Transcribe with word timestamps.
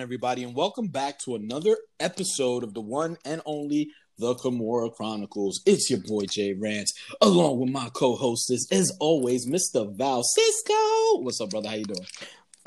Hey, 0.00 0.04
what's 0.04 0.16
going 0.16 0.32
on, 0.32 0.40
everybody? 0.40 0.44
And 0.44 0.54
welcome 0.56 0.88
back 0.88 1.18
to 1.20 1.34
another 1.34 1.76
episode 2.00 2.62
of 2.64 2.72
the 2.72 2.80
one 2.80 3.18
and 3.26 3.42
only 3.44 3.90
The 4.18 4.34
Kimura 4.34 4.94
Chronicles. 4.94 5.60
It's 5.66 5.90
your 5.90 6.00
boy 6.00 6.24
Jay 6.24 6.54
Rance, 6.54 6.94
along 7.20 7.60
with 7.60 7.68
my 7.70 7.90
co-hostess, 7.92 8.66
as 8.72 8.90
always, 8.98 9.46
Mr. 9.46 9.94
Val 9.94 10.22
Cisco. 10.22 10.74
What's 11.22 11.38
up, 11.42 11.50
brother? 11.50 11.68
How 11.68 11.74
you 11.74 11.84
doing? 11.84 12.06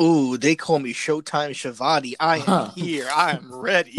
Ooh, 0.02 0.38
they 0.38 0.56
call 0.56 0.78
me 0.80 0.94
Showtime 0.94 1.52
Shivani. 1.52 2.14
I 2.20 2.38
am 2.38 2.44
Huh. 2.44 2.72
here. 2.76 3.10
I 3.12 3.32
am 3.32 3.50
ready. 3.52 3.94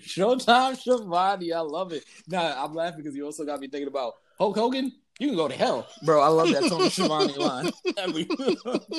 Showtime 0.00 0.76
Shivani, 0.76 1.54
I 1.54 1.60
love 1.60 1.92
it. 1.92 2.04
Now 2.28 2.62
I'm 2.62 2.74
laughing 2.74 2.98
because 3.02 3.16
you 3.16 3.24
also 3.24 3.44
got 3.44 3.58
me 3.60 3.68
thinking 3.68 3.88
about 3.88 4.14
Hulk 4.38 4.56
Hogan. 4.56 4.92
You 5.18 5.28
can 5.28 5.36
go 5.36 5.48
to 5.48 5.54
hell, 5.56 5.86
bro. 6.04 6.20
I 6.20 6.28
love 6.28 6.50
that 6.50 6.64
Tony 6.68 6.90
Schiavone 6.90 7.36
line. 7.36 7.70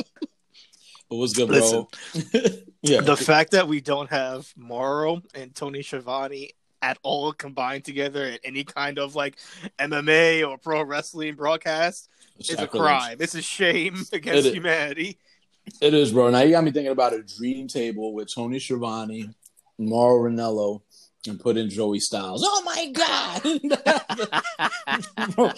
What's 1.11 1.33
good, 1.33 1.49
bro? 1.49 1.89
yeah, 2.81 3.01
The 3.01 3.17
fact 3.17 3.51
that 3.51 3.67
we 3.67 3.81
don't 3.81 4.09
have 4.09 4.51
Mauro 4.55 5.21
and 5.35 5.53
Tony 5.53 5.81
Schiavone 5.81 6.51
at 6.81 6.97
all 7.03 7.33
combined 7.33 7.83
together 7.83 8.23
at 8.25 8.39
any 8.45 8.63
kind 8.63 8.97
of 8.97 9.13
like 9.13 9.37
MMA 9.77 10.47
or 10.47 10.57
pro 10.57 10.83
wrestling 10.83 11.35
broadcast 11.35 12.09
is 12.39 12.51
a 12.57 12.65
crime. 12.65 13.17
It's 13.19 13.35
a 13.35 13.41
shame 13.41 14.05
against 14.13 14.47
It 14.47 14.53
humanity. 14.53 15.19
It 15.81 15.93
is, 15.93 16.13
bro. 16.13 16.29
Now 16.29 16.41
you 16.41 16.51
got 16.51 16.63
me 16.63 16.71
thinking 16.71 16.91
about 16.91 17.13
a 17.13 17.21
dream 17.21 17.67
table 17.67 18.13
with 18.13 18.33
Tony 18.33 18.57
Schiavone, 18.57 19.29
Mauro 19.77 20.29
Ranallo, 20.29 20.81
and 21.27 21.39
put 21.39 21.57
in 21.57 21.69
Joey 21.69 21.99
Styles. 21.99 22.43
Oh 22.45 22.61
my 22.65 22.91
god! 22.91 23.41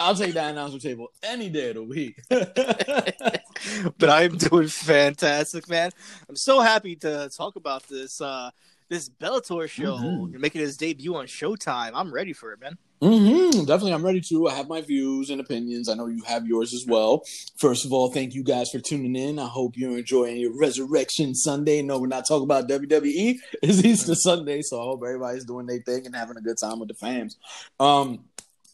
I'll 0.00 0.14
take 0.14 0.34
that 0.34 0.52
announcer 0.52 0.78
table 0.78 1.08
any 1.22 1.48
day 1.48 1.70
of 1.70 1.76
the 1.76 1.82
week. 1.82 2.20
but 2.28 4.08
I'm 4.08 4.36
doing 4.38 4.68
fantastic, 4.68 5.68
man. 5.68 5.90
I'm 6.28 6.36
so 6.36 6.60
happy 6.60 6.96
to 6.96 7.30
talk 7.36 7.56
about 7.56 7.88
this 7.88 8.20
uh 8.20 8.50
this 8.90 9.08
Bellator 9.08 9.66
show. 9.68 9.96
Mhm. 9.96 10.38
Making 10.38 10.60
his 10.60 10.76
debut 10.76 11.14
on 11.16 11.26
Showtime. 11.26 11.92
I'm 11.94 12.12
ready 12.12 12.34
for 12.34 12.52
it, 12.52 12.60
man. 12.60 12.76
hmm 13.02 13.50
Definitely, 13.64 13.94
I'm 13.94 14.04
ready 14.04 14.20
to. 14.28 14.48
I 14.48 14.54
have 14.54 14.68
my 14.68 14.82
views 14.82 15.30
and 15.30 15.40
opinions. 15.40 15.88
I 15.88 15.94
know 15.94 16.06
you 16.08 16.22
have 16.24 16.46
yours 16.46 16.74
as 16.74 16.84
well. 16.86 17.22
First 17.56 17.86
of 17.86 17.92
all, 17.94 18.10
thank 18.12 18.34
you 18.34 18.42
guys 18.44 18.68
for 18.70 18.78
tuning 18.78 19.16
in. 19.16 19.38
I 19.38 19.46
hope 19.46 19.74
you're 19.76 19.96
enjoying 19.96 20.36
your 20.36 20.52
Resurrection 20.58 21.34
Sunday. 21.34 21.80
No, 21.80 21.98
we're 21.98 22.08
not 22.08 22.26
talking 22.28 22.44
about 22.44 22.68
WWE. 22.68 23.38
It's 23.62 23.82
Easter 23.82 24.14
Sunday, 24.14 24.60
so 24.60 24.80
I 24.80 24.84
hope 24.84 25.02
everybody's 25.02 25.44
doing 25.46 25.64
their 25.66 25.80
thing 25.80 26.04
and 26.04 26.14
having 26.14 26.36
a 26.36 26.42
good 26.42 26.58
time 26.58 26.78
with 26.80 26.88
the 26.88 26.94
fams. 26.94 27.36
Um, 27.78 28.24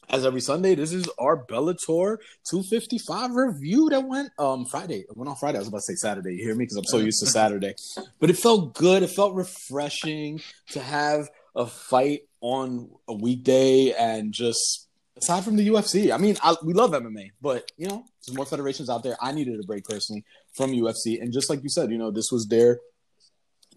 as 0.09 0.25
every 0.25 0.41
Sunday, 0.41 0.75
this 0.75 0.93
is 0.93 1.09
our 1.19 1.45
Bellator 1.47 2.19
255 2.49 3.35
review 3.35 3.89
that 3.91 4.07
went 4.07 4.31
um 4.39 4.65
Friday. 4.67 5.01
It 5.01 5.17
went 5.17 5.29
on 5.29 5.37
Friday. 5.37 5.59
I 5.59 5.61
was 5.61 5.69
about 5.69 5.79
to 5.79 5.83
say 5.83 5.95
Saturday. 5.95 6.35
You 6.35 6.45
hear 6.45 6.55
me? 6.55 6.65
Because 6.65 6.77
I'm 6.77 6.85
so 6.85 6.99
used 6.99 7.21
to 7.21 7.27
Saturday. 7.27 7.75
But 8.21 8.31
it 8.31 8.37
felt 8.37 8.75
good. 8.75 9.03
It 9.03 9.11
felt 9.11 9.35
refreshing 9.35 10.41
to 10.71 10.81
have 10.81 11.29
a 11.55 11.67
fight 11.67 12.23
on 12.41 12.91
a 13.09 13.15
weekday 13.15 13.93
and 13.93 14.33
just 14.33 14.89
aside 15.17 15.45
from 15.45 15.57
the 15.57 15.67
UFC. 15.69 16.13
I 16.13 16.19
mean, 16.19 16.37
I, 16.43 16.55
we 16.63 16.75
love 16.75 16.93
MMA, 16.93 17.31
but 17.41 17.71
you 17.77 17.89
know, 17.89 18.05
there's 18.27 18.37
more 18.37 18.47
federations 18.47 18.91
out 18.91 19.03
there. 19.03 19.17
I 19.21 19.33
needed 19.33 19.59
a 19.59 19.67
break 19.67 19.85
personally 19.85 20.25
from 20.55 20.73
UFC, 20.73 21.21
and 21.21 21.33
just 21.33 21.51
like 21.51 21.63
you 21.63 21.69
said, 21.69 21.91
you 21.91 21.99
know, 21.99 22.11
this 22.11 22.31
was 22.31 22.47
their 22.47 22.81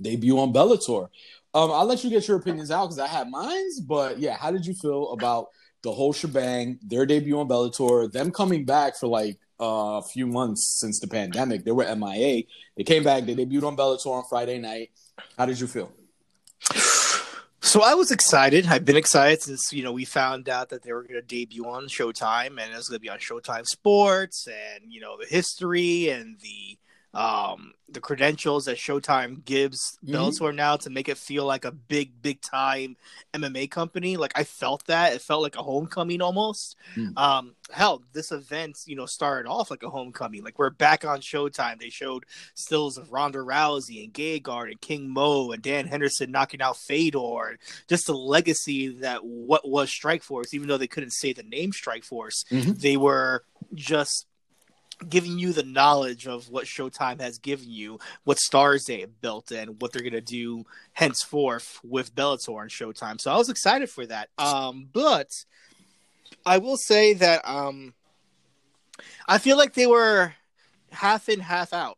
debut 0.01 0.37
on 0.39 0.53
Bellator. 0.53 1.09
Um, 1.53 1.71
I'll 1.71 1.85
let 1.85 2.03
you 2.03 2.11
get 2.11 2.27
your 2.27 2.37
opinions 2.37 2.69
out 2.69 2.85
because 2.85 2.99
I 2.99 3.07
have 3.07 3.27
mines, 3.27 3.79
but 3.79 4.19
yeah, 4.19 4.37
how 4.37 4.51
did 4.51 4.65
you 4.65 4.75
feel 4.75 5.11
about 5.13 5.47
the 5.81 5.91
whole 5.91 6.13
shebang? 6.13 6.79
Their 6.81 7.05
debut 7.05 7.39
on 7.39 7.47
Bellator, 7.47 8.11
them 8.11 8.31
coming 8.31 8.65
back 8.65 8.97
for 8.97 9.07
like 9.07 9.37
a 9.59 10.01
few 10.01 10.27
months 10.27 10.79
since 10.79 10.99
the 10.99 11.07
pandemic. 11.07 11.65
They 11.65 11.71
were 11.71 11.83
MIA. 11.95 12.43
They 12.77 12.83
came 12.83 13.03
back. 13.03 13.25
They 13.25 13.35
debuted 13.35 13.63
on 13.63 13.75
Bellator 13.75 14.07
on 14.07 14.23
Friday 14.29 14.59
night. 14.59 14.91
How 15.37 15.45
did 15.45 15.59
you 15.59 15.67
feel? 15.67 15.91
So 17.61 17.83
I 17.83 17.93
was 17.93 18.09
excited. 18.09 18.65
I've 18.67 18.85
been 18.85 18.95
excited 18.95 19.43
since 19.43 19.71
you 19.71 19.83
know 19.83 19.91
we 19.91 20.05
found 20.05 20.49
out 20.49 20.69
that 20.69 20.81
they 20.83 20.91
were 20.91 21.03
going 21.03 21.15
to 21.15 21.21
debut 21.21 21.65
on 21.65 21.87
Showtime, 21.87 22.59
and 22.59 22.71
it 22.71 22.75
was 22.75 22.87
going 22.87 22.97
to 22.97 23.01
be 23.01 23.09
on 23.09 23.19
Showtime 23.19 23.65
Sports, 23.67 24.47
and 24.47 24.91
you 24.91 25.01
know 25.01 25.17
the 25.19 25.27
history 25.27 26.09
and 26.09 26.39
the 26.39 26.77
um 27.13 27.73
the 27.91 27.99
credentials 27.99 28.65
that 28.65 28.77
Showtime 28.77 29.43
gives 29.45 29.97
Mhm. 30.05 30.13
Bellator 30.13 30.53
now 30.53 30.77
to 30.77 30.91
make 30.91 31.09
it 31.09 31.17
feel 31.17 31.43
like 31.43 31.65
a 31.65 31.71
big, 31.71 32.21
big 32.21 32.39
time 32.39 32.97
MMA 33.33 33.65
company. 33.71 34.15
Like 34.15 34.31
I 34.35 34.43
felt 34.43 34.85
that 34.85 35.13
it 35.13 35.23
felt 35.23 35.41
like 35.41 35.55
a 35.55 35.63
homecoming 35.63 36.21
almost. 36.21 36.75
Mm. 36.95 37.17
Um, 37.17 37.55
hell, 37.71 38.03
this 38.13 38.31
event 38.31 38.77
you 38.85 38.95
know 38.95 39.07
started 39.07 39.49
off 39.49 39.71
like 39.71 39.81
a 39.81 39.89
homecoming. 39.89 40.43
Like 40.43 40.59
we're 40.59 40.69
back 40.69 41.03
on 41.03 41.19
Showtime. 41.19 41.79
They 41.79 41.89
showed 41.89 42.25
stills 42.53 42.99
of 42.99 43.11
Ronda 43.11 43.39
Rousey 43.39 44.03
and 44.03 44.13
Gegard 44.13 44.69
and 44.69 44.79
King 44.79 45.09
Mo 45.09 45.49
and 45.51 45.63
Dan 45.63 45.87
Henderson 45.87 46.29
knocking 46.29 46.61
out 46.61 46.77
Fedor. 46.77 47.47
And 47.49 47.57
just 47.87 48.05
the 48.05 48.13
legacy 48.13 48.89
that 48.99 49.23
what 49.25 49.67
was 49.67 49.89
Strike 49.89 50.21
Force, 50.21 50.53
even 50.53 50.67
though 50.67 50.77
they 50.77 50.85
couldn't 50.87 51.13
say 51.13 51.33
the 51.33 51.41
name 51.41 51.71
Strike 51.73 52.03
Force, 52.03 52.45
Mhm. 52.51 52.79
they 52.79 52.97
were 52.97 53.43
just 53.73 54.27
giving 55.07 55.39
you 55.39 55.53
the 55.53 55.63
knowledge 55.63 56.27
of 56.27 56.49
what 56.49 56.65
Showtime 56.65 57.21
has 57.21 57.37
given 57.37 57.69
you, 57.69 57.99
what 58.23 58.39
stars 58.39 58.85
they 58.85 59.01
have 59.01 59.21
built, 59.21 59.51
and 59.51 59.81
what 59.81 59.93
they're 59.93 60.03
gonna 60.03 60.21
do 60.21 60.65
henceforth 60.93 61.79
with 61.83 62.15
Bellator 62.15 62.61
and 62.61 62.71
Showtime. 62.71 63.21
So 63.21 63.31
I 63.31 63.37
was 63.37 63.49
excited 63.49 63.89
for 63.89 64.05
that. 64.07 64.29
Um, 64.37 64.89
but 64.91 65.29
I 66.45 66.57
will 66.57 66.77
say 66.77 67.13
that 67.13 67.47
um, 67.47 67.93
I 69.27 69.37
feel 69.37 69.57
like 69.57 69.73
they 69.73 69.87
were 69.87 70.33
half 70.91 71.29
in, 71.29 71.39
half 71.39 71.73
out. 71.73 71.97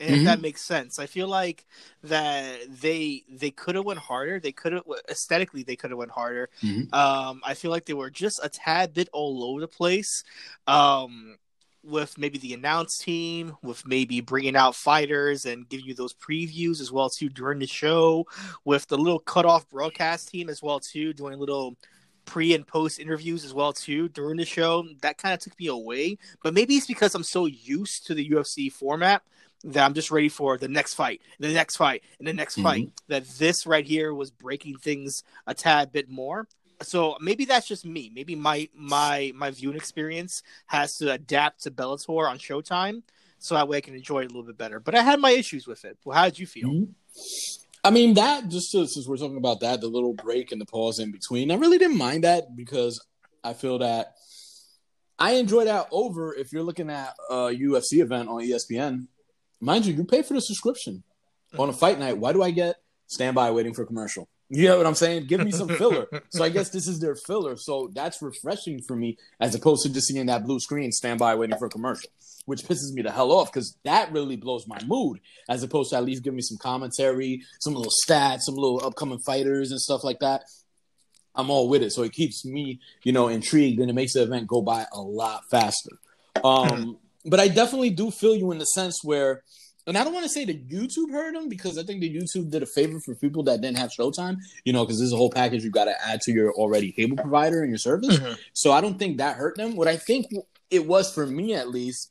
And 0.00 0.16
if 0.16 0.24
that 0.24 0.40
makes 0.40 0.62
sense, 0.62 0.98
I 0.98 1.06
feel 1.06 1.28
like 1.28 1.64
that 2.02 2.58
they 2.80 3.22
they 3.28 3.50
could 3.52 3.76
have 3.76 3.84
went 3.84 4.00
harder. 4.00 4.40
They 4.40 4.50
could 4.50 4.72
have 4.72 4.82
aesthetically 5.08 5.62
they 5.62 5.76
could 5.76 5.90
have 5.90 5.98
went 5.98 6.10
harder. 6.10 6.48
Mhm. 6.60 6.92
Um, 6.92 7.40
I 7.44 7.54
feel 7.54 7.70
like 7.70 7.84
they 7.84 7.94
were 7.94 8.10
just 8.10 8.40
a 8.42 8.48
tad 8.48 8.94
bit 8.94 9.08
all 9.12 9.44
over 9.44 9.60
the 9.60 9.68
place. 9.68 10.24
Um, 10.66 11.38
with 11.84 12.16
maybe 12.16 12.38
the 12.38 12.54
announce 12.54 12.98
team, 12.98 13.56
with 13.62 13.86
maybe 13.86 14.20
bringing 14.20 14.56
out 14.56 14.74
fighters 14.76 15.46
and 15.46 15.68
giving 15.68 15.86
you 15.86 15.94
those 15.94 16.14
previews 16.14 16.80
as 16.80 16.92
well 16.92 17.10
too 17.10 17.28
during 17.28 17.58
the 17.58 17.66
show, 17.66 18.26
with 18.64 18.86
the 18.88 18.96
little 18.98 19.18
cutoff 19.18 19.68
broadcast 19.68 20.28
team 20.30 20.48
as 20.48 20.62
well 20.62 20.80
too, 20.80 21.12
doing 21.12 21.38
little 21.38 21.76
pre 22.24 22.54
and 22.54 22.66
post 22.66 23.00
interviews 23.00 23.44
as 23.44 23.52
well 23.52 23.72
too 23.72 24.08
during 24.10 24.36
the 24.36 24.44
show. 24.44 24.86
That 25.00 25.18
kind 25.18 25.34
of 25.34 25.40
took 25.40 25.58
me 25.58 25.66
away, 25.66 26.18
but 26.42 26.54
maybe 26.54 26.74
it's 26.74 26.86
because 26.86 27.14
I'm 27.14 27.24
so 27.24 27.46
used 27.46 28.06
to 28.06 28.14
the 28.14 28.30
UFC 28.30 28.70
format 28.70 29.22
that 29.64 29.84
I'm 29.84 29.94
just 29.94 30.10
ready 30.10 30.28
for 30.28 30.58
the 30.58 30.68
next 30.68 30.94
fight, 30.94 31.20
the 31.38 31.52
next 31.52 31.76
fight, 31.76 32.02
and 32.18 32.26
the 32.26 32.32
next 32.32 32.56
Mhm. 32.58 32.62
fight. 32.62 32.88
That 33.08 33.26
this 33.38 33.66
right 33.66 33.86
here 33.86 34.14
was 34.14 34.30
breaking 34.30 34.78
things 34.78 35.24
a 35.46 35.54
tad 35.54 35.92
bit 35.92 36.08
more. 36.08 36.48
So 36.82 37.16
maybe 37.20 37.44
that's 37.44 37.66
just 37.66 37.84
me. 37.84 38.10
Maybe 38.14 38.34
my 38.34 38.68
my 38.74 39.32
my 39.34 39.50
viewing 39.50 39.76
experience 39.76 40.42
has 40.66 40.96
to 40.98 41.12
adapt 41.12 41.62
to 41.64 41.70
Bellator 41.70 42.28
on 42.28 42.38
Showtime, 42.38 43.02
so 43.38 43.54
that 43.54 43.68
way 43.68 43.78
I 43.78 43.80
can 43.80 43.94
enjoy 43.94 44.20
it 44.20 44.26
a 44.26 44.28
little 44.28 44.44
bit 44.44 44.58
better. 44.58 44.80
But 44.80 44.94
I 44.94 45.02
had 45.02 45.20
my 45.20 45.30
issues 45.30 45.66
with 45.66 45.84
it. 45.84 45.98
Well, 46.04 46.16
how 46.16 46.24
did 46.26 46.38
you 46.38 46.46
feel? 46.46 46.68
Mhm. 46.68 46.94
I 47.84 47.90
mean 47.90 48.14
that 48.14 48.48
just 48.48 48.70
to, 48.72 48.86
since 48.86 49.08
we're 49.08 49.16
talking 49.16 49.36
about 49.36 49.60
that, 49.60 49.80
the 49.80 49.88
little 49.88 50.14
break 50.14 50.52
and 50.52 50.60
the 50.60 50.66
pause 50.66 51.00
in 51.00 51.10
between, 51.10 51.50
I 51.50 51.56
really 51.56 51.78
didn't 51.78 51.98
mind 51.98 52.22
that 52.22 52.54
because 52.54 53.04
I 53.42 53.54
feel 53.54 53.78
that 53.78 54.14
I 55.18 55.32
enjoy 55.32 55.64
that 55.64 55.88
over 55.90 56.34
if 56.34 56.52
you're 56.52 56.62
looking 56.62 56.90
at 56.90 57.14
a 57.28 57.50
UFC 57.50 58.00
event 58.00 58.28
on 58.28 58.40
ESPN. 58.40 59.08
Mind 59.60 59.86
you, 59.86 59.94
you 59.94 60.04
pay 60.04 60.22
for 60.22 60.34
the 60.34 60.40
subscription 60.40 61.02
on 61.58 61.68
a 61.68 61.72
fight 61.72 61.98
night. 61.98 62.18
Why 62.18 62.32
do 62.32 62.42
I 62.42 62.50
get 62.50 62.76
standby 63.06 63.50
waiting 63.50 63.74
for 63.74 63.82
a 63.82 63.86
commercial? 63.86 64.28
You 64.54 64.68
know 64.68 64.76
what 64.76 64.86
I'm 64.86 64.94
saying? 64.94 65.28
Give 65.28 65.42
me 65.42 65.50
some 65.50 65.66
filler. 65.66 66.06
so 66.28 66.44
I 66.44 66.48
guess 66.50 66.68
this 66.68 66.86
is 66.86 67.00
their 67.00 67.16
filler. 67.16 67.56
So 67.56 67.90
that's 67.94 68.20
refreshing 68.20 68.82
for 68.82 68.94
me 68.94 69.16
as 69.40 69.54
opposed 69.54 69.82
to 69.84 69.92
just 69.92 70.08
seeing 70.08 70.26
that 70.26 70.44
blue 70.44 70.60
screen 70.60 70.92
stand 70.92 71.18
by 71.18 71.34
waiting 71.34 71.56
for 71.56 71.66
a 71.66 71.70
commercial, 71.70 72.10
which 72.44 72.60
pisses 72.64 72.92
me 72.92 73.00
the 73.00 73.10
hell 73.10 73.32
off 73.32 73.50
because 73.50 73.74
that 73.84 74.12
really 74.12 74.36
blows 74.36 74.68
my 74.68 74.78
mood 74.84 75.20
as 75.48 75.62
opposed 75.62 75.88
to 75.90 75.96
at 75.96 76.04
least 76.04 76.22
give 76.22 76.34
me 76.34 76.42
some 76.42 76.58
commentary, 76.58 77.40
some 77.60 77.72
little 77.72 77.90
stats, 78.06 78.42
some 78.42 78.54
little 78.54 78.84
upcoming 78.84 79.20
fighters 79.20 79.70
and 79.70 79.80
stuff 79.80 80.04
like 80.04 80.18
that. 80.18 80.42
I'm 81.34 81.48
all 81.48 81.70
with 81.70 81.82
it. 81.82 81.92
So 81.92 82.02
it 82.02 82.12
keeps 82.12 82.44
me, 82.44 82.78
you 83.04 83.12
know, 83.12 83.28
intrigued 83.28 83.80
and 83.80 83.88
it 83.88 83.94
makes 83.94 84.12
the 84.12 84.22
event 84.22 84.48
go 84.48 84.60
by 84.60 84.84
a 84.92 85.00
lot 85.00 85.44
faster. 85.50 85.96
Um, 86.44 86.98
but 87.24 87.40
I 87.40 87.48
definitely 87.48 87.88
do 87.88 88.10
feel 88.10 88.36
you 88.36 88.52
in 88.52 88.58
the 88.58 88.66
sense 88.66 89.00
where, 89.02 89.44
and 89.86 89.98
I 89.98 90.04
don't 90.04 90.12
want 90.12 90.24
to 90.24 90.30
say 90.30 90.44
that 90.44 90.68
YouTube 90.68 91.10
hurt 91.10 91.34
them 91.34 91.48
because 91.48 91.76
I 91.78 91.82
think 91.82 92.00
the 92.00 92.14
YouTube 92.14 92.50
did 92.50 92.62
a 92.62 92.66
favor 92.66 93.00
for 93.00 93.14
people 93.14 93.42
that 93.44 93.60
didn't 93.60 93.78
have 93.78 93.90
Showtime, 93.90 94.36
you 94.64 94.72
know, 94.72 94.84
because 94.84 94.98
this 94.98 95.06
is 95.06 95.12
a 95.12 95.16
whole 95.16 95.30
package 95.30 95.64
you've 95.64 95.72
got 95.72 95.86
to 95.86 96.06
add 96.06 96.20
to 96.22 96.32
your 96.32 96.52
already 96.52 96.92
cable 96.92 97.16
provider 97.16 97.62
and 97.62 97.70
your 97.70 97.78
service. 97.78 98.16
Mhm. 98.16 98.38
So 98.52 98.72
I 98.72 98.80
don't 98.80 98.98
think 98.98 99.18
that 99.18 99.36
hurt 99.36 99.56
them. 99.56 99.76
What 99.76 99.88
I 99.88 99.96
think 99.96 100.26
it 100.70 100.86
was 100.86 101.12
for 101.12 101.26
me, 101.26 101.54
at 101.54 101.68
least, 101.68 102.10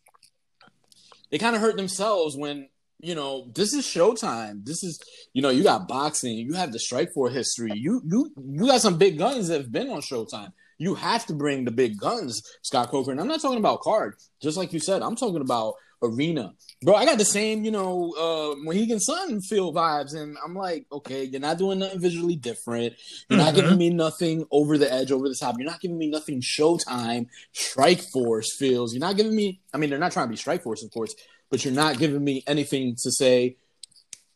they 1.29 1.37
kind 1.37 1.55
of 1.55 1.61
hurt 1.61 1.77
themselves 1.77 2.35
when 2.35 2.67
you 2.99 3.15
know 3.15 3.49
this 3.55 3.73
is 3.73 3.85
Showtime. 3.85 4.65
This 4.65 4.83
is 4.83 4.99
you 5.33 5.41
know 5.41 5.49
you 5.49 5.63
got 5.63 5.87
boxing, 5.87 6.37
you 6.37 6.53
have 6.53 6.71
the 6.71 6.79
Strike 6.79 7.13
Force 7.13 7.33
history. 7.33 7.71
You 7.73 8.01
you 8.05 8.31
you 8.37 8.67
got 8.67 8.81
some 8.81 8.97
big 8.97 9.17
guns 9.17 9.47
that 9.47 9.61
have 9.61 9.71
been 9.71 9.89
on 9.89 10.01
Showtime. 10.01 10.51
You 10.77 10.95
have 10.95 11.25
to 11.27 11.33
bring 11.33 11.63
the 11.63 11.71
big 11.71 11.97
guns, 11.97 12.43
Scott 12.63 12.89
Coker. 12.89 13.11
And 13.11 13.19
I'm 13.21 13.27
not 13.27 13.41
talking 13.41 13.59
about 13.59 13.81
card, 13.81 14.15
just 14.41 14.57
like 14.57 14.73
you 14.73 14.79
said. 14.79 15.01
I'm 15.01 15.15
talking 15.15 15.41
about 15.41 15.75
arena. 16.01 16.53
Bro, 16.83 16.95
I 16.95 17.05
got 17.05 17.17
the 17.19 17.25
same, 17.25 17.63
you 17.63 17.71
know, 17.71 18.11
uh 18.19 18.55
Mohegan 18.57 18.99
Sun 18.99 19.39
feel 19.41 19.71
vibes, 19.73 20.15
and 20.15 20.35
I'm 20.43 20.55
like, 20.55 20.85
okay, 20.91 21.23
you're 21.25 21.39
not 21.39 21.57
doing 21.57 21.79
nothing 21.79 21.99
visually 21.99 22.35
different. 22.35 22.93
You're 23.29 23.37
not 23.39 23.53
Mhm. 23.53 23.55
giving 23.55 23.77
me 23.77 23.89
nothing 23.91 24.45
over 24.51 24.77
the 24.77 24.91
edge, 24.91 25.11
over 25.11 25.29
the 25.29 25.35
top. 25.35 25.55
You're 25.59 25.69
not 25.69 25.79
giving 25.81 25.97
me 25.97 26.09
nothing 26.09 26.41
Showtime, 26.41 27.27
Strike 27.53 28.01
Force 28.11 28.55
feels. 28.57 28.93
You're 28.93 28.99
not 29.01 29.15
giving 29.17 29.35
me. 29.35 29.61
I 29.73 29.77
mean, 29.77 29.89
they're 29.91 29.99
not 29.99 30.11
trying 30.11 30.27
to 30.27 30.31
be 30.31 30.37
Strike 30.37 30.63
Force, 30.63 30.83
of 30.83 30.91
course, 30.91 31.13
but 31.49 31.63
you're 31.63 31.73
not 31.73 31.99
giving 31.99 32.23
me 32.23 32.43
anything 32.47 32.95
to 33.03 33.11
say. 33.11 33.57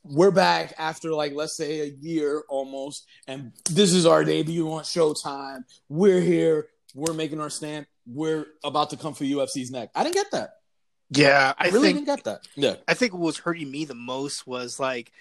We're 0.03 0.29
back 0.29 0.75
after 0.77 1.13
like 1.13 1.33
let's 1.33 1.57
say 1.57 1.79
a 1.81 1.85
year 1.99 2.43
almost, 2.47 3.05
and 3.27 3.53
this 3.71 3.91
is 3.91 4.05
our 4.05 4.23
debut 4.23 4.71
on 4.71 4.83
Showtime. 4.83 5.63
We're 5.89 6.21
here. 6.21 6.67
We're 6.93 7.15
making 7.15 7.41
our 7.41 7.49
stand. 7.49 7.87
We're 8.05 8.45
about 8.63 8.91
to 8.91 8.97
come 8.97 9.15
for 9.15 9.23
UFC's 9.23 9.71
neck. 9.71 9.89
I 9.95 10.03
didn't 10.03 10.13
get 10.13 10.29
that. 10.31 10.49
Yeah, 11.09 11.53
I 11.57 11.65
I 11.65 11.69
really 11.69 11.81
think 11.81 11.95
didn't 11.99 12.05
get 12.07 12.23
that. 12.25 12.47
Yeah. 12.55 12.75
I 12.87 12.93
think 12.93 13.13
what 13.13 13.21
was 13.21 13.37
hurting 13.39 13.69
me 13.69 13.85
the 13.85 13.95
most 13.95 14.47
was 14.47 14.79
like, 14.79 15.11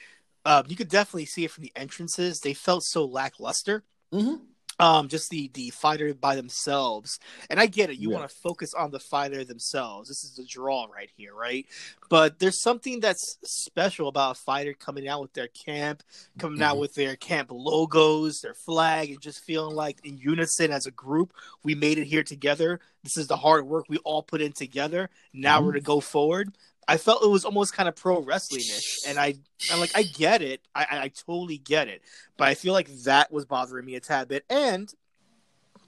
um, 0.44 0.64
you 0.68 0.76
could 0.76 0.88
definitely 0.88 1.26
see 1.26 1.44
it 1.44 1.50
from 1.50 1.62
the 1.62 1.72
entrances. 1.76 2.40
They 2.40 2.54
felt 2.54 2.84
so 2.84 3.04
lackluster. 3.04 3.84
hmm 4.12 4.53
Um, 4.80 5.06
just 5.08 5.30
the 5.30 5.48
the 5.54 5.70
fighter 5.70 6.12
by 6.14 6.34
themselves, 6.34 7.20
and 7.48 7.60
I 7.60 7.66
get 7.66 7.90
it. 7.90 7.98
You 7.98 8.10
Yeah. 8.10 8.16
want 8.18 8.28
to 8.28 8.36
focus 8.36 8.74
on 8.74 8.90
the 8.90 8.98
fighter 8.98 9.44
themselves. 9.44 10.08
This 10.08 10.24
is 10.24 10.34
the 10.34 10.44
draw 10.44 10.86
right 10.86 11.10
here, 11.16 11.32
right? 11.32 11.64
But 12.10 12.40
there's 12.40 12.60
something 12.60 12.98
that's 12.98 13.38
special 13.44 14.08
about 14.08 14.32
a 14.36 14.40
fighter 14.40 14.74
coming 14.74 15.06
out 15.06 15.22
with 15.22 15.32
their 15.32 15.46
camp, 15.48 16.02
coming 16.38 16.60
out 16.60 16.76
Mhm. 16.76 16.80
with 16.80 16.94
their 16.94 17.14
camp 17.14 17.50
logos, 17.52 18.40
their 18.40 18.54
flag, 18.54 19.10
and 19.10 19.20
just 19.20 19.44
feeling 19.44 19.76
like 19.76 20.00
in 20.04 20.18
unison 20.18 20.72
as 20.72 20.86
a 20.86 20.90
group, 20.90 21.32
we 21.62 21.76
made 21.76 21.98
it 21.98 22.06
here 22.06 22.24
together. 22.24 22.80
This 23.04 23.16
is 23.16 23.28
the 23.28 23.36
hard 23.36 23.66
work 23.66 23.86
we 23.88 23.98
all 23.98 24.22
put 24.24 24.40
in 24.42 24.52
together. 24.52 25.08
Now 25.32 25.60
Mhm. 25.60 25.66
we're 25.66 25.72
to 25.74 25.80
go 25.82 26.00
forward. 26.00 26.52
I 26.88 26.96
felt 26.96 27.22
it 27.24 27.28
was 27.30 27.44
almost 27.44 27.74
kind 27.74 27.88
of 27.88 27.96
pro 27.96 28.20
wrestling 28.20 28.60
ish, 28.60 29.00
and 29.06 29.18
I, 29.18 29.34
I'm 29.72 29.80
like, 29.80 29.92
I 29.94 30.02
get 30.02 30.42
it, 30.42 30.60
I, 30.74 30.86
I, 30.90 31.00
I 31.04 31.08
totally 31.08 31.58
get 31.58 31.88
it, 31.88 32.02
but 32.36 32.48
I 32.48 32.54
feel 32.54 32.72
like 32.72 32.88
that 33.04 33.32
was 33.32 33.44
bothering 33.44 33.84
me 33.86 33.94
a 33.94 34.00
tad 34.00 34.28
bit. 34.28 34.44
And 34.50 34.92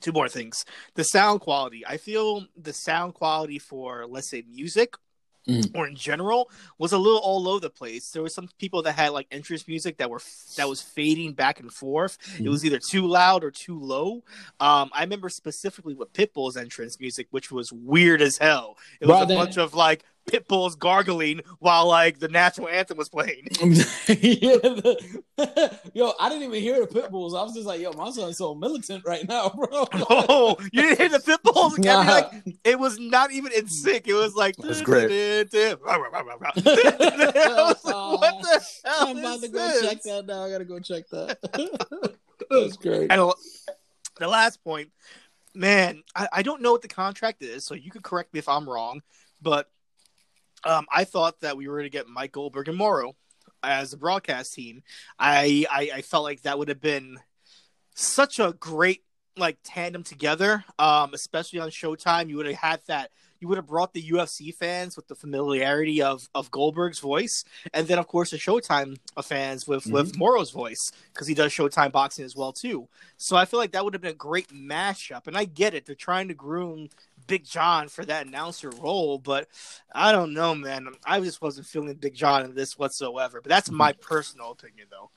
two 0.01 0.13
more 0.13 0.29
things: 0.29 0.65
the 0.95 1.05
sound 1.05 1.41
quality. 1.41 1.85
I 1.87 1.97
feel 1.97 2.47
the 2.57 2.73
sound 2.73 3.15
quality 3.15 3.59
for, 3.59 4.07
let's 4.07 4.31
say, 4.31 4.43
music. 4.49 4.95
Mhm. 5.49 5.77
Or 5.77 5.87
in 5.87 5.95
general, 5.95 6.51
was 6.77 6.91
a 6.93 6.99
little 6.99 7.21
all 7.21 7.49
over 7.49 7.61
the 7.61 7.71
place. 7.71 8.11
There 8.11 8.21
were 8.21 8.29
some 8.29 8.49
people 8.59 8.83
that 8.83 8.95
had 8.95 9.11
like 9.11 9.29
entrance 9.31 9.69
music 9.69 9.99
that 9.99 10.11
were 10.11 10.21
that 10.57 10.69
was 10.69 10.83
fading 10.83 11.35
back 11.35 11.61
and 11.61 11.73
forth. 11.73 12.19
It 12.37 12.43
Mhm. 12.43 12.49
was 12.49 12.65
either 12.65 12.81
too 12.81 13.07
loud 13.07 13.45
or 13.45 13.53
too 13.53 13.79
low. 13.79 14.25
Um, 14.59 14.91
I 14.93 15.03
remember 15.03 15.29
specifically 15.29 15.95
with 15.95 16.13
Pitbull's 16.13 16.57
entrance 16.57 16.99
music, 16.99 17.29
which 17.31 17.53
was 17.53 17.71
weird 17.73 18.23
as 18.23 18.39
hell. 18.39 18.77
It 19.01 19.07
was 19.07 19.23
a 19.23 19.27
then- 19.27 19.37
bunch 19.39 19.57
of 19.57 19.73
like 19.73 20.05
Pitbull's 20.27 20.75
gargling 20.77 21.41
while 21.61 21.87
like 21.87 22.19
the 22.19 22.29
national 22.29 22.69
anthem 22.69 22.99
was 22.99 23.09
playing. 23.09 23.47
yeah, 23.61 24.57
the- 24.57 25.21
yo, 25.95 26.13
I 26.19 26.29
didn't 26.29 26.45
even 26.45 26.61
hear 26.61 26.81
the 26.81 26.87
pit 26.87 27.11
bulls. 27.11 27.35
I 27.35 27.43
was 27.43 27.55
just 27.55 27.67
like, 27.67 27.81
yo, 27.81 27.93
my 27.93 28.11
son's 28.11 28.39
so 28.39 28.55
militant 28.55 29.05
right 29.07 29.27
now, 29.29 29.51
bro. 29.51 29.67
oh, 30.11 30.57
you 30.73 30.83
didn't 30.83 30.99
hear 30.99 31.09
the 31.09 31.19
Pitbulls? 31.19 31.73
I 31.73 31.77
mean, 31.77 31.87
Nah. 32.07 32.13
like 32.13 32.31
it 32.65 32.79
was 32.79 32.99
not 32.99 33.31
even 33.33 33.53
in 33.53 33.69
sync. 33.69 34.09
It 34.09 34.15
was 34.15 34.35
like 34.35 34.57
That's 34.57 34.81
great. 34.81 35.11
I 35.11 35.45
was 35.45 35.55
like, 37.85 37.95
what 37.95 38.43
the 38.43 38.67
hell 38.85 39.09
I'm 39.09 39.19
about 39.19 39.37
is 39.37 39.41
to 39.43 39.49
go 39.49 39.59
this? 39.69 39.83
check 39.83 40.03
that 40.03 40.27
now. 40.27 40.43
I 40.45 40.51
gotta 40.51 40.65
go 40.65 40.79
check 40.81 41.09
that. 41.11 41.39
That's 42.51 42.77
great. 42.77 43.11
And 43.13 43.33
the 44.19 44.29
last 44.29 44.63
point, 44.65 44.91
man, 45.55 46.03
I, 46.15 46.29
I 46.33 46.43
don't 46.43 46.63
know 46.63 46.73
what 46.73 46.83
the 46.83 46.89
contract 46.89 47.43
is, 47.43 47.65
so 47.65 47.75
you 47.75 47.91
could 47.91 48.03
correct 48.03 48.33
me 48.33 48.39
if 48.39 48.49
I'm 48.49 48.69
wrong, 48.69 49.03
but 49.43 49.69
um, 50.67 50.87
I 50.93 51.05
thought 51.05 51.41
that 51.41 51.57
we 51.57 51.69
were 51.69 51.77
going 51.77 51.85
to 51.85 51.91
get 51.91 52.09
Mike 52.09 52.33
Goldberg 52.33 52.69
and 52.69 52.77
Mauro 52.77 53.15
as 53.63 53.93
a 53.93 53.97
broadcast 53.97 54.55
team. 54.55 54.83
I, 55.19 55.67
I 55.71 55.91
I 55.97 56.03
felt 56.03 56.25
like 56.25 56.43
that 56.43 56.59
would 56.59 56.69
have 56.69 56.81
been 56.81 57.19
such 57.95 58.39
a 58.39 58.55
great 58.59 59.03
like 59.37 59.59
tandem 59.63 60.03
together, 60.03 60.65
um, 60.79 61.13
especially 61.15 61.61
on 61.61 61.69
Showtime. 61.69 62.29
You 62.29 62.37
would 62.39 62.47
have 62.47 62.57
had 62.57 62.81
that. 62.87 63.11
You 63.39 63.49
would 63.49 63.59
have 63.59 63.67
brought 63.67 63.93
the 63.93 64.03
UFC 64.03 64.55
fans 64.55 64.97
with 64.97 65.09
the 65.09 65.15
familiarity 65.15 66.01
of, 66.01 66.27
of 66.35 66.51
Goldberg's 66.51 67.01
voice, 67.01 67.45
and 67.75 67.87
then 67.87 67.99
of 67.99 68.09
course 68.09 68.31
the 68.31 68.39
Showtime 68.39 68.97
fans 69.23 69.69
with 69.69 69.87
with 69.87 70.17
Mauro's 70.17 70.51
voice 70.51 70.91
because 71.13 71.27
he 71.27 71.35
does 71.35 71.53
Showtime 71.53 71.93
boxing 71.93 72.25
as 72.25 72.35
well 72.35 72.53
too. 72.53 72.89
So 73.19 73.37
I 73.37 73.45
feel 73.45 73.61
like 73.61 73.73
that 73.73 73.85
would 73.85 73.93
have 73.95 74.01
been 74.01 74.13
a 74.13 74.15
great 74.15 74.49
mashup. 74.49 75.27
And 75.27 75.37
I 75.37 75.45
get 75.45 75.75
it; 75.75 75.85
they're 75.85 75.95
trying 75.95 76.29
to 76.29 76.35
groom 76.35 76.89
Big 77.27 77.45
John 77.45 77.89
for 77.89 78.05
that 78.05 78.27
announcer 78.27 78.71
role, 78.71 79.19
but 79.19 79.49
I 79.95 80.13
don't 80.13 80.33
know, 80.33 80.55
man. 80.55 80.89
I 81.05 81.21
just 81.21 81.43
wasn't 81.43 81.67
feeling 81.67 81.95
Big 81.95 82.15
John 82.15 82.45
in 82.45 82.55
this 82.55 82.79
whatsoever. 82.79 83.41
But 83.41 83.51
that's 83.51 83.71
my 83.71 83.93
personal 83.93 84.53
opinion, 84.53 84.89
though. 84.91 85.11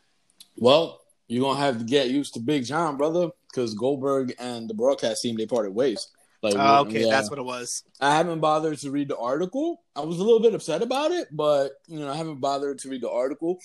Well, 0.57 1.01
you're 1.27 1.43
gonna 1.43 1.59
have 1.59 1.77
to 1.79 1.85
get 1.85 2.09
used 2.09 2.33
to 2.33 2.39
Big 2.39 2.65
John, 2.65 2.97
brother, 2.97 3.29
because 3.51 3.73
Goldberg 3.73 4.33
and 4.39 4.69
the 4.69 4.73
broadcast 4.73 5.21
team 5.21 5.37
they 5.37 5.45
parted 5.45 5.73
ways. 5.73 6.07
Like, 6.41 6.55
Uh, 6.55 6.81
okay, 6.81 7.01
yeah. 7.03 7.09
that's 7.09 7.29
what 7.29 7.37
it 7.37 7.43
was. 7.43 7.83
I 7.99 8.15
haven't 8.15 8.39
bothered 8.39 8.77
to 8.79 8.91
read 8.91 9.09
the 9.09 9.17
article. 9.17 9.83
I 9.95 10.01
was 10.01 10.19
a 10.19 10.23
little 10.23 10.39
bit 10.39 10.53
upset 10.55 10.81
about 10.81 11.11
it, 11.11 11.27
but 11.31 11.73
you 11.87 11.99
know, 11.99 12.09
I 12.09 12.15
haven't 12.15 12.39
bothered 12.39 12.79
to 12.79 12.89
read 12.89 13.01
the 13.01 13.09
article. 13.11 13.59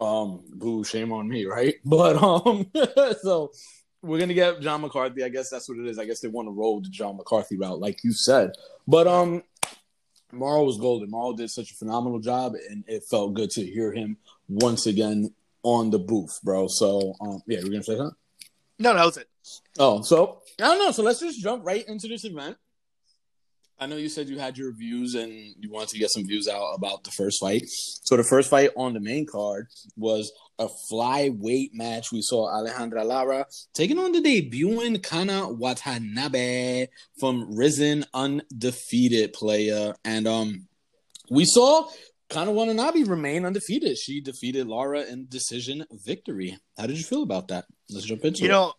Um, 0.00 0.44
boo, 0.48 0.84
shame 0.84 1.12
on 1.12 1.28
me, 1.28 1.44
right? 1.44 1.74
But 1.84 2.22
um, 2.22 2.70
so 3.22 3.50
we're 4.02 4.18
gonna 4.18 4.34
get 4.34 4.60
John 4.60 4.80
McCarthy. 4.80 5.24
I 5.24 5.28
guess 5.28 5.50
that's 5.50 5.68
what 5.68 5.78
it 5.78 5.86
is. 5.86 5.98
I 5.98 6.04
guess 6.04 6.20
they 6.20 6.28
want 6.28 6.46
to 6.46 6.52
roll 6.52 6.80
the 6.80 6.88
John 6.88 7.16
McCarthy 7.16 7.56
route, 7.56 7.80
like 7.80 8.02
you 8.02 8.12
said. 8.12 8.52
But 8.86 9.06
um, 9.06 9.42
Mauro 10.32 10.64
was 10.64 10.78
golden. 10.78 11.10
Mauro 11.10 11.34
did 11.34 11.50
such 11.50 11.72
a 11.72 11.74
phenomenal 11.74 12.18
job, 12.18 12.54
and 12.68 12.84
it 12.86 13.04
felt 13.04 13.34
good 13.34 13.50
to 13.50 13.64
hear 13.64 13.92
him 13.92 14.16
once 14.48 14.86
again 14.86 15.34
on 15.62 15.90
the 15.90 15.98
booth, 15.98 16.40
bro. 16.42 16.66
So 16.68 17.14
um, 17.20 17.42
yeah, 17.46 17.60
we're 17.62 17.70
gonna 17.70 17.82
say 17.82 17.96
that. 17.96 18.12
No, 18.78 18.94
that 18.94 19.04
was 19.04 19.16
it. 19.18 19.28
Oh, 19.78 20.02
so 20.02 20.42
I 20.58 20.64
don't 20.64 20.78
know. 20.78 20.92
So 20.92 21.02
let's 21.02 21.20
just 21.20 21.40
jump 21.40 21.64
right 21.64 21.86
into 21.86 22.08
this 22.08 22.24
event. 22.24 22.56
I 23.80 23.86
know 23.86 23.96
you 23.96 24.10
said 24.10 24.28
you 24.28 24.38
had 24.38 24.58
your 24.58 24.72
views 24.72 25.14
and 25.14 25.32
you 25.58 25.70
wanted 25.70 25.88
to 25.88 25.98
get 25.98 26.10
some 26.10 26.26
views 26.26 26.46
out 26.46 26.72
about 26.74 27.02
the 27.04 27.10
first 27.10 27.40
fight. 27.40 27.62
So 27.66 28.14
the 28.16 28.22
first 28.24 28.50
fight 28.50 28.70
on 28.76 28.92
the 28.92 29.00
main 29.00 29.24
card 29.26 29.68
was 29.96 30.30
a 30.58 30.68
flyweight 30.92 31.70
match. 31.72 32.12
We 32.12 32.20
saw 32.20 32.48
Alejandra 32.52 33.04
Lara 33.06 33.46
taking 33.72 33.98
on 33.98 34.12
the 34.12 34.20
debuting 34.20 35.02
Kana 35.02 35.48
Watanabe 35.48 36.88
from 37.18 37.56
Rizin 37.56 38.04
Undefeated 38.12 39.32
player. 39.32 39.94
And 40.04 40.28
um 40.28 40.66
we 41.30 41.46
saw 41.46 41.88
Kana 42.28 42.52
Watanabe 42.52 43.04
remain 43.04 43.46
undefeated. 43.46 43.96
She 43.96 44.20
defeated 44.20 44.66
Lara 44.66 45.02
in 45.02 45.26
decision 45.28 45.86
victory. 46.04 46.58
How 46.76 46.86
did 46.86 46.98
you 46.98 47.04
feel 47.04 47.22
about 47.22 47.48
that? 47.48 47.64
Let's 47.88 48.04
jump 48.06 48.24
into 48.24 48.40
You 48.42 48.48
it. 48.50 48.52
know, 48.52 48.74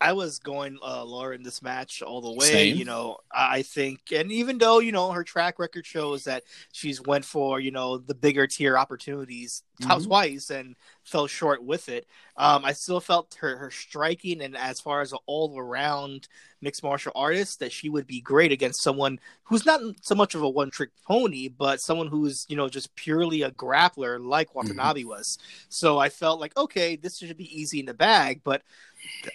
I 0.00 0.12
was 0.12 0.38
going 0.38 0.78
uh, 0.82 1.04
Laura 1.04 1.34
in 1.34 1.42
this 1.42 1.62
match 1.62 2.02
all 2.02 2.20
the 2.20 2.32
way. 2.32 2.46
Same. 2.46 2.76
You 2.76 2.84
know, 2.84 3.18
I 3.32 3.62
think, 3.62 4.00
and 4.12 4.30
even 4.30 4.58
though 4.58 4.80
you 4.80 4.92
know 4.92 5.10
her 5.12 5.24
track 5.24 5.58
record 5.58 5.86
shows 5.86 6.24
that 6.24 6.42
she's 6.72 7.00
went 7.00 7.24
for 7.24 7.60
you 7.60 7.70
know 7.70 7.98
the 7.98 8.14
bigger 8.14 8.46
tier 8.46 8.76
opportunities 8.76 9.62
Mhm. 9.82 10.04
twice 10.04 10.50
and 10.50 10.76
fell 11.02 11.26
short 11.26 11.64
with 11.64 11.88
it, 11.88 12.06
um, 12.36 12.64
I 12.64 12.72
still 12.72 13.00
felt 13.00 13.34
her 13.40 13.56
her 13.56 13.70
striking 13.72 14.40
and 14.42 14.56
as 14.56 14.80
far 14.80 15.00
as 15.00 15.12
an 15.12 15.18
all 15.26 15.58
around 15.58 16.28
mixed 16.60 16.82
martial 16.82 17.12
artist 17.16 17.58
that 17.58 17.72
she 17.72 17.88
would 17.88 18.06
be 18.06 18.20
great 18.20 18.52
against 18.52 18.82
someone 18.82 19.18
who's 19.42 19.66
not 19.66 19.80
so 20.00 20.14
much 20.14 20.34
of 20.34 20.42
a 20.42 20.48
one 20.48 20.70
trick 20.70 20.90
pony, 21.06 21.48
but 21.48 21.80
someone 21.80 22.06
who's 22.06 22.46
you 22.48 22.56
know 22.56 22.68
just 22.68 22.94
purely 22.94 23.42
a 23.42 23.50
grappler 23.52 24.24
like 24.24 24.54
Watanabe 24.54 25.04
was. 25.04 25.38
So 25.68 25.98
I 25.98 26.08
felt 26.08 26.40
like 26.40 26.56
okay, 26.56 26.96
this 26.96 27.18
should 27.18 27.36
be 27.36 27.60
easy 27.60 27.80
in 27.80 27.86
the 27.86 27.94
bag, 27.94 28.42
but. 28.44 28.62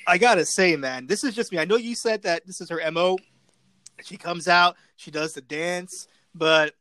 I 0.08 0.18
gotta 0.18 0.46
say, 0.46 0.76
man, 0.76 1.08
this 1.08 1.24
is 1.24 1.36
just 1.36 1.52
me. 1.52 1.60
I 1.60 1.66
know 1.66 1.76
you 1.76 1.96
said 1.96 2.24
that 2.24 2.46
this 2.46 2.62
is 2.62 2.70
her 2.70 2.80
mo. 2.92 3.18
She 4.04 4.18
comes 4.18 4.48
out, 4.48 4.76
she 4.96 5.12
does 5.12 5.34
the 5.34 5.42
dance, 5.42 6.08
but 6.34 6.74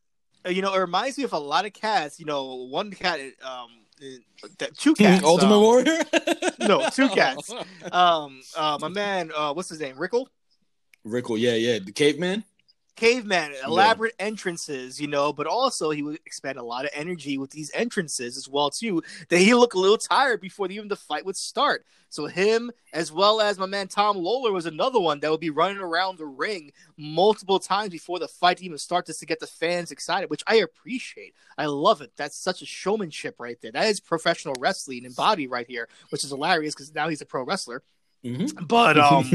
uh, 0.47 0.50
you 0.50 0.62
know, 0.62 0.75
it 0.75 0.78
reminds 0.78 1.18
me 1.18 1.25
of 1.25 1.33
a 1.33 1.38
lot 1.38 1.66
of 1.66 1.73
cats. 1.73 2.18
You 2.18 2.26
know, 2.26 2.66
one 2.71 2.90
cat, 2.90 3.21
um, 3.42 3.68
uh, 4.00 4.66
two 4.76 4.95
cats, 4.95 5.25
Ultimate 5.25 5.57
um, 5.57 5.62
Warrior? 5.62 5.99
No, 6.61 6.88
two 6.90 7.09
cats. 7.09 7.50
um, 7.92 8.40
uh, 8.57 8.78
my 8.80 8.88
man, 8.88 9.30
uh, 9.37 9.52
what's 9.52 9.68
his 9.68 9.80
name, 9.80 9.99
Rickle? 9.99 10.28
Rickle, 11.04 11.38
yeah, 11.38 11.54
yeah. 11.54 11.78
The 11.85 11.92
caveman? 11.92 12.45
Caveman 12.99 13.52
elaborate 13.64 14.14
entrances 14.19 15.00
you 15.00 15.07
know 15.07 15.33
but 15.33 15.47
also 15.47 15.90
he 15.90 16.02
would 16.02 16.19
expend 16.26 16.59
a 16.59 16.62
lot 16.64 16.85
of 16.85 16.90
energy 16.93 17.38
with 17.38 17.52
these 17.52 17.71
entrances 17.73 18.37
as 18.37 18.49
well 18.49 18.71
too 18.71 19.00
that 19.28 19.38
he 19.38 19.55
looked 19.55 19.75
a 19.75 19.78
little 19.78 19.97
tired 19.97 20.40
before 20.40 20.69
even 20.69 20.88
the 20.88 20.97
fight 20.97 21.25
would 21.25 21.37
start. 21.37 21.87
So 22.09 22.26
him 22.26 22.73
as 22.93 23.12
well 23.12 23.40
as 23.40 23.57
my 23.57 23.67
man 23.67 23.87
tom 23.87 24.17
lawlor 24.17 24.50
was 24.50 24.67
another 24.67 24.99
one 24.99 25.21
that 25.21 25.31
would 25.31 25.38
be 25.38 25.50
running 25.50 25.78
around 25.78 26.19
the 26.19 26.26
ring 26.26 26.73
multiple 26.97 27.61
times 27.61 27.90
before 27.90 28.19
the 28.19 28.26
fight 28.26 28.61
even 28.62 28.78
starts 28.78 29.07
just 29.07 29.21
to 29.21 29.26
get 29.26 29.38
the 29.38 29.47
fans 29.47 29.93
excited 29.93 30.28
which 30.28 30.43
i 30.49 30.57
appreciate. 30.57 31.35
I 31.57 31.67
love 31.67 32.00
it. 32.00 32.11
That's 32.17 32.37
such 32.37 32.62
a 32.62 32.67
showmanship 32.67 33.37
right 33.38 33.61
there. 33.61 33.71
That 33.71 33.87
is 33.87 34.00
professional 34.00 34.57
wrestling 34.59 35.05
embodied 35.05 35.52
right 35.52 35.69
here 35.69 35.88
which 36.09 36.25
is 36.25 36.31
hilarious 36.31 36.75
because 36.75 36.93
now 36.93 37.09
he's 37.09 37.21
a 37.21 37.26
pro 37.26 37.45
wrestler 37.45 37.85
Mm-hmm. 38.25 38.65
But 38.65 38.99
um, 38.99 39.31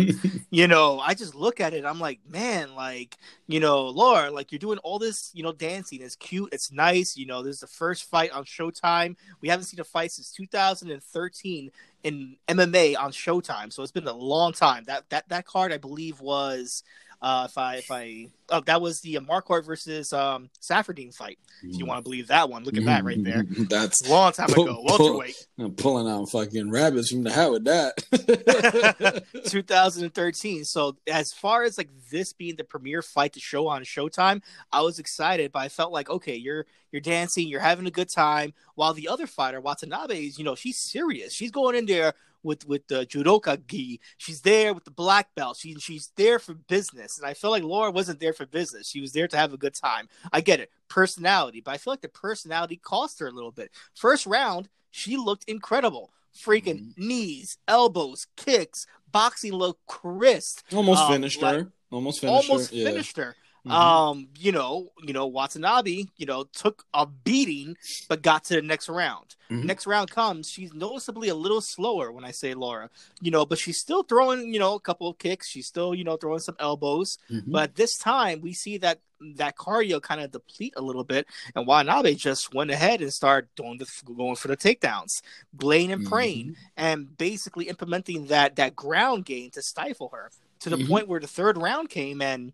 you 0.50 0.68
know, 0.68 1.00
I 1.00 1.14
just 1.14 1.36
look 1.36 1.60
at 1.60 1.74
it. 1.74 1.86
I'm 1.86 2.00
like, 2.00 2.20
man, 2.28 2.76
like 2.76 3.18
you 3.48 3.60
know, 3.60 3.88
Laura, 3.88 4.30
like 4.30 4.52
you're 4.52 4.60
doing 4.60 4.80
all 4.80 5.00
this, 5.00 5.32
you 5.34 5.44
know, 5.44 5.54
dancing. 5.54 6.02
It's 6.02 6.16
cute. 6.16 6.50
It's 6.52 6.72
nice. 6.72 7.16
You 7.16 7.26
know, 7.26 7.42
this 7.42 7.56
is 7.56 7.62
the 7.62 7.68
first 7.68 8.04
fight 8.10 8.32
on 8.32 8.44
Showtime. 8.44 9.16
We 9.42 9.50
haven't 9.50 9.66
seen 9.66 9.80
a 9.80 9.84
fight 9.84 10.12
since 10.12 10.32
2013 10.32 11.72
in 12.04 12.36
MMA 12.48 12.98
on 12.98 13.12
Showtime. 13.12 13.72
So 13.72 13.84
it's 13.84 13.92
been 13.92 14.08
a 14.08 14.14
long 14.14 14.52
time. 14.54 14.84
That 14.86 15.10
that 15.10 15.30
that 15.30 15.46
card, 15.46 15.72
I 15.72 15.78
believe, 15.78 16.20
was 16.20 16.84
uh, 17.24 17.48
if 17.50 17.58
I 17.58 17.76
if 17.78 17.90
I 17.90 18.28
oh 18.50 18.60
that 18.66 18.82
was 18.82 19.00
the 19.00 19.16
Marquardt 19.16 19.66
versus 19.66 20.12
um 20.14 20.50
Saffiedine 20.62 21.16
fight. 21.16 21.40
If 21.64 21.80
you 21.80 21.86
want 21.86 22.00
to 22.00 22.04
believe 22.04 22.28
that 22.28 22.50
one, 22.50 22.66
look 22.66 22.76
at 22.78 22.84
that 22.84 23.06
right 23.06 23.24
there. 23.24 23.46
That's 23.70 24.06
A 24.06 24.12
long 24.12 24.34
time 24.34 24.50
Pull- 24.50 24.66
ago, 24.66 24.82
welterweight. 24.84 25.48
I'm 25.58 25.74
pulling 25.74 26.12
out 26.12 26.30
fucking 26.30 26.70
rabbits 26.70 27.10
from 27.10 27.24
the 27.24 27.32
hat 27.32 27.52
with 27.52 27.64
that. 27.64 29.24
2013. 29.50 30.66
So 30.66 30.98
as 31.08 31.32
far 31.32 31.64
as 31.64 31.78
like 31.78 31.90
this 32.12 32.34
being 32.34 32.58
the 32.58 32.66
premiere 32.66 33.02
fight 33.02 33.34
to 33.34 33.40
show 33.40 33.68
on 33.68 33.84
Showtime, 33.84 34.42
I 34.72 34.82
was 34.82 35.00
excited, 35.00 35.52
but 35.54 35.60
I 35.60 35.70
felt 35.70 35.94
like 35.94 36.10
okay, 36.10 36.36
you're 36.36 36.66
you're 36.92 37.02
dancing, 37.02 37.48
you're 37.48 37.60
having 37.62 37.88
a 37.88 37.92
good 37.92 38.10
time, 38.10 38.54
while 38.76 38.94
the 38.94 39.08
other 39.08 39.26
fighter 39.28 39.62
Watanabe 39.62 40.28
is, 40.28 40.38
you 40.38 40.44
know, 40.44 40.56
she's 40.56 40.78
serious. 40.78 41.34
She's 41.34 41.52
going 41.52 41.76
in 41.76 41.86
there 41.86 42.14
with 42.44 42.68
with 42.68 42.88
the 42.88 43.06
judoka 43.06 43.58
gi. 43.68 44.00
She's 44.18 44.42
there 44.42 44.74
with 44.74 44.84
the 44.86 44.92
black 44.92 45.34
belt. 45.36 45.58
She 45.58 45.76
she's 45.76 46.12
there 46.16 46.40
for 46.40 46.54
business, 46.54 47.18
and 47.18 47.26
I 47.28 47.34
feel 47.34 47.50
like 47.52 47.64
Laura 47.64 47.92
wasn't 47.92 48.20
there 48.20 48.34
for 48.34 48.46
business. 48.46 48.90
She 48.90 49.02
was 49.02 49.14
there 49.14 49.28
to 49.28 49.38
have 49.38 49.54
a 49.54 49.58
good 49.58 49.74
time. 49.74 50.08
I 50.32 50.42
get 50.42 50.60
it, 50.60 50.70
personality, 50.90 51.62
but 51.62 51.72
I 51.72 51.78
feel 51.78 51.94
like 51.94 52.02
the 52.02 52.10
personality 52.10 52.76
cost 52.78 53.20
her 53.20 53.28
a 53.28 53.32
little 53.32 53.52
bit. 53.52 53.72
First 53.96 54.26
round, 54.26 54.70
she 54.92 55.18
looked 55.18 55.46
incredible. 55.48 56.12
Freaking 56.36 56.98
knees, 56.98 57.58
elbows, 57.68 58.26
kicks, 58.38 58.88
boxing 59.12 59.54
looked 59.54 59.86
crisp. 59.86 60.60
Almost 60.74 61.02
Um, 61.04 61.12
finished 61.14 61.42
like- 61.42 61.56
her. 61.56 61.72
Almost 61.92 62.22
finished 62.22 62.50
almost 62.50 62.72
her. 62.72 62.76
Yeah. 62.76 62.90
finished 62.90 63.18
her. 63.18 63.36
Mhm. 63.66 63.72
Um, 63.72 64.28
you 64.38 64.52
know, 64.52 64.90
you 65.02 65.14
know, 65.14 65.26
Watanabe, 65.26 66.06
you 66.18 66.26
know, 66.26 66.44
took 66.54 66.86
a 66.94 67.06
beating 67.06 67.78
but 68.10 68.22
got 68.22 68.44
to 68.46 68.56
the 68.56 68.62
next 68.62 68.90
round. 68.90 69.36
Mhm. 69.50 69.64
Next 69.64 69.88
round 69.88 70.10
comes, 70.12 70.50
she's 70.50 70.74
noticeably 70.74 71.30
a 71.30 71.36
little 71.36 71.62
slower 71.62 72.12
when 72.12 72.26
I 72.26 72.32
say 72.32 72.54
Laura, 72.54 72.90
you 73.22 73.32
know, 73.32 73.46
but 73.46 73.58
she's 73.60 73.80
still 73.80 74.04
throwing, 74.04 74.54
you 74.54 74.60
know, 74.60 74.76
a 74.76 74.80
couple 74.82 75.08
of 75.08 75.18
kicks. 75.18 75.48
She's 75.48 75.68
still, 75.68 75.96
you 75.96 76.04
know, 76.04 76.18
throwing 76.18 76.40
some 76.40 76.58
elbows. 76.60 77.18
Mhm. 77.30 77.44
But 77.48 77.76
this 77.76 77.98
time 77.98 78.42
we 78.42 78.54
see 78.54 78.78
that 78.80 79.00
that 79.38 79.56
cardio 79.56 80.02
kind 80.02 80.20
of 80.20 80.32
deplete 80.32 80.74
a 80.76 80.82
little 80.82 81.06
bit, 81.06 81.26
and 81.56 81.66
Watanabe 81.66 82.16
just 82.16 82.54
went 82.54 82.70
ahead 82.70 83.02
and 83.02 83.14
started 83.14 83.48
doing 83.56 83.78
the 83.78 83.88
going 84.04 84.36
for 84.36 84.50
the 84.50 84.58
takedowns, 84.58 85.22
blaying 85.54 85.94
and 85.94 86.06
praying, 86.06 86.48
Mhm. 86.48 86.56
and 86.76 87.18
basically 87.18 87.70
implementing 87.70 88.26
that 88.28 88.58
that 88.58 88.76
ground 88.76 89.24
game 89.24 89.50
to 89.52 89.62
stifle 89.62 90.10
her 90.12 90.30
to 90.60 90.70
the 90.70 90.76
Mhm. 90.76 90.88
point 90.90 91.08
where 91.08 91.22
the 91.22 91.28
third 91.28 91.58
round 91.58 91.90
came 91.90 92.22
and 92.22 92.52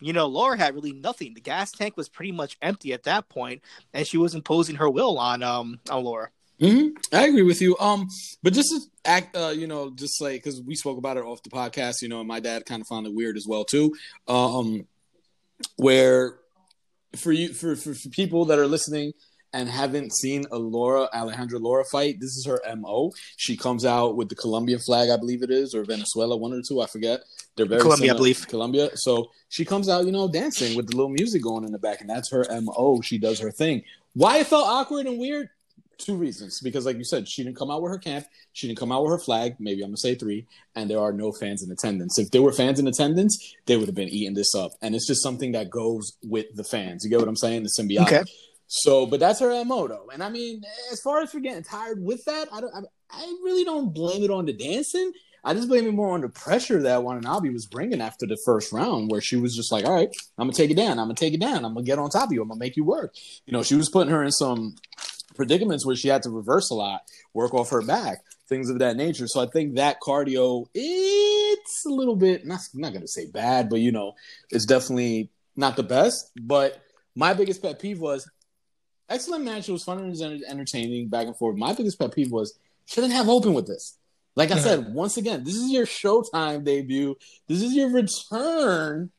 you 0.00 0.12
know 0.12 0.26
Laura 0.26 0.58
had 0.58 0.74
really 0.74 0.92
nothing. 0.92 1.34
The 1.34 1.40
gas 1.40 1.70
tank 1.70 1.96
was 1.96 2.08
pretty 2.08 2.32
much 2.32 2.56
empty 2.62 2.92
at 2.92 3.04
that 3.04 3.28
point, 3.28 3.62
and 3.92 4.06
she 4.06 4.16
was 4.16 4.34
imposing 4.34 4.76
her 4.76 4.90
will 4.90 5.18
on 5.18 5.42
um 5.42 5.80
on 5.90 6.04
Laura. 6.04 6.30
hmm 6.60 6.88
I 7.12 7.26
agree 7.26 7.42
with 7.42 7.60
you. 7.60 7.76
Um, 7.78 8.08
but 8.42 8.52
just 8.52 8.70
to 8.70 8.80
act, 9.04 9.36
uh, 9.36 9.52
you 9.54 9.66
know, 9.66 9.90
just 9.90 10.20
like 10.20 10.42
because 10.42 10.62
we 10.62 10.74
spoke 10.74 10.98
about 10.98 11.16
it 11.16 11.24
off 11.24 11.42
the 11.42 11.50
podcast, 11.50 12.02
you 12.02 12.08
know, 12.08 12.20
and 12.20 12.28
my 12.28 12.40
dad 12.40 12.66
kind 12.66 12.80
of 12.80 12.86
found 12.86 13.06
it 13.06 13.14
weird 13.14 13.36
as 13.36 13.46
well 13.46 13.64
too. 13.64 13.94
Um, 14.28 14.86
where 15.76 16.38
for 17.16 17.32
you 17.32 17.52
for, 17.52 17.76
for 17.76 17.94
for 17.94 18.08
people 18.08 18.44
that 18.46 18.58
are 18.58 18.66
listening 18.66 19.12
and 19.54 19.68
haven't 19.68 20.12
seen 20.12 20.44
a 20.50 20.58
Laura 20.58 21.08
Alejandra 21.14 21.60
Laura 21.60 21.84
fight, 21.84 22.18
this 22.20 22.36
is 22.36 22.44
her 22.44 22.60
mo. 22.76 23.12
She 23.36 23.56
comes 23.56 23.84
out 23.84 24.16
with 24.16 24.28
the 24.28 24.34
Colombian 24.34 24.80
flag, 24.80 25.08
I 25.10 25.16
believe 25.16 25.42
it 25.42 25.50
is, 25.50 25.74
or 25.74 25.84
Venezuela, 25.84 26.36
one 26.36 26.52
or 26.52 26.60
two, 26.60 26.82
I 26.82 26.86
forget. 26.86 27.20
They're 27.56 27.64
very 27.64 27.80
Colombia, 27.80 28.12
I 28.12 28.16
believe. 28.16 28.46
Colombia. 28.48 28.90
So 28.96 29.30
she 29.48 29.64
comes 29.64 29.88
out, 29.88 30.06
you 30.06 30.12
know, 30.12 30.28
dancing 30.28 30.76
with 30.76 30.88
the 30.88 30.96
little 30.96 31.08
music 31.08 31.40
going 31.40 31.64
in 31.64 31.70
the 31.70 31.78
back, 31.78 32.00
and 32.00 32.10
that's 32.10 32.30
her 32.32 32.44
mo. 32.60 33.00
She 33.00 33.16
does 33.16 33.38
her 33.38 33.52
thing. 33.52 33.84
Why 34.14 34.38
it 34.38 34.48
felt 34.48 34.66
awkward 34.66 35.06
and 35.06 35.18
weird? 35.18 35.50
Two 35.98 36.16
reasons. 36.16 36.60
Because, 36.60 36.84
like 36.84 36.96
you 36.96 37.04
said, 37.04 37.28
she 37.28 37.44
didn't 37.44 37.56
come 37.56 37.70
out 37.70 37.80
with 37.80 37.92
her 37.92 37.98
camp. 37.98 38.26
She 38.52 38.66
didn't 38.66 38.80
come 38.80 38.90
out 38.90 39.04
with 39.04 39.12
her 39.12 39.18
flag. 39.18 39.54
Maybe 39.60 39.82
I'm 39.82 39.90
gonna 39.90 39.98
say 39.98 40.16
three. 40.16 40.48
And 40.74 40.90
there 40.90 40.98
are 40.98 41.12
no 41.12 41.30
fans 41.30 41.62
in 41.62 41.70
attendance. 41.70 42.18
If 42.18 42.32
there 42.32 42.42
were 42.42 42.50
fans 42.50 42.80
in 42.80 42.88
attendance, 42.88 43.54
they 43.66 43.76
would 43.76 43.86
have 43.86 43.94
been 43.94 44.08
eating 44.08 44.34
this 44.34 44.52
up. 44.56 44.72
And 44.82 44.96
it's 44.96 45.06
just 45.06 45.22
something 45.22 45.52
that 45.52 45.70
goes 45.70 46.16
with 46.24 46.46
the 46.56 46.64
fans. 46.64 47.04
You 47.04 47.10
get 47.10 47.20
what 47.20 47.28
I'm 47.28 47.36
saying? 47.36 47.62
The 47.62 47.68
symbiotic. 47.68 48.06
Okay. 48.06 48.24
So, 48.66 49.06
but 49.06 49.20
that's 49.20 49.40
her 49.40 49.64
mo 49.64 49.88
though. 49.88 50.08
And 50.12 50.22
I 50.22 50.30
mean, 50.30 50.62
as 50.92 51.00
far 51.00 51.20
as 51.20 51.30
for 51.30 51.40
getting 51.40 51.62
tired 51.62 52.02
with 52.02 52.24
that, 52.24 52.48
I 52.52 52.60
don't. 52.60 52.74
I, 52.74 52.80
I 53.10 53.22
really 53.44 53.64
don't 53.64 53.94
blame 53.94 54.24
it 54.24 54.30
on 54.30 54.46
the 54.46 54.52
dancing. 54.52 55.12
I 55.46 55.52
just 55.52 55.68
blame 55.68 55.86
it 55.86 55.92
more 55.92 56.14
on 56.14 56.22
the 56.22 56.30
pressure 56.30 56.80
that 56.82 57.02
Watanabe 57.02 57.50
was 57.50 57.66
bringing 57.66 58.00
after 58.00 58.26
the 58.26 58.38
first 58.46 58.72
round, 58.72 59.10
where 59.10 59.20
she 59.20 59.36
was 59.36 59.54
just 59.54 59.70
like, 59.70 59.84
"All 59.84 59.94
right, 59.94 60.08
I'm 60.38 60.46
gonna 60.46 60.56
take 60.56 60.70
it 60.70 60.76
down. 60.76 60.98
I'm 60.98 61.06
gonna 61.06 61.14
take 61.14 61.34
it 61.34 61.40
down. 61.40 61.64
I'm 61.64 61.74
gonna 61.74 61.82
get 61.84 61.98
on 61.98 62.08
top 62.08 62.28
of 62.28 62.32
you. 62.32 62.40
I'm 62.40 62.48
gonna 62.48 62.58
make 62.58 62.76
you 62.76 62.84
work." 62.84 63.14
You 63.46 63.52
know, 63.52 63.62
she 63.62 63.74
was 63.74 63.90
putting 63.90 64.12
her 64.12 64.24
in 64.24 64.32
some 64.32 64.76
predicaments 65.34 65.84
where 65.84 65.96
she 65.96 66.08
had 66.08 66.22
to 66.22 66.30
reverse 66.30 66.70
a 66.70 66.74
lot, 66.74 67.02
work 67.34 67.52
off 67.52 67.70
her 67.70 67.82
back, 67.82 68.24
things 68.48 68.70
of 68.70 68.78
that 68.78 68.96
nature. 68.96 69.26
So 69.26 69.40
I 69.40 69.46
think 69.46 69.74
that 69.74 69.98
cardio, 70.00 70.66
it's 70.74 71.84
a 71.86 71.90
little 71.90 72.16
bit 72.16 72.46
not 72.46 72.60
not 72.72 72.94
gonna 72.94 73.06
say 73.06 73.26
bad, 73.26 73.68
but 73.68 73.80
you 73.80 73.92
know, 73.92 74.14
it's 74.50 74.64
definitely 74.66 75.30
not 75.56 75.76
the 75.76 75.82
best. 75.82 76.30
But 76.40 76.80
my 77.14 77.34
biggest 77.34 77.62
pet 77.62 77.78
peeve 77.78 78.00
was 78.00 78.28
excellent 79.14 79.44
match. 79.44 79.68
It 79.68 79.72
was 79.72 79.84
fun 79.84 79.98
and 79.98 80.42
entertaining, 80.48 81.08
back 81.08 81.26
and 81.26 81.36
forth. 81.36 81.56
My 81.56 81.72
biggest 81.72 81.98
pet 81.98 82.14
peeve 82.14 82.30
was 82.30 82.58
shouldn't 82.86 83.12
have 83.12 83.28
open 83.28 83.54
with 83.54 83.66
this. 83.66 83.96
Like 84.36 84.50
I 84.50 84.58
said, 84.58 84.92
once 84.92 85.16
again, 85.16 85.44
this 85.44 85.54
is 85.54 85.70
your 85.70 85.86
Showtime 85.86 86.64
debut. 86.64 87.16
This 87.46 87.62
is 87.62 87.72
your 87.72 87.88
return. 87.90 89.10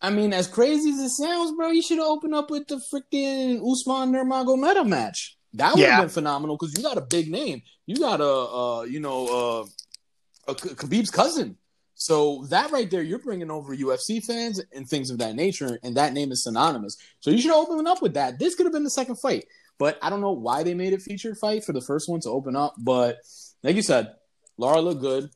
I 0.00 0.10
mean, 0.10 0.32
as 0.32 0.46
crazy 0.46 0.90
as 0.90 0.98
it 1.00 1.08
sounds, 1.10 1.52
bro, 1.56 1.70
you 1.70 1.82
should 1.82 1.98
have 1.98 2.06
opened 2.06 2.34
up 2.34 2.48
with 2.50 2.68
the 2.68 2.76
freaking 2.76 3.56
Usman 3.68 4.12
Nurmagomedov 4.12 4.86
match. 4.86 5.36
That 5.54 5.74
would 5.74 5.80
have 5.80 5.88
Yeah. 5.88 6.00
been 6.02 6.08
phenomenal 6.10 6.56
because 6.56 6.76
you 6.76 6.82
got 6.84 6.98
a 6.98 7.00
big 7.00 7.30
name. 7.30 7.62
You 7.86 7.96
got 7.96 8.20
a, 8.20 8.24
uh, 8.24 8.82
you 8.82 9.00
know, 9.00 9.26
uh, 9.26 10.52
a 10.52 10.54
Khabib's 10.54 11.10
cousin. 11.10 11.56
So 11.98 12.44
that 12.50 12.70
right 12.70 12.90
there, 12.90 13.02
you're 13.02 13.18
bringing 13.18 13.50
over 13.50 13.74
UFC 13.74 14.22
fans 14.22 14.60
and 14.74 14.86
things 14.86 15.10
of 15.10 15.16
that 15.18 15.34
nature, 15.34 15.78
and 15.82 15.96
that 15.96 16.12
name 16.12 16.30
is 16.30 16.44
synonymous. 16.44 16.96
So 17.20 17.30
you 17.30 17.38
should 17.38 17.52
open 17.52 17.86
up 17.86 18.02
with 18.02 18.14
that. 18.14 18.38
This 18.38 18.54
could 18.54 18.66
have 18.66 18.72
been 18.72 18.84
the 18.84 18.90
second 18.90 19.16
fight, 19.16 19.46
but 19.78 19.98
I 20.02 20.10
don't 20.10 20.20
know 20.20 20.32
why 20.32 20.62
they 20.62 20.74
made 20.74 20.92
it 20.92 21.00
featured 21.00 21.38
fight 21.38 21.64
for 21.64 21.72
the 21.72 21.80
first 21.80 22.06
one 22.08 22.20
to 22.20 22.28
open 22.28 22.54
up. 22.54 22.74
But 22.76 23.16
like 23.62 23.76
you 23.76 23.82
said, 23.82 24.14
Laura 24.58 24.82
looked 24.82 25.00
good 25.00 25.30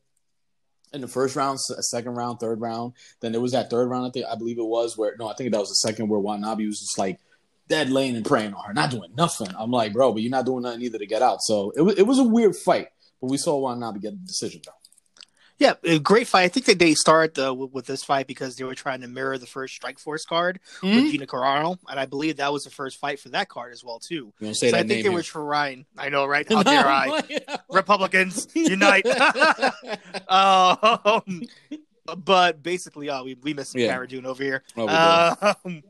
in 0.93 1.01
the 1.01 1.09
first 1.09 1.35
round, 1.35 1.61
second 1.61 2.15
round, 2.15 2.41
third 2.41 2.61
round. 2.61 2.93
Then 3.21 3.33
there 3.33 3.41
was 3.41 3.53
that 3.53 3.71
third 3.71 3.89
round, 3.89 4.07
I 4.07 4.11
think 4.11 4.27
I 4.31 4.37
believe 4.37 4.59
it 4.59 4.63
was 4.63 4.99
where 4.99 5.17
no, 5.19 5.29
I 5.29 5.35
think 5.35 5.53
that 5.53 5.61
was 5.61 5.71
the 5.71 5.77
second 5.77 6.09
where 6.09 6.21
Watanabe 6.21 6.67
was 6.67 6.81
just 6.81 6.99
like 6.99 7.21
dead 7.69 7.89
laying 7.89 8.17
and 8.17 8.27
praying 8.27 8.53
on 8.53 8.65
her, 8.67 8.75
not 8.75 8.91
doing 8.91 9.15
nothing. 9.17 9.49
I'm 9.59 9.71
like, 9.71 9.95
bro, 9.95 10.13
but 10.13 10.21
you're 10.21 10.31
not 10.31 10.45
doing 10.45 10.63
nothing 10.65 10.83
either 10.83 10.99
to 10.99 11.07
get 11.07 11.23
out. 11.23 11.41
So 11.41 11.73
it 11.75 11.81
was 11.81 11.99
it 11.99 12.07
was 12.07 12.19
a 12.19 12.25
weird 12.25 12.55
fight, 12.55 12.89
but 13.19 13.31
we 13.31 13.39
saw 13.39 13.57
Watanabe 13.57 14.01
get 14.01 14.13
the 14.13 14.27
decision 14.27 14.61
though. 14.67 14.73
Yeah, 15.61 15.75
great 15.99 16.27
fight. 16.27 16.45
I 16.45 16.49
think 16.49 16.65
that 16.67 16.79
they 16.79 16.95
started 16.95 17.39
uh, 17.39 17.55
with, 17.55 17.71
with 17.73 17.87
this 17.87 18.03
fight 18.03 18.27
because 18.27 18.57
they 18.57 18.65
were 18.65 18.75
trying 18.75 19.03
to 19.03 19.09
mirror 19.09 19.37
the 19.39 19.47
first 19.47 19.75
Strike 19.75 19.99
Force 19.99 20.25
card 20.25 20.59
Hmm? 20.81 20.95
with 20.95 21.11
Gina 21.11 21.27
Carano, 21.27 21.79
and 21.89 22.01
I 22.01 22.07
believe 22.07 22.39
that 22.39 22.51
was 22.53 22.65
the 22.65 22.71
first 22.71 22.99
fight 22.99 23.21
for 23.21 23.29
that 23.29 23.49
card 23.51 23.73
as 23.75 23.85
well 23.85 23.99
too. 23.99 24.33
You 24.41 24.47
know, 24.49 24.53
say 24.55 24.71
so 24.71 24.77
I 24.79 24.81
think 24.81 24.89
name 24.89 24.97
they 24.97 25.03
here. 25.03 25.13
were 25.13 25.23
trying. 25.23 25.85
I 25.99 26.09
know, 26.09 26.25
right? 26.25 26.47
How 26.53 26.63
dare 26.63 26.89
I? 26.89 27.23
Republicans 27.71 28.49
unite! 28.55 29.07
um, 30.29 31.43
but 32.17 32.63
basically, 32.63 33.11
uh, 33.11 33.23
we 33.23 33.35
we 33.43 33.55
missed 33.55 33.73
some 33.73 33.81
Yeah. 33.83 33.89
Cara 33.89 34.09
Dune 34.09 34.27
over 34.27 34.43
here. 34.43 34.63
Oh, 34.77 34.87
we. 34.87 34.93
Um, 34.93 35.83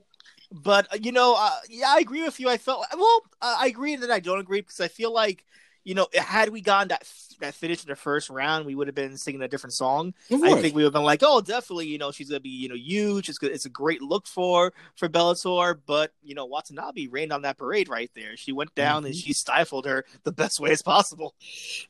but 0.52 0.92
uh, 0.92 0.98
you 1.00 1.12
know, 1.12 1.36
uh, 1.38 1.50
yeah, 1.68 1.86
I 1.94 1.98
agree 2.00 2.22
with 2.22 2.40
you. 2.40 2.48
I 2.48 2.58
felt 2.58 2.84
well. 2.96 3.20
Uh, 3.40 3.56
I 3.60 3.68
agree 3.68 3.94
and 3.94 4.02
then 4.02 4.10
I 4.10 4.18
don't 4.20 4.40
agree 4.40 4.60
because 4.62 4.80
I 4.80 4.88
feel 4.88 5.12
like 5.12 5.44
you 5.84 5.94
know, 5.94 6.08
had 6.14 6.50
we 6.50 6.60
gone 6.60 6.88
that 6.88 7.06
that 7.40 7.54
finished 7.54 7.84
in 7.84 7.88
the 7.90 7.96
first 7.96 8.30
round, 8.30 8.66
we 8.66 8.74
would 8.74 8.86
have 8.88 8.94
been 8.94 9.16
singing 9.16 9.42
a 9.42 9.48
different 9.48 9.74
song. 9.74 10.14
I 10.30 10.60
think 10.60 10.74
we 10.74 10.82
would 10.82 10.84
have 10.84 10.92
been 10.92 11.02
like, 11.02 11.22
oh, 11.24 11.40
definitely, 11.40 11.86
you 11.86 11.98
know, 11.98 12.10
she's 12.10 12.28
gonna 12.28 12.40
be, 12.40 12.48
you 12.50 12.68
know, 12.68 12.74
huge. 12.74 13.28
It's 13.28 13.38
good. 13.38 13.52
It's 13.52 13.66
a 13.66 13.70
great 13.70 14.02
look 14.02 14.26
for 14.26 14.72
for 14.96 15.08
Bellator, 15.08 15.78
but 15.86 16.12
you 16.22 16.34
know, 16.34 16.46
Watanabe 16.46 17.08
rained 17.08 17.32
on 17.32 17.42
that 17.42 17.58
parade 17.58 17.88
right 17.88 18.10
there. 18.14 18.36
She 18.36 18.52
went 18.52 18.74
down 18.74 19.04
and 19.04 19.14
Mhm. 19.14 19.22
she 19.22 19.32
stifled 19.32 19.86
her 19.86 20.04
the 20.24 20.32
best 20.32 20.60
way 20.60 20.70
as 20.70 20.82
possible. 20.82 21.34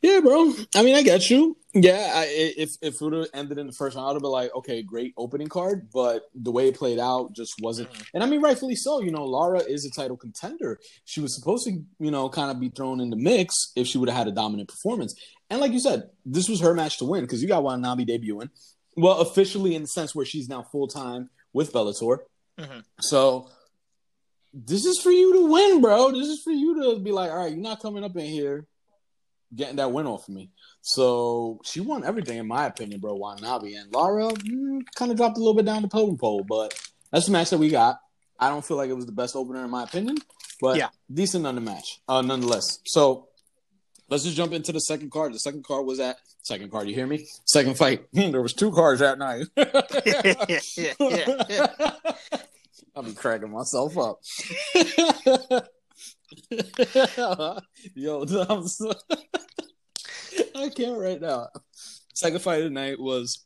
Yeah, 0.01 0.19
bro. 0.21 0.53
I 0.75 0.83
mean, 0.83 0.95
I 0.95 1.03
get 1.03 1.29
you. 1.29 1.57
Yeah, 1.73 2.11
I, 2.13 2.25
if 2.29 2.75
if 2.81 2.95
it 2.95 3.01
would 3.01 3.13
have 3.13 3.27
ended 3.33 3.57
in 3.57 3.67
the 3.67 3.73
first 3.73 3.95
round, 3.95 4.09
I'd 4.09 4.13
have 4.13 4.21
been 4.21 4.29
like, 4.31 4.53
okay, 4.55 4.81
great 4.81 5.13
opening 5.17 5.47
card, 5.47 5.89
but 5.93 6.23
the 6.35 6.51
way 6.51 6.67
it 6.67 6.75
played 6.75 6.99
out 6.99 7.33
just 7.33 7.53
wasn't. 7.61 7.87
And 8.13 8.21
I 8.23 8.25
mean, 8.25 8.41
rightfully 8.41 8.75
so. 8.75 8.99
You 9.01 9.11
know, 9.11 9.23
Lara 9.25 9.59
is 9.59 9.85
a 9.85 9.89
title 9.91 10.17
contender. 10.17 10.79
She 11.05 11.21
was 11.21 11.33
supposed 11.33 11.65
to, 11.67 11.81
you 11.99 12.11
know, 12.11 12.27
kind 12.27 12.51
of 12.51 12.59
be 12.59 12.69
thrown 12.69 12.99
in 12.99 13.09
the 13.09 13.15
mix 13.15 13.71
if 13.77 13.87
she 13.87 13.97
would 13.97 14.09
have 14.09 14.17
had 14.17 14.27
a 14.27 14.31
dominant 14.31 14.67
performance. 14.67 15.15
And 15.51 15.59
like 15.59 15.73
you 15.73 15.79
said, 15.79 16.09
this 16.25 16.47
was 16.49 16.61
her 16.61 16.73
match 16.73 16.97
to 16.99 17.05
win 17.05 17.21
because 17.21 17.41
you 17.43 17.47
got 17.47 17.61
Watanabe 17.61 18.05
debuting. 18.05 18.49
Well, 18.95 19.19
officially 19.19 19.75
in 19.75 19.81
the 19.83 19.87
sense 19.87 20.15
where 20.15 20.25
she's 20.25 20.47
now 20.49 20.63
full 20.63 20.87
time 20.87 21.29
with 21.53 21.73
Bellator. 21.73 22.19
Mhm. 22.57 22.83
So 23.01 23.49
this 24.53 24.85
is 24.85 24.99
for 24.99 25.11
you 25.11 25.33
to 25.33 25.51
win, 25.51 25.81
bro. 25.81 26.11
This 26.11 26.27
is 26.27 26.41
for 26.41 26.51
you 26.51 26.81
to 26.81 26.99
be 26.99 27.11
like, 27.11 27.29
all 27.31 27.37
right, 27.37 27.51
you're 27.51 27.61
not 27.61 27.81
coming 27.81 28.03
up 28.03 28.15
in 28.15 28.25
here 28.25 28.65
getting 29.53 29.75
that 29.75 29.91
win 29.91 30.07
off 30.07 30.27
of 30.29 30.33
me. 30.33 30.49
So 30.81 31.59
she 31.65 31.81
won 31.81 32.05
everything 32.05 32.37
in 32.37 32.47
my 32.47 32.65
opinion, 32.67 33.01
bro. 33.01 33.13
Watanabe 33.15 33.73
and 33.73 33.93
Lara 33.93 34.29
mm, 34.29 34.79
kind 34.95 35.11
of 35.11 35.17
dropped 35.17 35.35
a 35.35 35.39
little 35.41 35.53
bit 35.53 35.65
down 35.65 35.81
the 35.81 35.89
totem 35.89 36.17
pole, 36.17 36.45
but 36.47 36.73
that's 37.11 37.25
the 37.25 37.33
match 37.33 37.49
that 37.49 37.57
we 37.57 37.69
got. 37.69 37.99
I 38.39 38.47
don't 38.49 38.65
feel 38.65 38.77
like 38.77 38.89
it 38.89 38.93
was 38.95 39.05
the 39.05 39.11
best 39.11 39.35
opener 39.35 39.63
in 39.65 39.69
my 39.69 39.83
opinion, 39.83 40.15
but 40.61 40.77
Yeah. 40.77 40.89
decent 41.13 41.45
on 41.45 41.55
the 41.55 41.61
match, 41.61 42.01
uh, 42.07 42.21
nonetheless. 42.21 42.79
So 42.85 43.27
let's 44.11 44.23
just 44.23 44.35
jump 44.35 44.53
into 44.53 44.71
the 44.71 44.81
second 44.81 45.09
card. 45.09 45.33
The 45.33 45.39
second 45.39 45.63
card 45.63 45.87
was 45.87 45.99
at 45.99 46.17
second 46.43 46.69
card. 46.69 46.87
You 46.87 46.93
hear 46.93 47.07
me? 47.07 47.25
Second 47.45 47.77
fight. 47.77 48.05
there 48.13 48.41
was 48.41 48.53
two 48.53 48.71
cards 48.71 48.99
that 48.99 49.17
night. 49.17 49.47
I'll 52.95 53.03
be 53.03 53.13
cracking 53.13 53.51
myself 53.51 53.97
up. 53.97 54.19
Yo, 57.95 58.23
I'm 58.49 58.67
so... 58.67 58.93
I 60.55 60.69
can't 60.69 60.99
right 60.99 61.19
now. 61.19 61.47
Second 62.13 62.41
fight 62.41 62.59
of 62.59 62.65
the 62.65 62.69
night 62.69 62.99
was 62.99 63.45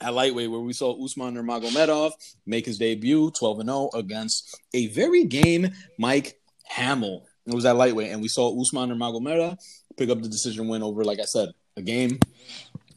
at 0.00 0.12
lightweight, 0.12 0.50
where 0.50 0.60
we 0.60 0.72
saw 0.72 1.02
Usman 1.02 1.36
Nurmagomedov 1.36 2.12
make 2.44 2.66
his 2.66 2.78
debut, 2.78 3.30
12 3.30 3.60
and 3.60 3.68
0 3.68 3.90
against 3.94 4.60
a 4.74 4.88
very 4.88 5.24
game 5.24 5.70
Mike 5.98 6.40
Hamill. 6.64 7.24
It 7.46 7.54
was 7.54 7.64
at 7.64 7.76
lightweight, 7.76 8.10
and 8.10 8.20
we 8.20 8.28
saw 8.28 8.60
Usman 8.60 8.90
Nurmagomedov 8.90 9.58
pick 9.96 10.10
up 10.10 10.20
the 10.20 10.28
decision 10.28 10.68
win 10.68 10.82
over, 10.82 11.04
like 11.04 11.20
I 11.20 11.24
said, 11.24 11.50
a 11.76 11.82
game 11.82 12.18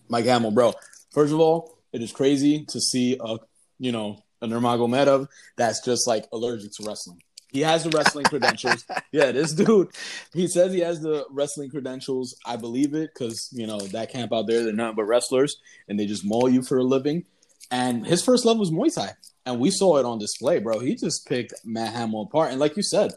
Mike 0.09 0.25
Hamill, 0.25 0.51
bro. 0.51 0.73
First 1.11 1.31
of 1.31 1.39
all, 1.39 1.77
it 1.93 2.01
is 2.01 2.11
crazy 2.11 2.65
to 2.69 2.79
see 2.79 3.17
a 3.19 3.37
you 3.77 3.91
know 3.91 4.23
a 4.41 4.47
Nurmagomedov 4.47 5.27
that's 5.55 5.83
just 5.83 6.07
like 6.07 6.25
allergic 6.33 6.71
to 6.73 6.83
wrestling. 6.83 7.21
He 7.51 7.61
has 7.61 7.83
the 7.83 7.89
wrestling 7.89 8.25
credentials. 8.25 8.85
Yeah, 9.11 9.31
this 9.31 9.53
dude, 9.53 9.89
he 10.33 10.47
says 10.47 10.71
he 10.71 10.81
has 10.81 11.01
the 11.01 11.25
wrestling 11.31 11.71
credentials. 11.71 12.35
I 12.45 12.57
believe 12.57 12.93
it 12.93 13.09
because 13.11 13.49
you 13.51 13.65
know 13.65 13.79
that 13.79 14.11
camp 14.11 14.31
out 14.31 14.45
there, 14.47 14.63
they're 14.63 14.73
nothing 14.73 14.97
but 14.97 15.05
wrestlers, 15.05 15.57
and 15.87 15.99
they 15.99 16.05
just 16.05 16.25
maul 16.25 16.47
you 16.47 16.61
for 16.61 16.77
a 16.77 16.83
living. 16.83 17.25
And 17.71 18.05
his 18.05 18.23
first 18.23 18.45
love 18.45 18.59
was 18.59 18.69
Muay 18.71 18.93
Thai, 18.93 19.13
and 19.47 19.59
we 19.59 19.71
saw 19.71 19.97
it 19.97 20.05
on 20.05 20.19
display, 20.19 20.59
bro. 20.59 20.79
He 20.79 20.95
just 20.95 21.27
picked 21.27 21.53
Matt 21.65 21.93
Hamill 21.93 22.23
apart, 22.23 22.51
and 22.51 22.59
like 22.59 22.77
you 22.77 22.83
said, 22.83 23.13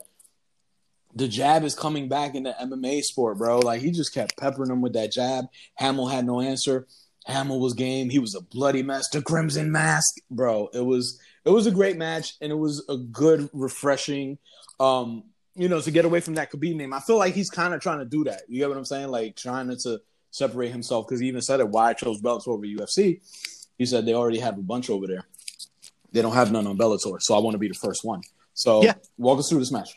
the 1.15 1.29
jab 1.29 1.65
is 1.65 1.75
coming 1.75 2.09
back 2.09 2.35
in 2.35 2.45
the 2.45 2.55
MMA 2.61 3.03
sport, 3.03 3.39
bro. 3.39 3.59
Like 3.59 3.81
he 3.83 3.91
just 3.91 4.15
kept 4.15 4.37
peppering 4.39 4.71
him 4.71 4.81
with 4.81 4.95
that 4.95 5.13
jab. 5.13 5.47
Hamill 5.75 6.07
had 6.09 6.25
no 6.27 6.41
answer. 6.41 6.87
Hamill 7.27 7.61
was 7.61 7.75
game. 7.75 8.11
He 8.11 8.19
was 8.19 8.35
a 8.35 8.41
bloody 8.41 8.83
mess. 8.83 9.09
The 9.11 9.23
Crimson 9.23 9.71
Mask, 9.71 10.17
bro. 10.31 10.69
It 10.73 10.85
was 10.85 11.21
it 11.45 11.51
was 11.51 11.67
a 11.67 11.71
great 11.71 11.97
match, 11.97 12.35
and 12.41 12.51
it 12.51 12.57
was 12.57 12.85
a 12.89 12.97
good, 12.97 13.51
refreshing, 13.53 14.39
um, 14.81 15.25
you 15.55 15.69
know, 15.69 15.81
to 15.81 15.91
get 15.91 16.05
away 16.05 16.21
from 16.21 16.35
that 16.35 16.51
Khabib 16.51 16.77
name. 16.77 16.93
I 16.93 17.01
feel 17.01 17.19
like 17.19 17.35
he's 17.35 17.51
kind 17.51 17.75
of 17.75 17.81
trying 17.81 17.99
to 17.99 18.05
do 18.05 18.25
that. 18.25 18.43
You 18.49 18.59
get 18.59 18.69
what 18.69 18.79
I'm 18.79 18.85
saying? 18.85 19.09
Like 19.09 19.37
trying 19.37 19.69
to 19.77 20.01
separate 20.31 20.71
himself 20.73 21.07
because 21.07 21.21
he 21.21 21.29
even 21.29 21.43
said 21.43 21.61
it. 21.61 21.69
Why 21.69 21.91
I 21.91 21.93
chose 21.95 22.21
Bellator 22.21 22.49
over 22.49 22.65
UFC. 22.65 23.21
He 23.79 23.87
said 23.87 24.07
they 24.07 24.15
already 24.15 24.39
have 24.39 24.57
a 24.59 24.63
bunch 24.63 24.89
over 24.89 25.07
there. 25.07 25.25
They 26.13 26.23
don't 26.23 26.35
have 26.35 26.53
none 26.53 26.67
on 26.67 26.79
Bellator, 26.79 27.21
so 27.21 27.35
I 27.35 27.39
want 27.39 27.55
to 27.55 27.59
be 27.59 27.69
the 27.69 27.75
first 27.75 28.05
one. 28.05 28.23
So 28.55 28.83
Yeah. 28.83 28.95
walk 29.19 29.39
us 29.39 29.49
through 29.49 29.61
this 29.61 29.73
match. 29.73 29.97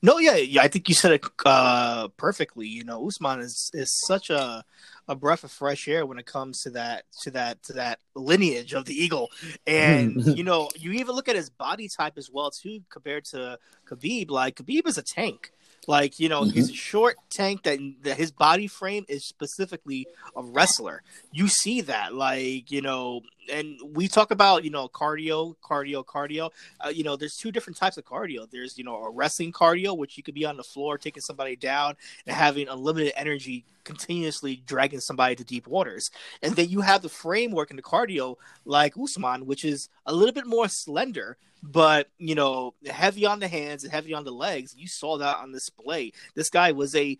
No, 0.00 0.18
yeah, 0.18 0.36
yeah. 0.36 0.62
I 0.62 0.68
think 0.68 0.88
you 0.88 0.94
said 0.94 1.12
it 1.12 1.24
uh, 1.44 2.08
perfectly. 2.16 2.68
You 2.68 2.84
know, 2.84 3.06
Usman 3.06 3.40
is 3.40 3.70
is 3.74 3.92
such 4.06 4.30
a 4.30 4.64
a 5.08 5.16
breath 5.16 5.42
of 5.42 5.50
fresh 5.50 5.88
air 5.88 6.04
when 6.04 6.18
it 6.18 6.26
comes 6.26 6.60
to 6.62 6.70
that 6.70 7.04
to 7.22 7.30
that 7.32 7.62
to 7.64 7.72
that 7.74 7.98
lineage 8.14 8.74
of 8.74 8.84
the 8.84 8.94
eagle. 8.94 9.30
And 9.66 10.24
you 10.36 10.44
know, 10.44 10.68
you 10.76 10.92
even 10.92 11.14
look 11.14 11.28
at 11.28 11.36
his 11.36 11.50
body 11.50 11.88
type 11.88 12.14
as 12.16 12.30
well 12.30 12.50
too, 12.50 12.80
compared 12.90 13.24
to 13.26 13.58
Khabib. 13.88 14.30
Like 14.30 14.56
Khabib 14.56 14.86
is 14.86 14.98
a 14.98 15.02
tank. 15.02 15.52
Like 15.88 16.20
you 16.20 16.28
know, 16.28 16.44
he's 16.44 16.70
a 16.70 16.74
short 16.74 17.16
tank 17.30 17.62
that, 17.62 17.78
that 18.02 18.18
his 18.18 18.30
body 18.30 18.66
frame 18.66 19.06
is 19.08 19.26
specifically 19.26 20.06
a 20.36 20.42
wrestler. 20.42 21.02
You 21.32 21.48
see 21.48 21.80
that, 21.82 22.14
like 22.14 22.70
you 22.70 22.82
know, 22.82 23.22
and 23.50 23.78
we 23.94 24.08
talk 24.08 24.30
about 24.30 24.64
you 24.64 24.70
know 24.70 24.88
cardio, 24.88 25.54
cardio, 25.62 26.04
cardio. 26.04 26.50
Uh, 26.84 26.88
you 26.88 27.04
know, 27.04 27.16
there's 27.16 27.36
two 27.36 27.52
different 27.52 27.76
types 27.76 27.96
of 27.96 28.04
cardio. 28.04 28.50
There's 28.50 28.78
you 28.78 28.84
know 28.84 28.96
a 28.96 29.10
wrestling 29.10 29.52
cardio, 29.52 29.96
which 29.96 30.16
you 30.16 30.22
could 30.22 30.34
be 30.34 30.44
on 30.44 30.56
the 30.56 30.62
floor 30.62 30.98
taking 30.98 31.22
somebody 31.22 31.56
down 31.56 31.96
and 32.26 32.36
having 32.36 32.68
unlimited 32.68 33.12
energy, 33.16 33.64
continuously 33.84 34.62
dragging 34.66 35.00
somebody 35.00 35.34
to 35.36 35.44
deep 35.44 35.66
waters. 35.66 36.10
And 36.42 36.54
then 36.54 36.68
you 36.68 36.80
have 36.80 37.02
the 37.02 37.08
framework 37.08 37.70
and 37.70 37.78
the 37.78 37.82
cardio 37.82 38.36
like 38.64 38.94
Usman, 38.98 39.46
which 39.46 39.64
is 39.64 39.88
a 40.06 40.14
little 40.14 40.34
bit 40.34 40.46
more 40.46 40.68
slender, 40.68 41.36
but 41.62 42.08
you 42.18 42.34
know, 42.34 42.74
heavy 42.86 43.26
on 43.26 43.40
the 43.40 43.48
hands 43.48 43.84
and 43.84 43.92
heavy 43.92 44.14
on 44.14 44.24
the 44.24 44.32
legs. 44.32 44.74
You 44.76 44.88
saw 44.88 45.18
that 45.18 45.38
on 45.38 45.52
display. 45.52 46.12
This 46.34 46.50
guy 46.50 46.72
was 46.72 46.94
a 46.94 47.18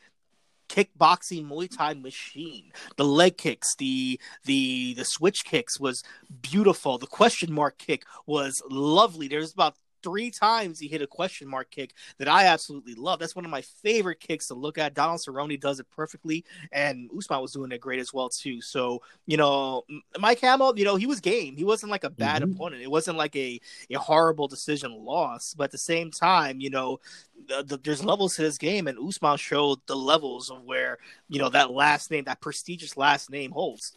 kickboxing 0.69 1.49
Muay 1.49 1.75
Thai 1.75 1.95
machine. 1.95 2.73
The 2.97 3.05
leg 3.05 3.37
kicks, 3.37 3.75
the 3.77 4.21
the 4.45 4.95
the 4.95 5.05
switch 5.05 5.45
kicks 5.45 5.81
was 5.81 6.03
beautiful. 6.43 6.99
The 6.99 7.07
question 7.07 7.53
mark 7.53 7.79
kick 7.79 8.05
was 8.27 8.63
lovely. 8.71 9.29
There's 9.29 9.53
about 9.53 9.77
three 10.03 10.31
times 10.31 10.79
he 10.79 10.89
hit 10.89 11.03
a 11.03 11.07
question 11.07 11.49
mark 11.49 11.71
kick 11.71 11.95
that 12.19 12.29
I 12.29 12.47
absolutely 12.47 12.95
love. 12.95 13.19
That's 13.19 13.37
one 13.37 13.45
of 13.45 13.51
my 13.51 13.63
favorite 13.63 14.21
kicks 14.21 14.49
to 14.49 14.55
look 14.55 14.79
at. 14.79 14.95
Donald 14.95 15.21
Cerrone 15.21 15.61
does 15.61 15.81
it 15.81 15.87
perfectly, 15.91 16.45
and 16.73 17.11
Usman 17.17 17.41
was 17.41 17.53
doing 17.53 17.73
it 17.73 17.81
great 17.81 18.01
as 18.01 18.13
well 18.13 18.29
too. 18.29 18.61
So 18.61 19.03
you 19.27 19.37
know, 19.37 19.85
Mike 20.19 20.41
Hamill, 20.41 20.79
you 20.79 20.85
know, 20.85 20.97
he 20.97 21.07
was 21.07 21.21
game. 21.21 21.57
He 21.57 21.65
wasn't 21.65 21.93
like 21.93 22.05
a 22.05 22.11
bad 22.11 22.43
Mhm. 22.43 22.53
opponent. 22.55 22.83
It 22.83 22.91
wasn't 22.91 23.19
like 23.19 23.37
a 23.37 23.61
a 23.91 23.95
horrible 23.99 24.49
decision 24.49 24.93
loss, 25.05 25.55
but 25.55 25.65
at 25.65 25.71
the 25.73 25.79
same 25.79 26.11
time, 26.11 26.61
you 26.61 26.71
know, 26.71 27.01
the, 27.47 27.63
the, 27.65 27.77
there's 27.79 28.05
levels 28.05 28.37
to 28.37 28.43
this 28.43 28.59
game, 28.59 28.87
and 28.89 28.99
Usman 28.99 29.37
showed 29.37 29.79
the 29.87 29.97
levels 29.97 30.51
of 30.51 30.63
where 30.65 30.99
you 31.29 31.39
know 31.39 31.49
that 31.51 31.71
last 31.71 32.11
name, 32.11 32.25
that 32.25 32.41
prestigious 32.41 32.97
last 32.97 33.31
name 33.31 33.53
holds. 33.53 33.93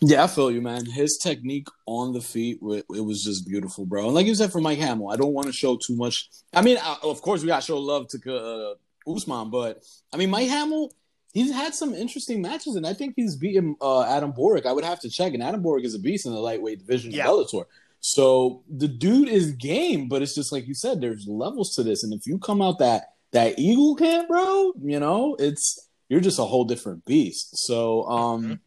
Yeah, 0.00 0.24
I 0.24 0.26
feel 0.26 0.50
you, 0.50 0.60
man. 0.60 0.84
His 0.86 1.16
technique 1.16 1.68
on 1.86 2.12
the 2.12 2.20
feet, 2.20 2.58
it 2.62 3.04
was 3.04 3.22
just 3.24 3.46
beautiful, 3.48 3.86
bro. 3.86 4.06
And 4.06 4.14
like 4.14 4.26
you 4.26 4.34
said 4.34 4.52
for 4.52 4.60
Mike 4.60 4.78
Hamill, 4.78 5.08
I 5.10 5.16
don't 5.16 5.32
want 5.32 5.46
to 5.46 5.52
show 5.52 5.76
too 5.76 5.96
much. 5.96 6.28
I 6.52 6.62
mean, 6.62 6.76
I, 6.82 6.96
of 7.02 7.22
course, 7.22 7.40
we 7.42 7.46
got 7.48 7.60
to 7.60 7.66
show 7.66 7.78
love 7.78 8.08
to 8.08 8.36
uh, 8.36 8.74
Usman, 9.10 9.50
but 9.50 9.82
I 10.12 10.16
mean, 10.16 10.30
Mike 10.30 10.48
Hamill, 10.48 10.92
he's 11.32 11.52
had 11.52 11.74
some 11.74 11.94
interesting 11.94 12.42
matches, 12.42 12.74
and 12.76 12.86
I 12.86 12.92
think 12.92 13.14
he's 13.16 13.36
beaten 13.36 13.76
uh, 13.80 14.02
Adam 14.02 14.32
Borics. 14.32 14.66
I 14.66 14.72
would 14.72 14.84
have 14.84 15.00
to 15.00 15.08
check, 15.10 15.32
and 15.32 15.42
Adam 15.42 15.62
Borics 15.62 15.84
is 15.86 15.94
a 15.94 15.98
beast 16.00 16.26
in 16.26 16.32
the 16.32 16.40
lightweight 16.40 16.80
division 16.80 17.10
Yeah. 17.12 17.28
of 17.30 17.46
Bellator. 17.46 17.64
So 18.00 18.62
the 18.68 18.88
dude 18.88 19.28
is 19.30 19.52
game, 19.52 20.08
but 20.08 20.20
it's 20.20 20.34
just 20.34 20.52
like 20.52 20.66
you 20.68 20.74
said, 20.74 21.00
there's 21.00 21.26
levels 21.26 21.74
to 21.76 21.82
this, 21.82 22.02
and 22.04 22.12
if 22.12 22.26
you 22.26 22.38
come 22.38 22.60
out 22.60 22.78
that 22.80 23.12
that 23.30 23.58
Eagle 23.58 23.96
camp, 23.96 24.28
bro, 24.28 24.72
you 24.82 25.00
know, 25.00 25.34
it's 25.38 25.88
you're 26.10 26.20
just 26.20 26.38
a 26.38 26.44
whole 26.44 26.64
different 26.64 27.04
beast. 27.06 27.56
So, 27.56 28.04
um. 28.08 28.44
Mhm. 28.44 28.58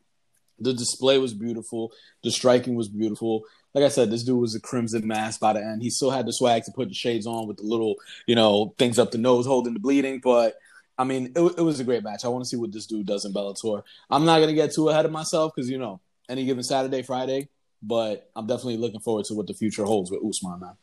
The 0.59 0.73
display 0.73 1.17
was 1.17 1.33
beautiful. 1.33 1.91
The 2.23 2.31
striking 2.31 2.75
was 2.75 2.87
beautiful. 2.87 3.43
Like 3.73 3.83
I 3.83 3.89
said, 3.89 4.09
this 4.09 4.23
dude 4.23 4.39
was 4.39 4.55
a 4.55 4.59
crimson 4.59 5.07
mask 5.07 5.39
by 5.39 5.53
the 5.53 5.59
end. 5.59 5.83
He 5.83 5.89
still 5.89 6.09
had 6.09 6.25
the 6.25 6.33
swag 6.33 6.63
to 6.63 6.71
put 6.71 6.87
the 6.87 6.95
shades 6.95 7.27
on 7.27 7.47
with 7.47 7.57
the 7.57 7.63
little, 7.63 7.95
you 8.25 8.35
know, 8.35 8.73
things 8.79 8.97
up 8.97 9.11
the 9.11 9.17
nose 9.17 9.45
holding 9.45 9.73
the 9.73 9.79
bleeding. 9.79 10.19
But 10.19 10.55
I 10.97 11.03
mean, 11.03 11.31
it, 11.35 11.41
it 11.41 11.61
was 11.61 11.79
a 11.79 11.83
great 11.83 12.03
match. 12.03 12.25
I 12.25 12.29
want 12.29 12.43
to 12.43 12.49
see 12.49 12.57
what 12.57 12.71
this 12.71 12.87
dude 12.87 13.05
does 13.05 13.25
in 13.25 13.33
Bellator. 13.33 13.83
I'm 14.09 14.25
not 14.25 14.39
gonna 14.39 14.53
get 14.53 14.73
too 14.73 14.89
ahead 14.89 15.05
of 15.05 15.11
myself 15.11 15.53
because 15.55 15.69
you 15.69 15.77
know, 15.77 16.01
any 16.27 16.45
given 16.45 16.63
Saturday, 16.63 17.03
Friday. 17.03 17.49
But 17.83 18.31
I'm 18.35 18.47
definitely 18.47 18.77
looking 18.77 19.01
forward 19.01 19.25
to 19.25 19.35
what 19.35 19.45
the 19.45 19.53
future 19.53 19.83
holds 19.83 20.09
with 20.09 20.25
Usman, 20.27 20.59
man. 20.59 20.77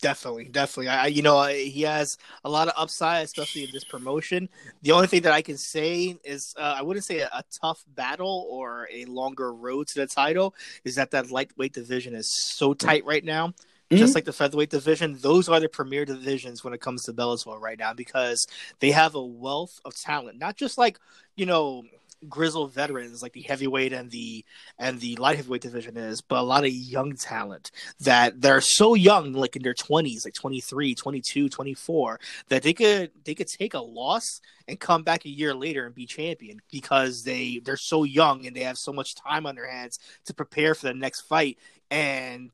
Definitely, 0.00 0.44
definitely. 0.44 0.88
I, 0.88 1.06
you 1.06 1.22
know, 1.22 1.42
he 1.46 1.82
has 1.82 2.16
a 2.44 2.48
lot 2.50 2.68
of 2.68 2.74
upside, 2.76 3.24
especially 3.24 3.64
in 3.64 3.70
this 3.72 3.82
promotion. 3.82 4.48
The 4.82 4.92
only 4.92 5.08
thing 5.08 5.22
that 5.22 5.32
I 5.32 5.42
can 5.42 5.56
say 5.56 6.16
is, 6.22 6.54
uh, 6.56 6.76
I 6.78 6.82
wouldn't 6.82 7.04
say 7.04 7.20
a, 7.20 7.26
a 7.26 7.42
tough 7.50 7.84
battle 7.88 8.46
or 8.50 8.88
a 8.92 9.04
longer 9.06 9.52
road 9.52 9.88
to 9.88 9.94
the 10.00 10.06
title 10.06 10.54
is 10.84 10.94
that 10.94 11.10
that 11.10 11.30
lightweight 11.30 11.72
division 11.72 12.14
is 12.14 12.30
so 12.30 12.72
tight 12.72 13.04
right 13.04 13.24
now. 13.24 13.52
Just 13.92 14.14
like 14.16 14.24
the 14.24 14.32
featherweight 14.32 14.70
division, 14.70 15.16
those 15.20 15.48
are 15.48 15.60
the 15.60 15.68
premier 15.68 16.04
divisions 16.04 16.64
when 16.64 16.74
it 16.74 16.80
comes 16.80 17.04
to 17.04 17.12
Bellator 17.12 17.60
right 17.60 17.78
now 17.78 17.92
because 17.94 18.46
they 18.80 18.90
have 18.90 19.14
a 19.14 19.24
wealth 19.24 19.80
of 19.84 19.94
talent. 19.94 20.38
Not 20.38 20.56
just 20.56 20.78
like 20.78 20.98
you 21.36 21.46
know 21.46 21.84
grizzled 22.28 22.72
veterans 22.72 23.22
like 23.22 23.32
the 23.32 23.42
heavyweight 23.42 23.92
and 23.92 24.10
the 24.10 24.44
and 24.78 25.00
the 25.00 25.16
light 25.16 25.36
heavyweight 25.36 25.62
division 25.62 25.96
is, 25.96 26.20
but 26.20 26.38
a 26.38 26.42
lot 26.42 26.64
of 26.64 26.70
young 26.70 27.14
talent 27.16 27.70
that 28.00 28.40
they're 28.40 28.60
so 28.60 28.94
young, 28.94 29.32
like 29.32 29.56
in 29.56 29.62
their 29.62 29.74
20s, 29.74 30.24
like 30.24 30.34
23, 30.34 30.94
22, 30.94 31.48
24, 31.48 32.20
that 32.48 32.62
they 32.62 32.72
could 32.72 33.10
they 33.24 33.34
could 33.34 33.48
take 33.48 33.74
a 33.74 33.80
loss 33.80 34.40
and 34.68 34.80
come 34.80 35.02
back 35.02 35.24
a 35.24 35.30
year 35.30 35.54
later 35.54 35.86
and 35.86 35.94
be 35.94 36.06
champion 36.06 36.60
because 36.70 37.22
they 37.24 37.60
they're 37.64 37.76
so 37.76 38.04
young 38.04 38.46
and 38.46 38.56
they 38.56 38.62
have 38.62 38.78
so 38.78 38.92
much 38.92 39.14
time 39.14 39.46
on 39.46 39.54
their 39.54 39.70
hands 39.70 39.98
to 40.26 40.34
prepare 40.34 40.74
for 40.74 40.86
the 40.86 40.94
next 40.94 41.22
fight. 41.22 41.58
And 41.90 42.50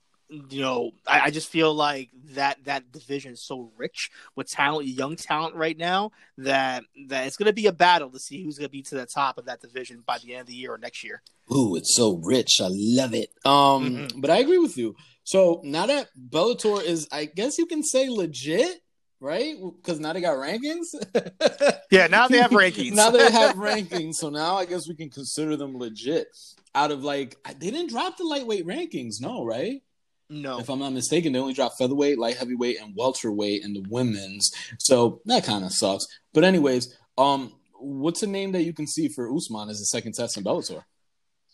you 0.50 0.60
know, 0.60 0.92
I, 1.06 1.20
I 1.26 1.30
just 1.30 1.48
feel 1.48 1.74
like 1.74 2.10
that 2.34 2.64
that 2.64 2.92
division 2.92 3.32
is 3.32 3.42
so 3.44 3.72
rich 3.76 4.10
with 4.36 4.48
talent, 4.50 4.86
young 4.88 5.16
talent 5.16 5.54
right 5.56 5.76
now 5.76 6.12
that 6.38 6.84
that 7.08 7.26
it's 7.26 7.36
going 7.36 7.46
to 7.48 7.52
be 7.52 7.66
a 7.66 7.72
battle 7.72 8.10
to 8.10 8.18
see 8.18 8.42
who's 8.44 8.56
going 8.58 8.68
to 8.68 8.72
be 8.72 8.82
to 8.82 8.94
the 8.94 9.06
top 9.06 9.38
of 9.38 9.46
that 9.46 9.60
division 9.60 10.02
by 10.06 10.18
the 10.18 10.32
end 10.34 10.42
of 10.42 10.46
the 10.46 10.54
year 10.54 10.72
or 10.74 10.78
next 10.78 11.02
year. 11.04 11.22
Ooh, 11.52 11.74
it's 11.76 11.94
so 11.96 12.20
rich. 12.22 12.60
I 12.62 12.68
love 12.70 13.12
it. 13.14 13.30
Um, 13.44 14.06
Mhm. 14.08 14.20
but 14.20 14.30
I 14.30 14.38
agree 14.38 14.58
with 14.58 14.76
you. 14.78 14.94
So 15.24 15.60
now 15.64 15.86
that 15.86 16.08
Bellator 16.30 16.82
is, 16.82 17.08
I 17.10 17.24
guess 17.24 17.58
you 17.58 17.66
can 17.66 17.82
say 17.82 18.08
legit. 18.08 18.80
right? 19.22 19.54
Because 19.76 20.00
now 20.00 20.14
they 20.14 20.20
got 20.22 20.36
rankings. 20.38 20.86
yeah, 21.90 22.06
now 22.06 22.26
they 22.26 22.38
have 22.38 22.50
rankings. 22.52 22.92
now 22.92 23.10
they 23.10 23.30
have 23.30 23.56
rankings, 23.56 24.14
so 24.14 24.30
now 24.30 24.56
I 24.56 24.64
guess 24.64 24.88
we 24.88 24.94
can 24.94 25.10
consider 25.10 25.56
them 25.56 25.76
legit. 25.76 26.28
Out 26.74 26.90
of 26.90 27.02
like, 27.04 27.36
they 27.58 27.70
didn't 27.70 27.90
drop 27.90 28.16
the 28.16 28.24
lightweight 28.24 28.66
rankings, 28.66 29.20
no, 29.20 29.44
right? 29.44 29.82
No, 30.30 30.60
if 30.60 30.70
I'm 30.70 30.78
not 30.78 30.92
mistaken, 30.92 31.32
they 31.32 31.38
only 31.40 31.54
dropped 31.54 31.76
featherweight, 31.78 32.18
light 32.18 32.36
heavyweight, 32.36 32.80
and 32.80 32.94
welterweight 32.96 33.64
in 33.64 33.74
the 33.74 33.84
women's. 33.90 34.50
So 34.78 35.20
that 35.26 35.44
kind 35.44 35.64
of 35.64 35.72
sucks. 35.72 36.06
But 36.32 36.44
anyways, 36.44 36.96
um, 37.18 37.52
what's 37.74 38.22
a 38.22 38.26
name 38.26 38.52
that 38.52 38.62
you 38.62 38.72
can 38.72 38.86
see 38.86 39.08
for 39.08 39.34
Usman 39.34 39.68
as 39.68 39.80
the 39.80 39.86
second 39.86 40.12
test 40.14 40.36
in 40.36 40.44
Bellator? 40.44 40.84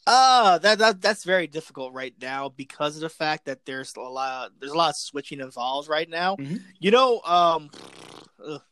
Uh 0.08 0.58
that, 0.58 0.78
that 0.78 1.00
that's 1.00 1.24
very 1.24 1.48
difficult 1.48 1.92
right 1.92 2.14
now 2.22 2.48
because 2.48 2.94
of 2.94 3.02
the 3.02 3.08
fact 3.08 3.46
that 3.46 3.64
there's 3.64 3.92
a 3.96 4.00
lot 4.00 4.52
there's 4.60 4.70
a 4.70 4.76
lot 4.76 4.90
of 4.90 4.96
switching 4.96 5.40
involved 5.40 5.88
right 5.88 6.08
now. 6.08 6.36
Mhm. 6.36 6.62
You 6.78 6.92
know, 6.92 7.20
um, 7.22 7.70
ugh, 8.46 8.62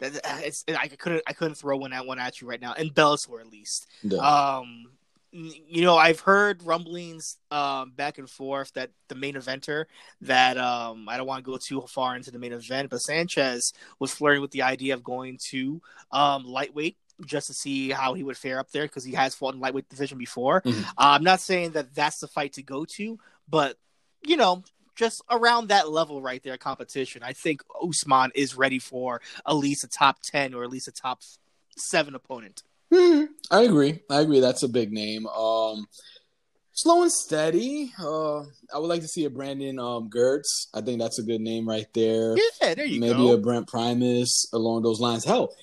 that, 0.00 0.20
it's 0.44 0.62
I 0.68 0.88
couldn't 0.88 1.22
I 1.26 1.32
couldn't 1.32 1.54
throw 1.54 1.78
one 1.78 1.94
at 1.94 2.04
one 2.04 2.18
at 2.18 2.40
you 2.42 2.48
right 2.48 2.60
now 2.60 2.74
in 2.74 2.90
Bellator 2.90 3.40
at 3.40 3.46
least. 3.46 3.86
Um, 4.20 4.90
you 5.34 5.82
know, 5.82 5.96
I've 5.96 6.20
heard 6.20 6.62
rumblings 6.62 7.38
um, 7.50 7.90
back 7.90 8.18
and 8.18 8.30
forth 8.30 8.72
that 8.74 8.90
the 9.08 9.16
main 9.16 9.34
eventer 9.34 9.86
that 10.20 10.56
um, 10.56 11.08
I 11.08 11.16
don't 11.16 11.26
want 11.26 11.44
to 11.44 11.50
go 11.50 11.56
too 11.58 11.80
far 11.88 12.14
into 12.14 12.30
the 12.30 12.38
main 12.38 12.52
event, 12.52 12.90
but 12.90 13.00
Sanchez 13.00 13.72
was 13.98 14.14
flirting 14.14 14.42
with 14.42 14.52
the 14.52 14.62
idea 14.62 14.94
of 14.94 15.02
going 15.02 15.38
to 15.50 15.82
um, 16.12 16.44
lightweight 16.44 16.96
just 17.26 17.48
to 17.48 17.54
see 17.54 17.90
how 17.90 18.14
he 18.14 18.22
would 18.22 18.36
fare 18.36 18.60
up 18.60 18.70
there 18.70 18.84
because 18.84 19.02
he 19.02 19.14
has 19.14 19.34
fought 19.34 19.54
in 19.54 19.60
lightweight 19.60 19.88
division 19.88 20.18
before. 20.18 20.62
Mhm. 20.62 20.84
Uh, 20.84 20.92
I'm 20.96 21.24
not 21.24 21.40
saying 21.40 21.72
that 21.72 21.94
that's 21.96 22.20
the 22.20 22.28
fight 22.28 22.52
to 22.52 22.62
go 22.62 22.84
to, 22.96 23.18
but 23.48 23.76
you 24.22 24.36
know. 24.36 24.62
Just 24.96 25.22
around 25.28 25.70
that 25.70 25.90
level 25.90 26.22
right 26.22 26.40
there, 26.44 26.56
competition. 26.56 27.24
I 27.24 27.32
think 27.32 27.64
Usman 27.82 28.30
is 28.36 28.56
ready 28.56 28.78
for 28.78 29.20
at 29.44 29.54
least 29.56 29.82
a 29.82 29.88
top 29.88 30.20
ten 30.22 30.54
or 30.54 30.62
at 30.62 30.70
least 30.70 30.86
a 30.86 30.92
top 30.92 31.20
seven 31.76 32.14
opponent. 32.14 32.62
Hmm, 32.94 33.24
I 33.50 33.62
agree. 33.62 34.00
I 34.10 34.20
agree. 34.20 34.40
That's 34.40 34.62
a 34.62 34.68
big 34.68 34.92
name. 34.92 35.26
Um, 35.26 35.86
slow 36.72 37.02
and 37.02 37.10
steady. 37.10 37.92
Uh, 37.98 38.40
I 38.72 38.78
would 38.78 38.88
like 38.88 39.00
to 39.02 39.08
see 39.08 39.24
a 39.24 39.30
Brandon 39.30 39.78
um, 39.78 40.08
Girtz. 40.10 40.68
I 40.74 40.80
think 40.80 41.00
that's 41.00 41.18
a 41.18 41.22
good 41.22 41.40
name 41.40 41.68
right 41.68 41.86
there. 41.94 42.36
Yeah, 42.60 42.74
there 42.74 42.86
you 42.86 43.00
Maybe 43.00 43.14
go. 43.14 43.32
a 43.32 43.38
Brent 43.38 43.66
Primus 43.68 44.48
along 44.52 44.82
those 44.82 45.00
lines. 45.00 45.24
Hell, 45.24 45.54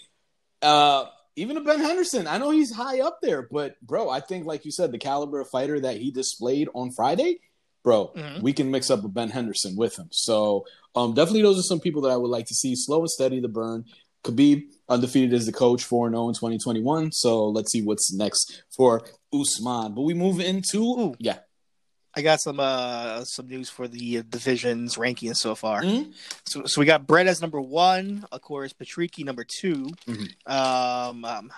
uh, 0.61 1.05
even 1.35 1.55
a 1.57 1.61
Ben 1.61 1.79
Henderson. 1.79 2.27
I 2.27 2.37
know 2.37 2.49
he's 2.51 2.73
high 2.75 2.99
up 2.99 3.19
there, 3.21 3.47
but 3.49 3.75
bro, 3.81 4.09
I 4.09 4.19
think 4.19 4.45
like 4.45 4.65
you 4.65 4.71
said, 4.71 4.91
the 4.91 4.97
caliber 4.97 5.39
of 5.39 5.49
fighter 5.49 5.79
that 5.79 5.97
he 5.97 6.11
displayed 6.11 6.67
on 6.73 6.91
Friday, 6.91 7.39
bro, 7.83 8.11
Mhm. 8.15 8.41
we 8.41 8.51
can 8.53 8.69
mix 8.69 8.89
up 8.91 9.03
a 9.03 9.07
Ben 9.07 9.29
Henderson 9.29 9.75
with 9.77 9.97
him. 9.97 10.09
So 10.11 10.65
um, 10.95 11.13
definitely 11.13 11.43
those 11.43 11.57
are 11.57 11.63
some 11.63 11.79
people 11.79 12.01
that 12.01 12.11
I 12.11 12.17
would 12.17 12.29
like 12.29 12.47
to 12.47 12.53
see. 12.55 12.75
Slow 12.75 12.99
and 12.99 13.09
steady, 13.09 13.39
the 13.39 13.47
burn. 13.47 13.85
Khabib 14.25 14.65
undefeated 14.91 15.33
as 15.33 15.45
the 15.45 15.51
coach, 15.51 15.83
4 15.83 16.09
0 16.09 16.27
in 16.29 16.33
2021. 16.35 17.11
So 17.13 17.47
let's 17.47 17.71
see 17.71 17.81
what's 17.81 18.13
next 18.13 18.63
for 18.69 19.01
Usman. 19.33 19.93
But 19.93 20.01
we 20.01 20.13
move 20.13 20.39
into, 20.39 20.79
Ooh. 20.83 21.15
yeah. 21.19 21.39
I 22.13 22.21
got 22.21 22.41
some 22.41 22.59
uh 22.59 23.23
some 23.23 23.47
news 23.47 23.69
for 23.69 23.87
the 23.87 24.17
uh, 24.17 24.23
divisions 24.29 24.95
rankings 24.97 25.37
so 25.37 25.55
far. 25.55 25.81
Mhm. 25.81 26.11
So, 26.45 26.65
so 26.65 26.81
we 26.81 26.85
got 26.85 27.07
Brett 27.07 27.25
as 27.27 27.39
number 27.39 27.61
one, 27.61 28.25
of 28.33 28.41
course, 28.41 28.73
Patricky 28.73 29.23
number 29.23 29.45
2 29.45 29.87
Mhm. 30.07 30.29
Um, 30.45 31.23
um, 31.23 31.51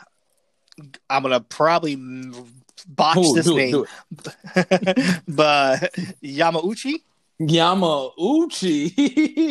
I'm 1.10 1.24
gonna 1.24 1.40
probably 1.42 1.96
botch 2.88 3.18
Ooh, 3.18 3.34
this 3.34 3.48
name, 3.48 3.86
but 5.28 5.92
Yamauchi, 6.24 7.02
Yamauchi. 7.42 8.92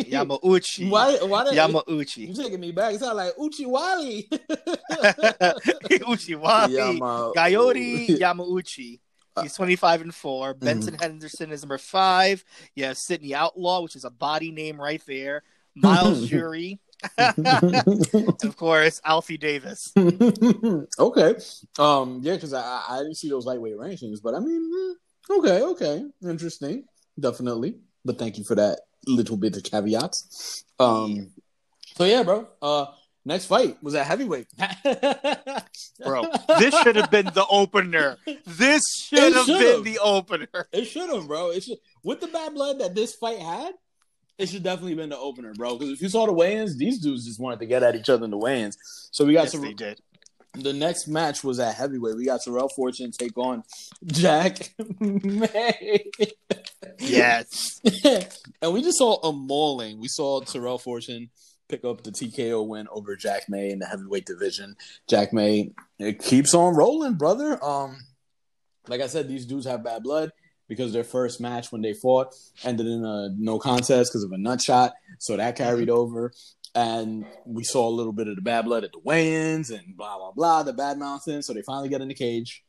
Yamauchi, 0.09 0.89
Why? 0.91 1.15
Why? 1.17 1.43
Did, 1.43 1.53
Yamauchi, 1.53 2.27
You're 2.27 2.43
taking 2.43 2.59
me 2.59 2.71
back? 2.71 2.93
It 2.95 2.99
sounds 3.01 3.15
like 3.15 3.33
uchi 3.37 3.65
Uchiwali. 3.65 4.29
Uchiwari, 6.03 6.73
Yama- 6.73 7.31
Coyote 7.35 8.07
Yamauchi. 8.07 8.99
He's 9.41 9.55
25 9.55 10.01
and 10.01 10.15
4. 10.15 10.53
Benson 10.53 10.93
Henderson 10.93 11.51
is 11.51 11.63
number 11.63 11.79
5. 11.79 12.45
You 12.75 12.85
have 12.85 12.97
Sidney 12.97 13.33
Outlaw, 13.33 13.81
which 13.81 13.95
is 13.95 14.05
a 14.05 14.11
body 14.11 14.51
name 14.51 14.79
right 14.79 15.01
there. 15.07 15.41
Myles 15.75 16.27
Jury. 16.27 16.79
of 17.17 18.55
course, 18.55 19.01
Alfie 19.03 19.37
Davis. 19.37 19.91
okay. 19.97 21.35
Um. 21.79 22.19
Yeah, 22.21 22.35
because 22.35 22.53
I 22.53 22.83
I 22.87 22.97
didn't 22.99 23.15
see 23.17 23.29
those 23.29 23.45
lightweight 23.45 23.75
rankings, 23.75 24.19
but 24.23 24.35
I 24.35 24.39
mean, 24.39 24.71
mm, 24.71 25.37
okay, 25.39 25.61
okay, 25.63 26.05
interesting, 26.23 26.83
definitely. 27.19 27.77
But 28.05 28.19
thank 28.19 28.37
you 28.37 28.43
for 28.43 28.55
that 28.55 28.81
little 29.07 29.37
bit 29.37 29.55
of 29.57 29.63
caveats. 29.63 30.63
Um. 30.79 31.31
So 31.95 32.05
yeah, 32.05 32.23
bro. 32.23 32.47
Uh. 32.61 32.85
Next 33.25 33.45
fight 33.45 33.81
was 33.81 33.95
at 33.95 34.05
heavyweight. 34.05 34.47
Bro, 36.03 36.25
this 36.59 36.75
should 36.81 36.97
have 36.97 37.09
been 37.09 37.27
the 37.27 37.45
opener. 37.49 38.17
This 38.45 38.83
should 38.97 39.33
have 39.33 39.47
been 39.47 39.83
the 39.83 39.99
opener. 40.03 40.67
It 40.73 40.83
should 40.85 41.09
have, 41.09 41.27
bro. 41.27 41.51
It 41.51 41.63
should 41.63 41.77
with 42.03 42.19
the 42.19 42.27
bad 42.27 42.53
blood 42.53 42.79
that 42.79 42.95
this 42.95 43.15
fight 43.15 43.39
had. 43.39 43.75
It 44.37 44.49
should 44.49 44.63
definitely 44.63 44.95
been 44.95 45.07
the 45.09 45.17
opener, 45.17 45.53
bro. 45.53 45.77
Because 45.77 45.93
if 45.93 46.01
you 46.01 46.09
saw 46.09 46.25
the 46.25 46.33
weigh-ins, 46.33 46.75
these 46.77 46.99
dudes 46.99 47.25
just 47.25 47.39
wanted 47.39 47.59
to 47.59 47.65
get 47.65 47.81
at 47.81 47.95
each 47.95 48.09
other 48.09 48.25
in 48.25 48.31
the 48.31 48.37
weigh-ins. 48.37 48.77
So 49.11 49.23
we 49.23 49.31
got 49.33 49.43
Yes, 49.43 49.51
to 49.51 49.59
they 49.59 49.73
did. 49.73 50.01
The 50.55 50.73
next 50.73 51.07
match 51.07 51.43
was 51.43 51.59
at 51.59 51.75
heavyweight. 51.75 52.15
We 52.15 52.25
got 52.25 52.41
Tyrell 52.43 52.69
Fortune 52.69 53.11
take 53.11 53.37
on 53.37 53.63
Jack 54.05 54.73
May. 54.99 56.05
Yes. 56.99 57.81
and 58.61 58.73
we 58.73 58.83
just 58.83 58.99
saw 58.99 59.15
a 59.27 59.33
mauling. 59.33 59.99
We 59.99 60.07
saw 60.07 60.41
Tyrell 60.41 60.77
Fortune 60.77 61.31
pick 61.69 61.83
up 61.83 62.03
the 62.03 62.11
TKO 62.11 62.67
win 62.67 62.87
over 62.91 63.15
Jack 63.15 63.49
May 63.49 63.71
in 63.71 63.79
the 63.79 63.87
heavyweight 63.87 64.25
division. 64.25 64.75
Jack 65.07 65.33
May 65.33 65.71
it 65.97 66.19
keeps 66.19 66.53
on 66.53 66.75
rolling, 66.75 67.15
brother. 67.15 67.63
Um, 67.63 67.97
like 68.87 69.01
I 69.01 69.07
said, 69.07 69.27
these 69.27 69.45
dudes 69.45 69.65
have 69.65 69.83
bad 69.83 70.03
blood 70.03 70.31
because 70.67 70.93
their 70.93 71.03
first 71.03 71.41
match 71.41 71.71
when 71.71 71.81
they 71.81 71.93
fought 71.93 72.33
ended 72.63 72.85
in 72.85 73.03
a 73.03 73.29
no 73.37 73.59
contest 73.59 74.11
because 74.11 74.23
of 74.23 74.31
a 74.31 74.37
nut 74.37 74.61
shot. 74.61 74.93
So 75.19 75.37
that 75.37 75.55
carried 75.55 75.89
over. 75.89 76.31
And 76.75 77.25
we 77.45 77.63
saw 77.63 77.87
a 77.87 77.91
little 77.91 78.13
bit 78.13 78.27
of 78.27 78.35
the 78.35 78.41
bad 78.41 78.65
blood 78.65 78.83
at 78.83 78.91
the 78.91 78.99
weigh-ins 79.03 79.69
and 79.69 79.95
blah 79.95 80.17
blah 80.17 80.31
blah, 80.31 80.63
the 80.63 80.73
bad 80.73 80.97
mountain. 80.97 81.41
So 81.43 81.53
they 81.53 81.61
finally 81.61 81.89
get 81.89 82.01
in 82.01 82.07
the 82.07 82.13
cage. 82.15 82.63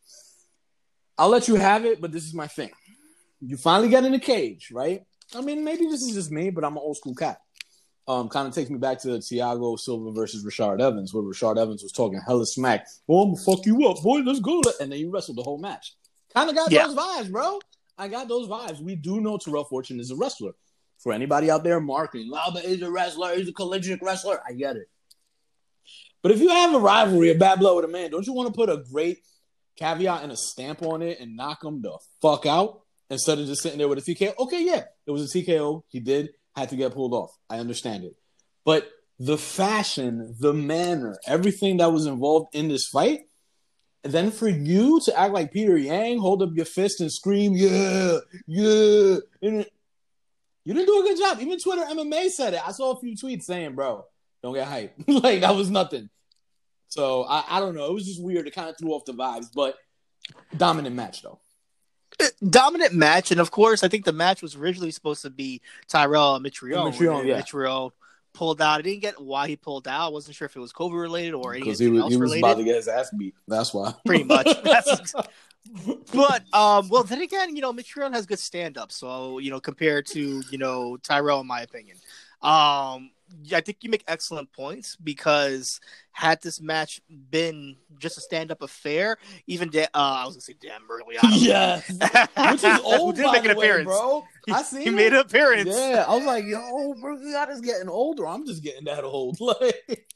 I'll 1.17 1.29
let 1.31 1.49
you 1.49 1.55
have 1.55 1.85
it, 1.85 2.01
but 2.01 2.13
this 2.13 2.25
is 2.25 2.35
my 2.35 2.47
thing. 2.47 2.71
You 3.41 3.57
finally 3.57 3.89
get 3.89 4.05
in 4.05 4.13
the 4.13 4.19
cage, 4.19 4.71
right? 4.73 5.05
I 5.35 5.41
mean, 5.41 5.65
maybe 5.65 5.87
this 5.87 6.03
is 6.03 6.15
just 6.15 6.31
me, 6.31 6.51
but 6.51 6.65
I'm 6.65 6.73
an 6.77 6.83
old 6.83 6.97
school 6.97 7.15
cat. 7.15 7.41
Um, 8.07 8.29
kind 8.29 8.47
of 8.47 8.55
takes 8.55 8.69
me 8.69 8.77
back 8.79 9.01
to 9.03 9.09
Thiago 9.09 9.79
Silva 9.79 10.13
versus 10.13 10.45
Richard 10.45 10.81
Evans, 10.83 11.15
where 11.15 11.23
Richard 11.23 11.57
Evans 11.57 11.83
was 11.83 11.93
talking 11.93 12.21
hella 12.27 12.45
smack. 12.45 12.87
Oh, 13.09 13.23
I'm 13.23 13.35
gonna 13.35 13.43
fuck 13.43 13.65
you 13.65 13.89
up, 13.89 14.03
boy. 14.03 14.19
Let's 14.19 14.41
go. 14.41 14.61
And 14.81 14.93
then 14.93 14.99
you 14.99 15.11
wrestled 15.11 15.39
the 15.39 15.43
whole 15.43 15.59
match. 15.59 15.95
Kind 16.35 16.51
of 16.51 16.57
got 16.57 16.71
Yeah. 16.71 16.87
those 16.89 16.97
vibes, 16.97 17.31
bro. 17.31 17.61
I 17.97 18.09
got 18.09 18.29
those 18.29 18.49
vibes. 18.49 18.81
We 18.83 18.97
do 18.97 19.21
know 19.21 19.39
Tyrell 19.39 19.65
Fortune 19.65 20.01
is 20.01 20.11
a 20.11 20.17
wrestler. 20.17 20.53
For 21.05 21.13
anybody 21.13 21.51
out 21.51 21.63
there 21.65 21.81
marketing, 21.81 22.33
Lauba 22.33 22.65
is 22.65 22.81
a 22.81 22.91
wrestler, 22.91 23.37
he's 23.37 23.49
a 23.49 23.53
collegiate 23.53 24.01
wrestler. 24.03 24.41
I 24.45 24.55
get 24.55 24.77
it. 24.77 24.89
But 26.23 26.33
if 26.33 26.41
you 26.41 26.49
have 26.49 26.75
a 26.75 26.79
rivalry, 26.79 27.31
a 27.31 27.35
bad 27.35 27.59
blood 27.59 27.77
with 27.77 27.85
a 27.85 27.89
man, 27.89 28.11
don't 28.11 28.27
you 28.27 28.33
want 28.33 28.49
to 28.49 28.55
put 28.55 28.71
a 28.71 28.83
great 28.91 29.19
caveat 29.77 30.23
and 30.23 30.33
a 30.33 30.37
stamp 30.37 30.83
on 30.83 31.03
it 31.03 31.21
and 31.21 31.37
knock 31.37 31.63
him 31.63 31.83
the 31.83 31.99
fuck 32.23 32.47
out 32.47 32.81
instead 33.11 33.39
of 33.39 33.47
just 33.47 33.63
sitting 33.63 33.77
there 33.77 33.87
with 33.87 33.99
a 33.99 34.01
TKO? 34.01 34.33
Okay, 34.39 34.65
yeah, 34.65 34.85
it 35.07 35.11
was 35.11 35.23
a 35.23 35.39
TKO. 35.39 35.83
He 35.89 36.01
did 36.01 36.31
had 36.57 36.71
to 36.71 36.77
get 36.77 36.95
pulled 36.95 37.13
off. 37.13 37.37
I 37.51 37.59
understand 37.59 38.05
it. 38.05 38.17
But 38.65 38.91
the 39.19 39.37
fashion, 39.37 40.35
the 40.41 40.55
manner, 40.55 41.19
everything 41.27 41.77
that 41.77 41.93
was 41.93 42.07
involved 42.07 42.55
in 42.55 42.69
this 42.69 42.87
fight, 42.87 43.25
and 44.03 44.11
then 44.11 44.31
for 44.31 44.49
you 44.49 45.03
to 45.05 45.19
act 45.19 45.35
like 45.35 45.53
Peter 45.53 45.77
Yang, 45.77 46.19
hold 46.21 46.43
up 46.43 46.51
your 46.55 46.65
fist 46.65 47.03
and 47.03 47.13
scream, 47.13 47.53
yeah, 47.55 48.19
yeah. 48.47 49.17
And 49.43 49.67
you 50.65 50.75
didn't 50.75 50.87
do 50.87 51.01
a 51.01 51.03
good 51.03 51.19
job. 51.19 51.39
Even 51.41 51.59
Twitter 51.59 51.83
MMA 51.83 52.31
said 52.31 52.55
it. 52.55 52.67
I 52.67 52.73
saw 52.73 52.93
a 52.93 53.01
few 53.01 53.17
tweets 53.17 53.43
saying, 53.43 53.75
bro, 53.75 54.05
don't 54.43 54.55
get 54.55 54.67
hype. 54.67 54.95
like 55.07 55.41
that 55.41 55.55
was 55.55 55.71
nothing. 55.71 56.09
So 56.89 57.25
I, 57.25 57.45
I 57.49 57.61
don't 57.61 57.75
know. 57.75 57.87
It 57.87 57.95
was 57.95 58.07
just 58.07 58.23
weird. 58.23 58.47
It 58.47 58.55
kind 58.55 58.69
of 58.69 58.79
threw 58.79 58.91
off 58.91 59.05
the 59.05 59.13
vibes, 59.13 59.47
but 59.55 59.77
dominant 60.57 60.95
match 60.95 61.23
though. 61.23 61.41
Eh, 62.21 62.29
dominant 62.49 62.95
match, 62.95 63.33
and 63.33 63.41
of 63.41 63.51
course, 63.51 63.83
I 63.83 63.89
think 63.89 64.05
the 64.05 64.13
match 64.13 64.41
was 64.43 64.55
originally 64.55 64.93
supposed 64.93 65.23
to 65.23 65.31
be 65.31 65.61
Tyrell 65.89 66.37
and 66.37 66.47
Mitrione. 66.47 66.93
Mitrione, 66.93 67.27
yeah. 67.27 67.41
Mitrione 67.41 67.91
pulled 68.33 68.61
out. 68.61 68.79
I 68.79 68.83
didn't 68.83 69.01
get 69.03 69.21
why 69.21 69.49
he 69.49 69.57
pulled 69.57 69.89
out. 69.89 70.07
I 70.07 70.09
wasn't 70.11 70.37
sure 70.37 70.47
if 70.47 70.55
it 70.55 70.61
was 70.61 70.73
COVID 70.73 71.01
related 71.01 71.35
or 71.35 71.55
anything 71.55 71.75
he 71.75 71.91
was, 71.91 72.03
else 72.03 72.13
he 72.13 72.17
was 72.17 72.31
related. 72.31 72.45
about 72.45 72.59
to 72.59 72.65
get 72.65 72.77
his 72.77 72.89
ass 72.89 73.11
beat. 73.17 73.35
That's 73.49 73.75
why. 73.75 73.95
Pretty 74.07 74.25
much. 74.25 74.47
That's- 74.63 75.13
but 76.13 76.43
um, 76.53 76.89
well, 76.89 77.05
then 77.05 77.23
again, 77.23 77.57
you 77.57 77.63
know, 77.63 77.73
Mitrione 77.73 78.13
has 78.13 78.27
good 78.27 78.39
stand 78.39 78.79
up. 78.79 78.93
So 78.93 79.39
you 79.39 79.51
know, 79.51 79.61
compared 79.61 80.07
to 80.07 80.43
you 80.51 80.59
know 80.59 80.97
Tyrell, 80.99 81.41
in 81.41 81.47
my 81.47 81.63
opinion, 81.63 81.97
um, 82.43 83.11
I 83.53 83.61
think 83.61 83.79
you 83.83 83.91
make 83.91 84.05
excellent 84.07 84.53
points 84.53 84.97
because 84.97 85.81
had 86.13 86.41
this 86.43 86.61
match 86.61 87.01
been 87.31 87.77
just 87.99 88.19
a 88.19 88.21
stand-up 88.21 88.63
affair, 88.63 89.17
even 89.47 89.71
da- 89.71 89.89
uh, 89.95 90.23
I 90.23 90.27
was 90.27 90.35
gonna 90.35 90.43
say 90.43 90.55
Dan 90.61 90.81
Burley, 90.87 91.17
yeah, 91.37 91.81
which 92.51 92.63
is 92.63 92.81
old, 92.85 93.17
did 93.17 93.31
make 93.33 93.45
an 93.45 93.57
way, 93.57 93.67
appearance, 93.67 93.87
bro. 93.87 94.27
I 94.53 94.63
see. 94.63 94.85
he 94.85 94.91
made 94.91 95.13
an 95.13 95.21
appearance. 95.21 95.69
Yeah, 95.69 96.05
I 96.07 96.15
was 96.15 96.25
like, 96.25 96.45
yo, 96.45 96.95
bro, 97.01 97.17
God 97.17 97.51
is 97.51 97.61
getting 97.61 97.89
older. 97.89 98.29
I'm 98.29 98.47
just 98.47 98.63
getting 98.63 98.85
that 98.85 99.05
old. 99.05 99.39
Like, 99.45 100.07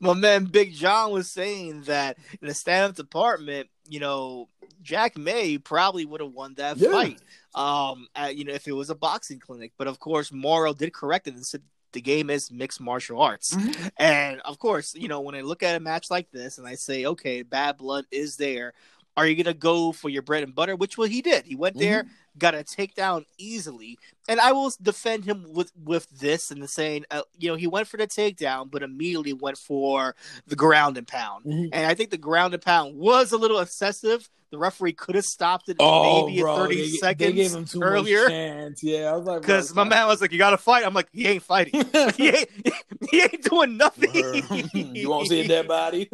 my 0.00 0.14
man 0.14 0.46
Big 0.46 0.72
John 0.72 1.12
was 1.12 1.30
saying 1.30 1.82
that 1.82 2.16
in 2.40 2.48
the 2.48 2.54
stand-up 2.54 2.96
department, 2.96 3.68
you 3.88 4.00
know, 4.00 4.48
Jack 4.82 5.16
May 5.16 5.58
probably 5.58 6.04
would 6.04 6.20
have 6.20 6.32
won 6.32 6.54
that 6.54 6.76
Yeah. 6.76 6.90
fight. 6.92 7.20
Um, 7.54 8.08
at, 8.14 8.36
you 8.36 8.44
know, 8.44 8.52
if 8.52 8.68
it 8.68 8.72
was 8.72 8.90
a 8.90 8.94
boxing 8.94 9.38
clinic, 9.38 9.72
but 9.78 9.86
of 9.86 9.98
course, 9.98 10.30
Mauro 10.30 10.72
did 10.74 10.92
correct 10.92 11.26
it 11.26 11.34
and 11.34 11.46
said 11.46 11.62
the 11.92 12.00
game 12.00 12.28
is 12.28 12.50
mixed 12.50 12.80
martial 12.80 13.20
arts. 13.20 13.54
Mhm. 13.54 13.90
And 13.96 14.40
of 14.42 14.58
course, 14.58 14.94
you 14.94 15.08
know, 15.08 15.20
when 15.20 15.34
I 15.34 15.40
look 15.40 15.62
at 15.62 15.76
a 15.76 15.80
match 15.80 16.10
like 16.10 16.30
this 16.30 16.58
and 16.58 16.66
I 16.66 16.74
say, 16.74 17.06
okay, 17.06 17.42
bad 17.42 17.78
blood 17.78 18.04
is 18.10 18.36
there, 18.36 18.74
are 19.16 19.26
you 19.26 19.42
gonna 19.42 19.54
go 19.54 19.92
for 19.92 20.10
your 20.10 20.20
bread 20.20 20.42
and 20.42 20.54
butter? 20.54 20.76
Which 20.76 20.98
what 20.98 21.10
he 21.10 21.22
did. 21.22 21.46
He 21.46 21.56
went 21.56 21.78
there, 21.78 22.06
got 22.38 22.54
a 22.54 22.58
takedown 22.58 23.24
easily, 23.38 23.98
and 24.28 24.40
I 24.40 24.52
will 24.52 24.72
defend 24.82 25.24
him 25.24 25.46
with 25.52 25.72
with 25.84 26.08
this 26.10 26.50
and 26.50 26.62
the 26.62 26.68
saying, 26.68 27.04
uh, 27.10 27.22
you 27.38 27.48
know, 27.50 27.56
he 27.56 27.66
went 27.66 27.88
for 27.88 27.96
the 27.96 28.06
takedown, 28.06 28.70
but 28.70 28.82
immediately 28.82 29.32
went 29.32 29.58
for 29.58 30.14
the 30.46 30.56
ground 30.56 30.96
and 30.98 31.06
pound. 31.06 31.44
Mhm. 31.44 31.70
And 31.72 31.86
I 31.86 31.94
think 31.94 32.10
the 32.10 32.16
ground 32.18 32.54
and 32.54 32.62
pound 32.62 32.96
was 32.96 33.32
a 33.32 33.36
little 33.38 33.60
excessive. 33.60 34.28
The 34.52 34.58
referee 34.58 34.92
could 34.92 35.16
have 35.16 35.24
stopped 35.24 35.68
it 35.68 35.76
oh, 35.80 36.28
maybe 36.28 36.40
bro, 36.40 36.54
in 36.54 36.60
30 36.62 36.76
they, 36.76 36.88
seconds 36.88 37.18
they 37.18 37.32
gave 37.32 37.52
him 37.52 37.64
too 37.64 37.82
earlier. 37.82 38.22
much 38.22 38.28
chance. 38.28 38.82
Yeah, 38.82 39.10
I 39.12 39.16
was 39.16 39.26
like, 39.26 39.40
Because 39.40 39.74
my 39.74 39.82
man 39.82 40.06
was 40.06 40.20
like, 40.20 40.30
"You 40.30 40.38
got 40.38 40.50
to 40.50 40.56
fight." 40.56 40.86
I'm 40.86 40.94
like, 40.94 41.08
"He 41.12 41.26
ain't 41.26 41.42
fighting. 41.42 41.84
he 42.16 42.28
ain't. 42.36 42.48
He 43.10 43.22
ain't 43.22 43.42
doing 43.42 43.76
nothing. 43.76 44.10
you 44.94 45.10
won't 45.10 45.28
see 45.28 45.42
a 45.42 45.48
dead 45.48 45.68
body. 45.68 46.08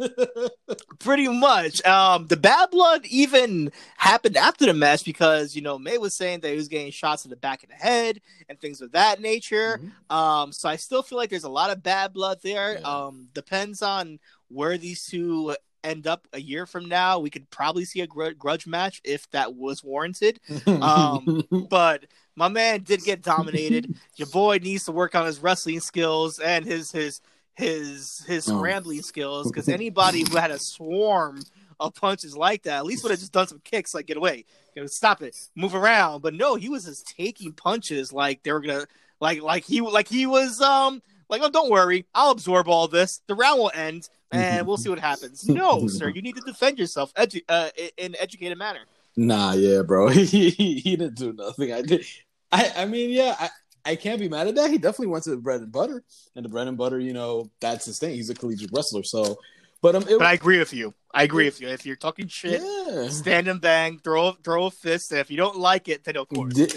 Pretty 0.99 1.27
much. 1.27 1.83
Um, 1.85 2.27
the 2.27 2.37
bad 2.37 2.69
blood 2.71 3.05
even 3.05 3.71
happened 3.97 4.37
after 4.37 4.65
the 4.65 4.73
match 4.73 5.03
because 5.05 5.55
you 5.55 5.61
know 5.61 5.79
May 5.79 5.97
was 5.97 6.12
saying 6.15 6.39
that 6.41 6.49
he 6.49 6.55
was 6.55 6.67
getting 6.67 6.91
shots 6.91 7.25
in 7.25 7.29
the 7.29 7.35
back 7.35 7.63
of 7.63 7.69
the 7.69 7.75
head 7.75 8.21
and 8.49 8.59
things 8.59 8.81
of 8.81 8.91
that 8.93 9.19
nature. 9.21 9.79
Mhm. 10.09 10.15
Um, 10.15 10.51
so 10.51 10.69
I 10.69 10.75
still 10.75 11.03
feel 11.03 11.17
like 11.17 11.29
there's 11.29 11.43
a 11.43 11.49
lot 11.49 11.69
of 11.69 11.83
bad 11.83 12.13
blood 12.13 12.39
there. 12.43 12.79
Yeah. 12.79 12.87
Um, 13.05 13.27
depends 13.33 13.81
on 13.81 14.19
where 14.49 14.77
these 14.77 15.05
two 15.05 15.55
end 15.83 16.07
up 16.07 16.27
a 16.31 16.39
year 16.39 16.65
from 16.65 16.85
now. 16.87 17.19
We 17.19 17.29
could 17.29 17.49
probably 17.49 17.83
see 17.83 17.99
a 18.01 18.07
gr- 18.07 18.29
grudge 18.31 18.65
match 18.65 19.01
if 19.03 19.29
that 19.31 19.53
was 19.55 19.83
warranted. 19.83 20.39
Um, 20.65 21.43
but 21.69 22.05
my 22.35 22.47
man 22.47 22.83
did 22.83 23.03
get 23.03 23.21
dominated. 23.21 23.93
Your 24.15 24.27
boy 24.29 24.59
needs 24.61 24.85
to 24.85 24.91
work 24.91 25.13
on 25.13 25.25
his 25.25 25.39
wrestling 25.39 25.81
skills 25.81 26.39
and 26.39 26.63
his 26.65 26.91
his 26.91 27.19
his 27.55 28.23
his 28.27 28.49
Oh. 28.49 28.57
scrambling 28.57 29.01
skills 29.03 29.47
because 29.51 29.69
anybody 29.69 30.21
who 30.27 30.37
had 30.37 30.51
a 30.51 30.57
swarm 30.59 31.41
of 31.83 31.93
punches 31.93 32.35
like 32.35 32.63
that 32.63 32.77
at 32.77 32.85
least 32.85 33.03
would 33.03 33.11
have 33.11 33.19
just 33.19 33.33
done 33.33 33.47
some 33.47 33.61
kicks 33.63 33.93
like 33.93 34.07
get 34.07 34.17
away, 34.17 34.45
you 34.75 34.81
know, 34.81 34.87
stop 34.87 35.21
it, 35.21 35.37
move 35.55 35.75
around. 35.75 36.21
But 36.21 36.33
no, 36.33 36.55
he 36.55 36.69
was 36.69 36.85
just 36.85 37.15
taking 37.15 37.51
punches 37.51 38.13
like 38.13 38.41
they 38.43 38.51
were 38.51 38.61
gonna 38.61 38.87
like 39.19 39.41
like 39.41 39.65
he 39.65 39.81
like 39.81 40.07
he 40.07 40.25
was 40.25 40.61
um 40.61 41.01
like 41.29 41.41
oh 41.43 41.49
don't 41.49 41.69
worry, 41.69 42.05
I'll 42.15 42.31
absorb 42.31 42.67
all 42.67 42.87
this. 42.87 43.21
The 43.27 43.35
round 43.35 43.59
will 43.59 43.71
end 43.73 44.09
and 44.31 44.65
we'll 44.65 44.77
see 44.77 44.89
what 44.89 44.99
happens. 44.99 45.47
No, 45.53 45.87
sir, 45.87 46.09
you 46.09 46.21
need 46.21 46.35
to 46.35 46.41
defend 46.41 46.79
yourself 46.79 47.13
edu- 47.13 47.43
uh, 47.47 47.69
in 47.97 48.13
an 48.13 48.15
educated 48.19 48.57
manner. 48.57 48.79
Nah, 49.15 49.53
yeah, 49.53 49.81
bro. 49.83 50.07
he, 50.09 50.49
he 50.49 50.75
he 50.79 50.95
didn't 50.95 51.15
do 51.15 51.33
nothing. 51.33 51.73
I 51.73 51.81
did. 51.81 52.05
I 52.51 52.71
I 52.77 52.85
mean, 52.85 53.11
yeah, 53.11 53.35
I, 53.37 53.49
I 53.85 53.95
can't 53.95 54.19
be 54.19 54.29
mad 54.29 54.47
at 54.47 54.55
that. 54.55 54.71
He 54.71 54.77
definitely 54.77 55.07
went 55.07 55.25
to 55.25 55.31
the 55.31 55.37
bread 55.37 55.61
and 55.61 55.71
butter, 55.71 56.03
and 56.35 56.45
the 56.45 56.49
bread 56.49 56.67
and 56.67 56.77
butter, 56.77 56.99
you 56.99 57.13
know, 57.13 57.51
that's 57.59 57.85
his 57.85 57.99
thing. 57.99 58.15
He's 58.15 58.29
a 58.29 58.33
collegiate 58.33 58.71
wrestler, 58.73 59.03
so. 59.03 59.37
But 59.83 59.95
um, 59.95 60.03
it, 60.03 60.17
But 60.17 60.25
I 60.25 60.33
agree 60.33 60.59
with 60.59 60.73
you. 60.73 60.93
I 61.13 61.23
agree 61.23 61.43
with 61.43 61.59
you. 61.59 61.67
If 61.67 61.85
you're 61.85 61.97
talking 61.97 62.27
shit, 62.27 62.61
yeah. 62.63 63.09
stand 63.09 63.49
and 63.49 63.59
bang, 63.59 63.99
throw 64.01 64.31
throw 64.31 64.67
a 64.67 64.71
fist, 64.71 65.11
and 65.11 65.19
if 65.19 65.29
you 65.29 65.35
don't 65.35 65.57
like 65.57 65.89
it, 65.89 66.05
then 66.05 66.15
of 66.15 66.29
course. 66.29 66.57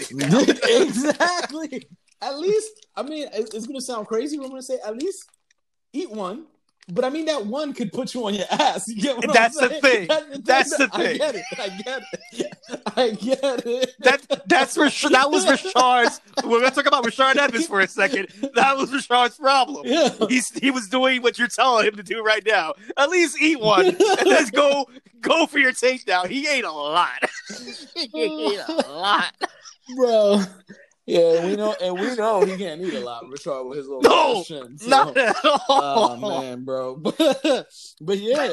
Exactly. 0.81 1.87
At 2.21 2.37
least, 2.37 2.69
I 2.95 3.03
mean, 3.03 3.29
it- 3.33 3.53
it's 3.53 3.65
gonna 3.65 3.79
sound 3.81 4.07
crazy. 4.07 4.37
But 4.37 4.43
I'm 4.43 4.49
gonna 4.49 4.61
say 4.61 4.77
at 4.85 4.95
least 4.97 5.23
eat 5.93 6.11
one. 6.11 6.47
But 6.89 7.03
I 7.03 7.09
mean, 7.09 7.25
that 7.25 7.45
one 7.45 7.73
could 7.73 7.91
put 7.91 8.13
you 8.13 8.25
on 8.27 8.33
your 8.33 8.45
ass. 8.49 8.85
You 8.87 9.01
get 9.01 9.17
what 9.17 9.33
That's 9.33 9.61
I'm 9.61 9.69
the 9.69 9.81
saying? 9.81 9.81
thing. 9.81 10.07
That- 10.07 10.45
That's 10.45 10.77
the 10.77 10.89
I 10.93 10.97
thing. 11.03 11.17
get 11.17 11.35
it. 11.35 11.43
I 11.57 11.69
get 11.83 12.03
it. 12.31 12.81
I 12.95 13.09
get 13.11 13.65
it. 13.65 13.93
That 13.99 14.43
that's 14.47 14.77
Rash- 14.77 15.01
that 15.03 15.29
was 15.29 15.45
Rashard's. 15.49 16.21
We're 16.45 16.61
gonna 16.61 16.71
talk 16.71 16.85
about 16.85 17.03
Rashard 17.03 17.35
Evans 17.35 17.67
for 17.67 17.81
a 17.81 17.87
second. 17.87 18.27
That 18.55 18.77
was 18.77 18.91
Rashard's 18.93 19.37
problem. 19.37 19.85
yeah. 19.85 20.09
He's 20.29 20.49
he 20.57 20.71
was 20.71 20.87
doing 20.87 21.21
what 21.21 21.37
you're 21.37 21.49
telling 21.49 21.87
him 21.87 21.95
to 21.97 22.03
do 22.03 22.23
right 22.23 22.43
now. 22.45 22.73
At 22.95 23.09
least 23.09 23.37
eat 23.41 23.59
one 23.59 23.87
and 23.87 23.97
then 23.99 24.47
go 24.53 24.85
go 25.19 25.45
for 25.45 25.59
your 25.59 25.73
takedown. 25.73 26.27
He 26.29 26.47
ate 26.47 26.63
a 26.63 26.71
lot. 26.71 27.21
he 27.95 28.09
ate 28.53 28.59
a 28.67 28.71
lot. 28.89 29.33
bro. 29.97 30.41
Yeah, 31.07 31.45
we 31.45 31.55
know, 31.55 31.73
and 31.81 31.95
we 31.99 32.13
know 32.15 32.41
he 32.45 32.55
can't 32.57 32.81
eat 32.81 32.93
a 32.93 32.99
lot. 32.99 33.27
Richard 33.29 33.63
with 33.63 33.77
his 33.79 33.87
little 33.87 34.01
No, 34.03 34.43
so- 34.43 34.67
Not 34.87 35.17
at 35.17 35.35
all. 35.45 35.57
Oh 35.69 36.41
man, 36.41 36.63
bro. 36.65 36.97
But, 36.97 37.17
but 38.01 38.17
yeah, 38.19 38.49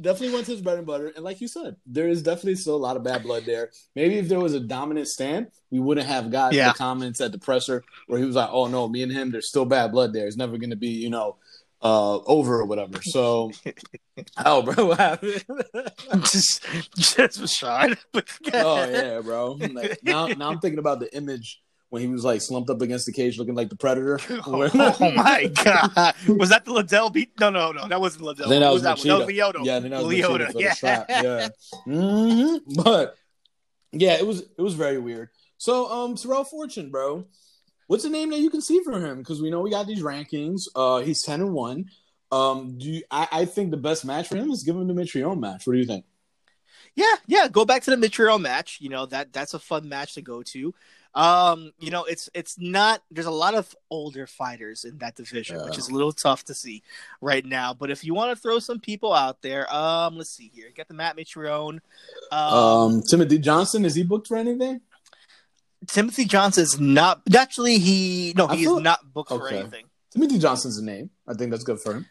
definitely 0.00 0.32
went 0.34 0.46
to 0.46 0.52
his 0.52 0.62
bread 0.62 0.78
and 0.78 0.86
butter. 0.86 1.12
And 1.14 1.24
like 1.24 1.40
you 1.40 1.48
said, 1.48 1.76
there 1.86 2.08
is 2.08 2.22
definitely 2.22 2.54
still 2.56 2.76
a 2.76 2.78
lot 2.78 2.96
of 2.96 3.02
bad 3.04 3.22
blood 3.24 3.44
there. 3.44 3.70
Maybe 3.94 4.16
if 4.16 4.28
there 4.28 4.40
was 4.40 4.54
a 4.54 4.60
dominant 4.60 5.08
stand, 5.08 5.48
we 5.70 5.80
wouldn't 5.80 6.06
have 6.06 6.30
got 6.30 6.52
Yeah. 6.54 6.68
the 6.72 6.78
comments 6.78 7.20
at 7.20 7.32
the 7.32 7.38
presser 7.38 7.84
where 8.06 8.18
he 8.18 8.24
was 8.24 8.36
like, 8.36 8.48
"Oh 8.50 8.66
no, 8.66 8.88
me 8.88 9.02
and 9.02 9.12
him, 9.12 9.30
there's 9.30 9.48
still 9.48 9.64
bad 9.64 9.92
blood 9.92 10.12
there. 10.12 10.26
It's 10.26 10.36
never 10.36 10.56
going 10.56 10.70
to 10.70 10.76
be, 10.76 10.88
you 10.88 11.10
know." 11.10 11.36
Uh, 11.80 12.18
over 12.24 12.60
or 12.60 12.64
whatever. 12.64 13.00
So, 13.02 13.52
oh, 14.44 14.62
bro, 14.62 14.86
what 14.86 14.98
happened? 14.98 15.44
just 16.22 16.66
just 16.96 17.40
Rashard. 17.40 17.96
oh 18.52 18.90
yeah, 18.90 19.20
bro. 19.20 19.52
Like, 19.52 20.00
now, 20.02 20.26
now 20.26 20.50
I'm 20.50 20.58
thinking 20.60 20.80
about 20.80 20.98
the 20.98 21.14
image 21.16 21.62
when 21.90 22.02
he 22.02 22.08
was 22.08 22.24
like 22.24 22.40
slumped 22.40 22.68
up 22.68 22.82
against 22.82 23.06
the 23.06 23.12
cage, 23.12 23.38
looking 23.38 23.54
like 23.54 23.68
the 23.68 23.76
predator. 23.76 24.18
Oh, 24.44 24.68
my 25.14 25.46
god! 25.46 26.14
Was 26.26 26.48
that 26.48 26.64
the 26.64 26.72
Liddell 26.72 27.10
beat? 27.10 27.38
No, 27.38 27.50
no, 27.50 27.70
no. 27.70 27.86
That 27.86 28.00
wasn't 28.00 28.24
Liddell. 28.24 28.48
Then 28.48 28.60
that 28.60 28.66
Who 28.66 28.72
was 28.72 28.82
that 28.82 28.98
one? 28.98 29.06
That 29.06 29.18
was 29.18 29.28
Machida. 29.28 29.52
Lyoto. 29.52 29.64
Yeah, 29.64 29.78
then 29.78 29.90
that 29.92 30.02
was 30.02 30.14
Lyoto, 30.14 30.38
Machida 30.48 30.52
for 30.52 30.60
yeah. 30.60 30.68
the 30.68 30.74
strap. 30.74 31.06
Yeah. 31.08 31.48
hmm 31.84 32.56
But 32.82 33.14
yeah, 33.92 34.14
it 34.14 34.26
was 34.26 34.40
it 34.40 34.60
was 34.60 34.74
very 34.74 34.98
weird. 34.98 35.28
So 35.58 35.90
um 35.90 36.16
Tyrell 36.16 36.44
Fortune, 36.44 36.90
bro. 36.90 37.26
What's 37.88 38.04
the 38.04 38.10
name 38.10 38.30
that 38.30 38.38
you 38.38 38.50
can 38.50 38.60
see 38.60 38.80
for 38.84 39.00
him? 39.04 39.18
Because 39.18 39.42
we 39.42 39.50
know 39.50 39.60
we 39.60 39.70
got 39.70 39.86
these 39.88 40.02
rankings. 40.02 40.68
Uh 40.76 40.98
he's 40.98 41.22
ten 41.22 41.40
and 41.40 41.52
one. 41.52 41.90
Um 42.30 42.78
do 42.78 42.86
you, 42.88 43.02
I, 43.10 43.26
I 43.32 43.44
think 43.46 43.70
the 43.72 43.76
best 43.76 44.04
match 44.04 44.28
for 44.28 44.36
him 44.36 44.50
is 44.52 44.62
give 44.62 44.76
him 44.76 44.86
the 44.86 44.94
Mitrione 44.94 45.40
match. 45.40 45.66
What 45.66 45.72
do 45.72 45.78
you 45.80 45.86
think? 45.86 46.04
Yeah, 46.94 47.14
yeah. 47.26 47.48
Go 47.48 47.64
back 47.64 47.82
to 47.84 47.90
the 47.94 47.96
Mitrione 47.96 48.42
match. 48.42 48.78
You 48.80 48.90
know 48.90 49.06
that 49.06 49.32
that's 49.32 49.54
a 49.54 49.58
fun 49.58 49.88
match 49.88 50.14
to 50.14 50.22
go 50.22 50.42
to. 50.44 50.74
Um, 51.14 51.72
you 51.78 51.90
know, 51.90 52.04
it's 52.04 52.28
it's 52.34 52.58
not. 52.58 53.02
There's 53.10 53.26
a 53.26 53.30
lot 53.30 53.54
of 53.54 53.74
older 53.88 54.26
fighters 54.26 54.84
in 54.84 54.98
that 54.98 55.16
division, 55.16 55.56
Yeah. 55.58 55.64
which 55.64 55.78
is 55.78 55.88
a 55.88 55.92
little 55.92 56.12
tough 56.12 56.44
to 56.44 56.54
see 56.54 56.82
right 57.22 57.44
now. 57.44 57.72
But 57.72 57.90
if 57.90 58.04
you 58.04 58.12
want 58.14 58.36
to 58.36 58.40
throw 58.40 58.58
some 58.58 58.78
people 58.78 59.14
out 59.14 59.40
there, 59.40 59.72
um, 59.74 60.16
let's 60.18 60.30
see 60.30 60.50
here. 60.54 60.68
Get 60.74 60.86
the 60.88 60.94
Matt 60.94 61.16
Mitrione. 61.16 61.80
Um, 62.30 62.54
Um 62.54 63.02
Timothy 63.02 63.38
Johnson, 63.38 63.84
is 63.86 63.94
he 63.94 64.02
booked 64.02 64.26
for 64.28 64.36
anything? 64.36 64.82
Timothy 65.88 66.24
Johnson 66.24 66.62
is 66.62 66.78
not. 66.78 67.22
Actually, 67.36 67.78
he 67.78 68.32
no, 68.36 68.46
he 68.48 68.64
is 68.64 68.80
not 68.80 69.12
booked 69.12 69.30
for 69.30 69.48
anything. 69.48 69.86
Timothy 70.12 70.38
Johnson's 70.38 70.78
a 70.78 70.84
name. 70.84 71.10
I 71.26 71.34
think 71.34 71.50
that's 71.50 71.64
good 71.64 71.80
for 71.80 71.94
him. 71.94 72.06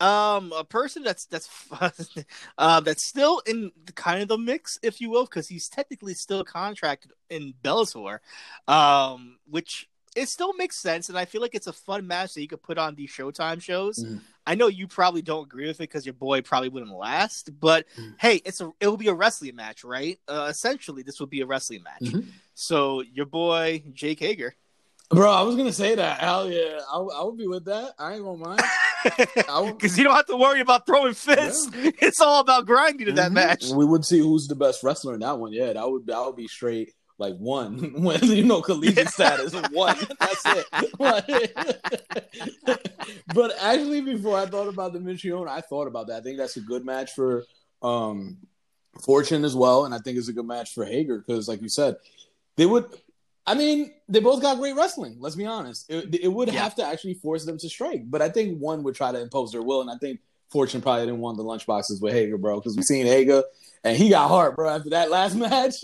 Um, 0.00 0.52
a 0.56 0.64
person 0.64 1.02
that's 1.02 1.26
that's 1.26 1.48
uh, 2.58 2.80
that's 2.80 3.06
still 3.06 3.40
in 3.46 3.70
kind 3.94 4.22
of 4.22 4.28
the 4.28 4.38
mix, 4.38 4.78
if 4.82 5.00
you 5.00 5.10
will, 5.10 5.24
because 5.24 5.48
he's 5.48 5.68
technically 5.68 6.14
still 6.14 6.42
contracted 6.44 7.12
in 7.28 7.52
Bellator, 7.62 8.20
um, 8.66 9.38
which 9.48 9.88
it 10.16 10.28
still 10.28 10.54
makes 10.54 10.80
sense, 10.80 11.08
and 11.08 11.18
I 11.18 11.24
feel 11.24 11.40
like 11.42 11.54
it's 11.54 11.66
a 11.66 11.72
fun 11.72 12.06
match 12.06 12.34
that 12.34 12.40
you 12.40 12.48
could 12.48 12.62
put 12.62 12.78
on 12.78 12.94
these 12.94 13.10
Showtime 13.10 13.62
shows. 13.62 14.02
Mhm. 14.02 14.20
I 14.46 14.54
know 14.54 14.66
you 14.68 14.88
probably 14.88 15.22
don't 15.22 15.44
agree 15.44 15.66
with 15.66 15.76
it 15.76 15.84
because 15.84 16.04
your 16.06 16.14
boy 16.14 16.40
probably 16.40 16.70
wouldn't 16.70 16.90
last, 16.90 17.60
but 17.60 17.86
Mhm. 17.96 18.14
hey, 18.18 18.36
it's 18.44 18.60
a 18.62 18.72
it 18.80 18.88
will 18.88 18.96
be 18.96 19.08
a 19.08 19.14
wrestling 19.14 19.54
match, 19.54 19.84
right? 19.84 20.18
Uh, 20.26 20.48
essentially, 20.50 21.02
this 21.02 21.20
would 21.20 21.30
be 21.30 21.42
a 21.42 21.46
wrestling 21.46 21.82
match. 21.82 22.00
Mhm. 22.10 22.26
So 22.60 23.00
your 23.00 23.24
boy 23.24 23.82
Jake 23.94 24.20
Hager. 24.20 24.54
Bro, 25.08 25.30
I 25.32 25.40
was 25.42 25.56
gonna 25.56 25.72
say 25.72 25.94
that. 25.94 26.20
Hell 26.20 26.50
yeah, 26.50 26.80
I, 26.92 26.98
I 26.98 27.24
would 27.24 27.38
be 27.38 27.46
with 27.48 27.64
that. 27.64 27.94
I 27.98 28.14
ain't 28.14 28.22
gonna 28.22 28.36
mind. 28.36 28.60
Because 29.02 29.96
you 29.96 30.04
don't 30.04 30.14
have 30.14 30.26
to 30.26 30.36
worry 30.36 30.60
about 30.60 30.84
throwing 30.84 31.14
fists. 31.14 31.70
It's 31.74 32.20
all 32.20 32.40
about 32.42 32.66
grinding 32.66 33.06
to 33.06 33.12
that 33.12 33.30
Mhm. 33.30 33.34
match. 33.34 33.64
We 33.64 33.86
would 33.86 34.04
see 34.04 34.18
who's 34.18 34.46
the 34.46 34.54
best 34.54 34.82
wrestler 34.82 35.14
in 35.14 35.20
that 35.20 35.38
one. 35.38 35.54
Yeah, 35.54 35.72
that 35.72 35.90
would 35.90 36.06
that 36.06 36.22
would 36.26 36.36
be 36.36 36.46
straight 36.48 36.92
like 37.16 37.34
one 37.38 37.94
when 38.02 38.22
you 38.24 38.44
know 38.44 38.60
collegiate 38.60 39.08
status 39.08 39.54
one. 39.72 39.96
That's 40.20 40.46
it. 40.46 40.66
but 43.34 43.52
actually, 43.58 44.02
before 44.02 44.36
I 44.38 44.44
thought 44.44 44.68
about 44.68 44.92
the 44.92 44.98
Mitrione, 44.98 45.48
I 45.48 45.62
thought 45.62 45.86
about 45.86 46.08
that. 46.08 46.18
I 46.18 46.20
think 46.20 46.36
that's 46.36 46.58
a 46.58 46.60
good 46.60 46.84
match 46.84 47.12
for 47.12 47.44
um 47.82 48.36
Fortune 49.02 49.44
as 49.44 49.56
well, 49.56 49.86
and 49.86 49.94
I 49.94 49.98
think 49.98 50.18
it's 50.18 50.28
a 50.28 50.32
good 50.34 50.44
match 50.46 50.74
for 50.74 50.84
Hager 50.84 51.18
because, 51.18 51.48
like 51.48 51.62
you 51.62 51.70
said, 51.70 51.96
they 52.60 52.66
would. 52.66 52.84
I 53.46 53.54
mean, 53.54 53.90
they 54.06 54.20
both 54.20 54.42
got 54.42 54.58
great 54.58 54.76
wrestling. 54.76 55.16
Let's 55.18 55.34
be 55.34 55.46
honest. 55.46 55.86
It, 55.90 56.14
it 56.14 56.28
would 56.28 56.48
Yeah. 56.52 56.62
have 56.62 56.74
to 56.74 56.84
actually 56.84 57.14
force 57.14 57.46
them 57.46 57.56
to 57.56 57.68
strike, 57.70 58.02
but 58.10 58.20
I 58.20 58.28
think 58.28 58.58
one 58.60 58.82
would 58.82 58.94
try 58.94 59.10
to 59.12 59.18
impose 59.18 59.50
their 59.52 59.62
will, 59.62 59.80
and 59.80 59.90
I 59.90 59.96
think 59.96 60.20
Fortune 60.50 60.82
probably 60.82 61.06
didn't 61.06 61.20
want 61.20 61.38
the 61.38 61.42
lunchboxes 61.44 62.02
with 62.02 62.12
Hager, 62.12 62.36
bro, 62.36 62.60
because 62.60 62.76
we 62.76 62.82
seen 62.82 63.06
Hager 63.06 63.42
and 63.82 63.96
he 63.96 64.10
got 64.10 64.28
heart, 64.28 64.56
bro, 64.56 64.68
after 64.68 64.90
that 64.90 65.10
last 65.10 65.34
match. 65.46 65.76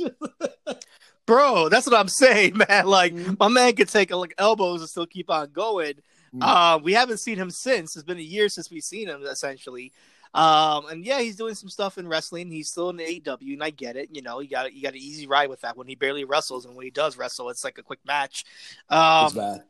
Bro, 1.24 1.70
that's 1.70 1.86
what 1.86 1.98
I'm 1.98 2.08
saying, 2.08 2.56
man. 2.68 2.86
Like 2.86 3.14
Mhm. 3.14 3.38
my 3.38 3.48
man 3.48 3.74
could 3.74 3.88
take 3.88 4.10
like 4.14 4.34
elbows 4.38 4.80
and 4.80 4.90
still 4.90 5.06
keep 5.06 5.30
on 5.30 5.50
going. 5.52 5.94
Mhm. 6.34 6.42
Uh, 6.42 6.78
we 6.82 6.92
haven't 6.92 7.18
seen 7.18 7.36
him 7.38 7.50
since. 7.50 7.96
It's 7.96 8.04
been 8.04 8.18
a 8.18 8.20
year 8.20 8.48
since 8.48 8.70
we've 8.70 8.82
seen 8.84 9.08
him, 9.08 9.22
essentially. 9.24 9.92
Um, 10.36 10.86
and 10.88 11.04
yeah, 11.04 11.20
he's 11.20 11.36
doing 11.36 11.54
some 11.54 11.70
stuff 11.70 11.96
in 11.96 12.06
wrestling. 12.06 12.50
He's 12.50 12.68
still 12.68 12.90
in 12.90 12.96
the 12.96 13.22
AW, 13.26 13.38
and 13.40 13.64
I 13.64 13.70
get 13.70 13.96
it. 13.96 14.10
You 14.12 14.20
know, 14.20 14.40
you 14.40 14.50
got 14.50 14.70
you 14.74 14.82
got 14.82 14.92
an 14.92 15.00
easy 15.00 15.26
ride 15.26 15.48
with 15.48 15.62
that 15.62 15.78
when 15.78 15.86
he 15.86 15.94
barely 15.94 16.24
wrestles, 16.24 16.66
and 16.66 16.76
when 16.76 16.84
he 16.84 16.90
does 16.90 17.16
wrestle, 17.16 17.48
it's 17.48 17.64
like 17.64 17.78
a 17.78 17.82
quick 17.82 18.00
match. 18.06 18.44
Um, 18.90 19.32
bad. 19.34 19.62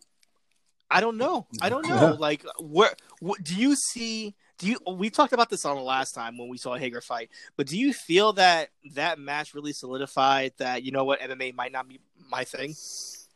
I 0.91 1.01
don't 1.01 1.19
know. 1.19 1.47
I 1.63 1.69
don't 1.69 1.89
know. 1.89 2.17
like, 2.21 2.45
where 2.59 2.91
what, 3.21 3.45
do 3.45 3.55
you 3.55 3.77
see? 3.77 4.35
Do 4.59 4.67
you? 4.67 4.79
We 4.91 5.09
talked 5.09 5.33
about 5.33 5.51
this 5.51 5.65
on 5.65 5.77
the 5.77 5.83
last 5.83 6.17
time 6.17 6.37
when 6.37 6.49
we 6.49 6.59
saw 6.59 6.75
Hager 6.75 7.01
fight, 7.01 7.31
but 7.57 7.69
do 7.69 7.79
you 7.79 7.93
feel 7.93 8.33
that 8.33 8.71
that 8.95 9.21
match 9.21 9.55
really 9.55 9.73
solidified 9.73 10.53
that 10.59 10.83
you 10.83 10.91
know 10.91 11.05
what 11.05 11.21
MMA 11.21 11.55
might 11.55 11.71
not 11.71 11.89
be 11.89 12.01
my 12.29 12.43
thing? 12.43 12.75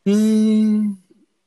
Mm, 0.05 0.97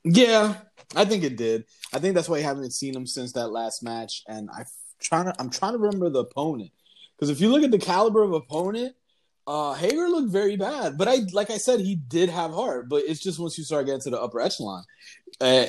yeah, 0.03 0.55
I 0.97 1.05
think 1.05 1.25
it 1.25 1.37
did. 1.37 1.67
I 1.93 1.99
think 1.99 2.15
that's 2.15 2.29
why 2.29 2.39
you 2.39 2.45
haven't 2.45 2.73
seen 2.73 2.97
him 2.97 3.07
since 3.07 3.33
that 3.33 3.49
last 3.49 3.83
match. 3.83 4.23
And 4.27 4.49
I 4.51 4.65
trying 5.05 5.27
to, 5.27 5.35
I'm 5.39 5.51
trying 5.51 5.73
to 5.73 5.79
remember 5.79 6.11
the 6.11 6.21
opponent 6.21 6.71
because 7.17 7.31
if 7.31 7.41
you 7.41 7.49
look 7.49 7.63
at 7.63 7.71
the 7.71 7.79
caliber 7.79 8.23
of 8.23 8.33
opponent, 8.33 8.97
uh, 9.47 9.75
Hager 9.75 10.09
looked 10.09 10.31
very 10.31 10.57
bad. 10.57 10.97
But 10.97 11.07
I, 11.07 11.19
like 11.33 11.51
I 11.51 11.59
said, 11.59 11.81
he 11.81 11.97
did 11.97 12.31
have 12.31 12.53
heart. 12.53 12.89
But 12.89 13.05
it's 13.07 13.21
just 13.21 13.39
once 13.39 13.59
you 13.59 13.65
start 13.65 13.87
getting 13.87 14.01
to 14.03 14.11
the 14.11 14.21
upper 14.21 14.41
echelon, 14.41 14.85
uh, 15.41 15.67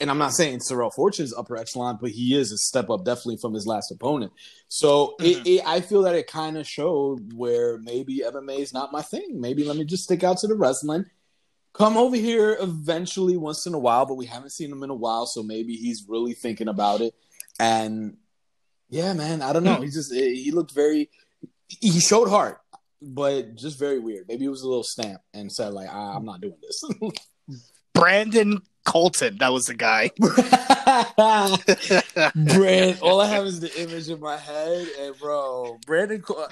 and 0.00 0.10
I'm 0.10 0.18
not 0.18 0.32
saying 0.32 0.60
Tyrell 0.60 0.90
Fortune's 0.90 1.34
upper 1.34 1.56
echelon, 1.56 1.98
but 2.00 2.10
he 2.10 2.36
is 2.36 2.50
a 2.50 2.58
step 2.58 2.88
up 2.88 3.04
definitely 3.04 3.36
from 3.36 3.52
his 3.52 3.66
last 3.66 3.90
opponent. 3.90 4.32
So 4.68 5.16
it, 5.18 5.46
it, 5.46 5.62
I 5.66 5.80
feel 5.80 6.02
that 6.02 6.14
it 6.14 6.28
kind 6.28 6.56
of 6.56 6.66
showed 6.66 7.32
where 7.34 7.78
maybe 7.78 8.22
MMA 8.24 8.60
is 8.60 8.72
not 8.72 8.92
my 8.92 9.02
thing. 9.02 9.40
Maybe 9.40 9.64
let 9.64 9.76
me 9.76 9.84
just 9.84 10.04
stick 10.04 10.24
out 10.24 10.38
to 10.38 10.46
the 10.46 10.54
wrestling 10.54 11.04
come 11.78 11.96
over 11.96 12.16
here 12.16 12.56
eventually 12.60 13.36
once 13.36 13.64
in 13.64 13.72
a 13.72 13.78
while, 13.78 14.04
but 14.04 14.16
we 14.16 14.26
haven't 14.26 14.50
seen 14.50 14.70
him 14.70 14.82
in 14.82 14.90
a 14.90 14.94
while, 14.94 15.26
so 15.26 15.44
maybe 15.44 15.76
he's 15.76 16.06
really 16.08 16.34
thinking 16.34 16.66
about 16.66 17.00
it. 17.00 17.14
And 17.60 18.16
yeah, 18.90 19.12
man, 19.12 19.42
I 19.42 19.52
don't 19.52 19.64
know. 19.64 19.80
He 19.80 19.88
just 19.88 20.12
he 20.12 20.50
looked 20.50 20.72
very 20.72 21.10
he 21.68 22.00
showed 22.00 22.28
heart, 22.28 22.60
but 23.02 23.54
just 23.54 23.78
very 23.78 23.98
weird. 23.98 24.26
Maybe 24.28 24.44
it 24.44 24.50
was 24.50 24.62
a 24.62 24.68
little 24.68 24.82
stamp 24.82 25.20
and 25.34 25.52
said 25.52 25.72
like, 25.72 25.88
ah, 25.90 26.16
I'm 26.16 26.24
not 26.24 26.40
doing 26.40 26.56
this. 26.62 26.82
Brandon 27.94 28.62
Calton, 28.86 29.38
that 29.38 29.52
was 29.52 29.66
the 29.66 29.74
guy. 29.74 30.10
Brand, 32.54 32.98
all 33.02 33.20
I 33.20 33.26
have 33.26 33.44
is 33.44 33.60
the 33.60 33.82
image 33.82 34.08
in 34.08 34.20
my 34.20 34.36
head, 34.36 34.86
and 35.00 35.18
bro, 35.18 35.78
Brandon, 35.86 36.22
Col- 36.22 36.48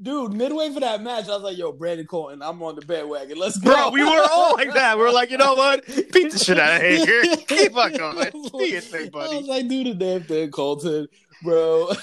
dude, 0.00 0.32
midway 0.32 0.72
for 0.72 0.80
that 0.80 1.02
match, 1.02 1.28
I 1.28 1.34
was 1.34 1.42
like, 1.42 1.58
"Yo, 1.58 1.72
Brandon 1.72 2.06
Calton, 2.06 2.42
I'm 2.42 2.62
on 2.62 2.76
the 2.76 2.82
bandwagon. 2.82 3.38
Let's 3.38 3.58
go." 3.58 3.70
Bro, 3.70 3.90
we 3.90 4.04
were 4.04 4.26
all 4.30 4.54
like 4.54 4.72
that. 4.74 4.96
We 4.96 5.04
were 5.04 5.12
like, 5.12 5.30
you 5.30 5.38
know 5.38 5.54
what? 5.54 5.86
Beat 5.86 6.32
the 6.32 6.38
shit 6.38 6.58
out 6.58 6.76
of 6.76 6.82
Hager. 6.82 7.36
Keep 7.48 7.76
on 7.76 7.92
going. 7.92 8.30
Do 8.30 8.64
your 8.64 8.80
thing, 8.80 9.10
I 9.14 9.28
was 9.28 9.46
like, 9.46 9.68
do 9.68 9.84
the 9.84 9.94
damn 9.94 10.22
thing, 10.22 10.50
Calton, 10.50 11.08
bro. 11.42 11.90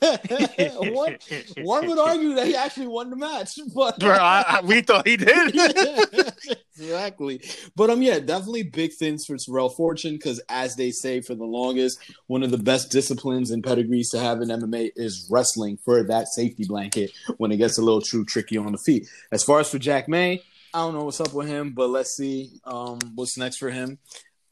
one, 0.00 1.16
one 1.58 1.86
would 1.88 1.98
argue 2.08 2.34
that 2.34 2.46
he 2.46 2.56
actually 2.56 2.86
won 2.86 3.10
the 3.10 3.16
match, 3.16 3.58
but 3.74 3.98
Bro, 3.98 4.12
I, 4.12 4.44
I, 4.46 4.60
we 4.62 4.80
thought 4.80 5.06
he 5.06 5.16
did. 5.16 5.54
exactly. 6.78 7.42
But 7.76 7.90
um, 7.90 8.02
yeah, 8.02 8.18
definitely 8.18 8.64
big 8.64 8.92
things 8.94 9.26
for 9.26 9.36
Tyrell 9.36 9.68
Fortune 9.68 10.14
because, 10.14 10.40
as 10.48 10.76
they 10.76 10.90
say, 10.90 11.20
for 11.20 11.34
the 11.34 11.44
longest, 11.44 11.98
one 12.26 12.42
of 12.42 12.50
the 12.50 12.58
best 12.58 12.90
disciplines 12.90 13.50
and 13.50 13.62
pedigrees 13.62 14.10
to 14.10 14.18
have 14.18 14.40
in 14.40 14.48
MMA 14.48 14.92
is 14.96 15.28
wrestling 15.30 15.78
for 15.84 16.02
that 16.04 16.28
safety 16.28 16.64
blanket 16.66 17.10
when 17.36 17.52
it 17.52 17.58
gets 17.58 17.78
a 17.78 17.82
little 17.82 18.00
too 18.00 18.24
tricky 18.24 18.56
on 18.56 18.72
the 18.72 18.78
feet. 18.78 19.06
As 19.32 19.44
far 19.44 19.60
as 19.60 19.70
for 19.70 19.78
Jack 19.78 20.08
May, 20.08 20.42
I 20.72 20.78
don't 20.78 20.94
know 20.94 21.04
what's 21.04 21.20
up 21.20 21.34
with 21.34 21.48
him, 21.48 21.72
but 21.72 21.90
let's 21.90 22.16
see 22.16 22.60
um 22.64 22.98
what's 23.14 23.36
next 23.36 23.58
for 23.58 23.70
him. 23.70 23.98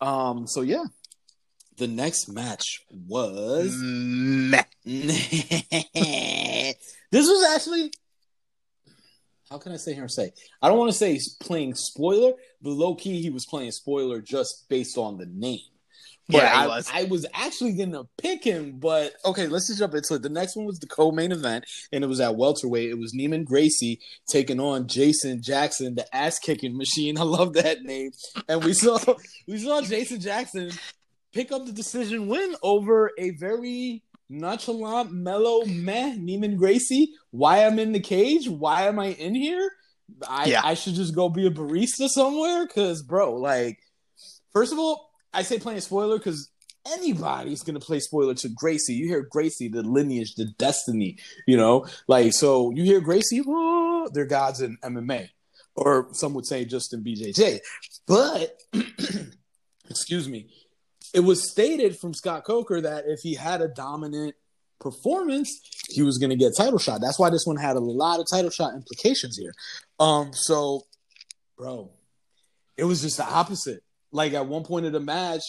Um, 0.00 0.46
so 0.46 0.61
yeah. 0.61 0.84
The 1.79 1.87
next 1.87 2.29
match 2.29 2.85
was 2.91 3.71
this 4.85 5.14
was 7.12 7.55
actually 7.55 7.93
how 9.51 9.59
can 9.59 9.73
I 9.73 9.77
say 9.77 9.95
here 9.95 10.03
and 10.03 10.11
say? 10.11 10.33
I 10.61 10.69
don't 10.69 10.79
want 10.79 10.91
to 10.91 10.97
say 10.97 11.12
he's 11.12 11.35
playing 11.37 11.75
spoiler, 11.75 12.33
but 12.61 12.71
low 12.71 12.95
key 12.95 13.23
he 13.23 13.31
was 13.31 13.47
playing 13.47 13.71
spoiler 13.71 14.21
just 14.21 14.69
based 14.69 14.99
on 14.99 15.17
the 15.17 15.27
name. 15.27 15.61
But 16.29 16.43
Yeah, 16.43 16.53
I, 16.55 16.67
was. 16.67 16.91
I 16.93 17.05
was 17.05 17.25
actually 17.33 17.73
gonna 17.73 18.05
pick 18.19 18.45
him, 18.45 18.79
but 18.79 19.14
okay, 19.25 19.47
let's 19.47 19.69
just 19.69 19.79
jump 19.79 19.95
into 19.95 20.14
it. 20.14 20.23
The 20.23 20.29
next 20.29 20.57
one 20.57 20.67
was 20.67 20.79
the 20.79 20.87
co-main 20.87 21.33
event, 21.33 21.64
and 21.91 22.05
it 22.05 22.07
was 22.07 22.21
at 22.21 22.37
welterweight. 22.37 22.91
It 22.91 22.99
was 22.99 23.14
Neiman 23.14 23.47
Gracie 23.47 23.99
taking 24.29 24.61
on 24.61 24.88
Jason 24.88 25.41
Jackson, 25.41 25.95
the 25.95 26.14
ass 26.14 26.38
kicking 26.38 26.77
machine. 26.77 27.17
I 27.19 27.23
love 27.23 27.55
that 27.55 27.83
name. 27.83 28.11
And 28.47 28.62
we 28.62 28.75
saw 28.75 28.99
we 29.47 29.57
saw 29.57 29.81
Jason 29.81 30.21
Jackson 30.21 30.71
pick 31.33 31.53
up 31.53 31.67
the 31.67 31.73
decision 31.73 32.29
win 32.29 32.55
over 32.62 33.11
a 33.19 33.31
very 33.31 34.03
nonchalant, 34.29 35.12
mellow, 35.12 35.64
meh 35.64 36.14
Neiman 36.17 36.57
Gracie. 36.57 37.14
Why 37.31 37.64
I'm 37.64 37.79
in 37.79 37.93
the 37.93 38.01
cage? 38.01 38.49
Why 38.49 38.83
am 38.83 38.99
I 38.99 39.09
in 39.09 39.35
here? 39.35 39.71
I 40.29 40.47
Yeah. 40.47 40.62
I 40.64 40.75
should 40.75 40.95
just 40.95 41.14
go 41.14 41.29
be 41.29 41.47
a 41.47 41.51
barista 41.51 42.09
somewhere. 42.09 42.67
Cause 42.67 43.03
bro, 43.03 43.35
like, 43.35 43.79
first 44.53 44.73
of 44.73 44.79
all, 44.79 45.11
I 45.33 45.43
say 45.43 45.59
playing 45.59 45.81
spoiler 45.81 46.19
because 46.19 46.51
anybody's 46.87 47.62
gonna 47.62 47.81
play 47.81 48.01
spoiler 48.01 48.35
to 48.35 48.49
Gracie. 48.49 48.95
You 48.95 49.09
hear 49.09 49.27
Gracie, 49.31 49.69
the 49.69 49.83
lineage, 49.83 50.35
the 50.35 50.47
destiny, 50.59 51.19
you 51.47 51.57
know, 51.57 51.87
like 52.07 52.33
so. 52.33 52.71
You 52.71 52.85
hear 52.85 53.01
Gracie, 53.01 53.43
oh, 53.47 54.09
they're 54.12 54.27
gods 54.27 54.61
in 54.61 54.79
MMA, 54.83 55.29
or 55.75 56.09
some 56.12 56.35
would 56.35 56.47
say 56.47 56.64
just 56.64 56.95
in 56.95 57.05
BJJ. 57.05 57.61
But 58.07 58.59
excuse 59.91 60.29
me, 60.29 60.49
it 61.14 61.21
was 61.21 61.51
stated 61.51 61.99
from 61.99 62.14
Scott 62.14 62.44
Coker 62.44 62.81
that 62.81 63.05
if 63.07 63.21
he 63.21 63.35
had 63.35 63.61
a 63.61 63.68
dominant 63.68 64.35
performance, 64.81 65.61
he 65.88 66.03
was 66.03 66.18
going 66.18 66.31
to 66.31 66.37
get 66.37 66.57
title 66.57 66.79
shot. 66.79 67.01
That's 67.01 67.18
why 67.18 67.31
this 67.31 67.47
one 67.47 67.57
had 67.57 67.77
a 67.77 67.81
lot 67.81 68.21
of 68.21 68.27
title 68.31 68.51
shot 68.51 68.75
implications 68.75 69.37
here. 69.37 69.53
Um, 69.99 70.33
so, 70.33 70.87
bro, 71.57 71.90
it 72.77 72.85
was 72.85 73.03
just 73.03 73.16
the 73.16 73.25
opposite. 73.25 73.83
Like 74.12 74.33
at 74.35 74.47
one 74.47 74.64
point 74.64 74.87
of 74.87 74.92
the 74.92 75.01
match, 75.01 75.42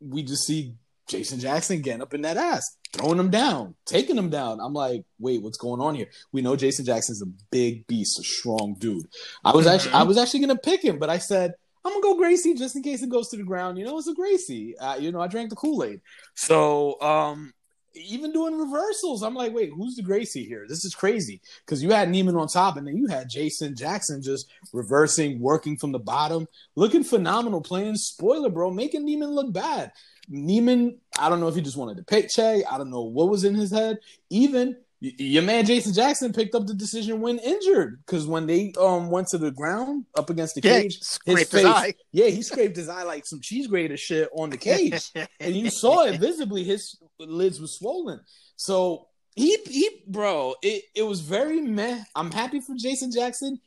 we 0.00 0.22
just 0.22 0.46
see 0.46 0.74
Jason 1.08 1.40
Jackson 1.40 1.80
getting 1.80 2.02
up 2.02 2.12
in 2.14 2.22
that 2.22 2.36
ass, 2.36 2.76
throwing 2.92 3.18
him 3.18 3.30
down, 3.30 3.74
taking 3.86 4.16
him 4.16 4.28
down. 4.28 4.60
I'm 4.60 4.74
like, 4.74 5.04
wait, 5.18 5.42
what's 5.42 5.56
going 5.56 5.80
on 5.80 5.94
here? 5.94 6.08
We 6.32 6.42
know 6.42 6.54
Jason 6.54 6.84
Jackson's 6.84 7.22
a 7.22 7.26
big 7.50 7.86
beast, 7.86 8.18
a 8.18 8.22
strong 8.22 8.76
dude. 8.78 9.06
I 9.44 9.52
was 9.52 9.66
actually, 9.66 9.92
I 9.92 10.02
was 10.02 10.18
actually 10.18 10.40
gonna 10.40 10.56
pick 10.56 10.84
him, 10.84 10.98
but 10.98 11.08
I 11.08 11.18
said 11.18 11.54
I'm 11.84 11.92
gonna 11.92 12.02
go 12.02 12.16
Gracie 12.16 12.54
just 12.54 12.76
in 12.76 12.82
case 12.82 13.02
it 13.02 13.10
goes 13.10 13.28
to 13.30 13.36
the 13.36 13.44
ground. 13.44 13.78
You 13.78 13.84
know, 13.84 13.98
it's 13.98 14.08
a 14.08 14.14
Gracie. 14.14 14.76
Uh, 14.78 14.96
you 14.96 15.12
know, 15.12 15.20
I 15.20 15.28
drank 15.28 15.50
the 15.50 15.56
Kool 15.56 15.84
Aid. 15.84 16.00
So, 16.34 17.00
um, 17.00 17.52
even 17.94 18.32
doing 18.32 18.56
reversals, 18.56 19.22
I'm 19.22 19.34
like, 19.34 19.52
wait, 19.52 19.70
who's 19.74 19.96
the 19.96 20.02
Gracie 20.02 20.44
here? 20.44 20.66
This 20.68 20.84
is 20.84 20.94
crazy 20.94 21.40
because 21.64 21.82
you 21.82 21.90
had 21.90 22.08
Neiman 22.08 22.38
on 22.38 22.48
top, 22.48 22.76
and 22.76 22.86
then 22.86 22.96
you 22.96 23.06
had 23.06 23.28
Jason 23.28 23.74
Jackson 23.74 24.22
just 24.22 24.50
reversing, 24.72 25.40
working 25.40 25.76
from 25.76 25.92
the 25.92 25.98
bottom, 25.98 26.46
looking 26.76 27.04
phenomenal, 27.04 27.60
playing 27.60 27.96
spoiler, 27.96 28.50
bro, 28.50 28.70
making 28.70 29.06
Neiman 29.06 29.32
look 29.32 29.52
bad. 29.52 29.92
Neiman, 30.30 30.98
I 31.18 31.28
don't 31.28 31.40
know 31.40 31.48
if 31.48 31.54
he 31.54 31.62
just 31.62 31.76
wanted 31.76 31.96
to 31.96 32.04
paycheck. 32.04 32.64
I 32.70 32.78
don't 32.78 32.90
know 32.90 33.02
what 33.02 33.30
was 33.30 33.44
in 33.44 33.54
his 33.54 33.70
head. 33.70 33.98
Even 34.30 34.76
your 35.00 35.44
man 35.44 35.64
Jason 35.64 35.92
Jackson 35.92 36.32
picked 36.32 36.54
up 36.56 36.66
the 36.66 36.74
decision 36.74 37.20
when 37.20 37.38
injured 37.38 38.02
because 38.04 38.26
when 38.26 38.46
they 38.46 38.72
um 38.80 39.10
went 39.10 39.28
to 39.28 39.38
the 39.38 39.50
ground 39.52 40.04
up 40.16 40.28
against 40.28 40.56
the 40.56 40.60
Yeah, 40.64 40.80
cage, 40.82 41.00
his 41.24 41.54
eye. 41.54 41.94
yeah, 42.10 42.26
he 42.26 42.42
scraped 42.42 42.76
his 42.76 42.88
eye 42.88 43.04
like 43.04 43.24
some 43.24 43.40
cheese 43.40 43.68
grater 43.68 43.96
shit 43.96 44.28
on 44.36 44.50
the 44.50 44.56
cage 44.56 45.12
and 45.38 45.54
you 45.54 45.70
saw 45.70 46.04
it 46.04 46.18
visibly. 46.20 46.64
His 46.64 46.96
lids 47.20 47.60
were 47.60 47.68
swollen. 47.68 48.20
So 48.56 49.06
he 49.36 49.56
he 49.66 50.02
bro, 50.08 50.56
it, 50.62 50.82
it 50.96 51.02
was 51.04 51.20
very 51.20 51.60
meh. 51.60 52.02
I'm 52.16 52.32
happy 52.32 52.60
for 52.60 52.74
Jason 52.74 53.12
Jackson. 53.12 53.60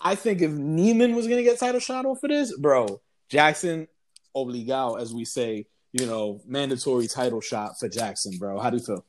I 0.00 0.14
think 0.14 0.40
if 0.40 0.50
Neiman 0.50 1.14
was 1.14 1.26
gonna 1.28 1.42
get 1.42 1.58
title 1.60 1.80
shot 1.80 2.06
off 2.06 2.22
of 2.24 2.30
this, 2.30 2.56
bro, 2.56 3.02
Jackson 3.28 3.86
obligado, 4.34 4.98
as 4.98 5.12
we 5.12 5.26
say, 5.26 5.66
you 5.92 6.06
know, 6.06 6.40
mandatory 6.46 7.06
title 7.06 7.40
shot 7.42 7.78
for 7.78 7.88
Jackson, 7.88 8.38
bro. 8.38 8.58
How 8.58 8.70
do 8.70 8.78
you 8.78 8.82
feel? 8.82 9.04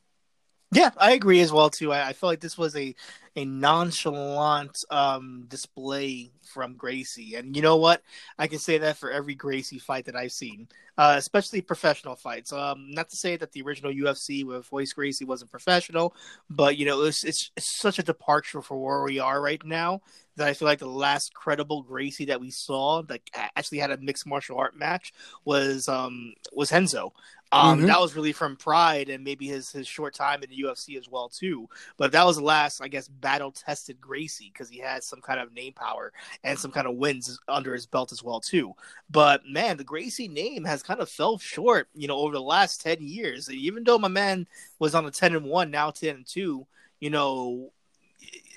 Yeah, 0.71 0.89
I 0.97 1.13
agree 1.13 1.39
as 1.41 1.51
well 1.51 1.69
too. 1.69 1.93
I, 1.93 2.07
I 2.09 2.13
feel 2.13 2.29
like 2.29 2.41
this 2.41 2.57
was 2.57 2.75
a 2.75 2.95
a 3.37 3.43
nonchalant 3.45 4.77
um, 4.89 5.43
display 5.49 6.31
from 6.53 6.75
Gracie. 6.75 7.35
And 7.35 7.53
you 7.55 7.61
know 7.61 7.75
what? 7.75 8.01
I 8.39 8.47
can 8.47 8.59
say 8.59 8.77
that 8.77 8.97
for 8.97 9.11
every 9.11 9.35
Gracie 9.35 9.77
fight 9.77 10.05
that 10.05 10.15
I've 10.15 10.31
seen, 10.31 10.69
uh, 10.97 11.15
especially 11.17 11.59
professional 11.61 12.15
fights. 12.15 12.53
Um, 12.53 12.91
not 12.91 13.09
to 13.09 13.17
say 13.17 13.35
that 13.35 13.51
the 13.51 13.61
original 13.61 13.91
UFC 13.91 14.45
with 14.45 14.71
Royce 14.71 14.93
Gracie 14.93 15.25
wasn't 15.25 15.51
professional, 15.51 16.15
but 16.49 16.77
you 16.77 16.85
know, 16.85 17.01
it's, 17.03 17.25
it's, 17.25 17.51
it's 17.57 17.77
such 17.79 17.99
a 17.99 18.03
departure 18.03 18.61
for 18.61 18.77
where 18.81 19.03
we 19.03 19.19
are 19.19 19.41
right 19.41 19.63
now 19.65 20.01
that 20.37 20.47
I 20.47 20.53
feel 20.53 20.67
like 20.67 20.79
the 20.79 20.87
last 20.87 21.33
credible 21.33 21.83
Gracie 21.83 22.25
that 22.25 22.39
we 22.39 22.51
saw 22.51 23.01
that 23.03 23.21
actually 23.57 23.79
had 23.79 23.91
a 23.91 23.97
mixed 23.97 24.25
martial 24.25 24.57
art 24.57 24.77
match 24.77 25.13
was 25.43 25.87
um 25.89 26.33
was 26.53 26.71
Renzo. 26.71 27.11
Um, 27.51 27.77
mm-hmm. 27.77 27.87
That 27.87 27.99
was 27.99 28.15
really 28.15 28.31
from 28.31 28.57
Pride 28.57 29.09
and 29.09 29.23
maybe 29.23 29.47
his 29.47 29.71
his 29.71 29.87
short 29.87 30.13
time 30.13 30.43
in 30.43 30.49
the 30.49 30.63
UFC 30.63 30.97
as 30.97 31.09
well 31.09 31.29
too. 31.29 31.69
But 31.97 32.11
that 32.11 32.25
was 32.25 32.37
the 32.37 32.43
last, 32.43 32.81
I 32.81 32.87
guess, 32.87 33.07
battle 33.07 33.51
tested 33.51 34.01
Gracie 34.01 34.51
because 34.51 34.69
he 34.69 34.79
had 34.79 35.03
some 35.03 35.21
kind 35.21 35.39
of 35.39 35.53
name 35.53 35.73
power 35.73 36.11
and 36.43 36.57
some 36.57 36.71
kind 36.71 36.87
of 36.87 36.95
wins 36.95 37.39
under 37.47 37.73
his 37.73 37.85
belt 37.85 38.11
as 38.11 38.23
well 38.23 38.39
too. 38.39 38.73
But 39.09 39.45
man, 39.47 39.77
the 39.77 39.83
Gracie 39.83 40.27
name 40.27 40.65
has 40.65 40.83
kind 40.83 40.99
of 40.99 41.09
fell 41.09 41.37
short, 41.37 41.87
you 41.93 42.07
know, 42.07 42.17
over 42.17 42.33
the 42.33 42.41
last 42.41 42.81
ten 42.81 42.97
years. 42.99 43.49
Even 43.51 43.83
though 43.83 43.99
my 43.99 44.07
man 44.07 44.47
was 44.79 44.95
on 44.95 45.05
a 45.05 45.11
ten 45.11 45.35
and 45.35 45.45
one, 45.45 45.71
now 45.71 45.91
ten 45.91 46.15
and 46.15 46.27
two, 46.27 46.65
you 46.99 47.09
know, 47.09 47.71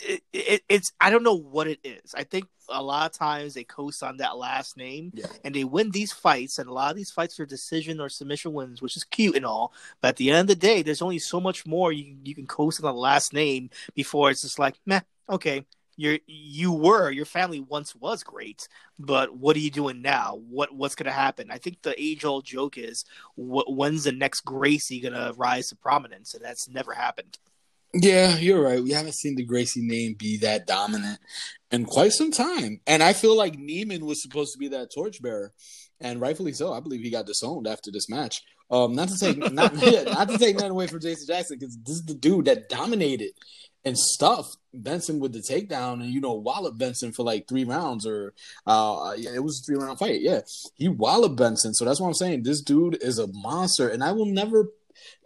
it, 0.01 0.23
it, 0.33 0.62
it's 0.69 0.93
I 1.01 1.11
don't 1.11 1.23
know 1.23 1.39
what 1.39 1.69
it 1.69 1.81
is. 1.85 2.14
I 2.14 2.25
think 2.25 2.47
a 2.69 2.83
lot 2.83 3.11
of 3.11 3.16
times 3.16 3.55
they 3.55 3.64
coast 3.64 4.03
on 4.03 4.19
that 4.19 4.37
last 4.37 4.77
name 4.77 5.11
yeah. 5.14 5.27
and 5.45 5.55
they 5.55 5.64
win 5.64 5.91
these 5.91 6.12
fights, 6.12 6.59
and 6.59 6.69
a 6.69 6.73
lot 6.73 6.91
of 6.91 6.97
these 6.97 7.11
fights 7.11 7.39
are 7.41 7.47
decision 7.47 8.01
or 8.01 8.09
submission 8.09 8.53
wins, 8.53 8.83
which 8.83 8.97
is 8.97 9.05
cute 9.05 9.37
and 9.37 9.47
all. 9.47 9.73
But 10.01 10.09
at 10.09 10.16
the 10.16 10.31
end 10.31 10.41
of 10.41 10.47
the 10.47 10.55
day, 10.55 10.83
there's 10.83 11.03
only 11.03 11.19
so 11.19 11.41
much 11.41 11.66
more 11.66 11.93
you 11.93 12.16
you 12.25 12.35
can 12.35 12.47
coast 12.47 12.83
on 12.83 12.93
the 12.93 13.01
last 13.01 13.33
name 13.33 13.71
before 13.95 14.31
it's 14.31 14.43
just 14.43 14.59
like, 14.59 14.79
meh, 14.87 15.01
okay. 15.29 15.64
You're 16.01 16.21
you 16.29 16.73
were 16.73 17.11
your 17.11 17.25
family 17.25 17.59
once 17.59 17.97
was 17.97 18.23
great, 18.23 18.69
but 19.01 19.37
what 19.37 19.57
are 19.57 19.59
you 19.59 19.71
doing 19.71 20.01
now? 20.01 20.41
What 20.49 20.73
what's 20.73 20.95
gonna 20.95 21.11
happen? 21.11 21.51
I 21.51 21.59
think 21.59 21.83
the 21.83 22.01
age 22.01 22.25
old 22.25 22.45
joke 22.45 22.79
is, 22.79 23.05
what, 23.35 23.75
when's 23.75 24.05
the 24.05 24.12
next 24.12 24.43
Gracie 24.43 25.01
gonna 25.01 25.33
rise 25.37 25.71
to 25.71 25.77
prominence? 25.77 26.35
And 26.35 26.45
that's 26.45 26.69
never 26.69 26.93
happened. 26.93 27.39
Yeah, 27.95 28.36
you're 28.36 28.62
right. 28.62 28.82
We 28.82 28.93
haven't 28.93 29.14
seen 29.14 29.34
the 29.34 29.45
Gracie 29.45 29.80
name 29.80 30.14
be 30.14 30.36
that 30.39 30.66
dominant 30.66 31.18
in 31.70 31.84
quite 31.84 32.12
some 32.12 32.30
time. 32.30 32.80
And 32.86 33.03
I 33.03 33.12
feel 33.12 33.36
like 33.36 33.57
Neiman 33.57 34.03
was 34.03 34.22
supposed 34.22 34.53
to 34.53 34.59
be 34.59 34.68
that 34.68 34.93
torchbearer. 34.95 35.53
And 36.01 36.20
rightfully 36.20 36.53
so. 36.53 36.72
I 36.72 36.80
believe 36.80 37.01
he 37.01 37.11
got 37.11 37.26
disowned 37.26 37.66
after 37.66 37.91
this 37.91 38.09
match. 38.09 38.43
Um, 38.70 38.95
not 38.95 39.09
to 39.09 39.18
take 39.18 39.39
not, 39.53 39.74
yeah, 39.82 40.03
not 40.03 40.28
to 40.28 40.39
take 40.39 40.57
nothing 40.57 40.70
away 40.70 40.86
from 40.86 41.01
Jason 41.01 41.26
Jackson, 41.26 41.59
because 41.59 41.76
this 41.84 41.97
is 41.97 42.05
the 42.05 42.14
dude 42.14 42.45
that 42.45 42.68
dominated 42.68 43.32
and 43.84 43.99
stuffed 43.99 44.57
Benson 44.74 45.18
with 45.18 45.32
the 45.32 45.39
takedown 45.39 45.95
and 45.95 46.11
you 46.11 46.20
know 46.20 46.34
wallop 46.34 46.76
Benson 46.76 47.12
for 47.12 47.22
like 47.22 47.49
three 47.49 47.64
rounds 47.64 48.07
or 48.07 48.34
uh 48.66 49.14
yeah, 49.16 49.30
it 49.34 49.43
was 49.43 49.61
a 49.61 49.62
three 49.64 49.76
round 49.76 49.99
fight. 49.99 50.20
Yeah. 50.20 50.41
He 50.74 50.89
walloped 50.89 51.36
Benson. 51.36 51.74
So 51.74 51.84
that's 51.84 52.01
what 52.01 52.09
I'm 52.09 52.14
saying. 52.14 52.43
This 52.43 52.61
dude 52.61 53.03
is 53.03 53.18
a 53.18 53.28
monster 53.32 53.89
and 53.89 54.05
I 54.05 54.12
will 54.12 54.26
never 54.26 54.68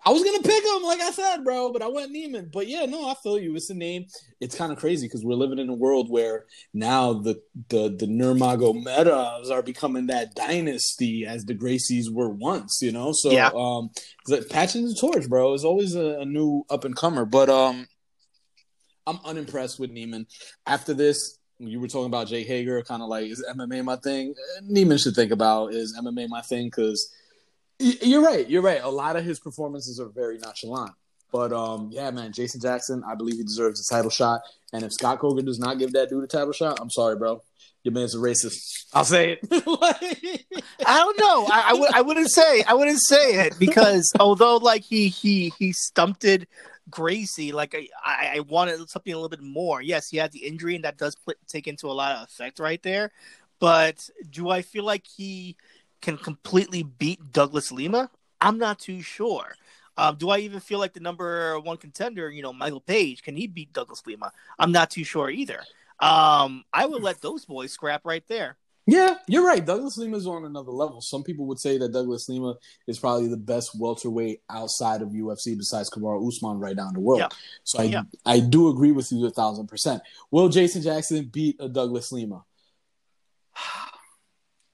I 0.04 0.10
was 0.10 0.24
gonna 0.24 0.42
pick 0.42 0.64
him, 0.64 0.82
like 0.82 1.00
I 1.00 1.12
said, 1.12 1.44
bro, 1.44 1.72
but 1.72 1.80
I 1.80 1.86
went 1.86 2.12
Neiman. 2.12 2.50
But 2.50 2.66
yeah, 2.66 2.86
no, 2.86 3.08
I 3.08 3.14
feel 3.14 3.38
you. 3.38 3.54
It's 3.54 3.70
a 3.70 3.74
name. 3.74 4.06
It's 4.40 4.56
kind 4.56 4.72
of 4.72 4.78
crazy 4.78 5.06
because 5.06 5.24
we're 5.24 5.34
living 5.34 5.60
in 5.60 5.68
a 5.68 5.74
world 5.74 6.10
where 6.10 6.46
now 6.74 7.12
the 7.12 7.40
the 7.68 7.94
the 7.96 8.06
Nurmago 8.06 8.74
Nurmagomedovs 8.74 9.50
are 9.50 9.62
becoming 9.62 10.06
that 10.08 10.34
dynasty 10.34 11.24
as 11.24 11.44
the 11.44 11.54
Gracies 11.54 12.10
were 12.10 12.28
once. 12.28 12.80
You 12.82 12.90
know, 12.90 13.12
so 13.12 13.30
yeah. 13.30 13.50
um, 13.54 13.90
like 14.26 14.48
patching 14.48 14.86
the 14.86 14.94
torch, 14.94 15.28
bro, 15.28 15.54
is 15.54 15.64
always 15.64 15.94
a, 15.94 16.20
a 16.20 16.24
new 16.24 16.64
up 16.68 16.84
and 16.84 16.96
comer. 16.96 17.24
But 17.24 17.48
um, 17.48 17.86
I'm 19.06 19.20
unimpressed 19.24 19.78
with 19.78 19.92
Neiman. 19.92 20.26
After 20.66 20.94
this, 20.94 21.38
you 21.58 21.80
were 21.80 21.88
talking 21.88 22.06
about 22.06 22.26
Jay 22.26 22.42
Hager, 22.42 22.82
kind 22.82 23.02
of 23.02 23.08
like 23.08 23.26
is 23.26 23.44
MMA 23.48 23.84
my 23.84 23.96
thing. 23.96 24.34
Neiman 24.62 25.00
should 25.00 25.14
think 25.14 25.30
about 25.30 25.74
is 25.74 25.96
MMA 25.96 26.28
my 26.28 26.42
thing 26.42 26.66
because 26.66 27.12
you're 27.78 28.22
right. 28.22 28.48
You're 28.48 28.62
right. 28.62 28.80
A 28.82 28.88
lot 28.88 29.16
of 29.16 29.24
his 29.24 29.40
performances 29.40 30.00
are 30.00 30.08
very 30.08 30.38
nonchalant. 30.38 30.92
But 31.32 31.52
um, 31.52 31.88
yeah, 31.90 32.10
man, 32.10 32.32
Jason 32.32 32.60
Jackson, 32.60 33.02
I 33.08 33.14
believe 33.14 33.36
he 33.36 33.42
deserves 33.42 33.80
a 33.80 33.94
title 33.94 34.10
shot. 34.10 34.42
And 34.72 34.84
if 34.84 34.92
Scott 34.92 35.18
Coker 35.18 35.42
does 35.42 35.58
not 35.58 35.78
give 35.78 35.92
that 35.92 36.10
dude 36.10 36.22
a 36.22 36.26
title 36.26 36.52
shot, 36.52 36.78
I'm 36.80 36.90
sorry, 36.90 37.16
bro. 37.16 37.42
Your 37.84 37.94
man's 37.94 38.14
a 38.14 38.18
racist. 38.18 38.86
I'll 38.92 39.04
say 39.04 39.32
it. 39.32 39.40
I 39.50 40.98
don't 40.98 41.18
know. 41.18 41.46
I, 41.50 41.62
I, 41.66 41.70
w- 41.70 41.90
I 41.92 42.00
wouldn't 42.00 42.30
say. 42.30 42.62
I 42.62 42.74
wouldn't 42.74 43.00
say 43.00 43.46
it 43.46 43.58
because 43.58 44.12
although 44.20 44.58
like 44.58 44.82
he 44.82 45.08
he 45.08 45.52
he 45.58 45.72
stumped 45.72 46.24
Gracie, 46.90 47.50
like 47.50 47.74
I, 48.04 48.34
I 48.36 48.40
wanted 48.40 48.88
something 48.88 49.12
a 49.12 49.16
little 49.16 49.28
bit 49.28 49.42
more. 49.42 49.82
Yes, 49.82 50.08
he 50.10 50.18
had 50.18 50.30
the 50.30 50.46
injury, 50.46 50.76
and 50.76 50.84
that 50.84 50.96
does 50.96 51.16
put, 51.16 51.38
take 51.48 51.66
into 51.66 51.88
a 51.88 51.92
lot 51.92 52.16
of 52.16 52.28
effect 52.28 52.60
right 52.60 52.82
there. 52.82 53.10
But 53.58 54.08
do 54.30 54.48
I 54.50 54.62
feel 54.62 54.84
like 54.84 55.06
he 55.06 55.56
can 56.02 56.18
completely 56.18 56.82
beat 56.82 57.32
Douglas 57.32 57.72
Lima? 57.72 58.10
I'm 58.40 58.58
not 58.58 58.78
too 58.78 59.00
sure. 59.00 59.54
Um, 59.96 60.16
do 60.16 60.30
I 60.30 60.38
even 60.38 60.60
feel 60.60 60.78
like 60.78 60.94
the 60.94 61.00
number 61.00 61.58
one 61.60 61.76
contender, 61.76 62.30
you 62.30 62.42
know, 62.42 62.52
Michael 62.52 62.80
Page, 62.80 63.22
can 63.22 63.36
he 63.36 63.46
beat 63.46 63.72
Douglas 63.72 64.02
Lima? 64.06 64.32
I'm 64.58 64.72
not 64.72 64.90
too 64.90 65.04
sure 65.04 65.30
either. 65.30 65.60
Um, 66.00 66.64
I 66.72 66.86
would 66.86 67.02
let 67.02 67.20
those 67.20 67.44
boys 67.44 67.72
scrap 67.72 68.04
right 68.04 68.26
there. 68.26 68.56
Yeah, 68.84 69.14
you're 69.28 69.46
right. 69.46 69.64
Douglas 69.64 69.96
Lima 69.96 70.16
is 70.16 70.26
on 70.26 70.44
another 70.44 70.72
level. 70.72 71.00
Some 71.00 71.22
people 71.22 71.46
would 71.46 71.60
say 71.60 71.78
that 71.78 71.92
Douglas 71.92 72.28
Lima 72.28 72.56
is 72.88 72.98
probably 72.98 73.28
the 73.28 73.36
best 73.36 73.78
welterweight 73.78 74.42
outside 74.50 75.02
of 75.02 75.10
UFC 75.10 75.56
besides 75.56 75.88
Kamaru 75.88 76.26
Usman 76.26 76.58
right 76.58 76.74
now 76.74 76.88
in 76.88 76.94
the 76.94 77.00
world. 77.00 77.20
Yeah. 77.20 77.28
So 77.62 77.78
I 77.80 77.84
yeah. 77.84 78.02
I 78.26 78.40
do 78.40 78.70
agree 78.70 78.90
with 78.90 79.12
you 79.12 79.24
a 79.26 79.30
thousand 79.30 79.68
percent. 79.68 80.02
Will 80.32 80.48
Jason 80.48 80.82
Jackson 80.82 81.26
beat 81.26 81.56
a 81.60 81.68
Douglas 81.68 82.10
Lima? 82.10 82.42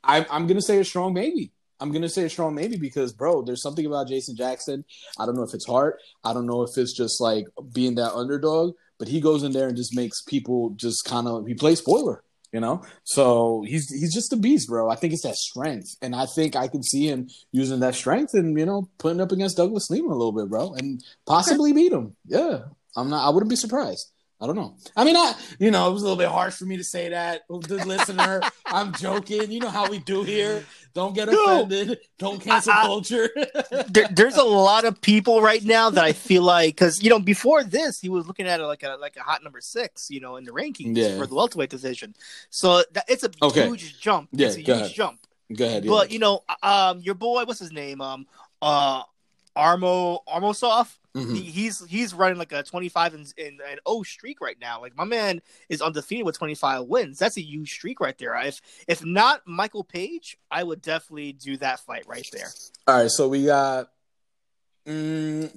I, 0.03 0.27
I'm 0.31 0.47
gonna 0.47 0.63
say 0.63 0.79
a 0.79 0.85
strong 0.85 1.15
maybe. 1.15 1.53
I'm 1.81 1.93
gonna 1.93 2.09
say 2.09 2.25
a 2.25 2.31
strong 2.31 2.55
maybe 2.55 2.77
because, 2.77 3.13
bro, 3.13 3.43
there's 3.43 3.63
something 3.63 3.87
about 3.87 4.09
Jason 4.09 4.37
Jackson. 4.37 4.85
I 5.19 5.27
don't 5.27 5.37
know 5.37 5.43
if 5.43 5.55
it's 5.55 5.67
heart. 5.67 6.01
I 6.25 6.33
don't 6.33 6.47
know 6.47 6.63
if 6.63 6.77
it's 6.77 6.93
just 6.93 7.21
like 7.21 7.47
being 7.73 7.95
that 7.97 8.15
underdog. 8.15 8.75
But 8.99 9.09
he 9.09 9.21
goes 9.21 9.45
in 9.45 9.53
there 9.53 9.69
and 9.69 9.77
just 9.77 9.95
makes 9.95 10.23
people 10.23 10.71
just 10.71 11.05
kind 11.05 11.29
of 11.29 11.47
he 11.47 11.55
plays 11.55 11.79
spoiler, 11.79 12.25
you 12.53 12.59
know. 12.59 12.83
So 13.05 13.65
he's 13.67 13.89
he's 13.89 14.13
just 14.13 14.33
a 14.33 14.37
beast, 14.37 14.69
bro. 14.69 14.91
I 14.91 14.97
think 14.97 15.13
it's 15.13 15.23
that 15.23 15.37
strength, 15.37 15.95
and 16.03 16.17
I 16.17 16.27
think 16.27 16.57
I 16.57 16.67
can 16.67 16.83
see 16.83 17.07
him 17.07 17.29
using 17.53 17.79
that 17.81 17.95
strength 17.95 18.35
and 18.35 18.59
you 18.59 18.67
know 18.67 18.89
putting 18.99 19.21
up 19.21 19.31
against 19.31 19.57
Douglas 19.57 19.89
Lima 19.89 20.09
a 20.09 20.19
little 20.19 20.33
bit, 20.33 20.49
bro, 20.49 20.75
and 20.75 21.01
possibly 21.27 21.73
beat 21.73 21.93
him. 21.93 22.17
Yeah, 22.27 22.63
I'm 22.97 23.09
not. 23.09 23.25
I 23.25 23.31
wouldn't 23.31 23.51
be 23.51 23.57
surprised. 23.57 24.11
I 24.41 24.47
don't 24.47 24.55
know. 24.55 24.77
I 24.97 25.05
mean, 25.05 25.17
I 25.17 25.35
you 25.59 25.71
know 25.73 25.89
it 25.89 25.93
was 25.93 26.03
a 26.03 26.05
little 26.05 26.19
bit 26.19 26.29
harsh 26.29 26.55
for 26.55 26.65
me 26.65 26.77
to 26.77 26.85
say 26.85 27.09
that. 27.09 27.43
The 27.49 27.85
listener, 27.85 28.41
I'm 28.67 28.93
joking. 28.93 29.51
You 29.51 29.59
know 29.59 29.69
how 29.69 29.91
we 29.91 29.99
do 29.99 30.23
here. 30.23 30.65
Don't 30.95 31.13
get 31.15 31.29
offended. 31.29 31.89
No. 31.89 31.95
Don't 32.19 32.41
cancel 32.41 32.73
I, 32.73 32.83
culture. 32.83 33.31
there, 33.89 34.09
there's 34.11 34.37
a 34.37 34.45
lot 34.45 34.85
of 34.85 35.01
people 35.01 35.43
right 35.43 35.65
now 35.65 35.91
that 35.91 36.05
I 36.05 36.13
feel 36.13 36.43
like 36.43 36.77
because 36.77 37.03
you 37.03 37.11
know 37.11 37.19
before 37.19 37.65
this 37.65 38.01
he 38.01 38.09
was 38.09 38.29
looking 38.29 38.47
at 38.47 38.61
it 38.61 38.65
like 38.65 38.85
a 38.85 38.97
like 39.01 39.17
a 39.17 39.23
hot 39.23 39.43
number 39.43 39.61
six, 39.61 40.09
you 40.09 40.21
know, 40.21 40.37
in 40.37 40.45
the 40.45 40.53
rankings 40.53 40.97
yeah. 40.97 41.19
for 41.19 41.27
the 41.27 41.35
welterweight 41.35 41.71
division. 41.71 42.15
So 42.51 42.85
that, 42.93 43.07
it's 43.09 43.25
a 43.25 43.31
okay. 43.43 43.67
huge 43.67 44.01
jump. 44.01 44.29
Yeah, 44.33 44.49
it's 44.49 44.57
a 44.57 44.61
huge 44.61 44.69
ahead. 44.69 44.93
jump. 44.93 45.21
Go 45.53 45.65
ahead. 45.65 45.85
Yeah. 45.85 45.91
But 45.91 46.13
you 46.13 46.21
know, 46.21 46.45
um, 46.63 47.01
your 47.01 47.15
boy, 47.15 47.45
what's 47.45 47.59
his 47.59 47.73
name? 47.73 48.01
Um, 48.01 48.27
uh, 48.63 49.03
Armo 49.59 50.21
Armosov. 50.29 50.95
Mm-hmm. 51.15 51.35
He, 51.35 51.43
he's 51.43 51.85
he's 51.87 52.15
running 52.15 52.39
like 52.39 52.53
a 52.53 52.63
25 52.63 53.15
and, 53.15 53.35
and, 53.39 53.61
and 53.69 53.81
0 53.89 54.03
streak 54.05 54.41
right 54.41 54.57
now. 54.61 54.81
Like 54.81 54.97
my 54.97 55.05
man 55.05 55.43
is 55.69 55.83
undefeated 55.83 56.25
with 56.25 56.39
25 56.39 56.85
wins. 56.85 57.19
That's 57.19 57.37
a 57.37 57.43
huge 57.43 57.73
streak 57.73 57.99
right 57.99 58.17
there. 58.19 58.37
If 58.37 58.61
if 58.87 59.05
not 59.05 59.43
Michael 59.47 59.85
Page, 59.85 60.39
I 60.51 60.63
would 60.63 60.81
definitely 60.81 61.33
do 61.33 61.57
that 61.57 61.81
fight 61.81 62.05
right 62.07 62.29
there. 62.33 62.51
All 62.87 63.03
right, 63.03 63.11
so 63.11 63.29
we 63.29 63.47
got 63.47 63.89
Mm, 64.89 65.51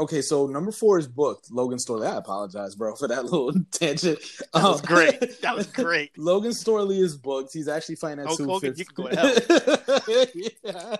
okay, 0.00 0.22
so 0.22 0.48
number 0.48 0.72
four 0.72 0.98
is 0.98 1.06
booked. 1.06 1.52
Logan 1.52 1.78
Storley. 1.78 2.12
I 2.12 2.16
apologize, 2.16 2.74
bro, 2.74 2.96
for 2.96 3.06
that 3.06 3.22
little 3.30 3.52
tangent. 3.70 4.18
That 4.52 4.62
was 4.64 4.80
um, 4.80 4.86
great. 4.86 5.40
That 5.42 5.54
was 5.54 5.68
great. 5.68 6.18
Logan 6.18 6.50
Storley 6.50 6.98
is 6.98 7.16
booked. 7.16 7.52
He's 7.52 7.68
actually 7.68 7.94
fighting 7.94 8.24
at 8.24 8.26
oh, 8.28 8.58
fifty. 8.58 8.80
You 8.80 8.86
can 8.86 8.94
go 8.94 9.06
ahead. 9.06 9.46
yeah. 10.74 10.96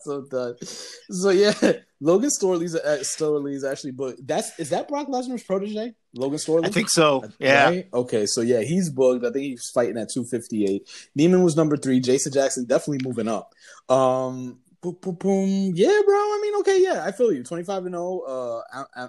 so 0.00 0.22
done. 0.30 0.54
So 0.62 1.30
yeah, 1.30 1.52
Logan 2.00 2.30
Storley's 2.30 2.76
uh, 2.76 2.98
Storley's 3.00 3.64
actually 3.64 3.92
booked. 3.92 4.24
That's 4.24 4.56
is 4.60 4.70
that 4.70 4.86
Brock 4.86 5.08
Lesnar's 5.08 5.42
protege? 5.42 5.92
Logan 6.14 6.38
Storley. 6.38 6.66
I 6.66 6.70
think 6.70 6.88
so. 6.88 7.24
Yeah. 7.40 7.64
Right? 7.64 7.88
Okay, 7.92 8.26
so 8.26 8.42
yeah, 8.42 8.60
he's 8.60 8.90
booked. 8.90 9.24
I 9.24 9.32
think 9.32 9.44
he's 9.44 9.70
fighting 9.74 9.98
at 9.98 10.10
two 10.10 10.24
fifty 10.24 10.66
eight. 10.66 10.88
Neiman 11.18 11.42
was 11.42 11.56
number 11.56 11.76
three. 11.76 11.98
Jason 11.98 12.32
Jackson 12.32 12.64
definitely 12.64 13.04
moving 13.04 13.26
up. 13.26 13.54
Um, 13.88 14.60
boom, 14.82 14.96
boom, 15.00 15.14
boom. 15.14 15.72
Yeah, 15.74 16.00
bro. 16.04 16.14
I 16.16 16.38
mean, 16.42 16.54
okay, 16.60 16.82
yeah, 16.82 17.04
I 17.04 17.12
feel 17.12 17.32
you. 17.32 17.42
Twenty 17.42 17.64
five 17.64 17.84
and 17.84 17.94
zero. 17.94 18.22
Oh, 18.26 18.62
uh, 18.94 19.08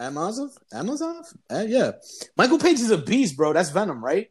Amosov, 0.00 0.56
Amosov. 0.72 1.34
Uh, 1.50 1.64
yeah, 1.66 1.92
Michael 2.36 2.58
Page 2.58 2.80
is 2.80 2.90
a 2.90 2.98
beast, 2.98 3.36
bro. 3.36 3.52
That's 3.52 3.70
Venom, 3.70 4.04
right? 4.04 4.30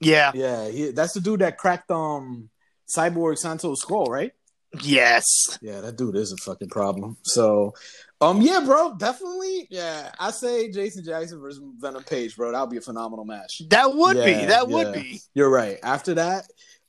Yeah, 0.00 0.32
yeah. 0.34 0.68
He, 0.68 0.90
that's 0.90 1.14
the 1.14 1.20
dude 1.20 1.40
that 1.40 1.56
cracked 1.58 1.90
um 1.90 2.50
Cyborg 2.94 3.38
Santos 3.38 3.80
skull, 3.80 4.06
right? 4.06 4.32
Yes. 4.82 5.24
Yeah, 5.62 5.80
that 5.80 5.96
dude 5.96 6.16
is 6.16 6.32
a 6.32 6.36
fucking 6.36 6.68
problem. 6.68 7.16
So, 7.22 7.72
Um, 8.20 8.42
yeah, 8.42 8.60
bro, 8.64 8.94
definitely. 8.98 9.68
Yeah, 9.70 10.10
I 10.18 10.30
say 10.32 10.70
Jason 10.70 11.04
Jackson 11.04 11.40
versus 11.40 11.62
Venom 11.78 12.02
Page, 12.02 12.36
bro. 12.36 12.52
That 12.52 12.60
would 12.60 12.70
be 12.70 12.76
a 12.76 12.82
phenomenal 12.82 13.24
match. 13.24 13.62
That 13.70 13.94
would 13.94 14.16
Yeah, 14.16 14.24
be. 14.24 14.44
That 14.46 14.68
would 14.68 14.88
yeah. 14.88 15.02
be. 15.02 15.20
You're 15.34 15.50
right. 15.50 15.78
After 15.82 16.14
that, 16.14 16.44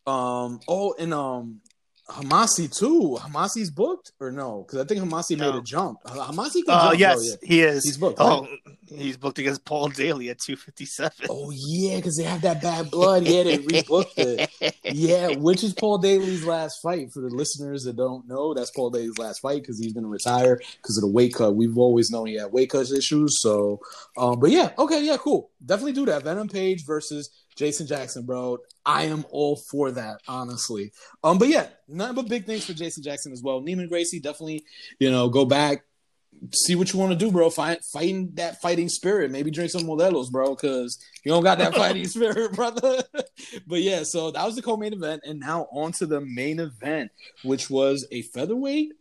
um, 0.06 0.60
oh, 0.68 0.95
and 1.00 1.14
um, 1.14 1.62
Homasi 2.10 2.74
too. 2.74 3.18
Homasi's 3.22 3.70
booked 3.70 4.14
or 4.22 4.32
no? 4.32 4.64
Because 4.66 4.80
I 4.80 4.86
think 4.86 5.01
Homasi 5.01 5.38
No. 5.38 5.51
made 5.51 5.60
a 5.60 5.62
jump. 5.62 6.01
Homasi 6.05 6.64
can 6.64 6.70
Uh, 6.74 6.88
jump. 6.89 6.99
yes, 6.99 7.16
bro, 7.18 7.26
yeah. 7.26 7.36
he 7.43 7.62
is. 7.62 7.84
He's 7.84 7.97
booked, 7.97 8.18
Oh, 8.22 8.47
he's 8.88 9.18
booked 9.18 9.39
against 9.39 9.66
Paul 9.66 9.89
Daley 9.89 10.30
at 10.30 10.39
257. 10.39 11.12
Oh 11.30 11.51
yeah, 11.53 11.97
because 11.97 12.16
they 12.16 12.24
have 12.24 12.41
that 12.43 12.62
bad 12.62 12.89
blood. 12.91 13.26
Yeah, 13.26 13.43
they 13.43 13.58
rebooked 13.58 14.18
it. 14.18 14.49
Yeah, 14.89 15.36
which 15.36 15.66
is 15.66 15.74
Paul 15.74 15.97
Daley's 15.97 16.45
last 16.45 16.82
fight. 16.82 17.12
For 17.12 17.20
the 17.20 17.28
listeners 17.28 17.84
that 17.84 17.97
don't 17.97 18.26
know, 18.26 18.53
that's 18.53 18.72
Paul 18.72 18.89
Daley's 18.89 19.18
last 19.18 19.39
fight 19.41 19.62
because 19.62 19.78
he's 19.78 19.91
going 19.91 20.05
to 20.05 20.10
retire 20.10 20.62
because 20.82 20.97
of 20.97 21.01
the 21.01 21.10
weight 21.12 21.34
cut. 21.34 21.55
We've 21.58 21.78
always 21.78 22.10
known 22.10 22.28
he 22.28 22.36
had 22.36 22.53
weight 22.53 22.70
cut 22.70 22.89
issues. 22.89 23.41
So, 23.41 23.82
um, 24.18 24.39
but 24.39 24.49
yeah, 24.51 24.72
okay, 24.80 25.03
yeah, 25.03 25.18
cool. 25.18 25.51
Definitely 25.64 25.91
do 25.91 26.05
that. 26.05 26.24
Venom 26.24 26.47
Page 26.47 26.86
versus 26.86 27.30
Jason 27.58 27.88
Jackson, 27.88 28.26
bro. 28.26 28.60
I 28.86 29.03
am 29.03 29.26
all 29.30 29.58
for 29.58 29.91
that, 29.91 30.22
honestly. 30.28 30.91
Um, 31.24 31.38
but 31.38 31.49
yeah, 31.49 31.68
nothing 31.88 32.16
but 32.16 32.30
big 32.30 32.45
things 32.45 32.66
for 32.66 32.74
Jason 32.74 33.03
Jackson 33.03 33.34
as 33.34 33.41
well. 33.43 33.62
Neiman 33.62 33.89
Gracie 33.89 34.20
definitely, 34.20 34.64
you 34.99 35.12
know, 35.12 35.28
go 35.28 35.43
back, 35.43 35.84
see 36.53 36.76
what 36.76 36.93
you 36.93 36.99
want 36.99 37.12
to 37.12 37.18
do, 37.18 37.32
bro. 37.32 37.49
Fight, 37.49 37.84
fighting 37.84 38.32
that 38.36 38.62
fighting 38.62 38.89
spirit. 38.89 39.32
Maybe 39.32 39.51
drink 39.51 39.72
some 39.72 39.84
Modelo's, 39.84 40.30
bro, 40.30 40.55
because 40.55 40.99
you 41.24 41.32
don't 41.32 41.43
got 41.43 41.58
that 41.58 41.76
fighting 41.76 42.08
spirit, 42.08 42.53
brother. 42.53 43.03
but 43.68 43.82
yeah, 43.82 44.03
so 44.03 44.32
that 44.32 44.45
was 44.45 44.55
the 44.55 44.62
co-main 44.62 44.93
event, 44.93 45.24
and 45.26 45.39
now 45.39 45.68
on 45.72 45.91
to 45.93 46.05
the 46.05 46.22
main 46.22 46.60
event, 46.60 47.12
which 47.43 47.70
was 47.70 48.08
a 48.12 48.22
featherweight 48.22 48.93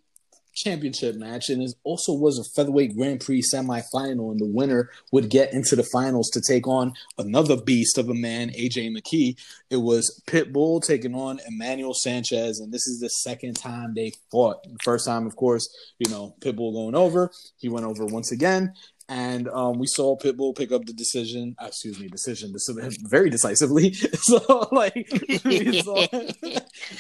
championship 0.56 1.14
match, 1.16 1.50
and 1.50 1.62
it 1.62 1.74
also 1.84 2.12
was 2.12 2.38
a 2.38 2.44
featherweight 2.56 2.96
Grand 2.96 3.20
Prix 3.20 3.42
semifinal, 3.52 4.32
and 4.32 4.40
the 4.40 4.50
winner 4.52 4.90
would 5.12 5.30
get 5.30 5.52
into 5.52 5.76
the 5.76 5.86
finals 5.92 6.30
to 6.30 6.40
take 6.40 6.66
on 6.66 6.94
another 7.18 7.60
beast 7.60 7.98
of 7.98 8.08
a 8.08 8.14
man, 8.14 8.50
AJ 8.50 8.90
McKee. 8.90 9.38
It 9.70 9.76
was 9.76 10.22
Pitbull 10.26 10.82
taking 10.82 11.14
on 11.14 11.40
Emmanuel 11.46 11.94
Sanchez, 11.94 12.58
and 12.58 12.72
this 12.72 12.86
is 12.86 12.98
the 13.00 13.08
second 13.08 13.54
time 13.54 13.94
they 13.94 14.12
fought. 14.30 14.62
The 14.64 14.78
first 14.82 15.06
time, 15.06 15.26
of 15.26 15.36
course, 15.36 15.68
you 15.98 16.10
know, 16.10 16.34
Pitbull 16.40 16.72
going 16.72 16.94
over. 16.94 17.30
He 17.58 17.68
went 17.68 17.86
over 17.86 18.06
once 18.06 18.32
again. 18.32 18.72
And 19.08 19.48
um, 19.48 19.78
we 19.78 19.86
saw 19.86 20.16
Pitbull 20.16 20.56
pick 20.56 20.72
up 20.72 20.84
the 20.84 20.92
decision, 20.92 21.54
uh, 21.62 21.66
excuse 21.66 22.00
me, 22.00 22.08
decision, 22.08 22.52
deci- 22.52 22.96
very 23.08 23.30
decisively. 23.30 23.92
so, 24.14 24.68
like, 24.72 25.08
we 25.44 25.80
saw, 25.82 26.06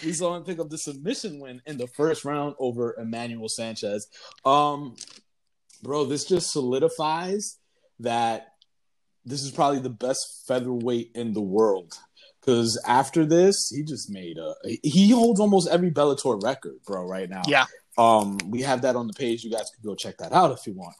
we 0.04 0.12
saw 0.12 0.36
him 0.36 0.44
pick 0.44 0.60
up 0.60 0.70
the 0.70 0.78
submission 0.78 1.40
win 1.40 1.60
in 1.66 1.78
the 1.78 1.88
first 1.88 2.24
round 2.24 2.54
over 2.60 2.94
Emmanuel 2.96 3.48
Sanchez. 3.48 4.06
Um, 4.44 4.94
bro, 5.82 6.04
this 6.04 6.24
just 6.24 6.52
solidifies 6.52 7.58
that 7.98 8.52
this 9.24 9.42
is 9.42 9.50
probably 9.50 9.80
the 9.80 9.90
best 9.90 10.44
featherweight 10.46 11.10
in 11.14 11.32
the 11.32 11.42
world. 11.42 11.94
Because 12.40 12.80
after 12.86 13.26
this, 13.26 13.72
he 13.74 13.82
just 13.82 14.08
made 14.08 14.38
a. 14.38 14.54
He 14.84 15.10
holds 15.10 15.40
almost 15.40 15.68
every 15.68 15.90
Bellator 15.90 16.40
record, 16.40 16.76
bro, 16.86 17.04
right 17.04 17.28
now. 17.28 17.42
Yeah. 17.48 17.64
Um, 17.98 18.38
we 18.46 18.62
have 18.62 18.82
that 18.82 18.94
on 18.94 19.08
the 19.08 19.14
page. 19.14 19.42
You 19.42 19.50
guys 19.50 19.70
can 19.74 19.84
go 19.84 19.96
check 19.96 20.18
that 20.18 20.32
out 20.32 20.52
if 20.52 20.64
you 20.64 20.74
want. 20.74 20.94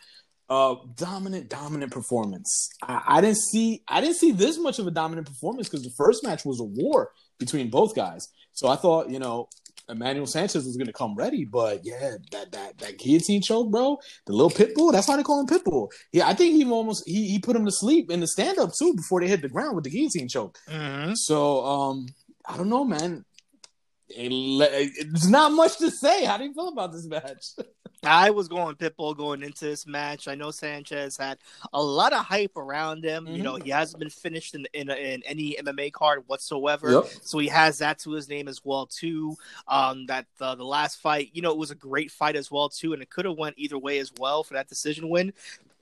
Uh, 0.49 0.77
dominant, 0.95 1.49
dominant 1.49 1.91
performance. 1.91 2.71
I, 2.83 3.03
I 3.07 3.21
didn't 3.21 3.39
see, 3.39 3.83
I 3.89 4.01
didn't 4.01 4.17
see 4.17 4.31
this 4.31 4.59
much 4.59 4.79
of 4.79 4.87
a 4.87 4.93
dominant 4.93 5.27
performance 5.27 5.69
because 5.69 5.85
the 5.85 5.95
first 5.97 6.23
match 6.23 6.45
was 6.45 6.61
a 6.61 6.65
war 6.65 7.11
between 7.39 7.69
both 7.69 7.95
guys. 7.97 8.29
So 8.53 8.69
I 8.69 8.77
thought, 8.77 9.11
you 9.11 9.19
know, 9.19 9.49
Emmanuel 9.89 10.27
Sanchez 10.27 10.65
was 10.65 10.77
going 10.77 10.87
to 10.87 10.93
come 10.93 11.15
ready, 11.15 11.45
but 11.45 11.85
yeah, 11.85 12.17
that 12.33 12.51
that 12.53 12.79
that 12.79 12.99
guillotine 12.99 13.41
choke, 13.43 13.71
bro, 13.71 13.99
the 14.27 14.33
little 14.33 14.51
pitbull. 14.51 14.93
That's 14.93 15.07
why 15.07 15.17
they 15.17 15.23
call 15.23 15.41
him 15.41 15.47
pitbull. 15.47 15.89
Yeah, 16.13 16.27
I 16.27 16.35
think 16.35 16.55
he 16.55 16.69
almost 16.69 17.05
he 17.07 17.29
he 17.29 17.39
put 17.39 17.55
him 17.55 17.65
to 17.65 17.71
sleep 17.71 18.11
in 18.11 18.21
the 18.21 18.27
stand 18.27 18.59
up 18.59 18.71
too 18.77 18.95
before 18.95 19.21
they 19.21 19.29
hit 19.29 19.43
the 19.43 19.49
ground 19.49 19.77
with 19.77 19.85
the 19.85 19.91
guillotine 19.91 20.29
choke. 20.29 20.59
Mm-hmm. 20.69 21.13
So 21.15 21.65
um, 21.65 22.07
I 22.45 22.57
don't 22.57 22.69
know, 22.69 22.85
man. 22.85 23.25
It, 24.09 24.93
it's 24.97 25.27
not 25.27 25.53
much 25.53 25.79
to 25.79 25.91
say. 25.91 26.25
How 26.25 26.39
do 26.39 26.45
you 26.45 26.55
feel 26.55 26.69
about 26.69 26.93
this 26.93 27.07
match? 27.07 27.47
I 28.05 28.31
was 28.31 28.47
going 28.47 28.77
Pitbull 28.77 29.17
going 29.17 29.43
into 29.43 29.65
this 29.65 29.85
match. 29.87 30.29
I 30.29 30.37
know 30.37 30.53
Sanchez 30.53 31.17
had 31.17 31.39
a 31.73 31.83
lot 31.83 32.13
of 32.13 32.25
hype 32.25 32.57
around 32.57 33.03
him. 33.05 33.27
You 33.27 33.39
Mhm. 33.41 33.43
know, 33.43 33.57
he 33.57 33.71
hasn't 33.71 33.99
been 33.99 34.11
finished 34.11 34.55
in, 34.55 34.67
in 34.75 34.91
in 34.91 35.23
any 35.25 35.57
MMA 35.61 35.93
card 35.93 36.23
whatsoever. 36.29 36.93
Yep. 36.93 37.05
So 37.23 37.39
he 37.39 37.49
has 37.49 37.79
that 37.79 37.99
to 38.01 38.13
his 38.13 38.29
name 38.29 38.47
as 38.47 38.61
well 38.65 38.87
too. 38.87 39.37
Um, 39.67 40.07
that 40.07 40.27
uh, 40.41 40.55
the 40.55 40.65
last 40.65 41.01
fight, 41.01 41.31
you 41.33 41.43
know, 41.43 41.51
it 41.51 41.57
was 41.59 41.73
a 41.73 41.75
great 41.75 42.13
fight 42.13 42.37
as 42.37 42.49
well 42.51 42.69
too, 42.69 42.93
and 42.93 43.03
it 43.03 43.11
could 43.11 43.25
have 43.25 43.37
went 43.39 43.57
either 43.59 43.79
way 43.79 43.99
as 43.99 44.13
well 44.21 44.45
for 44.45 44.55
that 44.55 44.69
decision 44.69 45.09
win. 45.09 45.33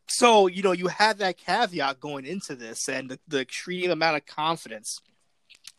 So 0.09 0.47
you 0.47 0.63
know, 0.63 0.73
you 0.73 0.87
had 0.87 1.19
that 1.19 1.37
caveat 1.37 2.01
going 2.01 2.25
into 2.25 2.55
this, 2.55 2.89
and 2.89 3.11
the, 3.11 3.19
the 3.29 3.41
extreme 3.41 3.91
amount 3.91 4.17
of 4.17 4.25
confidence. 4.25 5.01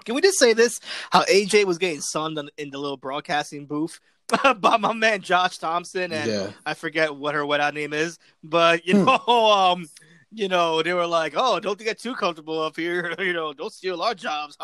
Can 0.04 0.16
we 0.16 0.22
just 0.22 0.38
say 0.40 0.54
this? 0.54 0.80
How 1.12 1.24
AJ 1.24 1.66
was 1.66 1.78
getting 1.78 2.02
sunned 2.02 2.38
in- 2.58 2.70
the 2.70 2.78
little 2.78 2.98
broadcasting 2.98 3.66
booth 3.66 4.00
by 4.58 4.78
my 4.78 4.94
man 4.94 5.22
Josh 5.22 5.58
Thompson 5.58 6.12
and 6.12 6.28
yeah. 6.28 6.52
I 6.66 6.74
forget 6.74 7.16
what 7.16 7.36
her 7.36 7.46
what 7.46 7.62
her 7.62 7.72
name 7.72 7.94
is, 7.94 8.18
but 8.44 8.86
you 8.86 8.96
Hmm. 8.96 9.06
know, 9.06 9.18
um, 9.28 9.88
you 10.32 10.48
know, 10.50 10.82
they 10.84 10.94
were 10.94 11.08
like, 11.08 11.34
"Oh, 11.36 11.60
don't 11.60 11.80
get 11.80 11.98
too 12.00 12.14
comfortable 12.16 12.62
up 12.62 12.76
here. 12.76 13.16
You 13.20 13.34
know, 13.34 13.54
don't 13.54 13.72
steal 13.72 14.02
our 14.02 14.14
jobs." 14.16 14.58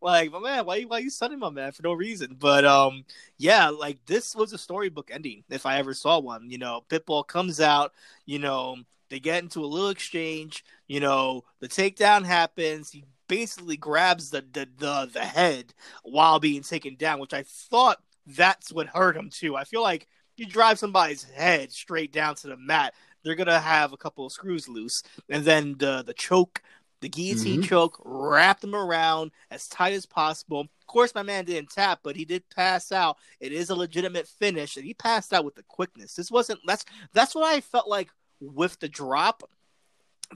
like, 0.00 0.30
my 0.32 0.38
man, 0.38 0.64
why 0.64 0.76
you 0.76 0.88
why 0.88 0.98
you 0.98 1.10
sunning 1.10 1.38
my 1.38 1.50
man 1.50 1.72
for 1.72 1.82
no 1.82 1.92
reason? 1.92 2.36
But 2.38 2.64
um, 2.64 3.04
yeah, 3.38 3.68
like 3.68 3.98
this 4.06 4.34
was 4.34 4.52
a 4.52 4.58
storybook 4.58 5.10
ending 5.12 5.44
if 5.50 5.66
I 5.66 5.78
ever 5.78 5.94
saw 5.94 6.18
one. 6.20 6.50
You 6.50 6.58
know, 6.58 6.84
Pitbull 6.88 7.26
comes 7.26 7.60
out. 7.60 7.92
You 8.26 8.38
know, 8.38 8.76
they 9.10 9.20
get 9.20 9.42
into 9.42 9.60
a 9.64 9.66
little 9.66 9.90
exchange. 9.90 10.64
You 10.86 11.00
know, 11.00 11.44
the 11.60 11.68
takedown 11.68 12.24
happens. 12.24 12.90
He 12.90 13.04
basically 13.28 13.76
grabs 13.76 14.30
the 14.30 14.44
the 14.52 14.68
the, 14.78 15.10
the 15.12 15.20
head 15.24 15.74
while 16.02 16.38
being 16.38 16.62
taken 16.62 16.96
down, 16.96 17.18
which 17.20 17.34
I 17.34 17.42
thought 17.44 17.98
that's 18.26 18.72
what 18.72 18.86
hurt 18.88 19.16
him 19.16 19.30
too. 19.30 19.56
I 19.56 19.64
feel 19.64 19.82
like 19.82 20.06
you 20.36 20.46
drive 20.46 20.78
somebody's 20.78 21.24
head 21.24 21.72
straight 21.72 22.12
down 22.12 22.34
to 22.36 22.48
the 22.48 22.56
mat, 22.56 22.94
they're 23.22 23.34
gonna 23.34 23.60
have 23.60 23.92
a 23.92 23.96
couple 23.96 24.26
of 24.26 24.32
screws 24.32 24.68
loose, 24.68 25.02
and 25.28 25.44
then 25.44 25.76
the 25.78 26.02
the 26.02 26.14
choke, 26.14 26.62
the 27.00 27.08
guillotine 27.08 27.60
Mhm. 27.60 27.68
choke, 27.68 28.00
wrapped 28.04 28.64
him 28.64 28.74
around 28.74 29.30
as 29.50 29.68
tight 29.68 29.92
as 29.92 30.06
possible. 30.06 30.60
Of 30.60 30.86
course, 30.86 31.14
my 31.14 31.22
man 31.22 31.44
didn't 31.44 31.70
tap, 31.70 32.00
but 32.02 32.16
he 32.16 32.24
did 32.24 32.48
pass 32.50 32.92
out. 32.92 33.18
It 33.40 33.52
is 33.52 33.70
a 33.70 33.74
legitimate 33.74 34.28
finish, 34.28 34.76
and 34.76 34.84
he 34.86 34.94
passed 34.94 35.32
out 35.32 35.44
with 35.44 35.54
the 35.54 35.62
quickness. 35.64 36.14
This 36.14 36.30
wasn't 36.30 36.60
that's 36.66 36.84
that's 37.12 37.34
what 37.34 37.44
I 37.44 37.60
felt 37.60 37.88
like 37.88 38.10
with 38.40 38.78
the 38.80 38.88
drop. 38.88 39.42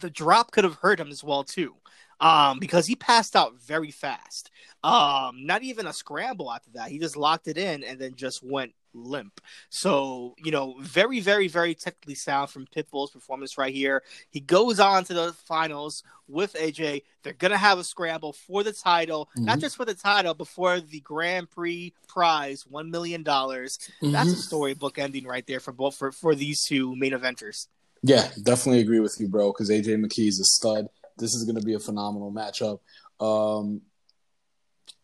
The 0.01 0.11
drop 0.11 0.51
could 0.51 0.65
have 0.65 0.75
hurt 0.77 1.01
him 1.01 1.09
as 1.09 1.25
well 1.25 1.43
too, 1.43 1.75
um, 2.21 2.59
because 2.59 2.87
he 2.87 2.97
passed 2.97 3.37
out 3.37 3.55
very 3.61 3.91
fast. 3.91 4.51
Um, 4.83 5.47
not 5.47 5.63
even 5.63 5.87
a 5.87 5.93
scramble 5.93 6.51
after 6.53 6.71
that. 6.75 6.91
He 6.91 6.99
just 6.99 7.17
locked 7.17 7.49
it 7.49 7.59
in 7.59 7.83
and 7.83 7.99
then 7.99 8.15
just 8.15 8.43
went 8.43 8.73
limp. 8.95 9.41
So, 9.69 10.35
you 10.43 10.51
know, 10.51 10.77
very, 10.81 11.21
very, 11.21 11.49
very 11.49 11.75
technically 11.75 12.15
sound 12.15 12.49
from 12.51 12.67
Pitbull's 12.67 13.11
performance 13.11 13.59
right 13.59 13.75
here. 13.75 14.03
He 14.31 14.41
goes 14.41 14.81
on 14.81 15.05
to 15.05 15.15
the 15.15 15.33
finals 15.45 16.03
with 16.29 16.55
AJ. 16.55 17.03
They're 17.23 17.35
gonna 17.35 17.59
have 17.59 17.79
a 17.79 17.85
scramble 17.85 18.33
for 18.33 18.63
the 18.63 18.73
title, 18.73 19.29
not 19.37 19.59
Mhm. 19.59 19.61
just 19.63 19.77
for 19.77 19.85
the 19.85 19.95
title, 19.95 20.33
but 20.35 20.49
for 20.49 20.81
the 20.81 21.01
Grand 21.01 21.51
Prix 21.51 21.93
prize, 22.09 22.67
one 22.67 22.91
million 22.91 23.23
dollars. 23.23 23.79
That's 24.01 24.33
a 24.33 24.37
Mhm. 24.37 24.43
storybook 24.43 24.99
ending 24.99 25.27
right 25.27 25.47
there 25.47 25.61
for 25.61 25.73
both 25.73 25.97
for, 25.97 26.11
for 26.13 26.35
these 26.35 26.65
two 26.65 26.97
main 26.97 27.13
eventers. 27.13 27.67
Yeah, 28.03 28.31
definitely 28.43 28.81
agree 28.81 29.01
with 29.01 29.17
you, 29.19 29.29
bro. 29.29 29.53
Because 29.53 29.69
AJ 29.71 29.97
McKee 29.97 30.29
is 30.29 30.41
a 30.41 30.45
stud. 30.45 30.89
This 31.19 31.35
is 31.35 31.45
going 31.45 31.57
to 31.57 31.65
be 31.65 31.75
a 31.75 31.79
phenomenal 31.79 32.33
matchup. 32.33 32.81
Um, 33.21 33.83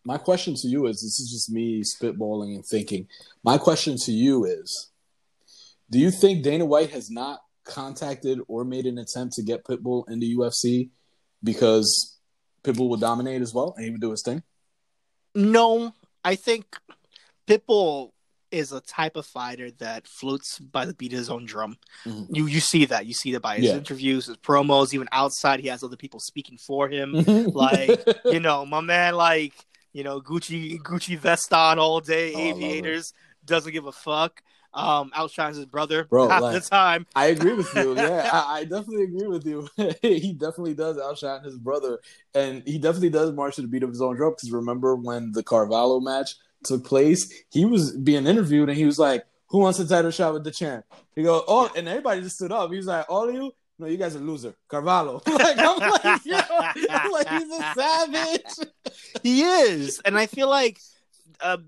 my 0.05 0.19
question 0.19 0.55
to 0.55 0.69
you 0.69 0.87
is: 0.87 0.97
This 0.97 1.21
is 1.21 1.31
just 1.31 1.51
me 1.51 1.83
spitballing 1.83 2.55
and 2.55 2.65
thinking. 2.65 3.07
My 3.43 3.59
question 3.59 3.97
to 4.05 4.13
you 4.13 4.45
is: 4.45 4.91
Do 5.91 5.99
you 5.99 6.11
think 6.11 6.43
Dana 6.43 6.65
White 6.65 6.91
has 6.91 7.11
not 7.11 7.41
contacted 7.65 8.41
or 8.49 8.65
made 8.65 8.87
an 8.87 8.99
attempt 8.99 9.35
to 9.35 9.43
get 9.43 9.65
Pitbull 9.65 10.09
in 10.09 10.19
the 10.19 10.37
UFC 10.37 10.91
because 11.43 12.19
Pitbull 12.63 12.89
would 12.91 13.01
dominate 13.01 13.43
as 13.43 13.55
well 13.55 13.75
and 13.77 13.85
he 13.85 13.91
would 13.91 14.01
do 14.01 14.11
his 14.11 14.23
thing? 14.23 14.43
No, 15.35 15.95
I 16.25 16.35
think 16.35 16.77
Pitbull 17.47 18.11
is 18.53 18.73
a 18.73 18.81
type 18.83 19.17
of 19.17 19.27
fighter 19.27 19.71
that 19.79 20.07
floats 20.07 20.59
by 20.59 20.85
the 20.85 20.95
beat 20.95 21.13
of 21.13 21.19
his 21.19 21.31
own 21.31 21.45
drum. 21.47 21.77
Mhm. 22.07 22.27
You 22.31 22.47
you 22.47 22.61
see 22.61 22.85
that. 22.87 23.07
You 23.07 23.15
see 23.15 23.33
that 23.33 23.41
by 23.41 23.57
his 23.57 23.67
Yeah. 23.67 23.77
interviews, 23.77 24.27
his 24.27 24.37
promos, 24.37 24.93
even 24.95 25.09
outside 25.13 25.61
he 25.61 25.69
has 25.69 25.83
other 25.83 25.97
people 25.97 26.21
speaking 26.21 26.59
for 26.59 26.89
him. 26.89 27.15
Like, 27.55 28.01
you 28.25 28.41
know, 28.41 28.65
my 28.67 28.81
man 28.81 29.15
like, 29.15 29.55
you 29.93 30.05
know, 30.05 30.21
Gucci 30.21 30.79
Gucci 30.81 31.19
vest 31.19 31.53
on 31.53 31.79
all 31.79 32.01
day, 32.01 32.33
Oh, 32.35 32.39
I 32.39 32.43
love 32.43 32.47
it. 32.47 32.65
aviators, 32.65 33.13
doesn't 33.45 33.73
give 33.73 33.87
a 33.87 33.93
fuck. 33.93 34.43
Um, 34.75 35.11
outshines 35.15 35.59
his 35.59 35.67
brother 35.67 36.05
Bro, 36.05 36.31
half 36.31 36.41
like- 36.41 36.55
the 36.55 36.61
time. 36.67 37.07
I 37.15 37.27
agree 37.27 37.53
with 37.53 37.75
you. 37.75 37.95
Yeah, 37.95 38.31
I, 38.33 38.61
I 38.61 38.65
definitely 38.65 39.03
agree 39.03 39.27
with 39.29 39.45
you. 39.45 39.69
he 40.01 40.33
definitely 40.33 40.73
does 40.73 40.99
outshine 40.99 41.43
his 41.45 41.59
brother, 41.59 42.01
and 42.35 42.63
he 42.67 42.79
definitely 42.79 43.11
does 43.11 43.33
march 43.33 43.57
to 43.57 43.61
the 43.63 43.69
beat 43.69 43.83
of 43.83 43.91
his 43.91 44.01
own 44.01 44.17
drum. 44.17 44.33
Because 44.33 44.51
remember 44.51 44.97
when 44.97 45.31
the 45.33 45.43
Carvalho 45.43 46.01
match 46.01 46.37
took 46.65 46.85
place, 46.85 47.33
he 47.51 47.65
was 47.65 47.93
being 47.93 48.27
interviewed, 48.27 48.69
and 48.69 48.79
he 48.79 48.85
was 48.85 48.99
like, 48.99 49.25
who 49.49 49.59
wants 49.59 49.79
a 49.79 49.87
title 49.87 50.11
shot 50.11 50.33
with 50.33 50.45
the 50.45 50.51
champ? 50.51 50.85
He 51.15 51.23
goes, 51.23 51.43
oh, 51.47 51.71
and 51.77 51.87
everybody 51.87 52.23
just 52.23 52.37
stood 52.37 52.53
up. 52.53 52.73
He's 52.73 52.87
like, 52.87 53.05
all 53.09 53.29
of 53.29 53.35
you. 53.35 53.53
No, 53.79 53.87
you 53.87 53.97
guys 53.97 54.15
are 54.15 54.21
loser. 54.21 54.55
Carvalho. 54.69 55.21
like, 55.27 55.59
I'm 55.59 55.79
like, 55.79 56.25
yo, 56.25 56.39
I'm 56.91 57.11
like, 57.11 57.29
he's 57.29 57.51
a 57.51 57.73
savage. 57.75 58.69
he 59.23 59.43
is, 59.43 60.01
and 60.05 60.17
I 60.17 60.27
feel 60.27 60.49
like 60.49 60.79
uh, 61.41 61.59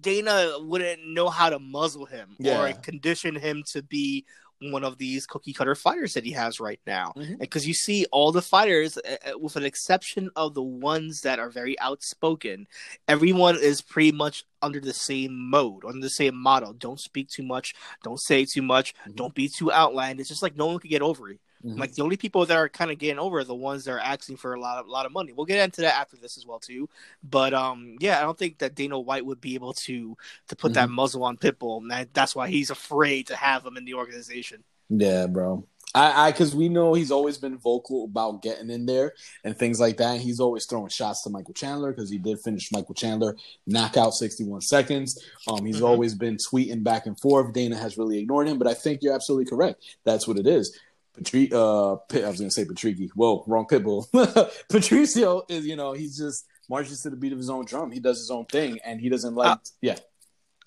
Dana 0.00 0.54
wouldn't 0.58 1.06
know 1.06 1.28
how 1.28 1.50
to 1.50 1.58
muzzle 1.58 2.06
him 2.06 2.36
Yeah. 2.38 2.60
or 2.62 2.72
condition 2.72 3.36
him 3.36 3.62
to 3.72 3.82
be 3.82 4.24
one 4.60 4.84
of 4.84 4.98
these 4.98 5.26
cookie 5.26 5.52
cutter 5.52 5.74
fighters 5.74 6.12
that 6.14 6.24
he 6.24 6.32
has 6.32 6.60
right 6.60 6.80
now. 6.86 7.12
Because 7.38 7.66
you 7.66 7.74
see 7.74 8.06
all 8.12 8.30
the 8.32 8.42
fighters, 8.42 8.98
uh, 8.98 9.16
uh, 9.32 9.38
with 9.38 9.56
an 9.56 9.64
exception 9.64 10.30
of 10.36 10.54
the 10.54 10.62
ones 10.62 11.22
that 11.22 11.38
are 11.38 11.50
very 11.50 11.78
outspoken, 11.80 12.66
everyone 13.08 13.56
is 13.58 13.80
pretty 13.80 14.12
much 14.12 14.44
under 14.62 14.80
the 14.80 14.92
same 14.92 15.48
mode, 15.50 15.84
under 15.84 16.00
the 16.00 16.10
same 16.10 16.36
model. 16.36 16.72
Don't 16.74 17.00
speak 17.00 17.28
too 17.28 17.42
much. 17.42 17.74
Don't 18.02 18.20
say 18.20 18.44
too 18.44 18.62
much. 18.62 18.94
Mhm. 19.06 19.16
Don't 19.16 19.34
be 19.34 19.48
too 19.48 19.72
outland. 19.72 20.20
It's 20.20 20.28
just 20.28 20.42
like 20.42 20.56
no 20.56 20.66
one 20.66 20.78
could 20.78 20.90
get 20.90 21.02
over 21.02 21.30
it. 21.30 21.40
Mhm. 21.64 21.78
Like 21.78 21.92
the 21.92 22.02
only 22.02 22.16
people 22.16 22.46
that 22.46 22.56
are 22.56 22.68
kind 22.68 22.90
of 22.90 22.98
getting 22.98 23.18
over 23.18 23.40
are 23.40 23.44
the 23.44 23.54
ones 23.54 23.84
that 23.84 23.92
are 23.92 23.98
asking 24.00 24.38
for 24.38 24.54
a 24.54 24.60
lot 24.60 24.78
of 24.78 24.86
lot 24.88 25.04
of 25.04 25.12
money. 25.12 25.32
We'll 25.32 25.44
get 25.46 25.62
into 25.62 25.82
that 25.82 25.94
after 25.96 26.16
this 26.16 26.38
as 26.38 26.46
well 26.46 26.58
too. 26.58 26.88
But 27.22 27.52
um, 27.52 27.96
yeah, 28.00 28.18
I 28.18 28.22
don't 28.22 28.38
think 28.38 28.58
that 28.58 28.74
Dana 28.74 28.98
White 28.98 29.26
would 29.26 29.40
be 29.40 29.54
able 29.56 29.74
to 29.74 30.16
to 30.48 30.56
put 30.56 30.72
that 30.74 30.88
muzzle 30.90 31.22
on 31.24 31.36
Pitbull, 31.36 31.82
and 31.82 31.90
that, 31.90 32.14
that's 32.14 32.34
why 32.34 32.48
he's 32.48 32.70
afraid 32.70 33.26
to 33.26 33.36
have 33.36 33.64
him 33.66 33.76
in 33.76 33.84
the 33.84 33.94
organization. 33.94 34.64
Yeah, 34.88 35.26
bro. 35.26 35.66
I, 35.92 36.28
I, 36.28 36.30
because 36.30 36.54
we 36.54 36.68
know 36.68 36.94
he's 36.94 37.10
always 37.10 37.36
been 37.36 37.58
vocal 37.58 38.04
about 38.04 38.42
getting 38.42 38.70
in 38.70 38.86
there 38.86 39.12
and 39.42 39.58
things 39.58 39.80
like 39.80 39.96
that. 39.96 40.20
He's 40.20 40.38
always 40.38 40.64
throwing 40.66 40.88
shots 40.88 41.24
to 41.24 41.30
Michael 41.30 41.52
Chandler 41.52 41.90
because 41.92 42.08
he 42.08 42.16
did 42.18 42.38
finish 42.38 42.70
Michael 42.70 42.94
Chandler 42.94 43.36
knockout 43.66 44.14
61 44.14 44.60
seconds. 44.60 45.20
Um, 45.48 45.64
he's 45.66 45.80
Mhm. 45.80 45.88
always 45.88 46.14
been 46.14 46.36
tweeting 46.36 46.84
back 46.84 47.06
and 47.06 47.18
forth. 47.18 47.52
Dana 47.52 47.76
has 47.76 47.98
really 47.98 48.20
ignored 48.20 48.46
him, 48.46 48.56
but 48.56 48.68
I 48.68 48.74
think 48.74 49.02
you're 49.02 49.14
absolutely 49.14 49.46
correct. 49.50 49.82
That's 50.04 50.28
what 50.28 50.38
it 50.38 50.46
is. 50.46 50.78
Patri- 51.14 51.50
uh, 51.52 51.94
I 51.94 52.28
was 52.28 52.38
gonna 52.38 52.50
say 52.50 52.64
Patricky. 52.64 53.10
Whoa, 53.14 53.44
wrong 53.46 53.66
pitbull. 53.66 54.06
Patricio 54.68 55.42
is, 55.48 55.66
you 55.66 55.76
know, 55.76 55.92
he's 55.92 56.16
just 56.16 56.46
marches 56.68 57.00
to 57.02 57.10
the 57.10 57.16
beat 57.16 57.32
of 57.32 57.38
his 57.38 57.50
own 57.50 57.64
drum. 57.64 57.90
He 57.90 58.00
does 58.00 58.18
his 58.18 58.30
own 58.30 58.46
thing, 58.46 58.78
and 58.84 59.00
he 59.00 59.08
doesn't 59.08 59.34
like. 59.34 59.50
Uh, 59.50 59.56
yeah, 59.82 59.98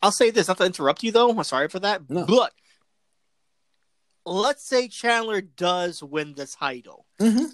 I'll 0.02 0.12
say 0.12 0.32
this, 0.32 0.48
not 0.50 0.58
to 0.58 0.66
interrupt 0.66 1.02
you 1.04 1.12
though. 1.12 1.30
I'm 1.30 1.44
sorry 1.44 1.70
for 1.70 1.80
that, 1.80 2.10
No. 2.10 2.26
but 2.26 2.52
let's 4.26 4.68
say 4.68 4.88
Chandler 4.88 5.42
does 5.42 6.02
win 6.04 6.34
the 6.36 6.46
title. 6.46 7.06
Mhm. 7.20 7.50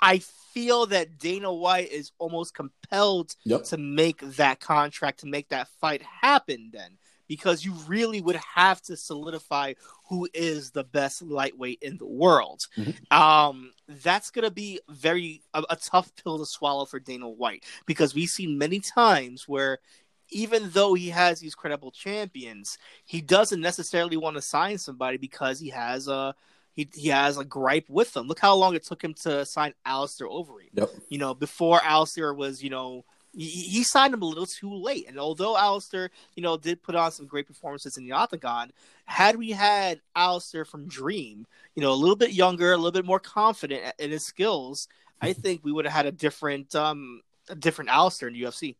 I 0.00 0.18
feel 0.18 0.86
that 0.86 1.18
Dana 1.18 1.52
White 1.52 1.90
is 1.90 2.12
almost 2.18 2.54
compelled 2.54 3.34
Yep. 3.44 3.64
to 3.64 3.76
make 3.78 4.20
that 4.20 4.60
contract 4.60 5.20
to 5.20 5.26
make 5.26 5.48
that 5.48 5.68
fight 5.80 6.02
happen 6.02 6.70
then 6.72 6.98
because 7.26 7.64
you 7.64 7.72
really 7.88 8.20
would 8.20 8.36
have 8.36 8.82
to 8.82 8.96
solidify 8.96 9.72
who 10.14 10.28
is 10.32 10.70
the 10.70 10.84
best 10.84 11.22
lightweight 11.22 11.80
in 11.82 11.96
the 11.98 12.06
world. 12.06 12.66
Mhm. 12.76 13.12
Um, 13.12 13.72
that's 13.88 14.30
going 14.30 14.44
to 14.44 14.50
be 14.50 14.80
very 14.88 15.42
a, 15.52 15.64
a 15.70 15.76
tough 15.76 16.12
pill 16.16 16.38
to 16.38 16.46
swallow 16.46 16.84
for 16.84 17.00
Dana 17.00 17.28
White 17.28 17.64
because 17.84 18.14
we've 18.14 18.28
seen 18.28 18.58
many 18.58 18.78
times 18.80 19.48
where 19.48 19.78
even 20.30 20.70
though 20.70 20.94
he 20.94 21.10
has 21.10 21.40
these 21.40 21.54
credible 21.54 21.90
champions, 21.90 22.78
he 23.04 23.20
doesn't 23.20 23.60
necessarily 23.60 24.16
want 24.16 24.36
to 24.36 24.42
sign 24.42 24.78
somebody 24.78 25.16
because 25.16 25.58
he 25.58 25.70
has 25.70 26.08
a 26.08 26.34
he, 26.72 26.88
he 26.94 27.08
has 27.08 27.38
a 27.38 27.44
gripe 27.44 27.88
with 27.88 28.12
them. 28.12 28.26
Look 28.26 28.40
how 28.40 28.54
long 28.54 28.74
it 28.74 28.84
took 28.84 29.02
him 29.02 29.14
to 29.22 29.44
sign 29.44 29.74
Alistair 29.84 30.26
Overeem 30.26 30.70
yep. 30.74 30.90
you 31.08 31.18
know, 31.18 31.34
before 31.34 31.80
Alistair 31.82 32.34
was, 32.34 32.62
you 32.62 32.70
know, 32.70 33.04
he, 33.36 33.82
signed 33.84 34.14
him 34.14 34.22
a 34.22 34.26
little 34.26 34.46
too 34.46 34.72
late. 34.72 35.06
And 35.08 35.18
although 35.18 35.56
Alistair, 35.56 36.10
you 36.34 36.42
know, 36.42 36.56
did 36.56 36.82
put 36.82 36.94
on 36.94 37.12
some 37.12 37.26
great 37.26 37.46
performances 37.46 37.96
in 37.96 38.04
the 38.04 38.12
Octagon, 38.12 38.72
had 39.06 39.36
we 39.36 39.50
had 39.50 40.00
Alistair 40.14 40.64
from 40.64 40.86
Dream, 40.86 41.46
you 41.74 41.82
know, 41.82 41.92
a 41.92 41.94
little 41.94 42.16
bit 42.16 42.32
younger, 42.32 42.72
a 42.72 42.76
little 42.76 42.92
bit 42.92 43.04
more 43.04 43.20
confident 43.20 43.82
in 43.98 44.10
his 44.10 44.24
skills, 44.24 44.88
I 45.20 45.32
think 45.32 45.64
we 45.64 45.72
would 45.72 45.84
have 45.84 45.94
had 45.94 46.06
a 46.06 46.12
different, 46.12 46.74
um, 46.74 47.22
a 47.48 47.54
different 47.54 47.90
Alistair 47.90 48.28
in 48.28 48.34
the 48.34 48.42
UFC. 48.42 48.76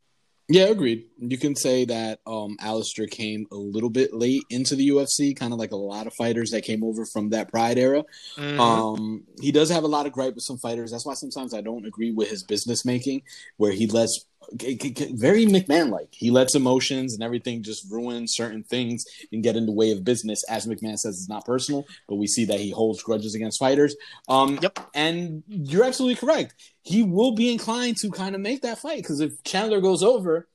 Yeah, 0.47 0.65
agreed. 0.65 1.07
You 1.19 1.39
can 1.39 1.57
say 1.57 1.87
that 1.87 2.21
um 2.27 2.57
Alistair 2.61 3.07
came 3.07 3.47
a 3.51 3.57
little 3.57 3.89
bit 3.89 4.13
late 4.13 4.43
into 4.51 4.77
the 4.77 4.91
UFC, 4.91 5.35
kind 5.35 5.55
of 5.55 5.59
like 5.59 5.73
a 5.73 5.77
lot 5.77 6.07
of 6.07 6.13
fighters 6.15 6.51
that 6.51 6.65
came 6.65 6.85
over 6.85 7.07
from 7.07 7.31
that 7.31 7.51
Pride 7.51 7.79
era. 7.79 8.05
Mm-hmm. 8.37 8.61
Um, 8.61 9.25
he 9.41 9.53
does 9.53 9.71
have 9.71 9.85
a 9.85 9.89
lot 9.89 10.05
of 10.05 10.13
gripe 10.13 10.35
with 10.35 10.45
some 10.45 10.59
fighters. 10.59 10.91
That's 10.91 11.07
why 11.07 11.15
sometimes 11.15 11.55
I 11.55 11.63
don't 11.63 11.87
agree 11.87 12.13
with 12.13 12.29
his 12.29 12.43
business 12.43 12.85
making, 12.85 13.23
where 13.57 13.73
he 13.73 13.87
lets 13.87 14.27
very 14.53 15.47
McMahon 15.47 15.91
like 15.91 16.09
he 16.13 16.31
lets 16.31 16.55
emotions 16.55 17.15
and 17.15 17.23
everything 17.23 17.63
just 17.63 17.91
ruin 17.91 18.27
certain 18.29 18.63
things 18.63 19.05
and 19.33 19.43
get 19.43 19.57
in 19.57 19.67
the 19.67 19.73
way 19.73 19.91
of 19.93 20.05
business. 20.05 20.45
As 20.45 20.67
McMahon 20.67 20.99
says, 20.99 21.19
it's 21.19 21.29
not 21.29 21.45
personal, 21.45 21.85
but 22.09 22.17
we 22.17 22.27
see 22.27 22.45
that 22.47 22.61
he 22.61 22.71
holds 22.71 23.03
grudges 23.03 23.35
against 23.35 23.59
fighters. 23.59 23.97
Um, 24.29 24.59
Yep. 24.63 24.91
and 24.95 25.43
you're 25.47 25.85
absolutely 25.85 26.17
correct. 26.17 26.55
He 26.83 27.03
will 27.03 27.33
be 27.33 27.53
inclined 27.53 27.97
to 27.99 28.11
kind 28.11 28.35
of 28.35 28.41
make 28.41 28.63
that 28.63 28.79
fight 28.79 28.99
because 28.99 29.21
if 29.21 29.43
Chandler 29.45 29.81
goes 29.81 30.03
over, 30.03 30.49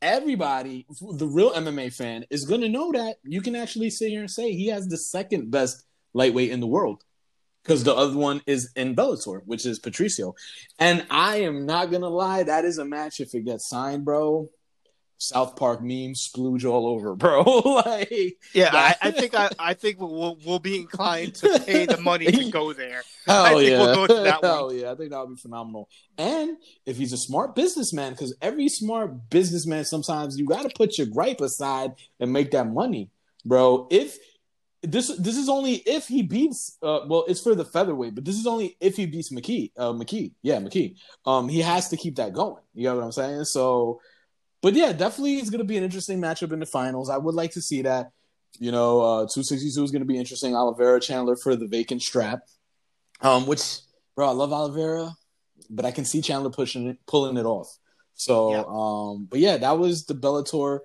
everybody, 0.00 0.86
the 1.12 1.26
real 1.26 1.52
MMA 1.52 1.92
fan, 1.92 2.24
is 2.30 2.44
going 2.44 2.60
to 2.60 2.68
know 2.68 2.92
that 2.92 3.16
you 3.22 3.40
can 3.40 3.54
actually 3.54 3.90
sit 3.90 4.10
here 4.10 4.20
and 4.20 4.30
say 4.30 4.52
he 4.52 4.68
has 4.68 4.88
the 4.88 4.96
second 4.96 5.50
best 5.50 5.84
lightweight 6.14 6.50
in 6.50 6.60
the 6.60 6.66
world 6.66 7.02
because 7.62 7.84
the 7.84 7.94
other 7.94 8.16
one 8.16 8.42
is 8.46 8.70
in 8.76 8.94
Bellator, 8.96 9.40
which 9.46 9.66
is 9.66 9.78
Patricio. 9.78 10.34
And 10.78 11.06
I 11.10 11.42
am 11.42 11.66
not 11.66 11.90
going 11.90 12.02
to 12.02 12.08
lie, 12.08 12.42
that 12.42 12.64
is 12.64 12.78
a 12.78 12.84
match 12.84 13.20
if 13.20 13.34
it 13.34 13.44
gets 13.44 13.68
signed, 13.68 14.04
bro. 14.04 14.48
South 15.18 15.54
Park 15.54 15.80
meme 15.80 16.14
splooge 16.14 16.64
all 16.68 16.84
over, 16.88 17.14
bro. 17.22 17.42
like, 17.42 18.38
Yeah, 18.54 18.70
I- 18.72 18.96
I, 19.00 19.10
think 19.12 19.36
I, 19.36 19.50
I 19.56 19.74
think 19.74 20.00
we'll 20.00 20.36
we'll 20.44 20.58
be 20.58 20.74
inclined 20.80 21.36
to 21.36 21.60
pay 21.64 21.86
the 21.86 21.98
money 21.98 22.26
to 22.26 22.50
go 22.50 22.72
there. 22.82 23.02
Hell 23.28 23.44
I 23.44 23.50
think 23.54 23.70
yeah. 23.70 23.78
we'll 23.78 23.94
go 23.94 24.06
to 24.08 24.14
that 24.24 24.42
one. 24.64 24.76
Yeah. 24.76 24.90
I 24.90 24.96
think 24.96 25.10
that 25.12 25.20
would 25.20 25.36
be 25.36 25.40
phenomenal. 25.40 25.88
And 26.18 26.56
if 26.86 26.96
he's 26.96 27.12
a 27.12 27.16
smart 27.16 27.54
businessman, 27.54 28.12
because 28.14 28.34
every 28.42 28.68
smart 28.68 29.30
businessman, 29.30 29.84
sometimes 29.84 30.36
you 30.38 30.44
got 30.44 30.62
to 30.68 30.70
put 30.76 30.98
your 30.98 31.06
gripe 31.06 31.40
aside 31.40 31.92
and 32.18 32.32
make 32.32 32.50
that 32.50 32.66
money, 32.66 33.08
bro. 33.44 33.86
If 33.92 34.18
this 34.82 35.08
this 35.16 35.36
is 35.36 35.48
only 35.48 35.74
if 35.86 36.08
he 36.08 36.22
beats 36.22 36.76
uh 36.82 37.00
well 37.06 37.24
it's 37.28 37.40
for 37.40 37.54
the 37.54 37.64
featherweight 37.64 38.14
but 38.14 38.24
this 38.24 38.36
is 38.36 38.46
only 38.46 38.76
if 38.80 38.96
he 38.96 39.06
beats 39.06 39.30
McKee 39.30 39.70
uh 39.76 39.92
McKee. 39.92 40.32
Yeah 40.42 40.58
McKee. 40.58 40.96
Um 41.24 41.48
he 41.48 41.60
has 41.60 41.88
to 41.90 41.96
keep 41.96 42.16
that 42.16 42.32
going. 42.32 42.62
You 42.74 42.84
know 42.88 42.96
what 42.96 43.04
I'm 43.04 43.12
saying? 43.12 43.44
So 43.44 44.00
but 44.60 44.74
yeah 44.74 44.92
definitely 44.92 45.36
it's 45.36 45.50
gonna 45.50 45.64
be 45.64 45.76
an 45.76 45.84
interesting 45.84 46.20
matchup 46.20 46.52
in 46.52 46.58
the 46.60 46.66
finals. 46.66 47.10
I 47.10 47.16
would 47.18 47.34
like 47.34 47.52
to 47.52 47.62
see 47.62 47.82
that. 47.82 48.10
You 48.58 48.70
know 48.72 49.00
uh 49.00 49.20
262 49.26 49.82
is 49.82 49.90
gonna 49.92 50.04
be 50.04 50.18
interesting. 50.18 50.54
Oliveira 50.56 51.00
Chandler 51.00 51.36
for 51.36 51.54
the 51.56 51.66
vacant 51.68 52.02
strap. 52.02 52.40
Um, 53.20 53.46
which, 53.46 53.78
bro, 54.16 54.28
I 54.28 54.32
love 54.32 54.52
Oliveira, 54.52 55.12
but 55.70 55.84
I 55.84 55.92
can 55.92 56.04
see 56.04 56.20
Chandler 56.20 56.50
pushing 56.50 56.88
it, 56.88 56.98
pulling 57.06 57.36
it 57.36 57.46
off. 57.46 57.68
So, 58.14 58.50
Yeah. 58.50 58.64
um, 58.66 59.26
but 59.30 59.38
yeah, 59.38 59.58
that 59.58 59.78
was 59.78 60.06
the 60.06 60.14
Bellator 60.14 60.80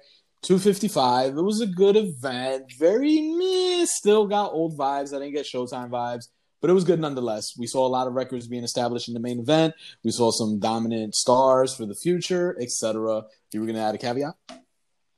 255. 0.47 1.37
It 1.37 1.41
was 1.41 1.59
a 1.59 1.67
good 1.67 1.97
event. 1.97 2.71
Very 2.79 3.19
meh. 3.19 3.85
Still 3.85 4.25
got 4.27 4.53
old 4.53 4.77
vibes. 4.77 5.13
I 5.13 5.19
didn't 5.19 5.33
get 5.33 5.45
Showtime 5.45 5.89
vibes, 5.89 6.29
but 6.61 6.69
it 6.69 6.73
was 6.73 6.85
good 6.85 7.01
nonetheless. 7.01 7.57
We 7.59 7.67
saw 7.67 7.85
a 7.85 7.89
lot 7.89 8.07
of 8.07 8.13
records 8.13 8.47
being 8.47 8.63
established 8.63 9.09
in 9.09 9.13
the 9.13 9.19
main 9.19 9.41
event. 9.41 9.73
We 10.05 10.11
saw 10.11 10.31
some 10.31 10.57
dominant 10.57 11.15
stars 11.15 11.75
for 11.75 11.85
the 11.85 11.95
future, 11.95 12.55
etc. 12.61 13.23
You 13.51 13.59
were 13.59 13.67
gonna 13.67 13.83
add 13.83 13.95
a 13.95 13.97
caveat? 13.97 14.35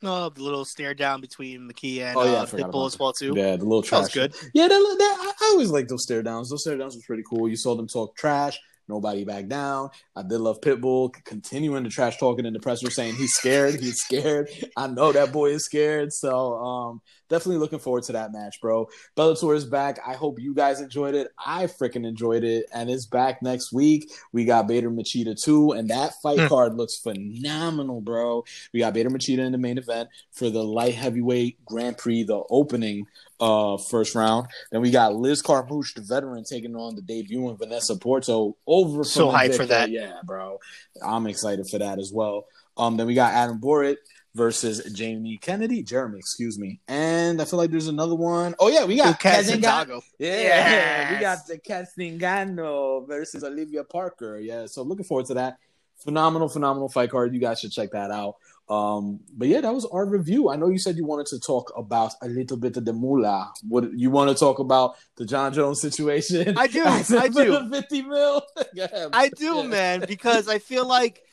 Oh, 0.01 0.29
the 0.29 0.41
little 0.41 0.65
stare 0.65 0.95
down 0.95 1.21
between 1.21 1.69
McKee 1.69 1.99
and 2.01 2.17
Oh, 2.17 2.23
yeah, 2.23 2.39
uh, 2.39 2.45
Pitbull 2.47 2.87
as 2.87 2.97
well 2.97 3.13
too. 3.13 3.33
Yeah, 3.35 3.55
the 3.55 3.65
little 3.65 3.81
That 3.81 3.87
trash. 3.87 4.01
was 4.01 4.13
good. 4.13 4.33
Yeah, 4.55 4.67
that, 4.67 4.95
that, 4.97 5.17
I, 5.21 5.45
I 5.45 5.49
always 5.51 5.69
like 5.69 5.89
those 5.89 6.03
stare 6.03 6.23
downs. 6.23 6.49
Those 6.49 6.61
stare 6.61 6.77
downs 6.77 6.95
was 6.95 7.05
pretty 7.05 7.23
cool. 7.29 7.47
You 7.47 7.55
saw 7.55 7.75
them 7.75 7.87
talk 7.87 8.15
trash. 8.15 8.57
Nobody 8.89 9.23
back 9.23 9.47
down. 9.47 9.91
I 10.15 10.23
did 10.23 10.39
love 10.39 10.61
Pitbull 10.61 11.13
continuing 11.23 11.83
to 11.83 11.91
trash 11.91 12.17
talking 12.17 12.45
in 12.45 12.53
the 12.53 12.59
presser, 12.59 12.89
saying 12.89 13.15
he's 13.15 13.33
scared. 13.33 13.79
He's 13.79 13.97
scared. 13.97 14.49
I 14.75 14.87
know 14.87 15.11
that 15.11 15.31
boy 15.31 15.51
is 15.51 15.65
scared. 15.65 16.11
So 16.11 16.55
um, 16.55 17.01
definitely 17.29 17.57
looking 17.57 17.79
forward 17.79 18.03
to 18.03 18.11
that 18.13 18.31
match, 18.33 18.59
bro. 18.61 18.89
Bellator 19.15 19.55
is 19.55 19.65
back. 19.65 19.99
I 20.05 20.13
hope 20.13 20.39
you 20.39 20.53
guys 20.53 20.81
enjoyed 20.81 21.15
it. 21.15 21.29
I 21.37 21.65
freaking 21.65 22.05
enjoyed 22.05 22.43
it, 22.43 22.65
and 22.73 22.89
it's 22.89 23.05
back 23.05 23.41
next 23.41 23.71
week. 23.71 24.11
We 24.33 24.45
got 24.45 24.67
Bader 24.67 24.89
Machida 24.91 25.41
too, 25.41 25.71
and 25.71 25.89
that 25.89 26.13
fight 26.21 26.39
Hmm. 26.39 26.47
card 26.47 26.75
looks 26.75 26.97
phenomenal, 26.97 28.01
bro. 28.01 28.43
We 28.73 28.79
got 28.79 28.93
Bader 28.93 29.09
Machida 29.09 29.39
in 29.39 29.51
the 29.51 29.57
main 29.57 29.77
event 29.77 30.09
for 30.31 30.49
the 30.49 30.63
light 30.63 30.95
heavyweight 30.95 31.63
Grand 31.65 31.97
Prix, 31.97 32.23
the 32.23 32.41
opening 32.49 33.05
uh 33.39 33.77
first 33.77 34.15
round. 34.15 34.47
Then 34.71 34.81
we 34.81 34.91
got 34.91 35.15
Liz 35.15 35.41
Carmouche, 35.41 35.93
the 35.93 36.01
veteran, 36.01 36.43
taking 36.43 36.75
on 36.75 36.95
the 36.95 37.01
debuting 37.01 37.57
Vanessa 37.57 37.95
Porto 37.95 38.57
over. 38.67 39.03
So 39.05 39.29
hyped 39.31 39.55
for 39.55 39.65
that. 39.67 39.89
yeah, 39.91 40.17
bro. 40.25 40.59
I'm 41.01 41.25
excited 41.27 41.69
for 41.69 41.77
that 41.79 41.99
as 41.99 42.11
well. 42.13 42.47
Um, 42.75 42.97
then 42.97 43.07
we 43.07 43.13
got 43.13 43.33
Adam 43.33 43.59
Borics 43.59 43.97
versus 44.35 44.83
Jamie 44.93 45.37
Kennedy, 45.37 45.83
Jeremy, 45.83 46.19
excuse 46.19 46.57
me. 46.59 46.79
And 46.87 47.41
I 47.41 47.45
feel 47.45 47.57
like 47.57 47.71
there's 47.71 47.87
another 47.87 48.15
one. 48.15 48.55
Oh 48.59 48.69
yeah, 48.69 48.85
we 48.85 48.97
got 48.97 49.19
Kazinga- 49.19 50.01
yeah, 50.19 51.13
we 51.13 51.19
got 51.19 51.47
the 51.47 51.57
Cat 51.57 51.87
Zingano 51.97 53.07
versus 53.07 53.43
Olivia 53.43 53.83
Parker. 53.83 54.39
Yeah, 54.39 54.65
so 54.65 54.83
looking 54.83 55.05
forward 55.05 55.25
to 55.27 55.33
that. 55.35 55.57
Phenomenal, 55.97 56.47
phenomenal 56.47 56.87
fight 56.87 57.09
card. 57.09 57.33
You 57.33 57.39
guys 57.41 57.59
should 57.59 57.71
check 57.71 57.91
that 57.91 58.11
out. 58.11 58.35
Um, 58.69 59.19
but 59.35 59.47
yeah, 59.47 59.61
that 59.61 59.73
was 59.73 59.85
our 59.85 60.05
review. 60.05 60.49
I 60.49 60.55
know 60.55 60.69
you 60.69 60.77
said 60.77 60.95
you 60.95 61.03
wanted 61.03 61.25
to 61.27 61.39
talk 61.39 61.73
about 61.75 62.13
a 62.21 62.27
little 62.27 62.55
bit 62.55 62.77
of 62.77 62.85
the 62.85 62.93
moolah. 62.93 63.51
What 63.67 63.91
you 63.97 64.11
want 64.11 64.29
to 64.29 64.35
talk 64.35 64.59
about 64.59 64.95
the 65.15 65.25
Jon 65.25 65.51
Jones 65.53 65.81
situation? 65.81 66.55
I 66.55 66.67
do. 66.67 66.83
I 66.85 67.27
do. 67.27 67.69
Fifty 67.71 68.03
mil. 68.03 68.43
yeah, 68.73 69.07
I 69.11 69.29
do, 69.29 69.63
man, 69.63 70.05
because 70.07 70.47
I 70.47 70.59
feel 70.59 70.87
like 70.87 71.23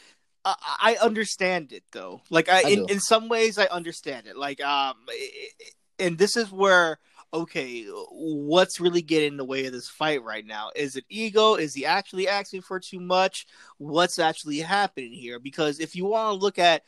I 0.46 0.96
understand 1.02 1.72
it 1.72 1.82
though. 1.90 2.20
Like 2.30 2.48
I, 2.48 2.62
I 2.64 2.68
in, 2.70 2.86
in 2.88 3.00
some 3.00 3.28
ways, 3.28 3.58
I 3.58 3.66
understand 3.66 4.26
it. 4.26 4.36
Like 4.36 4.60
um, 4.60 4.94
and 5.98 6.16
this 6.16 6.36
is 6.36 6.52
where 6.52 6.98
okay, 7.34 7.84
what's 8.10 8.80
really 8.80 9.02
getting 9.02 9.32
in 9.32 9.36
the 9.36 9.44
way 9.44 9.66
of 9.66 9.72
this 9.72 9.88
fight 9.88 10.22
right 10.22 10.46
now? 10.46 10.70
Is 10.74 10.96
it 10.96 11.04
ego? 11.08 11.54
Is 11.54 11.74
he 11.74 11.84
actually 11.84 12.28
asking 12.28 12.62
for 12.62 12.80
too 12.80 13.00
much? 13.00 13.46
What's 13.78 14.18
actually 14.18 14.60
happening 14.60 15.12
here? 15.12 15.38
Because 15.38 15.80
if 15.80 15.94
you 15.96 16.06
want 16.06 16.30
to 16.30 16.42
look 16.42 16.58
at 16.58 16.82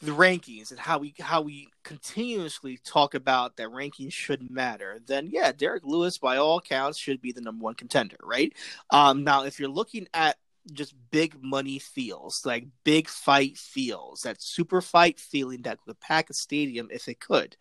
the 0.00 0.12
rankings 0.12 0.70
and 0.70 0.78
how 0.78 0.98
we 0.98 1.12
how 1.18 1.42
we 1.42 1.68
continuously 1.82 2.78
talk 2.84 3.14
about 3.14 3.56
that 3.56 3.68
rankings 3.68 4.12
shouldn't 4.12 4.50
matter, 4.50 5.00
then 5.06 5.28
yeah, 5.30 5.52
Derrick 5.52 5.82
Lewis 5.84 6.18
by 6.18 6.36
all 6.36 6.58
accounts 6.58 6.98
should 6.98 7.20
be 7.20 7.32
the 7.32 7.40
number 7.40 7.64
one 7.64 7.74
contender, 7.74 8.16
right? 8.22 8.52
Um, 8.90 9.24
now, 9.24 9.44
if 9.44 9.58
you're 9.58 9.68
looking 9.68 10.06
at 10.14 10.36
just 10.72 10.94
big 11.10 11.42
money 11.42 11.78
feels, 11.78 12.44
like 12.44 12.66
big 12.84 13.08
fight 13.08 13.56
feels, 13.56 14.22
that 14.22 14.42
super 14.42 14.80
fight 14.80 15.18
feeling 15.18 15.62
that 15.62 15.78
would 15.86 16.00
pack 16.00 16.30
a 16.30 16.34
stadium 16.34 16.88
if 16.90 17.08
it 17.08 17.20
could, 17.20 17.56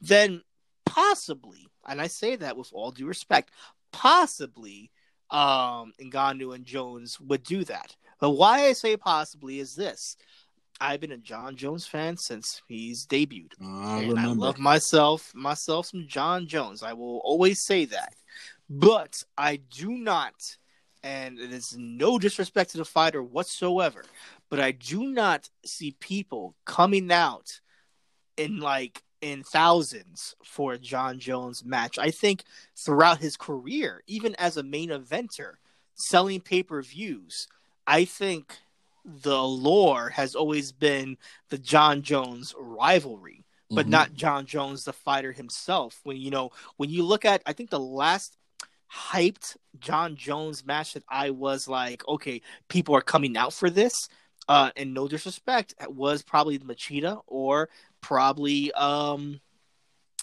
then 0.00 0.42
possibly, 0.86 1.68
and 1.86 2.00
I 2.00 2.06
say 2.06 2.36
that 2.36 2.56
with 2.56 2.70
all 2.72 2.90
due 2.90 3.06
respect, 3.06 3.50
possibly 3.92 4.90
um 5.30 5.92
Ngannou 6.00 6.54
and 6.54 6.64
Jones 6.64 7.18
would 7.20 7.42
do 7.42 7.64
that. 7.64 7.96
But 8.20 8.30
why 8.30 8.66
I 8.66 8.72
say 8.72 8.96
possibly 8.96 9.58
is 9.60 9.74
this. 9.74 10.16
I've 10.80 11.00
been 11.00 11.12
a 11.12 11.16
Jon 11.16 11.56
Jones 11.56 11.86
fan 11.86 12.16
since 12.16 12.60
he's 12.66 13.06
debuted. 13.06 13.52
I 13.60 14.00
and 14.00 14.18
I 14.18 14.26
love 14.26 14.58
myself 14.58 15.32
myself 15.34 15.86
some 15.86 16.06
Jon 16.08 16.46
Jones. 16.46 16.82
I 16.82 16.92
will 16.92 17.20
always 17.24 17.64
say 17.64 17.84
that. 17.86 18.14
But 18.68 19.22
I 19.36 19.56
do 19.56 19.90
not 19.90 20.34
and 21.02 21.38
it 21.38 21.52
is 21.52 21.76
no 21.76 22.18
disrespect 22.18 22.70
to 22.70 22.78
the 22.78 22.84
fighter 22.84 23.22
whatsoever, 23.22 24.04
but 24.48 24.60
I 24.60 24.72
do 24.72 25.06
not 25.06 25.48
see 25.64 25.96
people 25.98 26.54
coming 26.64 27.10
out 27.10 27.60
in 28.36 28.60
like 28.60 29.02
in 29.20 29.42
thousands 29.42 30.34
for 30.44 30.72
a 30.72 30.78
Jon 30.78 31.18
Jones 31.18 31.64
match. 31.64 31.98
I 31.98 32.10
think 32.10 32.44
throughout 32.76 33.18
his 33.18 33.36
career, 33.36 34.02
even 34.06 34.34
as 34.36 34.56
a 34.56 34.62
main 34.62 34.90
eventer, 34.90 35.54
selling 35.94 36.40
pay 36.40 36.62
per 36.62 36.82
views, 36.82 37.48
I 37.86 38.04
think 38.04 38.58
the 39.04 39.42
lore 39.42 40.10
has 40.10 40.34
always 40.34 40.72
been 40.72 41.16
the 41.48 41.58
Jon 41.58 42.02
Jones 42.02 42.54
rivalry, 42.58 43.44
but 43.70 43.82
mm-hmm. 43.82 43.90
not 43.90 44.14
Jon 44.14 44.46
Jones, 44.46 44.84
the 44.84 44.92
fighter 44.92 45.32
himself. 45.32 46.00
When 46.04 46.16
you 46.16 46.30
know, 46.30 46.50
when 46.76 46.90
you 46.90 47.04
look 47.04 47.24
at, 47.24 47.42
I 47.46 47.52
think 47.52 47.70
the 47.70 47.80
last 47.80 48.36
hyped 48.92 49.56
Jon 49.78 50.16
Jones 50.16 50.64
match 50.64 50.94
that 50.94 51.04
I 51.08 51.30
was 51.30 51.66
like, 51.68 52.06
okay, 52.08 52.42
people 52.68 52.94
are 52.94 53.02
coming 53.02 53.36
out 53.36 53.52
for 53.52 53.70
this. 53.70 54.08
Uh, 54.48 54.70
and 54.76 54.92
no 54.92 55.06
disrespect, 55.06 55.72
was 55.88 56.22
probably 56.22 56.58
Machida 56.58 57.22
or 57.28 57.68
probably 58.00 58.72
um 58.72 59.40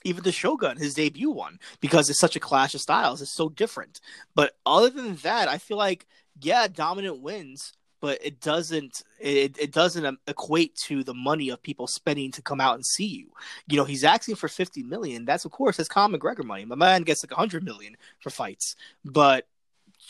even 0.05 0.24
the 0.24 0.32
Shogun, 0.32 0.78
his 0.78 0.93
debut 0.93 1.32
one, 1.32 1.59
because 1.82 2.09
it's 2.09 2.20
such 2.20 2.36
a 2.36 2.39
clash 2.39 2.74
of 2.74 2.82
styles. 2.82 3.22
It's 3.22 3.34
so 3.34 3.49
different. 3.49 3.99
But 4.36 4.53
other 4.65 4.89
than 4.89 5.15
that, 5.17 5.47
I 5.47 5.57
feel 5.57 5.78
like 5.78 6.05
yeah, 6.41 6.67
dominant 6.67 7.22
wins, 7.22 7.74
but 8.02 8.20
it 8.24 8.39
doesn't 8.39 9.04
it, 9.20 9.58
it 9.60 9.72
doesn't 9.72 10.06
um, 10.06 10.20
equate 10.28 10.76
to 10.88 11.04
the 11.04 11.14
money 11.14 11.50
of 11.50 11.62
people 11.62 11.88
spending 11.88 12.32
to 12.32 12.41
come 12.41 12.62
out 12.62 12.76
and 12.76 12.86
see 12.86 13.06
you. 13.06 13.32
You 13.68 13.78
know, 13.78 13.86
he's 13.86 14.04
asking 14.04 14.36
for 14.36 14.47
50 14.47 14.84
million. 14.84 15.26
That's 15.26 15.45
of 15.45 15.52
course 15.52 15.78
that's 15.78 15.89
Conor 15.89 16.18
McGregor 16.18 16.43
money. 16.43 16.66
My 16.66 16.76
man 16.76 17.04
gets 17.04 17.24
like 17.24 17.32
100 17.32 17.64
million 17.64 17.95
for 18.20 18.30
fights, 18.30 18.76
but 19.04 19.47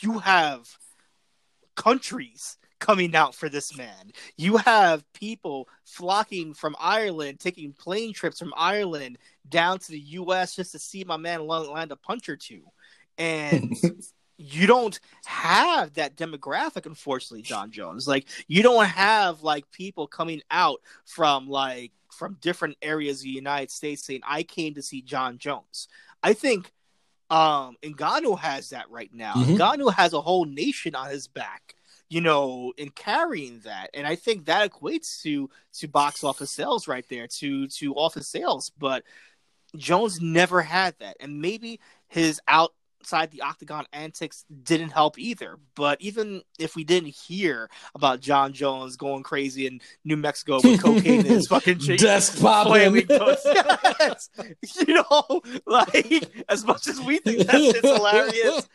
you 0.02 0.20
have 0.20 0.68
countries 1.76 2.58
coming 2.80 3.16
out 3.16 3.36
for 3.36 3.50
this 3.50 3.78
man. 3.78 4.12
You 4.38 4.58
have 4.58 5.04
people 5.14 5.68
flocking 5.84 6.54
from 6.54 6.76
Ireland, 6.80 7.40
taking 7.40 7.74
plane 7.74 8.14
trips 8.14 8.40
from 8.40 8.54
Ireland 8.56 9.18
down 9.48 9.80
to 9.80 9.92
the 9.92 10.00
U.S. 10.00 10.56
just 10.56 10.72
to 10.72 10.80
see 10.80 11.04
my 11.04 11.18
man 11.18 11.46
land 11.46 11.92
a 11.92 11.96
punch 11.96 12.30
or 12.30 12.38
two. 12.38 12.64
And 13.18 13.76
you 14.42 14.68
don't 14.68 15.02
have 15.26 15.96
that 15.96 16.16
demographic 16.16 16.86
unfortunately 16.86 17.42
Jon 17.42 17.72
Jones. 17.72 18.08
Like 18.08 18.26
you 18.48 18.64
don't 18.64 18.86
have 18.86 19.44
like 19.44 19.70
people 19.72 20.08
coming 20.08 20.42
out 20.50 20.82
from 21.06 21.50
like 21.50 21.92
from 22.10 22.38
different 22.42 22.78
areas 22.82 23.20
of 23.20 23.24
the 23.24 23.30
united 23.30 23.70
states 23.70 24.04
saying 24.04 24.20
i 24.28 24.42
came 24.44 24.74
to 24.74 24.82
see 24.82 25.02
Jon 25.02 25.38
Jones. 25.38 25.90
I 26.24 26.34
think 26.34 26.72
um 27.30 27.76
Ngannou 27.84 28.40
has 28.40 28.70
that 28.70 28.90
right 28.90 29.14
now. 29.14 29.36
Mm 29.36 29.58
hmm 29.58 29.90
has 29.92 30.14
a 30.14 30.22
whole 30.22 30.46
nation 30.46 30.96
on 30.96 31.10
his 31.10 31.28
back 31.28 31.76
you 32.08 32.22
know 32.22 32.74
in 32.78 32.90
carrying 32.90 33.60
that. 33.66 33.90
And 33.94 34.08
i 34.08 34.16
think 34.16 34.46
that 34.46 34.72
equates 34.72 35.22
to 35.24 35.50
to 35.74 35.88
box 35.90 36.24
office 36.24 36.52
sales 36.52 36.88
right 36.88 37.06
there 37.10 37.28
to 37.28 37.68
to 37.68 37.94
office 37.96 38.30
sales. 38.30 38.72
But 38.78 39.04
jones 39.76 40.22
never 40.22 40.62
had 40.62 40.96
that. 41.00 41.18
And 41.20 41.42
maybe 41.42 41.82
his 42.08 42.40
out 42.48 42.74
outside 43.02 43.32
the 43.32 43.42
octagon 43.42 43.86
antics 43.94 44.46
didn't 44.64 44.90
help 44.90 45.18
either. 45.18 45.58
But 45.76 46.02
even 46.02 46.42
if 46.58 46.76
we 46.76 46.84
didn't 46.84 47.16
hear 47.16 47.70
about 47.96 48.20
Jon 48.20 48.54
Jones 48.54 48.98
going 48.98 49.24
crazy 49.24 49.68
in 49.68 49.82
New 50.04 50.18
Mexico 50.18 50.60
with 50.64 50.82
cocaine 50.84 51.22
in 51.22 51.26
his 51.26 51.48
fucking 51.48 51.78
desk 51.78 52.42
popping, 52.42 52.96
yes. 53.10 54.30
you 54.88 54.94
know, 54.94 55.42
like 55.66 56.30
as 56.50 56.66
much 56.66 56.88
as 56.88 57.00
we 57.02 57.20
think 57.20 57.48
that's 57.48 57.80
hilarious, 57.80 58.68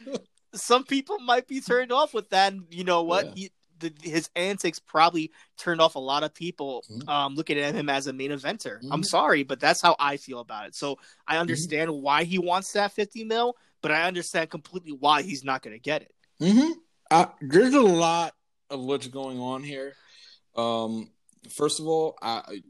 some 0.54 0.84
people 0.84 1.18
might 1.20 1.46
be 1.46 1.60
turned 1.60 1.92
off 1.92 2.14
with 2.14 2.30
that. 2.30 2.52
And 2.52 2.64
you 2.70 2.84
know 2.84 3.02
what? 3.02 3.26
Yeah. 3.26 3.32
He, 3.34 3.52
the, 3.80 3.92
his 4.02 4.30
antics 4.36 4.78
probably 4.78 5.32
turned 5.58 5.80
off 5.80 5.96
a 5.96 6.00
lot 6.00 6.22
of 6.22 6.32
people 6.32 6.84
mm-hmm. 6.90 7.08
um, 7.08 7.34
looking 7.34 7.58
at 7.58 7.74
him 7.74 7.90
as 7.90 8.06
a 8.06 8.12
main 8.12 8.30
eventer. 8.30 8.78
Mm-hmm. 8.78 8.92
I'm 8.92 9.02
sorry, 9.02 9.42
but 9.42 9.60
that's 9.60 9.82
how 9.82 9.96
I 9.98 10.16
feel 10.16 10.38
about 10.38 10.66
it. 10.66 10.74
So 10.74 10.98
I 11.26 11.38
understand 11.38 11.90
mm-hmm. 11.90 12.02
why 12.02 12.24
he 12.24 12.38
wants 12.38 12.72
that 12.72 12.92
50 12.92 13.24
mil, 13.24 13.56
but 13.84 13.92
I 13.92 14.04
understand 14.04 14.48
completely 14.48 14.92
why 14.92 15.20
he's 15.20 15.44
not 15.44 15.60
going 15.60 15.76
to 15.76 15.78
get 15.78 16.00
it. 16.00 16.14
Mm-hmm. 16.40 17.22
There's 17.42 17.74
a 17.74 17.82
lot 17.82 18.32
of 18.70 18.80
what's 18.80 19.08
going 19.08 19.38
on 19.38 19.62
here. 19.62 19.92
Um, 20.56 21.10
first 21.54 21.80
of 21.80 21.86
all, 21.86 22.16
I, 22.22 22.62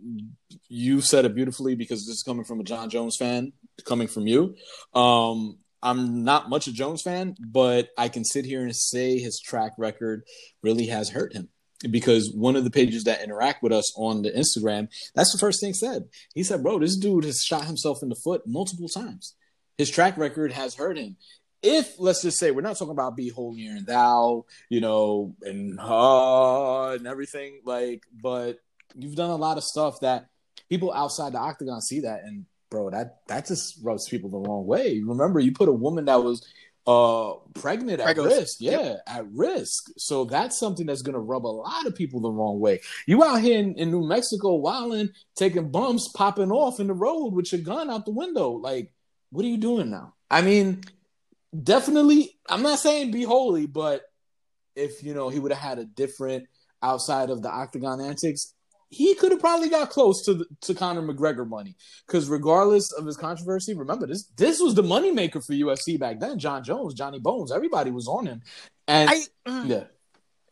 you 0.69 1.01
said 1.01 1.25
it 1.25 1.37
beautifully 1.37 1.77
because 1.77 2.05
this 2.05 2.17
is 2.17 2.25
coming 2.25 2.45
from 2.45 2.59
a 2.59 2.65
Jon 2.65 2.91
Jones 2.91 3.17
fan, 3.17 3.53
coming 3.85 4.09
from 4.09 4.27
you. 4.27 4.57
Um, 4.93 5.59
I'm 5.85 6.25
not 6.25 6.51
much 6.51 6.67
a 6.67 6.73
Jones 6.73 7.03
fan, 7.03 7.37
but 7.39 7.91
I 7.97 8.09
can 8.09 8.25
sit 8.25 8.45
here 8.45 8.63
and 8.63 8.75
say 8.75 9.21
his 9.21 9.41
track 9.41 9.75
record 9.79 10.25
really 10.65 10.87
has 10.89 11.11
hurt 11.11 11.33
him 11.33 11.49
because 11.89 12.33
one 12.35 12.57
of 12.57 12.65
the 12.65 12.73
pages 12.73 13.05
that 13.05 13.23
interact 13.23 13.63
with 13.63 13.73
us 13.73 13.97
on 13.97 14.23
the 14.23 14.33
Instagram, 14.33 14.89
that's 15.15 15.31
the 15.31 15.39
first 15.39 15.61
thing 15.61 15.75
said. 15.75 16.09
He 16.35 16.43
said, 16.43 16.65
"Bro, 16.65 16.81
this 16.81 16.97
dude 16.97 17.23
has 17.23 17.39
shot 17.41 17.67
himself 17.67 17.99
in 18.03 18.09
the 18.09 18.17
foot 18.17 18.43
multiple 18.49 18.89
times." 18.89 19.37
His 19.79 19.91
track 19.91 20.17
record 20.17 20.53
has 20.53 20.75
hurt 20.75 20.99
him. 20.99 21.17
If 21.63 21.99
let's 21.99 22.23
just 22.23 22.39
say 22.39 22.51
we're 22.51 22.61
not 22.61 22.77
talking 22.77 22.93
about 22.93 23.17
be 23.17 23.31
holier 23.31 23.71
and 23.71 23.87
thou, 23.87 24.45
you 24.69 24.81
know, 24.81 25.35
and 25.43 25.79
uh, 25.81 26.91
and 26.91 27.07
everything 27.07 27.63
like, 27.65 28.03
but 28.13 28.59
you've 28.95 29.17
done 29.17 29.31
a 29.31 29.37
lot 29.37 29.57
of 29.57 29.65
stuff 29.65 30.01
that 30.01 30.27
people 30.69 30.93
outside 30.93 31.33
the 31.33 31.39
octagon 31.39 31.81
see 31.81 32.01
that, 32.01 32.21
and 32.25 32.45
bro, 32.71 32.91
that 32.91 33.21
that 33.29 33.47
just 33.47 33.79
rubs 33.83 34.09
people 34.09 34.29
the 34.29 34.39
wrong 34.39 34.67
way. 34.67 35.01
Remember, 35.01 35.41
you 35.41 35.53
put 35.53 35.69
a 35.69 35.73
woman 35.73 36.05
that 36.05 36.23
was 36.23 36.47
uh 36.87 37.33
pregnant 37.55 37.99
at 37.99 38.15
Pregos. 38.15 38.27
risk 38.27 38.57
yeah 38.61 38.79
yep. 38.79 39.03
at 39.07 39.25
risk 39.33 39.91
so 39.97 40.27
that's 40.27 40.59
something 40.61 40.85
that's 40.85 41.01
gonna 41.01 41.19
rub 41.19 41.47
a 41.47 41.49
lot 41.49 41.87
of 41.87 41.95
people 41.95 42.21
the 42.21 42.31
wrong 42.31 42.61
way 42.61 42.79
you 43.07 43.25
out 43.25 43.41
here 43.41 43.59
in, 43.59 43.75
in 43.77 43.91
new 43.91 44.07
mexico 44.07 44.57
wilding 44.57 45.09
taking 45.35 45.71
bumps 45.71 46.11
popping 46.15 46.53
off 46.53 46.81
in 46.81 46.87
the 46.87 46.93
road 46.93 47.29
with 47.29 47.51
your 47.53 47.63
gun 47.63 47.89
out 47.89 48.05
the 48.05 48.11
window 48.11 48.51
like 48.51 48.93
what 49.35 49.45
are 49.45 49.49
you 49.49 49.59
doing 49.59 49.91
now? 49.91 50.15
I 50.31 50.43
mean, 50.43 50.85
definitely, 51.61 52.39
I'm 52.49 52.63
not 52.63 52.79
saying 52.79 53.11
be 53.11 53.25
holy, 53.25 53.67
but 53.67 54.03
if 54.77 55.03
you 55.03 55.13
know 55.13 55.29
he 55.29 55.41
would 55.41 55.51
have 55.51 55.61
had 55.61 55.79
a 55.81 55.85
different 55.85 56.47
outside 56.81 57.31
of 57.31 57.43
the 57.43 57.51
octagon 57.51 58.01
antics, 58.01 58.55
he 58.91 59.17
could 59.17 59.33
have 59.33 59.41
probably 59.41 59.69
got 59.69 59.91
close 59.91 60.25
to 60.27 60.35
the, 60.35 60.47
to 60.61 60.75
Conor 60.75 61.03
McGregor 61.03 61.49
money. 61.49 61.75
Because 62.07 62.29
regardless 62.29 62.93
of 62.93 63.07
his 63.07 63.17
controversy, 63.17 63.75
remember 63.75 64.07
this 64.07 64.27
this 64.37 64.61
was 64.61 64.77
the 64.77 64.85
moneymaker 64.85 65.45
for 65.45 65.53
UFC 65.53 65.99
back 65.99 66.21
then. 66.21 66.39
Jon 66.39 66.63
Jones, 66.63 66.95
Johnny 66.95 67.19
Bones, 67.19 67.51
everybody 67.51 67.91
was 67.91 68.07
on 68.07 68.27
him. 68.27 68.41
And 68.87 69.11
I, 69.11 69.23
mm, 69.49 69.69
yeah, 69.69 69.85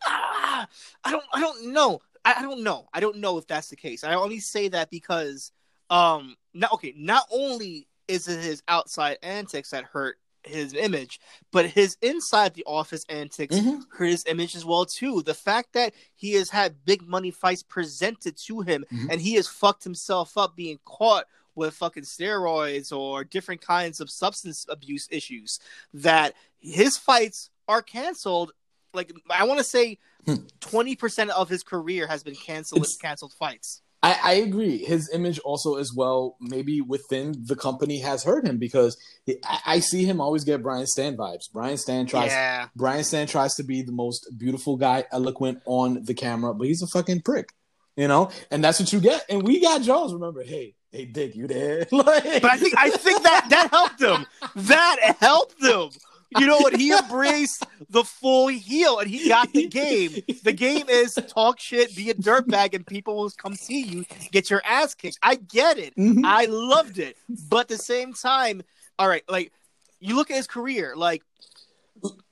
ah, 0.04 0.66
I 1.04 1.10
don't 1.12 1.24
I 1.32 1.40
don't 1.40 1.72
know. 1.72 2.00
I, 2.24 2.34
I 2.38 2.42
don't 2.42 2.64
know. 2.64 2.88
I 2.92 2.98
don't 2.98 3.18
know 3.18 3.38
if 3.38 3.46
that's 3.46 3.68
the 3.68 3.76
case. 3.76 4.02
I 4.02 4.14
only 4.14 4.40
say 4.40 4.66
that 4.68 4.90
because 4.90 5.52
um 5.88 6.34
not 6.52 6.72
okay, 6.72 6.94
not 6.96 7.28
only 7.30 7.86
is 8.08 8.28
it 8.28 8.42
his 8.42 8.62
outside 8.68 9.18
antics 9.22 9.70
that 9.70 9.84
hurt 9.84 10.18
his 10.44 10.74
image, 10.74 11.20
but 11.52 11.66
his 11.66 11.96
inside 12.02 12.54
the 12.54 12.64
office 12.66 13.04
antics 13.08 13.54
Mhm. 13.54 13.82
hurt 13.92 14.06
his 14.06 14.24
image 14.26 14.56
as 14.56 14.64
well 14.64 14.84
too. 14.84 15.22
The 15.22 15.34
fact 15.34 15.72
that 15.74 15.94
he 16.16 16.32
has 16.32 16.50
had 16.50 16.84
big 16.84 17.02
money 17.02 17.30
fights 17.30 17.62
presented 17.62 18.36
to 18.46 18.62
him, 18.62 18.84
Mhm. 18.90 19.08
and 19.12 19.20
he 19.20 19.34
has 19.34 19.46
fucked 19.46 19.84
himself 19.84 20.36
up 20.36 20.56
being 20.56 20.80
caught 20.84 21.26
with 21.54 21.74
fucking 21.76 22.02
steroids 22.04 22.90
or 22.96 23.22
different 23.24 23.60
kinds 23.60 24.00
of 24.00 24.10
substance 24.10 24.66
abuse 24.68 25.06
issues. 25.12 25.60
That 25.94 26.34
his 26.58 26.96
fights 26.96 27.50
are 27.68 27.82
canceled. 27.82 28.52
Like 28.94 29.12
I 29.30 29.44
want 29.44 29.58
to 29.58 29.64
say, 29.64 29.98
Hmm. 30.24 30.46
twenty 30.60 30.96
percent 30.96 31.30
of 31.30 31.48
his 31.48 31.62
career 31.62 32.06
has 32.08 32.22
been 32.24 32.34
canceled. 32.36 32.82
It's- 32.82 32.96
Canceled 32.96 33.32
fights. 33.32 33.80
I, 34.02 34.18
I 34.22 34.32
agree. 34.34 34.78
His 34.78 35.08
image 35.12 35.38
also, 35.40 35.76
as 35.76 35.92
well, 35.94 36.36
maybe 36.40 36.80
within 36.80 37.34
the 37.46 37.54
company 37.54 37.98
has 37.98 38.24
hurt 38.24 38.44
him 38.44 38.58
because 38.58 38.96
he, 39.24 39.36
I, 39.44 39.60
I 39.66 39.78
see 39.78 40.04
him 40.04 40.20
always 40.20 40.42
get 40.44 40.62
Brian 40.62 40.86
Stann 40.86 41.16
vibes. 41.16 41.44
Brian 41.52 41.76
Stann 41.76 42.06
tries. 42.06 42.32
yeah. 42.32 42.68
Brian 42.74 43.04
Stann 43.04 43.28
tries 43.28 43.54
to 43.54 43.62
be 43.62 43.82
the 43.82 43.92
most 43.92 44.26
beautiful 44.36 44.76
guy, 44.76 45.04
eloquent 45.12 45.62
on 45.66 46.02
the 46.04 46.14
camera, 46.14 46.52
but 46.52 46.66
he's 46.66 46.82
a 46.82 46.88
fucking 46.88 47.20
prick, 47.20 47.50
you 47.96 48.08
know. 48.08 48.30
And 48.50 48.64
that's 48.64 48.80
what 48.80 48.92
you 48.92 49.00
get. 49.00 49.24
And 49.28 49.44
we 49.44 49.60
got 49.60 49.82
Jones. 49.82 50.12
Remember, 50.12 50.42
hey, 50.42 50.74
hey, 50.90 51.04
Dick, 51.04 51.36
you 51.36 51.46
there? 51.46 51.86
like, 51.92 52.42
But 52.42 52.50
I 52.50 52.56
think 52.56 52.74
I 52.76 52.90
think 52.90 53.22
that 53.22 53.46
that 53.50 53.68
helped 53.70 54.00
him. 54.02 54.26
That 54.56 55.16
helped 55.20 55.62
him. 55.62 55.90
You 56.38 56.46
know 56.46 56.58
what? 56.58 56.76
He 56.76 56.92
embraced 56.96 57.66
the 57.90 58.04
full 58.04 58.48
heel 58.48 58.98
and 58.98 59.08
he 59.10 59.28
got 59.28 59.52
the 59.52 59.66
game. 59.66 60.12
The 60.42 60.52
game 60.52 60.88
is 60.88 61.14
talk 61.28 61.58
shit, 61.60 61.94
be 61.96 62.10
a 62.10 62.14
dirtbag, 62.14 62.74
and 62.74 62.86
people 62.86 63.16
will 63.16 63.30
come 63.30 63.54
see 63.54 63.82
you 63.82 64.04
get 64.30 64.50
your 64.50 64.62
ass 64.64 64.94
kicked. 64.94 65.18
I 65.22 65.34
get 65.36 65.78
it. 65.78 65.94
Mhm. 65.96 66.22
I 66.24 66.46
loved 66.46 66.98
it. 66.98 67.16
But 67.48 67.62
at 67.62 67.68
the 67.68 67.78
same 67.78 68.12
time, 68.14 68.62
all 68.98 69.08
right, 69.08 69.24
like 69.28 69.52
you 70.00 70.16
look 70.16 70.30
at 70.30 70.36
his 70.36 70.46
career, 70.46 70.94
like 70.96 71.22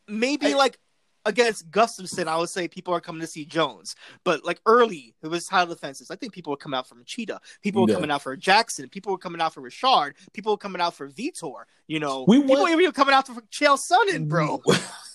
maybe 0.08 0.52
I- 0.54 0.56
like 0.56 0.78
against 1.26 1.70
Gustafsson, 1.70 2.26
I 2.28 2.36
would 2.38 2.48
say 2.48 2.66
people 2.66 2.94
are 2.94 3.00
coming 3.00 3.20
to 3.20 3.26
see 3.26 3.44
Jones. 3.44 3.94
But 4.24 4.44
like 4.44 4.60
early, 4.66 5.14
it 5.22 5.28
was 5.28 5.46
title 5.46 5.74
defenses. 5.74 6.10
I 6.10 6.16
think 6.16 6.32
people 6.32 6.50
were 6.50 6.56
coming 6.56 6.78
out 6.78 6.86
from 6.88 7.04
Cheetah. 7.04 7.40
People 7.62 7.82
were 7.82 7.88
Yeah. 7.88 7.96
coming 7.96 8.10
out 8.10 8.22
for 8.22 8.36
Jackson. 8.36 8.88
People 8.88 9.12
were 9.12 9.18
coming 9.18 9.40
out 9.40 9.52
for 9.54 9.60
Richard. 9.60 10.14
People 10.32 10.52
were 10.52 10.58
coming 10.58 10.80
out 10.80 10.94
for 10.94 11.08
Vitor. 11.10 11.64
You 11.86 12.00
know, 12.00 12.24
We 12.26 12.40
people 12.40 12.62
were 12.62 12.68
even 12.70 12.92
coming 12.92 13.14
out 13.14 13.26
for 13.26 13.40
Chael 13.50 13.78
Sonnen, 13.78 14.28
bro. 14.28 14.62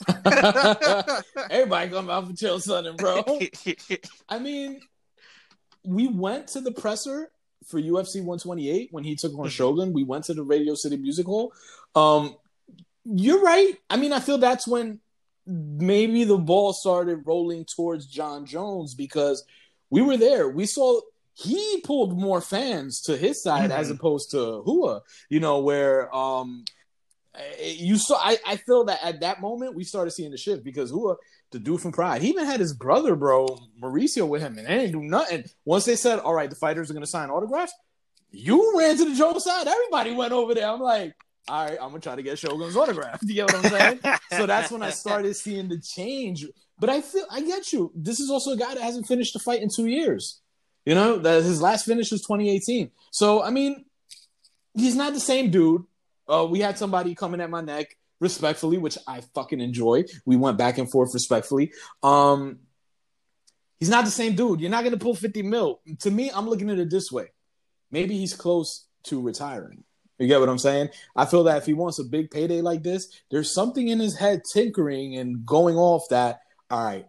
Everybody 1.49 1.89
come 1.89 2.09
out 2.09 2.27
for 2.27 2.33
Chill 2.35 2.59
Sonnen, 2.59 2.97
bro. 2.97 3.23
I 4.29 4.39
mean, 4.39 4.81
we 5.83 6.07
went 6.07 6.47
to 6.49 6.61
the 6.61 6.71
presser 6.71 7.31
for 7.65 7.79
UFC 7.81 8.17
128 8.21 8.89
when 8.91 9.03
he 9.03 9.15
took 9.15 9.33
on 9.33 9.45
Mhm. 9.47 9.49
Shogun. 9.49 9.93
We 9.93 10.03
went 10.03 10.25
to 10.25 10.33
the 10.33 10.43
Radio 10.43 10.75
City 10.75 10.97
Music 10.97 11.25
Hall. 11.25 11.53
Um, 11.95 12.35
you're 13.05 13.41
right. 13.41 13.77
I 13.89 13.97
mean, 13.97 14.13
I 14.13 14.19
feel 14.19 14.37
that's 14.37 14.67
when 14.67 14.99
maybe 15.45 16.23
the 16.23 16.37
ball 16.37 16.73
started 16.73 17.25
rolling 17.25 17.65
towards 17.65 18.05
Jon 18.07 18.45
Jones 18.45 18.95
because 18.95 19.43
we 19.89 20.01
were 20.01 20.17
there. 20.17 20.49
We 20.49 20.65
saw 20.65 21.01
he 21.33 21.81
pulled 21.81 22.17
more 22.17 22.39
fans 22.41 23.01
to 23.01 23.17
his 23.17 23.43
side 23.43 23.69
as 23.71 23.89
Mhm. 23.89 23.95
opposed 23.95 24.31
to 24.31 24.63
Rua. 24.65 25.01
You 25.29 25.39
know 25.41 25.59
where 25.59 26.13
um 26.15 26.65
you 27.61 27.97
saw. 27.97 28.15
I, 28.15 28.37
I 28.47 28.55
feel 28.55 28.85
that 28.85 28.99
at 29.03 29.19
that 29.19 29.41
moment 29.41 29.75
we 29.75 29.83
started 29.83 30.11
seeing 30.11 30.31
the 30.31 30.37
shift 30.37 30.63
because 30.63 30.91
Rua 30.91 31.17
the 31.51 31.59
dude 31.59 31.81
from 31.81 31.91
Pride. 31.91 32.21
He 32.21 32.29
even 32.29 32.45
had 32.45 32.59
his 32.59 32.73
brother, 32.73 33.15
bro, 33.15 33.45
Mauricio, 33.81 34.27
with 34.27 34.41
him, 34.41 34.57
and 34.57 34.65
they 34.67 34.77
didn't 34.77 34.93
do 34.93 35.03
nothing. 35.03 35.43
Once 35.63 35.85
they 35.85 35.95
said, 35.95 36.19
"All 36.19 36.33
right, 36.33 36.49
the 36.49 36.55
fighters 36.55 36.89
are 36.89 36.93
going 36.93 37.03
to 37.05 37.09
sign 37.09 37.29
autographs," 37.29 37.73
you 38.31 38.77
ran 38.77 38.97
to 38.97 39.05
the 39.05 39.15
Joe 39.15 39.37
side. 39.37 39.67
Everybody 39.67 40.11
went 40.15 40.33
over 40.33 40.53
there. 40.53 40.67
I'm 40.69 40.81
like, 40.81 41.13
"All 41.47 41.65
right, 41.65 41.77
I'm 41.81 41.89
gonna 41.89 41.99
try 41.99 42.15
to 42.15 42.23
get 42.23 42.39
Shogun's 42.39 42.75
autograph." 42.75 43.19
You 43.23 43.33
get 43.35 43.53
what 43.53 43.65
I'm 43.65 43.71
saying? 43.71 43.99
so 44.31 44.45
that's 44.45 44.71
when 44.71 44.81
I 44.83 44.89
started 44.91 45.35
seeing 45.35 45.69
the 45.69 45.79
change. 45.79 46.45
But 46.79 46.89
I 46.89 47.01
feel 47.01 47.25
I 47.31 47.41
get 47.41 47.71
you. 47.71 47.91
This 47.95 48.19
is 48.19 48.29
also 48.29 48.51
a 48.51 48.57
guy 48.57 48.73
that 48.73 48.83
hasn't 48.83 49.07
finished 49.07 49.35
a 49.35 49.39
fight 49.39 49.61
in 49.61 49.69
two 49.73 49.85
years. 49.87 50.41
You 50.85 50.93
know 50.93 51.17
that 51.17 51.43
his 51.43 51.61
last 51.61 51.85
finish 51.85 52.11
was 52.11 52.21
2018. 52.21 52.91
So 53.11 53.41
I 53.41 53.49
mean, 53.49 53.85
he's 54.73 54.95
not 54.95 55.13
the 55.13 55.19
same 55.19 55.49
dude. 55.49 55.83
Uh, 56.27 56.45
we 56.49 56.59
had 56.59 56.77
somebody 56.77 57.15
coming 57.15 57.41
at 57.41 57.49
my 57.49 57.61
neck 57.61 57.97
respectfully, 58.19 58.77
which 58.77 58.97
I 59.07 59.21
fucking 59.33 59.61
enjoy. 59.61 60.05
We 60.25 60.35
went 60.35 60.57
back 60.57 60.77
and 60.77 60.89
forth 60.89 61.13
respectfully. 61.13 61.71
Um, 62.03 62.59
he's 63.79 63.89
not 63.89 64.05
the 64.05 64.11
same 64.11 64.35
dude. 64.35 64.61
You're 64.61 64.71
not 64.71 64.83
gonna 64.83 64.97
pull 64.97 65.15
50 65.15 65.43
mil. 65.43 65.81
To 65.99 66.11
me, 66.11 66.31
I'm 66.33 66.47
looking 66.47 66.69
at 66.69 66.79
it 66.79 66.89
this 66.89 67.11
way. 67.11 67.27
Maybe 67.91 68.17
he's 68.17 68.33
close 68.33 68.87
to 69.03 69.21
retiring. 69.21 69.83
You 70.17 70.27
get 70.27 70.39
what 70.39 70.49
I'm 70.49 70.57
saying? 70.57 70.89
I 71.15 71.25
feel 71.25 71.43
that 71.45 71.57
if 71.57 71.65
he 71.65 71.73
wants 71.73 71.99
a 71.99 72.03
big 72.03 72.31
payday 72.31 72.61
like 72.61 72.83
this, 72.83 73.09
there's 73.31 73.53
something 73.53 73.87
in 73.87 73.99
his 73.99 74.17
head 74.17 74.43
tinkering 74.53 75.17
and 75.17 75.45
going 75.45 75.75
off 75.75 76.07
that, 76.09 76.39
all 76.69 76.83
right, 76.83 77.05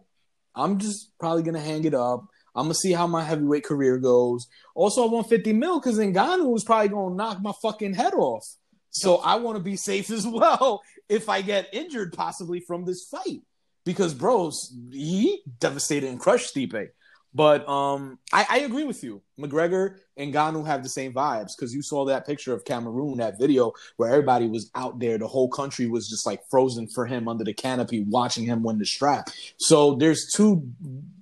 I'm 0.55 0.77
just 0.79 1.17
probably 1.17 1.43
gonna 1.43 1.61
hang 1.61 1.85
it 1.85 1.93
up. 1.93 2.25
I'm 2.55 2.65
gonna 2.65 2.73
see 2.73 2.91
how 2.91 3.07
my 3.07 3.23
heavyweight 3.23 3.63
career 3.63 3.97
goes. 3.97 4.47
Also, 4.75 5.03
I 5.07 5.11
want 5.11 5.29
50 5.29 5.53
mil 5.53 5.79
because 5.79 5.99
Ngannou 5.99 6.55
is 6.55 6.63
probably 6.63 6.89
gonna 6.89 7.15
knock 7.15 7.41
my 7.41 7.53
fucking 7.61 7.93
head 7.93 8.13
off. 8.13 8.45
So 8.89 9.17
I 9.17 9.35
want 9.35 9.57
to 9.57 9.63
be 9.63 9.75
safe 9.75 10.09
as 10.11 10.25
well 10.25 10.81
if 11.07 11.29
I 11.29 11.41
get 11.41 11.69
injured 11.71 12.13
possibly 12.13 12.59
from 12.59 12.85
this 12.85 13.05
fight. 13.05 13.41
Because 13.85 14.13
bros, 14.13 14.75
he 14.91 15.43
devastated 15.59 16.09
and 16.09 16.19
crushed 16.19 16.53
Stipe. 16.53 16.89
But 17.37 17.69
um, 17.69 18.17
I, 18.33 18.47
I 18.49 18.57
agree 18.61 18.83
with 18.83 19.03
you. 19.03 19.21
McGregor 19.39 19.97
and 20.17 20.33
Ngannou 20.33 20.65
have 20.65 20.81
the 20.81 20.89
same 20.89 21.13
vibes 21.13 21.51
because 21.55 21.71
you 21.71 21.83
saw 21.83 22.03
that 22.05 22.25
picture 22.25 22.51
of 22.51 22.65
Cameroon, 22.65 23.19
that 23.19 23.37
video 23.37 23.73
where 23.97 24.09
everybody 24.09 24.47
was 24.47 24.71
out 24.73 24.97
there. 24.97 25.19
The 25.19 25.27
whole 25.27 25.47
country 25.47 25.85
was 25.85 26.09
just 26.09 26.25
like 26.25 26.41
frozen 26.49 26.87
for 26.87 27.05
him 27.05 27.27
under 27.27 27.43
the 27.43 27.53
canopy, 27.53 28.03
watching 28.09 28.43
him 28.43 28.63
win 28.63 28.79
the 28.79 28.87
strap. 28.87 29.29
So 29.57 29.93
there's 29.93 30.31
two, 30.33 30.67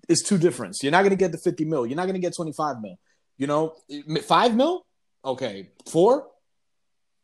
it's 0.07 0.23
two 0.23 0.37
difference. 0.37 0.81
You're 0.81 0.93
not 0.93 1.03
gonna 1.03 1.17
get 1.17 1.33
the 1.33 1.37
50 1.37 1.65
mil. 1.65 1.85
You're 1.85 1.97
not 1.97 2.05
gonna 2.05 2.19
get 2.19 2.33
25 2.33 2.79
mil. 2.81 2.97
You 3.37 3.47
know, 3.47 3.75
five 4.23 4.55
mil. 4.55 4.85
Okay, 5.25 5.71
four, 5.85 6.27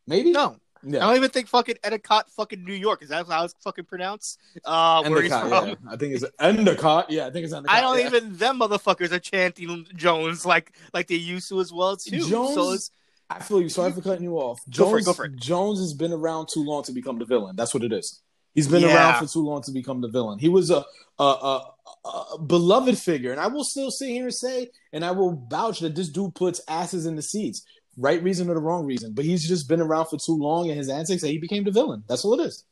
maybe. 0.06 0.32
no, 0.32 0.56
I 0.84 0.90
don't 0.90 1.16
even 1.16 1.30
think 1.30 1.48
fucking 1.48 1.76
Endicott, 1.84 2.30
fucking 2.30 2.64
New 2.64 2.74
York. 2.74 3.02
Is 3.02 3.10
that 3.10 3.26
how 3.28 3.44
it's 3.44 3.54
fucking 3.62 3.84
pronounced? 3.84 4.38
Uh, 4.64 5.02
where 5.08 5.22
he's 5.22 5.30
from. 5.32 5.68
yeah. 5.68 5.74
I 5.88 5.96
think 5.96 6.14
it's 6.14 6.24
Endicott. 6.40 7.10
Yeah, 7.10 7.26
I 7.26 7.30
think 7.30 7.44
it's 7.44 7.54
Endicott. 7.54 7.76
I 7.76 7.80
don't 7.80 7.98
yeah. 8.00 8.06
even 8.06 8.36
them 8.36 8.58
motherfuckers 8.60 9.12
are 9.12 9.18
chanting 9.20 9.86
Jones 9.94 10.44
like 10.44 10.72
like 10.92 11.06
they 11.06 11.14
used 11.14 11.48
to 11.50 11.60
as 11.60 11.72
well 11.72 11.96
too. 11.96 12.18
Jones- 12.28 12.54
So 12.54 12.72
it's 12.72 12.90
I 13.30 13.40
feel 13.40 13.62
you. 13.62 13.68
Sorry 13.70 13.90
for 13.92 14.02
cutting 14.02 14.24
you 14.24 14.36
off. 14.36 14.60
Go 14.66 14.70
Jones, 14.70 14.90
for 14.90 14.98
it, 14.98 15.04
go 15.04 15.12
for 15.14 15.24
it. 15.26 15.36
Jones 15.36 15.78
has 15.80 15.94
been 15.94 16.12
around 16.12 16.48
too 16.52 16.62
long 16.64 16.82
to 16.84 16.92
become 16.92 17.18
the 17.18 17.24
villain. 17.24 17.56
That's 17.56 17.72
what 17.72 17.82
it 17.82 17.92
is. 17.92 18.20
He's 18.54 18.68
been 18.68 18.82
Yeah. 18.82 18.94
around 18.94 19.26
for 19.26 19.32
too 19.32 19.42
long 19.42 19.62
to 19.62 19.70
become 19.70 20.02
the 20.02 20.08
villain. 20.08 20.38
He 20.38 20.50
was 20.50 20.70
a, 20.70 20.84
a, 21.18 21.24
a, 21.24 21.72
a 22.04 22.38
beloved 22.38 22.98
figure, 22.98 23.32
and 23.32 23.40
I 23.40 23.46
will 23.46 23.64
still 23.64 23.90
sit 23.90 24.08
here 24.10 24.24
and 24.24 24.34
say, 24.34 24.70
and 24.92 25.02
I 25.02 25.12
will 25.12 25.46
vouch 25.48 25.80
that 25.80 25.94
this 25.94 26.10
dude 26.10 26.34
puts 26.34 26.60
asses 26.68 27.06
in 27.06 27.16
the 27.16 27.22
seats, 27.22 27.64
right 27.96 28.22
reason 28.22 28.48
or 28.50 28.54
the 28.54 28.60
wrong 28.60 28.86
reason. 28.86 29.12
But 29.14 29.24
he's 29.24 29.46
just 29.46 29.68
been 29.68 29.80
around 29.80 30.06
for 30.06 30.18
too 30.18 30.36
long, 30.36 30.68
and 30.68 30.78
his 30.78 30.88
antics 30.88 31.22
that 31.22 31.28
he 31.28 31.38
became 31.38 31.64
the 31.64 31.70
villain. 31.70 32.04
That's 32.08 32.24
all 32.24 32.38
it 32.40 32.46
is. 32.46 32.64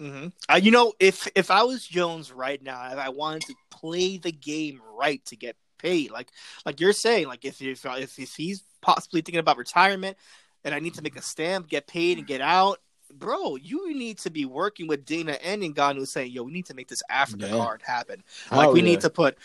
hmm 0.00 0.26
Uh, 0.52 0.56
you 0.60 0.70
know, 0.70 0.92
if 0.98 1.28
if 1.36 1.50
I 1.50 1.62
was 1.62 1.86
Jones 1.86 2.32
right 2.32 2.60
now, 2.62 2.90
if 2.92 2.98
I 2.98 3.08
wanted 3.10 3.44
to 3.46 3.54
play 3.70 4.18
the 4.18 4.32
game 4.32 4.80
right 4.98 5.24
to 5.26 5.36
get 5.36 5.56
paid, 5.78 6.10
like 6.10 6.28
like 6.66 6.80
you're 6.80 6.92
saying, 6.92 7.28
like 7.28 7.44
if 7.44 7.62
if 7.62 7.84
if, 7.86 8.18
if 8.18 8.34
he's 8.34 8.62
possibly 8.80 9.20
thinking 9.20 9.38
about 9.38 9.56
retirement, 9.56 10.16
and 10.64 10.74
I 10.74 10.80
need 10.80 10.94
to 10.94 11.02
make 11.02 11.16
a 11.16 11.22
stamp, 11.22 11.68
get 11.68 11.86
paid, 11.86 12.18
and 12.18 12.26
get 12.26 12.40
out. 12.40 12.80
Bro, 13.12 13.56
you 13.56 13.94
need 13.94 14.18
to 14.20 14.30
be 14.30 14.44
working 14.44 14.88
with 14.88 15.04
Dana 15.04 15.32
and 15.44 15.62
Ngannou 15.62 16.08
saying, 16.08 16.32
"Yo, 16.32 16.42
we 16.42 16.50
need 16.52 16.66
to 16.66 16.74
make 16.74 16.88
this 16.88 17.02
Africa 17.08 17.46
Yeah. 17.46 17.56
card 17.56 17.82
happen. 17.82 18.24
Like, 18.50 18.62
Hell 18.62 18.72
we 18.72 18.80
yeah. 18.80 18.86
need 18.86 19.00
to 19.02 19.10
put 19.10 19.38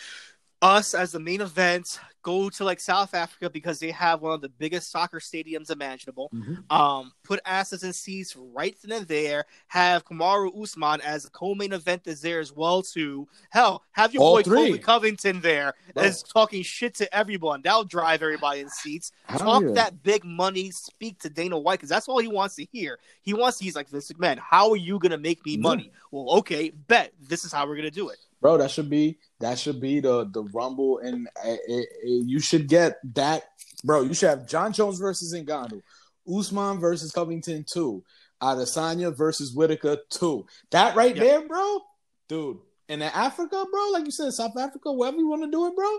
us 0.62 0.94
as 0.94 1.12
the 1.12 1.20
main 1.20 1.40
event. 1.40 1.98
Go 2.22 2.50
to 2.50 2.64
like 2.64 2.80
South 2.80 3.14
Africa 3.14 3.48
because 3.48 3.78
they 3.78 3.90
have 3.92 4.20
one 4.20 4.32
of 4.34 4.42
the 4.42 4.50
biggest 4.50 4.90
soccer 4.90 5.20
stadiums 5.20 5.70
imaginable 5.70 6.28
Mhm. 6.34 6.70
um, 6.70 7.14
put 7.24 7.40
asses 7.46 7.82
in 7.82 7.94
seats 7.94 8.36
right 8.36 8.76
then 8.82 8.98
and 8.98 9.08
there. 9.08 9.46
Have 9.68 10.04
Kamaru 10.04 10.62
Usman 10.62 11.00
as 11.00 11.24
a 11.24 11.30
co-main 11.30 11.72
event 11.72 12.02
is 12.06 12.20
there 12.20 12.38
as 12.38 12.52
well 12.52 12.82
too. 12.82 13.26
Hell, 13.48 13.82
have 13.92 14.12
your 14.12 14.22
All 14.22 14.34
boy 14.34 14.42
three. 14.42 14.56
Colby 14.66 14.78
Covington 14.80 15.40
there 15.40 15.72
Bro. 15.94 16.02
as 16.02 16.22
talking 16.22 16.62
shit 16.62 16.94
to 16.96 17.14
everyone. 17.16 17.62
That'll 17.62 17.84
drive 17.84 18.22
everybody 18.22 18.60
in 18.60 18.68
seats. 18.68 19.12
Talk 19.38 19.62
yeah. 19.62 19.72
that 19.72 20.02
big 20.02 20.22
money. 20.22 20.70
Speak 20.72 21.18
to 21.20 21.30
Dana 21.30 21.58
White 21.58 21.78
because 21.78 21.88
that's 21.88 22.06
all 22.06 22.18
he 22.18 22.28
wants 22.28 22.56
to 22.56 22.66
hear. 22.70 22.98
He 23.22 23.32
wants. 23.32 23.58
He's 23.58 23.74
like, 23.76 23.88
"Vince 23.88 24.12
McMahon, 24.12 24.38
how 24.38 24.68
are 24.70 24.76
you 24.76 24.98
gonna 24.98 25.16
make 25.16 25.42
me 25.46 25.56
money?" 25.56 25.90
Well, 26.10 26.38
okay, 26.40 26.68
bet 26.68 27.14
this 27.18 27.46
is 27.46 27.52
how 27.52 27.66
we're 27.66 27.76
gonna 27.76 27.90
do 27.90 28.10
it. 28.10 28.18
Bro. 28.40 28.58
That 28.58 28.70
should 28.70 28.88
be 28.90 29.18
that 29.40 29.58
should 29.58 29.80
be 29.80 30.00
the 30.00 30.24
the 30.32 30.42
rumble, 30.44 30.98
and 30.98 31.26
uh, 31.36 31.50
it, 31.66 31.88
it- 32.02 32.26
you 32.26 32.40
should 32.40 32.68
get 32.68 32.98
that, 33.14 33.44
bro. 33.84 34.02
You 34.02 34.14
should 34.14 34.30
have 34.30 34.48
Jon 34.48 34.72
Jones 34.72 34.98
versus 34.98 35.34
Ngannou, 35.34 35.82
Usman 36.28 36.78
versus 36.80 37.12
Covington 37.12 37.64
two, 37.70 38.02
Adesanya 38.42 39.16
versus 39.16 39.54
Whittaker 39.54 39.98
two. 40.10 40.46
That 40.70 40.96
right 40.96 41.14
Yeah. 41.16 41.22
there, 41.22 41.48
bro, 41.48 41.80
dude. 42.28 42.58
And 42.88 43.02
in 43.02 43.08
Africa, 43.08 43.64
bro, 43.70 43.90
like 43.92 44.04
you 44.04 44.10
said, 44.10 44.32
South 44.32 44.56
Africa, 44.58 44.92
wherever 44.92 45.16
you 45.18 45.28
want 45.28 45.42
to 45.44 45.50
do 45.50 45.66
it, 45.66 45.76
bro. 45.76 45.96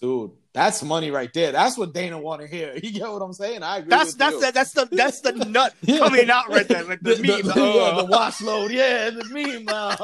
dude. 0.00 0.30
That's 0.54 0.82
money 0.82 1.10
right 1.10 1.32
there. 1.34 1.52
That's 1.52 1.76
what 1.78 1.92
Dana 1.94 2.18
want 2.18 2.40
to 2.40 2.46
hear. 2.48 2.74
You 2.82 2.90
get 2.92 3.08
what 3.12 3.20
I'm 3.22 3.32
saying? 3.34 3.62
I 3.62 3.78
agree. 3.78 3.90
That's 3.90 4.10
with 4.12 4.18
that's 4.18 4.34
you. 4.34 4.40
the, 4.40 4.52
that's 4.52 4.72
the 4.72 4.88
that's 4.90 5.20
the 5.20 5.32
nut 5.50 5.74
Yeah. 5.82 5.98
coming 5.98 6.30
out 6.30 6.48
right 6.48 6.66
there, 6.66 6.84
like 6.84 7.00
the, 7.00 7.14
the, 7.16 7.22
meme. 7.22 7.42
the, 7.46 7.52
uh, 7.52 7.74
yeah, 7.74 7.96
the 8.00 8.06
wash 8.06 8.40
load. 8.40 8.70
Yeah, 8.72 9.10
the 9.10 9.24
meme. 9.30 9.68
uh. 9.68 9.94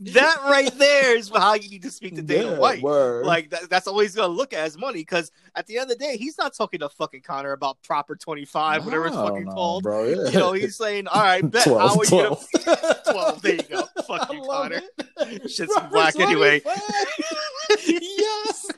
that 0.00 0.36
right 0.44 0.72
there 0.78 1.16
is 1.16 1.28
how 1.28 1.54
you 1.54 1.68
need 1.68 1.82
to 1.82 1.90
speak 1.90 2.16
to 2.16 2.22
Dana 2.22 2.52
Yeah, 2.52 2.58
White. 2.58 2.82
Word. 2.82 3.26
Like 3.26 3.50
that, 3.50 3.68
that's 3.68 3.86
always 3.86 4.14
gonna 4.14 4.32
look 4.32 4.52
at 4.52 4.60
as 4.60 4.78
money 4.78 5.00
because 5.00 5.30
at 5.54 5.66
the 5.66 5.78
end 5.78 5.90
of 5.90 5.98
the 5.98 6.04
day, 6.04 6.16
he's 6.16 6.38
not 6.38 6.54
talking 6.54 6.80
to 6.80 6.88
fucking 6.88 7.20
Conor 7.22 7.52
about 7.52 7.80
proper 7.82 8.16
twenty 8.16 8.44
five, 8.46 8.84
whatever 8.84 9.06
it's 9.08 9.16
fucking 9.16 9.44
no, 9.44 9.52
called. 9.52 9.82
bro. 9.82 10.04
Yeah. 10.06 10.28
You 10.30 10.38
know, 10.38 10.52
he's 10.52 10.76
saying, 10.76 11.06
"All 11.08 11.22
right, 11.22 11.48
bet 11.48 11.64
12, 11.64 11.80
how 11.90 11.98
are 11.98 12.04
you 12.04 12.10
gonna 12.10 12.96
12. 13.12 13.42
There 13.42 13.54
you 13.54 13.62
go. 13.62 13.82
Fuck 14.06 14.32
you, 14.32 14.42
Conor. 14.42 14.80
it. 15.18 15.50
Shit's 15.50 15.78
black 15.90 16.18
anyway. 16.18 16.60
25. 16.60 16.86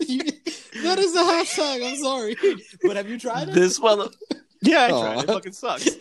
yes, 0.08 0.68
that 0.82 0.98
is 0.98 1.14
a 1.14 1.20
hashtag. 1.22 1.88
I'm 1.90 1.96
sorry, 1.96 2.36
but 2.82 2.96
have 2.96 3.08
you 3.08 3.18
tried 3.18 3.48
it? 3.48 3.54
This 3.54 3.78
one, 3.80 4.08
yeah, 4.62 4.86
I 4.86 4.90
Aw. 4.90 5.00
tried. 5.14 5.24
It 5.24 5.26
fucking 5.26 5.52
sucks. 5.52 5.84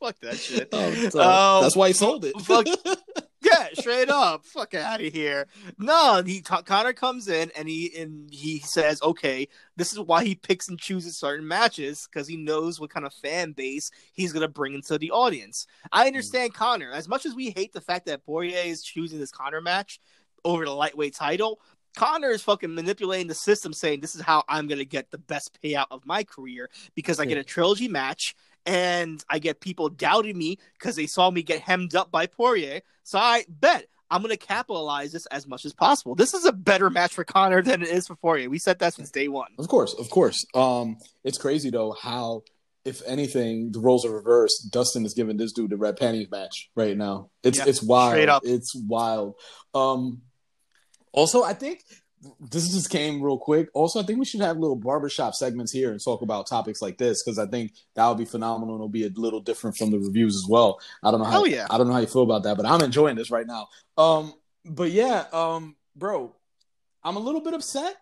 Fuck 0.00 0.18
that 0.20 0.36
shit. 0.38 0.68
Oh, 0.72 0.90
tough. 1.10 1.14
Um, 1.16 1.62
That's 1.62 1.76
why 1.76 1.88
he 1.88 1.92
sold 1.92 2.24
it. 2.24 2.34
fuck- 2.40 2.66
Yeah, 3.42 3.68
straight 3.74 4.08
up. 4.08 4.44
Fuck 4.46 4.74
out 4.74 5.02
of 5.02 5.12
here. 5.12 5.46
No, 5.78 6.22
he 6.24 6.40
Conor 6.40 6.92
comes 6.92 7.28
in 7.28 7.50
and 7.56 7.68
he 7.68 7.90
and 7.98 8.28
he 8.32 8.60
says, 8.60 9.00
"Okay, 9.02 9.48
this 9.76 9.92
is 9.92 9.98
why 10.00 10.24
he 10.24 10.34
picks 10.34 10.68
and 10.68 10.78
chooses 10.78 11.18
certain 11.18 11.46
matches 11.48 12.06
because 12.10 12.28
he 12.28 12.36
knows 12.36 12.78
what 12.80 12.90
kind 12.90 13.06
of 13.06 13.12
fan 13.14 13.52
base 13.52 13.90
he's 14.12 14.32
gonna 14.32 14.48
bring 14.48 14.74
into 14.74 14.98
the 14.98 15.10
audience." 15.10 15.66
I 15.90 16.06
understand 16.06 16.52
Conor 16.54 16.92
as 16.92 17.08
much 17.08 17.24
as 17.26 17.34
we 17.34 17.50
hate 17.56 17.72
the 17.72 17.80
fact 17.80 18.06
that 18.06 18.24
Poirier 18.24 18.62
is 18.64 18.82
choosing 18.82 19.18
this 19.18 19.30
Conor 19.32 19.60
match 19.62 20.00
over 20.44 20.64
the 20.64 20.72
lightweight 20.74 21.14
title. 21.14 21.60
Conor 21.96 22.30
is 22.30 22.42
fucking 22.42 22.74
manipulating 22.74 23.26
the 23.26 23.34
system, 23.34 23.72
saying 23.72 24.00
this 24.00 24.14
is 24.14 24.20
how 24.20 24.44
I'm 24.48 24.66
gonna 24.66 24.84
get 24.84 25.10
the 25.10 25.18
best 25.18 25.58
payout 25.62 25.86
of 25.90 26.06
my 26.06 26.24
career 26.24 26.70
because 26.94 27.20
I 27.20 27.24
get 27.24 27.38
a 27.38 27.44
trilogy 27.44 27.88
match 27.88 28.34
and 28.66 29.24
I 29.28 29.38
get 29.38 29.60
people 29.60 29.88
doubting 29.88 30.36
me 30.36 30.58
because 30.78 30.96
they 30.96 31.06
saw 31.06 31.30
me 31.30 31.42
get 31.42 31.60
hemmed 31.60 31.94
up 31.94 32.10
by 32.10 32.26
Poirier. 32.26 32.80
So 33.04 33.18
I 33.18 33.44
bet 33.48 33.86
I'm 34.10 34.22
going 34.22 34.36
to 34.36 34.46
capitalize 34.46 35.12
this 35.12 35.26
as 35.26 35.46
much 35.46 35.64
as 35.64 35.72
possible. 35.72 36.14
This 36.14 36.34
is 36.34 36.44
a 36.44 36.52
better 36.52 36.90
match 36.90 37.14
for 37.14 37.24
Conor 37.24 37.62
than 37.62 37.82
it 37.82 37.88
is 37.88 38.08
for 38.08 38.16
Poirier. 38.16 38.50
We 38.50 38.58
said 38.58 38.80
that 38.80 38.94
since 38.94 39.10
day 39.10 39.28
one. 39.28 39.52
Of 39.58 39.68
course, 39.68 39.94
of 39.94 40.10
course. 40.10 40.44
Um, 40.54 40.96
it's 41.24 41.38
crazy 41.38 41.70
though 41.70 41.92
how, 42.00 42.42
if 42.84 43.02
anything, 43.06 43.70
the 43.72 43.78
roles 43.80 44.04
are 44.04 44.10
reversed. 44.10 44.68
Dustin 44.70 45.06
is 45.06 45.14
giving 45.14 45.36
this 45.36 45.52
dude 45.52 45.70
the 45.70 45.76
red 45.76 45.96
panties 45.96 46.30
match 46.30 46.70
right 46.74 46.96
now. 46.96 47.30
It's 47.44 47.58
Yeah, 47.58 47.64
it's 47.68 47.82
wild. 47.82 48.12
straight 48.12 48.28
up. 48.28 48.42
It's 48.44 48.74
wild. 48.74 49.34
Um, 49.74 50.22
also, 51.12 51.42
I 51.42 51.54
think 51.54 51.84
this 52.38 52.70
just 52.72 52.90
came 52.90 53.22
real 53.22 53.38
quick. 53.38 53.68
Also, 53.74 54.00
I 54.00 54.02
think 54.02 54.18
we 54.18 54.24
should 54.24 54.40
have 54.40 54.58
little 54.58 54.76
barbershop 54.76 55.34
segments 55.34 55.72
here 55.72 55.90
and 55.90 56.02
talk 56.02 56.22
about 56.22 56.46
topics 56.46 56.82
like 56.82 56.98
this 56.98 57.22
because 57.22 57.38
I 57.38 57.46
think 57.46 57.72
that 57.94 58.06
would 58.08 58.18
be 58.18 58.24
phenomenal. 58.24 58.74
and 58.74 58.80
It'll 58.80 58.88
be 58.88 59.06
a 59.06 59.10
little 59.10 59.40
different 59.40 59.76
from 59.76 59.90
the 59.90 59.98
reviews 59.98 60.36
as 60.36 60.46
well. 60.48 60.80
I 61.02 61.10
don't 61.10 61.20
know 61.20 61.26
how. 61.26 61.32
Hell 61.32 61.46
yeah. 61.46 61.66
I 61.70 61.78
don't 61.78 61.86
know 61.86 61.94
how 61.94 62.00
you 62.00 62.06
feel 62.06 62.22
about 62.22 62.42
that, 62.42 62.56
but 62.56 62.66
I'm 62.66 62.82
enjoying 62.82 63.16
this 63.16 63.30
right 63.30 63.46
now. 63.46 63.68
Um, 63.96 64.34
but 64.64 64.90
yeah, 64.90 65.24
um, 65.32 65.76
bro, 65.96 66.34
I'm 67.02 67.16
a 67.16 67.20
little 67.20 67.40
bit 67.40 67.54
upset, 67.54 67.96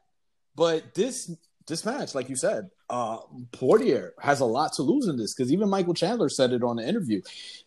but 0.56 0.94
this 0.94 1.30
this 1.68 1.84
match, 1.84 2.14
like 2.14 2.28
you 2.28 2.36
said, 2.36 2.70
uh, 2.90 3.18
Poirier 3.52 4.14
has 4.20 4.40
a 4.40 4.46
lot 4.46 4.72
to 4.74 4.82
lose 4.82 5.06
in 5.06 5.16
this 5.16 5.34
because 5.34 5.52
even 5.52 5.68
Michael 5.68 5.94
Chandler 5.94 6.28
said 6.28 6.52
it 6.52 6.64
on 6.64 6.76
the 6.76 6.88
interview. 6.88 7.20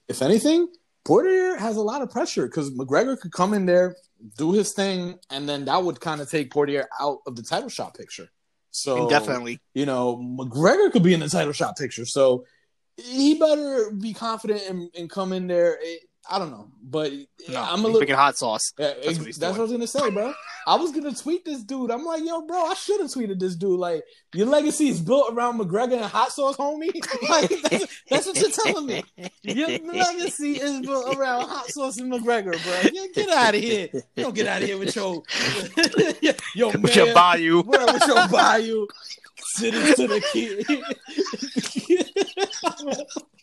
If 0.08 0.22
anything, 0.22 0.68
Poirier 1.04 1.56
has 1.58 1.78
a 1.78 1.82
lot 1.82 2.02
of 2.02 2.12
pressure 2.12 2.46
because 2.46 2.72
McGregor 2.72 3.20
could 3.20 3.32
come 3.32 3.54
in 3.54 3.66
there, 3.66 3.96
do 4.38 4.52
his 4.52 4.74
thing, 4.74 5.18
and 5.30 5.50
then 5.50 5.66
that 5.66 5.84
would 5.84 6.00
kind 6.00 6.22
of 6.22 6.30
take 6.30 6.52
Poirier 6.52 6.88
out 7.00 7.20
of 7.26 7.36
the 7.36 7.42
title 7.42 7.70
shot 7.70 7.96
picture. 7.96 8.30
So 8.72 9.10
Definitely. 9.10 9.60
you 9.74 9.86
know, 9.86 10.18
McGregor 10.18 10.92
could 10.92 11.04
be 11.04 11.14
in 11.14 11.20
the 11.20 11.28
title 11.28 11.54
shot 11.54 11.78
picture. 11.78 12.06
So 12.06 12.46
he 12.98 13.38
better 13.38 13.92
be 13.92 14.14
confident 14.14 14.62
and, 14.70 14.90
and 14.98 15.10
come 15.10 15.34
in 15.34 15.48
there. 15.48 15.80
Eh, 15.84 15.98
I 16.30 16.38
don't 16.38 16.52
know, 16.52 16.68
but 16.84 17.12
No, 17.50 17.62
I'm 17.62 17.80
a 17.80 17.84
little. 17.84 18.00
picking 18.00 18.16
hot 18.16 18.38
sauce. 18.38 18.74
Yeah, 18.78 18.94
That's 19.04 19.18
what 19.18 19.26
that's 19.36 19.40
what 19.40 19.58
I 19.58 19.62
was 19.64 19.72
gonna 19.72 19.88
say, 19.88 20.10
bro. 20.12 20.34
I 20.68 20.76
was 20.76 20.92
gonna 20.92 21.14
tweet 21.16 21.44
this 21.46 21.64
dude. 21.64 21.90
I'm 21.90 22.06
like, 22.06 22.24
yo, 22.24 22.42
bro, 22.46 22.58
I 22.68 22.76
should 22.76 23.02
have 23.02 23.10
tweeted 23.10 23.40
this 23.40 23.56
dude. 23.56 23.80
Like, 23.80 24.04
your 24.36 24.46
legacy 24.46 24.88
is 24.90 25.02
built 25.02 25.34
around 25.34 25.60
McGregor 25.60 25.94
and 25.94 26.06
hot 26.06 26.32
sauce, 26.32 26.58
homie. 26.58 26.92
Like, 27.30 27.50
that's, 27.70 27.86
that's 28.10 28.26
what 28.28 28.38
you're 28.40 28.52
telling 28.52 28.86
me. 28.86 29.04
Your 29.42 29.68
legacy 29.80 30.54
is 30.62 30.82
built 30.82 31.18
around 31.18 31.48
hot 31.50 31.68
sauce 31.70 31.98
and 31.98 32.12
McGregor, 32.14 32.52
bro. 32.64 32.92
Yeah, 32.94 33.08
get 33.16 33.30
out 33.30 33.56
of 33.56 33.62
here. 33.62 33.90
You 33.94 34.24
don't 34.24 34.36
get 34.36 34.46
out 34.48 34.62
of 34.62 34.68
here 34.68 34.78
with 34.78 34.96
your 34.96 35.24
yo 36.56 36.72
man, 36.72 36.82
With 36.84 36.96
your 36.96 37.14
bayou. 37.16 37.64
bro, 37.64 37.86
with 37.94 38.08
your 38.08 38.28
bayou 38.28 38.86
sitting 39.56 39.96
to 39.96 40.08
the 40.08 40.22
kid. 40.32 40.68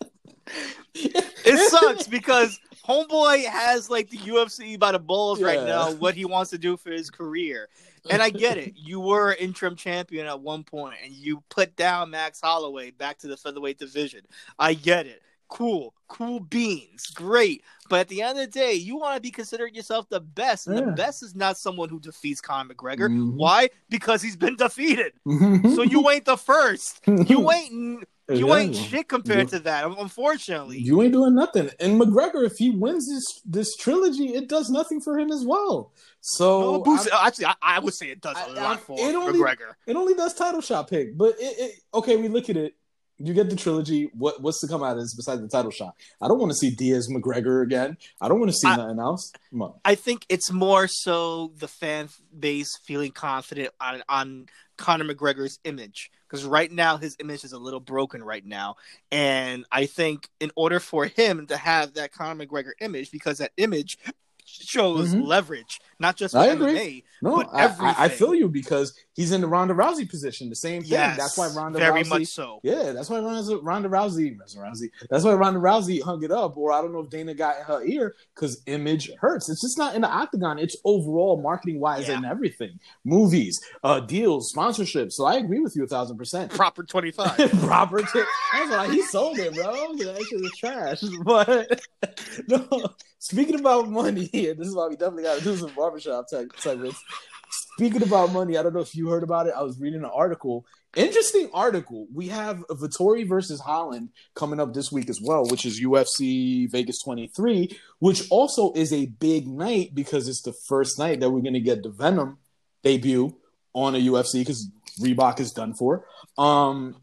It 0.95 1.71
sucks 1.71 2.07
because 2.07 2.59
Homeboy 2.87 3.45
has 3.47 3.89
like 3.91 4.11
the 4.11 4.19
UFC 4.19 4.79
by 4.79 4.93
the 4.93 4.99
balls 4.99 5.41
right 5.43 5.63
now, 5.65 5.93
what 5.93 6.15
he 6.15 6.25
wants 6.25 6.51
to 6.51 6.59
do 6.59 6.77
for 6.77 6.91
his 6.91 7.11
career. 7.11 7.69
And 8.11 8.23
I 8.23 8.31
get 8.31 8.57
it. 8.59 8.75
You 8.77 9.01
were 9.01 9.35
interim 9.35 9.77
champion 9.77 10.27
at 10.27 10.41
one 10.41 10.65
point 10.65 10.97
and 11.05 11.13
you 11.13 11.43
put 11.51 11.77
down 11.77 12.11
Max 12.11 12.41
Holloway 12.41 12.91
back 12.91 13.19
to 13.19 13.27
the 13.29 13.37
featherweight 13.37 13.79
division. 13.79 14.23
I 14.59 14.75
get 14.75 15.07
it. 15.07 15.23
Cool. 15.49 15.95
Cool 16.09 16.41
beans. 16.41 17.07
Great. 17.09 17.63
But 17.89 18.01
at 18.01 18.09
the 18.09 18.21
end 18.23 18.39
of 18.39 18.45
the 18.45 18.51
day, 18.51 18.75
you 18.75 18.97
want 18.99 19.17
to 19.17 19.21
be 19.21 19.31
considering 19.31 19.75
yourself 19.75 20.07
the 20.11 20.21
best. 20.21 20.67
And 20.67 20.79
Yeah. 20.79 20.85
the 20.87 20.93
best 20.93 21.23
is 21.23 21.35
not 21.35 21.57
someone 21.57 21.89
who 21.89 22.01
defeats 22.01 22.41
Conor 22.43 22.75
McGregor. 22.75 23.09
Mhm. 23.11 23.35
Why? 23.35 23.71
Because 23.89 24.21
he's 24.23 24.37
been 24.37 24.57
defeated. 24.57 25.13
So 25.75 25.83
you 25.83 26.09
ain't 26.11 26.25
the 26.27 26.37
first. 26.37 27.01
You 27.07 27.51
ain't 27.51 28.05
you 28.29 28.55
ain't 28.55 28.77
shit 28.77 29.09
compared 29.09 29.49
to 29.49 29.59
that, 29.61 29.87
unfortunately. 29.87 30.79
You 30.79 31.03
ain't 31.03 31.13
doing 31.13 31.35
nothing. 31.35 31.71
And 31.81 32.01
McGregor, 32.01 32.45
if 32.45 32.57
he 32.59 32.71
wins 32.71 33.09
this 33.09 33.41
this 33.45 33.77
trilogy, 33.77 34.35
it 34.35 34.49
does 34.49 34.69
nothing 34.71 35.01
for 35.01 35.19
him 35.19 35.31
as 35.31 35.45
well. 35.47 35.93
So 36.21 36.83
No, 36.85 36.93
I- 36.93 36.99
uh, 37.13 37.27
actually, 37.27 37.47
I, 37.47 37.55
I 37.63 37.79
would 37.79 37.95
say 37.95 38.11
it 38.11 38.21
does 38.21 38.37
a 38.37 38.41
I- 38.41 38.53
lot 38.53 38.81
for 38.81 38.99
it 38.99 39.15
only- 39.15 39.39
McGregor. 39.39 39.75
it 39.87 39.97
only 39.97 40.15
does 40.15 40.35
title 40.35 40.61
shot 40.61 40.89
pick. 40.91 41.17
But 41.17 41.37
it, 41.39 41.59
it 41.59 41.73
okay, 41.95 42.17
we 42.17 42.29
look 42.29 42.51
at 42.51 42.57
it. 42.57 42.75
You 43.21 43.35
get 43.35 43.51
the 43.51 43.57
trilogy. 43.57 44.11
What 44.15 44.41
what's 44.43 44.61
to 44.61 44.69
come 44.69 44.85
out 44.85 44.97
of 44.97 45.03
this 45.03 45.15
besides 45.15 45.41
the 45.41 45.49
title 45.49 45.73
shot? 45.73 45.95
I 46.23 46.29
don't 46.29 46.39
want 46.39 46.53
to 46.53 46.57
see 46.57 46.71
Diaz 46.71 47.09
McGregor 47.11 47.63
again. 47.65 47.97
I 48.21 48.29
don't 48.29 48.39
want 48.39 48.51
to 48.53 48.57
see 48.57 48.69
I- 48.69 48.77
nothing 48.77 49.01
else. 49.01 49.33
Come 49.51 49.63
on. 49.63 49.75
I 49.85 49.95
think 49.97 50.25
it's 50.29 50.53
more 50.53 50.87
so 50.87 51.53
the 51.59 51.67
fan 51.67 52.11
base 52.39 52.77
feeling 52.85 53.11
confident 53.11 53.71
on 53.81 54.03
on 54.09 54.47
Conor 54.77 55.13
McGregor's 55.13 55.59
image 55.65 56.13
because 56.29 56.45
right 56.45 56.71
now 56.71 56.97
his 56.97 57.17
image 57.21 57.45
is 57.45 57.53
a 57.53 57.59
little 57.59 57.81
broken 57.81 58.23
right 58.23 58.45
now, 58.45 58.77
and 59.11 59.65
I 59.73 59.87
think 59.87 60.29
in 60.41 60.51
order 60.57 60.81
for 60.81 61.07
him 61.07 61.47
to 61.47 61.57
have 61.57 61.95
that 61.95 62.13
Conor 62.13 62.45
McGregor 62.45 62.73
image, 62.81 63.11
because 63.11 63.39
that 63.39 63.53
image 63.57 63.99
shows 64.49 65.15
Mhm. 65.15 65.27
leverage, 65.27 65.81
not 65.99 66.17
just 66.17 66.35
I 66.35 66.49
MMA. 66.49 67.05
No, 67.21 67.37
But 67.39 67.49
I, 67.53 68.05
I, 68.05 68.09
feel 68.09 68.33
you 68.35 68.49
because 68.49 68.95
he's 69.15 69.33
in 69.33 69.41
the 69.41 69.49
Ronda 69.49 69.75
Rousey 69.75 70.09
position. 70.09 70.49
The 70.49 70.55
same 70.55 70.83
thing. 70.83 70.93
Yes, 70.93 71.17
That's 71.17 71.37
why 71.37 71.49
Ronda 71.49 71.79
very 71.81 72.03
Rousey. 72.05 72.09
much 72.09 72.27
so. 72.29 72.61
Yeah, 72.63 72.93
that's 72.93 73.11
why 73.11 73.19
Ronda, 73.19 73.57
Ronda 73.59 73.89
Rousey, 73.89 74.37
Rousey. 74.57 74.91
That's 75.11 75.25
why 75.25 75.33
Ronda 75.35 75.59
Rousey 75.59 76.01
hung 76.01 76.23
it 76.23 76.31
up, 76.31 76.57
or 76.57 76.71
I 76.71 76.81
don't 76.81 76.93
know 76.93 77.01
if 77.01 77.11
Dana 77.11 77.35
got 77.35 77.59
in 77.59 77.65
her 77.65 77.83
ear 77.85 78.15
because 78.35 78.63
image 78.67 79.11
hurts. 79.21 79.49
It's 79.49 79.61
just 79.63 79.77
not 79.79 79.97
in 79.97 80.03
the 80.03 80.09
octagon. 80.09 80.61
It's 80.61 80.77
overall 80.85 81.41
marketing 81.43 81.81
wise 81.81 82.07
Yeah. 82.07 82.19
and 82.19 82.25
everything, 82.27 82.79
movies, 83.05 83.61
uh, 83.83 83.99
deals, 84.01 84.53
sponsorships. 84.53 85.15
So 85.15 85.25
I 85.25 85.35
agree 85.39 85.59
with 85.61 85.75
you 85.75 85.83
a 85.83 85.89
thousand 85.89 86.19
percent. 86.19 86.53
Proper 86.53 86.85
twenty 86.85 87.11
five. 87.11 87.37
Proper. 87.63 87.99
I 88.53 88.61
was 88.63 88.71
like, 88.71 88.91
he 88.91 89.03
sold 89.03 89.39
it, 89.41 89.55
bro. 89.55 89.73
That 89.97 90.25
shit 90.29 90.41
was 90.41 90.53
trash. 90.57 91.03
But 91.25 91.81
no, 92.49 92.87
speaking 93.19 93.59
about 93.59 93.89
money, 93.89 94.31
and 94.35 94.59
this 94.59 94.69
is 94.69 94.75
why 94.75 94.89
we 94.89 94.97
definitely 94.97 95.25
got 95.25 95.39
to 95.39 95.45
do 95.45 95.57
some 95.57 95.73
barbershop 95.75 96.27
type 96.31 96.53
segments. 96.57 97.03
Speaking 97.51 98.03
about 98.03 98.33
money, 98.33 98.59
I 98.59 98.63
don't 98.63 98.75
know 98.75 98.81
if 98.81 98.95
you 98.95 99.09
heard 99.09 99.23
about 99.23 99.47
it. 99.47 99.55
I 99.57 99.63
was 99.63 99.81
reading 99.81 100.01
an 100.01 100.11
article. 100.13 100.67
Interesting 100.97 101.49
article. 101.55 102.07
We 102.13 102.29
have 102.29 102.65
Vettori 102.69 103.27
versus 103.29 103.61
Holland 103.61 104.11
coming 104.35 104.59
up 104.59 104.75
this 104.75 104.91
week 104.91 105.09
as 105.09 105.21
well, 105.23 105.47
which 105.47 105.65
is 105.65 105.81
UFC 105.81 106.71
Vegas 106.71 107.01
23, 107.03 107.71
which 108.01 108.29
also 108.31 108.73
is 108.73 108.93
a 108.93 109.07
big 109.07 109.47
night 109.47 109.95
because 109.95 110.29
it's 110.29 110.43
the 110.43 110.53
first 110.53 110.99
night 110.99 111.21
that 111.21 111.31
we're 111.31 111.41
going 111.41 111.55
to 111.55 111.61
get 111.61 111.83
the 111.83 111.91
Venum 111.91 112.37
debut 112.83 113.37
on 113.75 113.95
a 113.95 113.99
UFC 113.99 114.41
because 114.41 114.71
Reebok 115.01 115.41
is 115.41 115.53
done 115.53 115.75
for. 115.75 116.07
Um, 116.37 116.97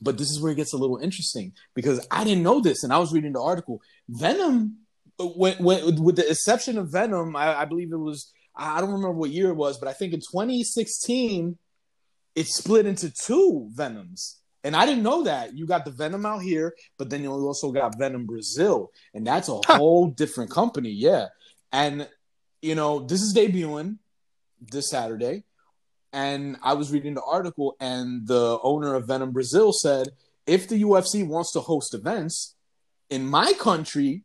but 0.00 0.18
this 0.18 0.30
is 0.30 0.40
where 0.40 0.52
it 0.52 0.56
gets 0.56 0.72
a 0.72 0.76
little 0.76 0.98
interesting 0.98 1.52
because 1.74 2.06
I 2.10 2.24
didn't 2.24 2.42
know 2.42 2.60
this, 2.60 2.84
and 2.84 2.92
I 2.92 2.98
was 2.98 3.12
reading 3.12 3.32
the 3.32 3.40
article. 3.40 3.80
Venum, 4.10 4.74
when, 5.18 5.56
when, 5.58 6.02
with 6.02 6.16
the 6.16 6.28
exception 6.28 6.78
of 6.78 6.88
Venum, 6.88 7.36
I, 7.36 7.62
I 7.62 7.64
believe 7.64 7.92
it 7.92 7.96
was 7.96 8.32
I 8.56 8.80
don't 8.80 8.90
remember 8.92 9.12
what 9.12 9.30
year 9.30 9.50
it 9.50 9.54
was, 9.56 9.78
but 9.78 9.88
I 9.88 9.92
think 9.92 10.12
in 10.12 10.20
2016 10.20 11.58
it 12.36 12.46
split 12.46 12.86
into 12.86 13.10
two 13.10 13.68
Venums. 13.74 14.36
And 14.62 14.74
I 14.74 14.86
didn't 14.86 15.02
know 15.02 15.24
that. 15.24 15.56
You 15.56 15.66
got 15.66 15.84
the 15.84 15.90
Venum 15.90 16.24
out 16.26 16.38
here, 16.42 16.74
but 16.96 17.10
then 17.10 17.22
you 17.22 17.30
also 17.30 17.70
got 17.70 17.98
Venum 17.98 18.26
Brazil, 18.26 18.90
and 19.12 19.26
that's 19.26 19.48
a 19.48 19.60
Huh. 19.66 19.76
whole 19.76 20.06
different 20.08 20.50
company, 20.50 20.90
yeah. 20.90 21.28
And 21.72 22.08
you 22.62 22.74
know, 22.74 23.00
this 23.00 23.20
is 23.20 23.34
debuting. 23.34 23.98
this 24.72 24.88
Saturday, 24.88 25.44
and 26.12 26.56
I 26.62 26.72
was 26.72 26.90
reading 26.90 27.12
the 27.14 27.22
article, 27.22 27.76
and 27.80 28.26
the 28.26 28.58
owner 28.62 28.94
of 28.94 29.04
Venum 29.06 29.32
Brazil 29.32 29.72
said, 29.72 30.08
if 30.46 30.68
the 30.68 30.80
UFC 30.82 31.26
wants 31.26 31.52
to 31.52 31.60
host 31.60 31.92
events 31.92 32.54
in 33.10 33.26
my 33.26 33.52
country, 33.54 34.22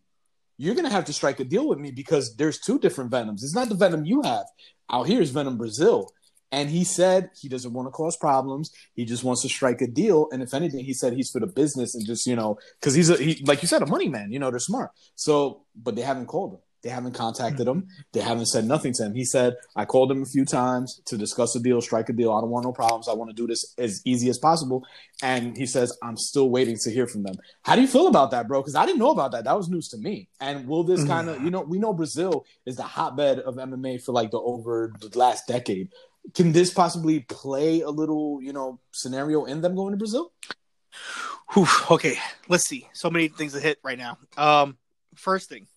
you're 0.60 0.76
gonna 0.76 0.90
have 0.90 1.06
to 1.06 1.14
strike 1.14 1.40
a 1.40 1.46
deal 1.46 1.68
with 1.68 1.80
me 1.80 1.90
because 1.90 2.36
there's 2.36 2.60
two 2.60 2.78
different 2.80 3.10
Venums. 3.10 3.42
It's 3.44 3.56
not 3.56 3.70
the 3.70 3.76
Venum 3.76 4.06
you 4.06 4.22
have. 4.24 4.46
Out 4.92 5.08
here 5.08 5.22
is 5.22 5.32
Venum 5.32 5.58
Brazil. 5.58 6.12
And 6.52 6.70
he 6.70 6.84
said 6.84 7.30
he 7.40 7.48
doesn't 7.48 7.74
want 7.74 7.88
to 7.88 7.92
cause 7.92 8.18
problems. 8.18 8.72
He 8.96 9.06
just 9.06 9.24
wants 9.24 9.44
to 9.44 9.50
strike 9.50 9.82
a 9.82 9.88
deal. 9.88 10.28
And 10.32 10.42
if 10.42 10.54
anything, 10.54 10.84
he 10.84 10.94
said 10.94 11.14
he's 11.14 11.30
for 11.30 11.40
the 11.40 11.48
business 11.48 11.96
and 11.96 12.06
just, 12.06 12.26
you 12.26 12.36
know, 12.36 12.58
because 12.80 12.94
he's 12.94 13.10
a, 13.10 13.18
he, 13.18 13.42
like 13.46 13.62
you 13.62 13.68
said, 13.68 13.84
a 13.84 13.86
money 13.86 14.10
man, 14.10 14.32
you 14.32 14.40
know, 14.40 14.50
they're 14.50 14.60
smart. 14.60 14.90
So, 15.16 15.64
but 15.76 15.96
they 15.96 16.02
haven't 16.02 16.26
called 16.26 16.56
him. 16.56 16.60
They 16.82 16.90
haven't 16.90 17.14
contacted 17.14 17.68
him. 17.68 17.88
They 18.14 18.22
haven't 18.22 18.46
said 18.46 18.66
nothing 18.66 18.94
to 18.94 19.06
him. 19.06 19.14
He 19.14 19.26
said, 19.26 19.56
I 19.76 19.86
called 19.86 20.12
him 20.12 20.22
a 20.22 20.26
few 20.26 20.46
times 20.46 21.02
to 21.06 21.18
discuss 21.18 21.56
a 21.56 21.60
deal, 21.60 21.82
strike 21.82 22.08
a 22.10 22.14
deal. 22.14 22.32
I 22.32 22.40
don't 22.40 22.50
want 22.50 22.66
no 22.66 22.72
problems. 22.72 23.08
I 23.10 23.14
want 23.14 23.30
to 23.30 23.36
do 23.36 23.48
this 23.48 23.74
as 23.78 24.02
easy 24.06 24.30
as 24.30 24.38
possible. 24.38 24.86
And 25.22 25.58
he 25.58 25.66
says, 25.66 25.98
I'm 26.02 26.16
still 26.16 26.50
waiting 26.50 26.78
to 26.84 26.92
hear 26.92 27.06
from 27.06 27.24
them. 27.24 27.36
How 27.64 27.76
do 27.76 27.82
you 27.82 27.88
feel 27.88 28.08
about 28.08 28.32
that, 28.32 28.48
bro? 28.48 28.62
Because 28.62 28.76
I 28.76 28.86
didn't 28.86 29.00
know 29.00 29.12
about 29.12 29.32
that. 29.34 29.44
That 29.44 29.58
was 29.58 29.68
news 29.68 29.90
to 29.90 29.98
me. 29.98 30.30
And 30.40 30.68
will 30.68 30.84
this 30.84 31.04
kind 31.04 31.30
of, 31.30 31.44
you 31.44 31.52
know, 31.52 31.62
we 31.62 31.80
know 31.80 31.94
Brazil 31.94 32.46
is 32.66 32.78
the 32.78 32.84
hotbed 32.84 33.40
of 33.40 33.56
MMA 33.56 34.02
for 34.02 34.14
like 34.14 34.32
the 34.32 34.40
over 34.40 34.94
the 35.02 35.18
last 35.18 35.48
decade. 35.48 35.90
Can 36.34 36.52
this 36.52 36.74
possibly 36.74 37.22
play 37.22 37.82
a 37.82 37.90
little, 37.90 38.40
you 38.42 38.54
know, 38.54 38.80
scenario 38.92 39.46
in 39.46 39.62
them 39.62 39.76
going 39.76 39.92
to 39.92 39.98
Brazil? 39.98 40.32
Whew, 41.54 41.68
okay, 41.92 42.18
let's 42.48 42.68
see. 42.68 42.88
So 42.94 43.10
many 43.10 43.28
things 43.28 43.54
to 43.54 43.60
hit 43.60 43.80
right 43.84 43.98
now. 43.98 44.18
Um, 44.38 44.78
first 45.16 45.50
thing, 45.50 45.68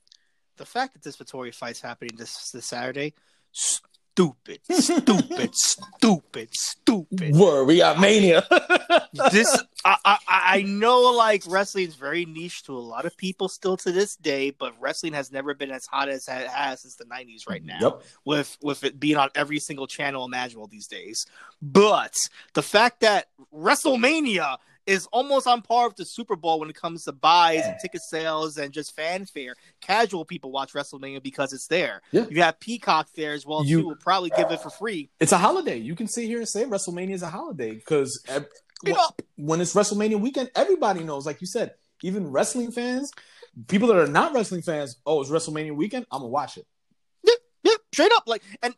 the 0.57 0.67
fact 0.67 0.95
that 0.95 1.03
this 1.03 1.17
Vettori 1.17 1.55
fight's 1.55 1.81
happening 1.81 2.17
this 2.17 2.51
this 2.51 2.67
Saturday, 2.67 3.15
stupid, 3.53 4.61
stupid, 4.71 5.51
stupid, 5.55 6.49
stupid. 6.53 7.35
Word, 7.35 7.65
we 7.65 7.79
got 7.79 7.99
mania. 7.99 8.47
this 9.31 9.63
I, 9.85 9.97
I 10.05 10.19
I 10.27 10.63
know 10.63 11.01
like 11.13 11.43
wrestling 11.49 11.89
is 11.89 11.95
very 11.95 12.25
niche 12.25 12.63
to 12.65 12.77
a 12.77 12.79
lot 12.79 13.07
of 13.07 13.17
people 13.17 13.49
still 13.49 13.77
to 13.79 13.93
this 13.93 14.17
day, 14.17 14.51
but 14.51 14.75
wrestling 14.81 15.15
has 15.15 15.33
never 15.33 15.55
been 15.55 15.71
as 15.71 15.87
hot 15.87 16.09
as 16.09 16.29
it 16.29 16.49
has 16.49 16.83
since 16.83 16.97
the 16.97 17.05
'90s 17.05 17.49
right 17.49 17.65
now. 17.65 17.79
Yep. 17.81 18.03
With 18.25 18.59
with 18.63 18.85
it 18.85 19.01
being 19.01 19.17
on 19.17 19.31
every 19.35 19.59
single 19.59 19.87
channel 19.87 20.25
imaginable 20.25 20.69
these 20.69 20.87
days, 20.87 21.27
but 21.61 22.15
the 22.55 22.63
fact 22.63 23.01
that 23.01 23.29
WrestleMania 23.55 24.59
is 24.87 25.07
almost 25.13 25.47
on 25.47 25.63
par 25.63 25.89
with 25.89 25.97
the 25.97 26.05
Super 26.05 26.35
Bowl 26.37 26.59
when 26.61 26.69
it 26.69 26.75
comes 26.77 27.05
to 27.05 27.13
buys 27.13 27.63
and 27.65 27.77
ticket 27.81 28.01
sales 28.03 28.57
and 28.59 28.73
just 28.73 28.97
fanfare. 28.97 29.55
Casual 29.81 30.25
people 30.25 30.51
watch 30.51 30.73
WrestleMania 30.73 31.23
because 31.23 31.53
it's 31.53 31.67
there. 31.69 32.03
Yeah. 32.11 32.27
You 32.31 32.43
have 32.43 32.59
Peacock 32.59 33.09
there 33.15 33.33
as 33.33 33.47
well 33.47 33.65
You- 33.65 33.83
too. 33.83 33.89
Will 33.89 33.97
probably 33.97 34.31
give 34.37 34.51
it 34.51 34.61
for 34.61 34.71
free. 34.71 35.11
it's 35.21 35.33
a 35.33 35.39
holiday. 35.39 35.77
You 35.77 35.95
can 35.95 36.09
sit 36.09 36.25
here 36.27 36.39
and 36.39 36.49
say 36.49 36.65
WrestleMania 36.65 37.13
is 37.15 37.23
a 37.23 37.29
holiday 37.31 37.73
because 37.75 38.21
Straight 38.25 38.97
up. 38.97 39.23
when 39.37 39.61
it's 39.61 39.75
WrestleMania 39.75 40.21
weekend, 40.21 40.51
everybody 40.57 41.05
knows. 41.05 41.25
Like 41.27 41.41
you 41.41 41.47
said, 41.47 41.75
even 42.03 42.33
wrestling 42.33 42.73
fans, 42.73 43.13
people 43.69 43.87
that 43.89 43.97
are 43.99 44.09
not 44.09 44.35
wrestling 44.35 44.63
fans, 44.63 44.97
oh, 45.07 45.21
it's 45.21 45.31
WrestleMania 45.31 45.77
weekend. 45.77 46.07
I'm 46.11 46.21
gonna 46.21 46.31
watch 46.31 46.57
it. 46.57 46.67
Yeah, 47.23 47.35
Yeah, 47.63 47.75
straight 47.93 48.11
up. 48.17 48.25
Like, 48.27 48.43
and 48.63 48.75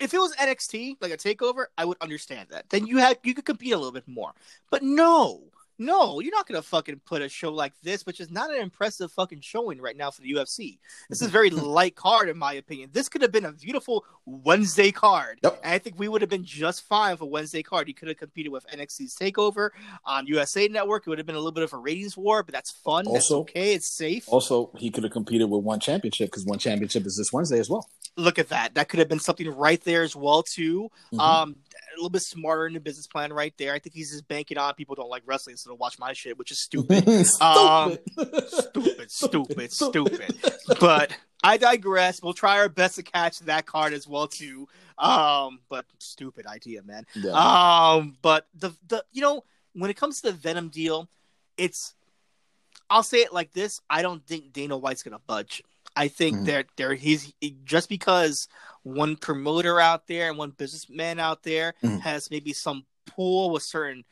if 0.00 0.14
it 0.14 0.18
was 0.18 0.34
NXT, 0.36 0.96
like 1.00 1.12
a 1.12 1.16
takeover, 1.16 1.66
I 1.76 1.84
would 1.84 1.98
understand 2.00 2.48
that. 2.50 2.70
Then 2.70 2.86
you 2.86 2.98
had 2.98 3.18
you 3.22 3.34
could 3.34 3.44
compete 3.44 3.72
a 3.72 3.76
little 3.76 3.92
bit 3.92 4.08
more. 4.08 4.32
But 4.70 4.82
no, 4.82 5.42
no, 5.78 6.20
you're 6.20 6.32
not 6.34 6.46
gonna 6.46 6.62
fucking 6.62 7.00
put 7.06 7.22
a 7.22 7.28
show 7.28 7.52
like 7.52 7.72
this, 7.82 8.04
which 8.04 8.20
is 8.20 8.30
not 8.30 8.50
an 8.50 8.60
impressive 8.60 9.12
fucking 9.12 9.40
showing 9.40 9.80
right 9.80 9.96
now 9.96 10.10
for 10.10 10.22
the 10.22 10.32
UFC. 10.32 10.78
This 11.08 11.22
is 11.22 11.28
a 11.28 11.30
very 11.30 11.50
light 11.50 11.94
card, 11.94 12.28
in 12.28 12.36
my 12.38 12.54
opinion. 12.54 12.90
This 12.92 13.08
could 13.08 13.22
have 13.22 13.32
been 13.32 13.44
a 13.44 13.52
beautiful 13.52 14.04
Wednesday 14.26 14.90
card, 14.90 15.38
Yep. 15.42 15.60
and 15.62 15.72
I 15.74 15.78
think 15.78 15.98
we 15.98 16.08
would 16.08 16.20
have 16.20 16.30
been 16.30 16.44
just 16.44 16.82
fine 16.82 17.16
for 17.16 17.26
Wednesday 17.26 17.62
card. 17.62 17.88
You 17.88 17.94
could 17.94 18.08
have 18.08 18.16
competed 18.18 18.52
with 18.52 18.66
NXT's 18.68 19.16
Takeover 19.16 19.70
on 20.04 20.26
USA 20.26 20.68
Network. 20.68 21.06
It 21.06 21.10
would 21.10 21.18
have 21.18 21.26
been 21.26 21.36
a 21.36 21.38
little 21.38 21.52
bit 21.52 21.64
of 21.64 21.72
a 21.72 21.76
ratings 21.78 22.16
war, 22.16 22.42
but 22.42 22.52
that's 22.52 22.70
fun. 22.70 23.04
that's 23.04 23.30
Also- 23.30 23.40
okay. 23.40 23.74
It's 23.74 23.88
safe. 23.88 24.24
Also, 24.28 24.70
he 24.76 24.90
could 24.90 25.04
have 25.04 25.12
competed 25.12 25.48
with 25.48 25.62
one 25.62 25.80
championship 25.80 26.28
because 26.30 26.44
one 26.44 26.58
championship 26.58 27.06
is 27.06 27.16
this 27.16 27.32
Wednesday 27.32 27.58
as 27.58 27.70
well. 27.70 27.88
look 28.16 28.36
at 28.40 28.48
that. 28.48 28.74
That 28.74 28.88
could 28.88 28.98
have 28.98 29.08
been 29.08 29.20
something 29.20 29.48
right 29.48 29.80
there 29.84 30.02
as 30.02 30.16
well 30.16 30.42
too. 30.42 30.90
Mhm. 31.12 31.20
Um, 31.20 31.56
a 31.72 31.96
little 31.96 32.10
bit 32.10 32.22
smarter 32.22 32.66
in 32.66 32.72
the 32.74 32.80
business 32.80 33.06
plan 33.06 33.32
right 33.32 33.54
there. 33.58 33.72
I 33.72 33.78
think 33.78 33.94
he's 33.94 34.10
just 34.10 34.26
banking 34.26 34.58
on 34.58 34.74
people 34.74 34.96
don't 34.96 35.08
like 35.08 35.22
wrestling, 35.24 35.54
so 35.56 35.67
they'll 35.68 35.76
watch 35.76 35.98
my 35.98 36.12
shit, 36.12 36.36
which 36.38 36.50
is 36.50 36.58
stupid, 36.68 37.06
Um, 37.40 37.98
stupid, 38.48 39.10
stupid, 39.10 39.72
stupid. 39.72 40.34
But 40.80 41.12
I 41.42 41.56
digress. 41.56 42.22
We'll 42.22 42.32
try 42.34 42.58
our 42.58 42.68
best 42.68 42.96
to 42.96 43.02
catch 43.02 43.38
that 43.40 43.66
card 43.66 43.92
as 43.92 44.06
well 44.08 44.26
too. 44.26 44.68
Um, 44.98 45.60
but 45.68 45.84
stupid 45.98 46.46
idea, 46.46 46.82
man. 46.82 47.04
Yeah. 47.14 47.32
Um, 47.32 48.16
but 48.22 48.46
the 48.54 48.72
the 48.88 49.04
you 49.12 49.22
know 49.22 49.44
when 49.74 49.90
it 49.90 49.96
comes 49.96 50.20
to 50.20 50.32
the 50.32 50.36
Venum 50.38 50.70
deal, 50.70 51.08
it's 51.56 51.94
I'll 52.90 53.02
say 53.04 53.18
it 53.18 53.32
like 53.32 53.52
this: 53.52 53.80
I 53.88 54.02
don't 54.02 54.26
think 54.26 54.52
Dana 54.52 54.76
White's 54.76 55.02
gonna 55.02 55.20
budge. 55.26 55.62
I 55.94 56.08
think 56.08 56.38
Mhm. 56.38 56.44
they're 56.46 56.64
they're 56.76 56.94
he's 56.94 57.32
just 57.64 57.88
because 57.88 58.48
one 58.82 59.16
promoter 59.16 59.80
out 59.80 60.06
there 60.06 60.28
and 60.28 60.38
one 60.38 60.50
businessman 60.50 61.18
out 61.20 61.42
there 61.42 61.74
Mhm. 61.82 62.00
has 62.00 62.30
maybe 62.30 62.52
some 62.52 62.84
pull 63.06 63.50
with 63.50 63.62
certain 63.62 64.04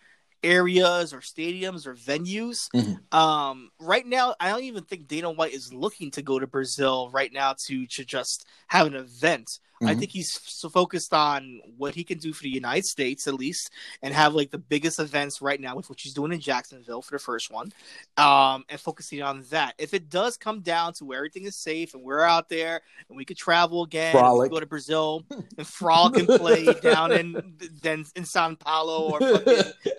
areas 0.47 1.13
or 1.13 1.21
stadiums 1.21 1.87
or 1.87 1.95
venues. 1.95 2.69
Mhm. 2.75 3.01
Um, 3.15 3.71
right 3.81 4.07
now, 4.07 4.35
I 4.41 4.49
don't 4.51 4.65
even 4.65 4.85
think 4.85 5.09
Dana 5.09 5.31
White 5.31 5.53
is 5.53 5.73
looking 5.73 6.11
to 6.13 6.23
go 6.23 6.39
to 6.39 6.47
Brazil 6.47 7.11
right 7.11 7.33
now 7.33 7.55
to 7.67 7.87
to 7.87 8.05
just 8.05 8.47
have 8.69 8.87
an 8.87 8.95
event. 8.95 9.59
I 9.83 9.95
Mhm. 9.95 9.99
think 9.99 10.11
he's 10.13 10.41
so 10.43 10.69
focused 10.71 11.13
on 11.13 11.61
what 11.77 11.95
he 11.95 12.03
can 12.03 12.19
do 12.19 12.33
for 12.33 12.43
the 12.43 12.49
United 12.49 12.85
States 12.87 13.27
at 13.27 13.35
least, 13.35 13.71
and 14.03 14.15
have 14.15 14.35
like 14.35 14.51
the 14.51 14.59
biggest 14.59 14.99
events 14.99 15.43
right 15.43 15.61
now, 15.61 15.77
with 15.77 15.91
which 15.91 16.03
he's 16.03 16.15
doing 16.15 16.33
in 16.33 16.41
Jacksonville 16.41 17.03
for 17.03 17.13
the 17.13 17.19
first 17.19 17.51
one, 17.51 17.73
um, 18.17 18.65
and 18.69 18.81
focusing 18.81 19.21
on 19.23 19.45
that. 19.51 19.75
If 19.79 19.93
it 19.93 20.09
does 20.09 20.37
come 20.37 20.61
down 20.61 20.95
to 20.95 21.05
where 21.05 21.19
everything 21.19 21.45
is 21.45 21.57
safe 21.57 21.93
and 21.95 22.03
we're 22.03 22.23
out 22.23 22.49
there 22.49 22.81
and 23.09 23.17
we 23.17 23.25
could 23.25 23.37
travel 23.37 23.83
again, 23.83 24.15
go 24.49 24.61
to 24.61 24.67
Brazil 24.67 25.25
and 25.59 25.67
frolic 25.67 26.17
and 26.17 26.29
play 26.29 26.73
down 26.75 27.13
in 27.13 27.59
then 27.83 28.05
in 28.15 28.25
Sao 28.25 28.55
Paulo 28.55 29.11
or 29.13 29.45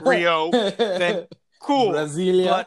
Rio, 0.02 0.52
then 0.52 1.28
cool. 1.60 1.92
Brasilia. 1.92 2.66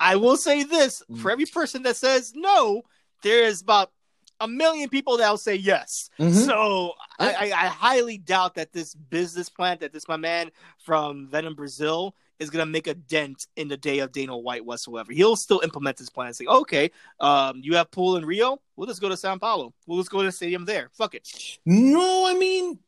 I 0.00 0.16
will 0.16 0.36
say 0.36 0.64
this 0.64 1.02
Mm. 1.10 1.18
for 1.18 1.30
every 1.30 1.46
person 1.46 1.84
that 1.84 1.96
says 1.96 2.32
no, 2.34 2.82
there 3.22 3.44
is 3.44 3.62
about 3.62 3.92
a 4.40 4.48
million 4.48 4.88
people 4.88 5.16
that 5.16 5.28
will 5.30 5.38
say 5.38 5.54
yes. 5.54 6.10
Mhm. 6.18 6.46
So 6.46 6.92
I, 7.18 7.32
I, 7.32 7.44
I 7.44 7.66
highly 7.66 8.18
doubt 8.18 8.54
that 8.54 8.72
this 8.72 8.94
business 8.94 9.48
plan 9.48 9.78
that 9.80 9.92
this 9.92 10.06
my 10.08 10.16
man 10.16 10.50
from 10.78 11.28
Venum 11.28 11.56
Brazil 11.56 12.14
is 12.38 12.50
gonna 12.50 12.66
make 12.66 12.86
a 12.86 12.94
dent 12.94 13.46
in 13.56 13.66
the 13.68 13.76
day 13.76 13.98
of 13.98 14.12
Dana 14.12 14.36
White 14.36 14.64
whatsoever. 14.64 15.12
He'll 15.12 15.34
still 15.36 15.60
implement 15.64 15.96
this 15.96 16.08
plan 16.08 16.28
and 16.28 16.36
say, 16.36 16.46
okay, 16.46 16.90
um, 17.18 17.60
you 17.62 17.74
have 17.74 17.90
pool 17.90 18.16
in 18.16 18.24
Rio, 18.24 18.60
we'll 18.76 18.86
just 18.86 19.00
go 19.00 19.08
to 19.08 19.16
Sao 19.16 19.36
Paulo. 19.38 19.74
We'll 19.86 19.98
just 19.98 20.10
go 20.10 20.18
to 20.18 20.26
the 20.26 20.32
stadium 20.32 20.64
there. 20.64 20.90
Fuck 20.92 21.14
it. 21.16 21.28
No, 21.66 22.26
I 22.28 22.34
mean, 22.34 22.78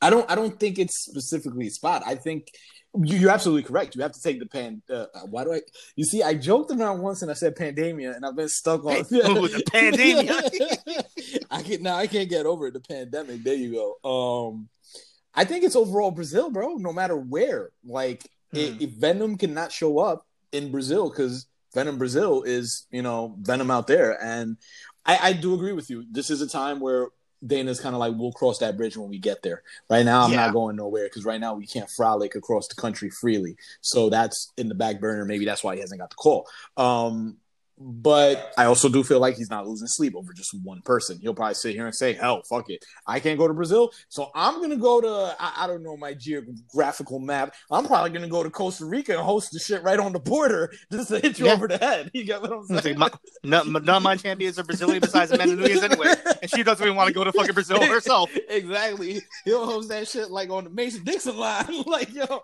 I 0.00 0.10
don't. 0.10 0.30
I 0.30 0.34
don't 0.36 0.58
think 0.58 0.78
it's 0.78 1.04
specifically 1.04 1.68
spot. 1.70 2.02
I 2.06 2.14
think 2.14 2.48
you're 2.94 3.30
absolutely 3.30 3.62
correct. 3.64 3.94
You 3.94 4.02
have 4.02 4.12
to 4.12 4.22
take 4.22 4.38
the 4.40 4.46
pan. 4.46 4.82
Uh, 4.88 5.06
why 5.28 5.44
do 5.44 5.52
I? 5.52 5.60
You 5.96 6.04
see, 6.04 6.22
I 6.22 6.34
joked 6.34 6.70
around 6.70 7.00
once 7.00 7.22
and 7.22 7.30
I 7.30 7.34
said 7.34 7.56
pandemia, 7.56 8.16
and 8.16 8.24
I've 8.24 8.36
been 8.36 8.48
stuck 8.48 8.84
on 8.84 8.96
ooh, 8.96 9.02
the 9.48 9.62
pandemia. 9.66 11.44
I 11.50 11.62
can 11.62 11.82
now. 11.82 11.96
I 11.96 12.06
can't 12.06 12.28
get 12.28 12.46
over 12.46 12.68
it. 12.68 12.74
The 12.74 12.80
pandemic. 12.80 13.42
There 13.42 13.54
you 13.54 13.96
go. 14.02 14.48
Um, 14.48 14.68
I 15.34 15.44
think 15.44 15.64
it's 15.64 15.76
overall 15.76 16.10
Brazil, 16.10 16.50
bro. 16.50 16.74
No 16.74 16.92
matter 16.92 17.16
where, 17.16 17.70
like 17.84 18.28
Hmm. 18.52 18.76
if 18.80 18.90
Venum 18.92 19.38
cannot 19.38 19.72
show 19.72 19.98
up 19.98 20.26
in 20.52 20.70
Brazil 20.70 21.10
because 21.10 21.46
Venum 21.76 21.98
Brazil 21.98 22.42
is 22.42 22.86
you 22.90 23.02
know 23.02 23.36
Venum 23.42 23.70
out 23.70 23.86
there, 23.86 24.22
and 24.22 24.56
I, 25.04 25.18
I 25.18 25.32
do 25.34 25.54
agree 25.54 25.72
with 25.72 25.90
you. 25.90 26.04
This 26.10 26.30
is 26.30 26.40
a 26.40 26.48
time 26.48 26.80
where 26.80 27.08
Dana's 27.46 27.80
kind 27.80 27.94
of 27.94 28.00
like 28.00 28.14
we'll 28.16 28.32
cross 28.32 28.58
that 28.58 28.76
bridge 28.76 28.96
when 28.96 29.08
we 29.08 29.18
get 29.18 29.42
there. 29.42 29.62
Right 29.88 30.04
now, 30.04 30.22
I'm 30.22 30.30
Yeah. 30.32 30.46
not 30.46 30.52
going 30.52 30.76
nowhere 30.76 31.04
because 31.04 31.24
right 31.24 31.40
now 31.40 31.54
we 31.54 31.66
can't 31.66 31.88
frolic 31.90 32.34
across 32.34 32.66
the 32.68 32.74
country 32.74 33.10
freely. 33.10 33.56
So 33.80 34.10
that's 34.10 34.52
in 34.56 34.68
the 34.68 34.74
back 34.74 35.00
burner. 35.00 35.24
Maybe 35.24 35.44
that's 35.44 35.62
why 35.62 35.74
he 35.74 35.80
hasn't 35.80 36.00
got 36.00 36.10
the 36.10 36.16
call. 36.16 36.46
Um, 36.76 37.36
but 37.80 38.52
I 38.58 38.64
also 38.64 38.88
do 38.88 39.02
feel 39.04 39.20
like 39.20 39.36
he's 39.36 39.50
not 39.50 39.66
losing 39.66 39.86
sleep 39.86 40.14
over 40.16 40.32
just 40.32 40.54
one 40.62 40.82
person. 40.82 41.18
He'll 41.20 41.34
probably 41.34 41.54
sit 41.54 41.74
here 41.74 41.86
and 41.86 41.94
say, 41.94 42.12
"Hell, 42.12 42.42
fuck 42.48 42.70
it, 42.70 42.84
I 43.06 43.20
can't 43.20 43.38
go 43.38 43.46
to 43.48 43.54
Brazil, 43.54 43.90
so 44.08 44.30
I'm 44.34 44.60
gonna 44.60 44.76
go 44.76 45.00
to 45.00 45.36
I, 45.38 45.64
I 45.64 45.66
don't 45.66 45.82
know 45.82 45.96
my 45.96 46.14
geographical 46.14 47.18
map. 47.18 47.54
I'm 47.70 47.86
probably 47.86 48.10
gonna 48.10 48.28
go 48.28 48.42
to 48.42 48.50
Costa 48.50 48.84
Rica 48.84 49.12
and 49.12 49.20
host 49.22 49.50
the 49.52 49.58
shit 49.58 49.82
right 49.82 49.98
on 49.98 50.12
the 50.12 50.18
border 50.20 50.72
just 50.92 51.08
to 51.08 51.20
hit 51.20 51.38
you 51.38 51.46
Yeah. 51.46 51.52
over 51.52 51.68
the 51.68 51.78
head. 51.78 52.10
You 52.18 52.24
get 52.24 52.42
what 52.42 52.52
I'm 52.52 52.60
It's 52.60 52.70
like, 52.70 52.82
saying? 52.82 52.98
my, 52.98 53.10
none, 53.44 53.72
none 53.72 53.88
of 53.88 54.02
my 54.02 54.16
champions 54.16 54.58
are 54.58 54.64
Brazilian 54.64 55.00
besides 55.00 55.30
Amanda 55.30 55.54
Nunes 55.56 55.82
anyway, 55.82 56.14
and 56.42 56.50
she 56.50 56.62
doesn't 56.62 56.84
even 56.84 56.96
want 56.96 57.08
to 57.08 57.14
go 57.14 57.22
to 57.22 57.32
fucking 57.32 57.54
Brazil 57.54 57.80
herself. 57.86 58.30
exactly. 58.48 59.20
He'll 59.44 59.66
host 59.66 59.88
that 59.90 60.08
shit 60.08 60.30
like 60.30 60.50
on 60.50 60.64
the 60.64 60.70
Mason 60.70 61.04
Dixon 61.04 61.36
line. 61.36 61.66
like, 61.86 62.12
yo. 62.12 62.40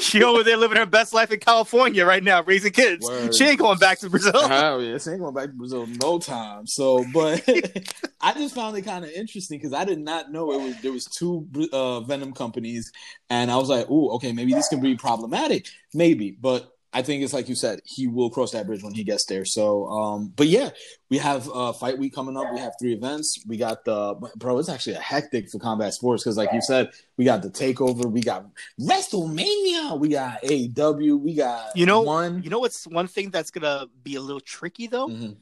She 0.00 0.22
over 0.22 0.42
there 0.42 0.56
living 0.56 0.78
her 0.78 0.86
best 0.86 1.12
life 1.12 1.30
in 1.30 1.40
California 1.40 2.06
right 2.06 2.22
now, 2.22 2.42
raising 2.42 2.72
kids. 2.72 3.04
Word. 3.06 3.34
She 3.34 3.44
ain't 3.44 3.58
going 3.58 3.78
back 3.78 3.98
to 4.00 4.08
Brazil. 4.10 4.36
Uh, 4.36 4.77
This 4.86 5.08
ain't 5.08 5.20
going 5.20 5.34
back 5.34 5.46
to 5.46 5.52
Brazil 5.52 5.86
no 6.02 6.18
time. 6.18 6.66
So, 6.66 7.04
but 7.12 7.42
I 8.20 8.32
just 8.34 8.54
found 8.54 8.76
it 8.76 8.82
kind 8.82 9.04
of 9.04 9.10
interesting 9.10 9.58
because 9.58 9.72
I 9.72 9.84
did 9.84 9.98
not 9.98 10.30
know 10.30 10.52
it 10.52 10.62
was 10.62 10.80
there 10.80 10.92
was 10.92 11.06
two 11.06 11.48
uh, 11.72 12.00
Venum 12.00 12.34
companies, 12.34 12.92
and 13.30 13.50
I 13.50 13.56
was 13.56 13.68
like, 13.68 13.86
oh, 13.88 14.10
okay, 14.16 14.32
maybe 14.32 14.52
this 14.52 14.68
can 14.68 14.80
be 14.80 14.96
problematic, 14.96 15.68
maybe. 15.92 16.30
But 16.32 16.77
I 16.92 17.02
think 17.02 17.22
it's 17.22 17.34
like 17.34 17.48
you 17.48 17.54
said, 17.54 17.80
he 17.84 18.06
will 18.06 18.30
cross 18.30 18.52
that 18.52 18.66
bridge 18.66 18.82
when 18.82 18.94
he 18.94 19.04
gets 19.04 19.26
there. 19.26 19.44
So, 19.44 19.86
um, 19.88 20.32
but 20.34 20.46
yeah, 20.46 20.70
we 21.10 21.18
have 21.18 21.48
uh, 21.52 21.72
fight 21.72 21.98
week 21.98 22.14
coming 22.14 22.36
up. 22.36 22.46
We 22.52 22.60
have 22.60 22.72
three 22.80 22.94
events. 22.94 23.44
We 23.46 23.58
got 23.58 23.84
the 23.84 24.14
bro. 24.36 24.58
It's 24.58 24.70
actually 24.70 24.94
a 24.94 25.00
hectic 25.00 25.50
for 25.50 25.58
combat 25.58 25.92
sports 25.92 26.24
because, 26.24 26.38
like 26.38 26.52
you 26.52 26.62
said, 26.62 26.90
we 27.18 27.26
got 27.26 27.42
the 27.42 27.50
takeover. 27.50 28.10
We 28.10 28.22
got 28.22 28.46
WrestleMania. 28.80 29.98
We 29.98 30.08
got 30.08 30.42
AEW. 30.42 31.20
We 31.20 31.34
got 31.34 31.76
you 31.76 31.84
know 31.84 32.00
one. 32.00 32.42
You 32.42 32.48
know 32.48 32.60
what's 32.60 32.86
one 32.86 33.06
thing 33.06 33.30
that's 33.30 33.50
gonna 33.50 33.86
be 34.02 34.14
a 34.14 34.20
little 34.22 34.40
tricky 34.40 34.86
though. 34.86 35.08
Mm-hmm. 35.08 35.32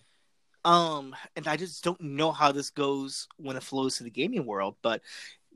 Um, 0.71 1.15
and 1.37 1.47
I 1.47 1.57
just 1.57 1.85
don't 1.85 2.01
know 2.01 2.33
how 2.33 2.51
this 2.51 2.71
goes 2.71 3.29
when 3.37 3.57
it 3.57 3.63
flows 3.63 3.99
to 3.99 4.03
the 4.03 4.11
gaming 4.11 4.45
world, 4.45 4.75
but 4.83 5.01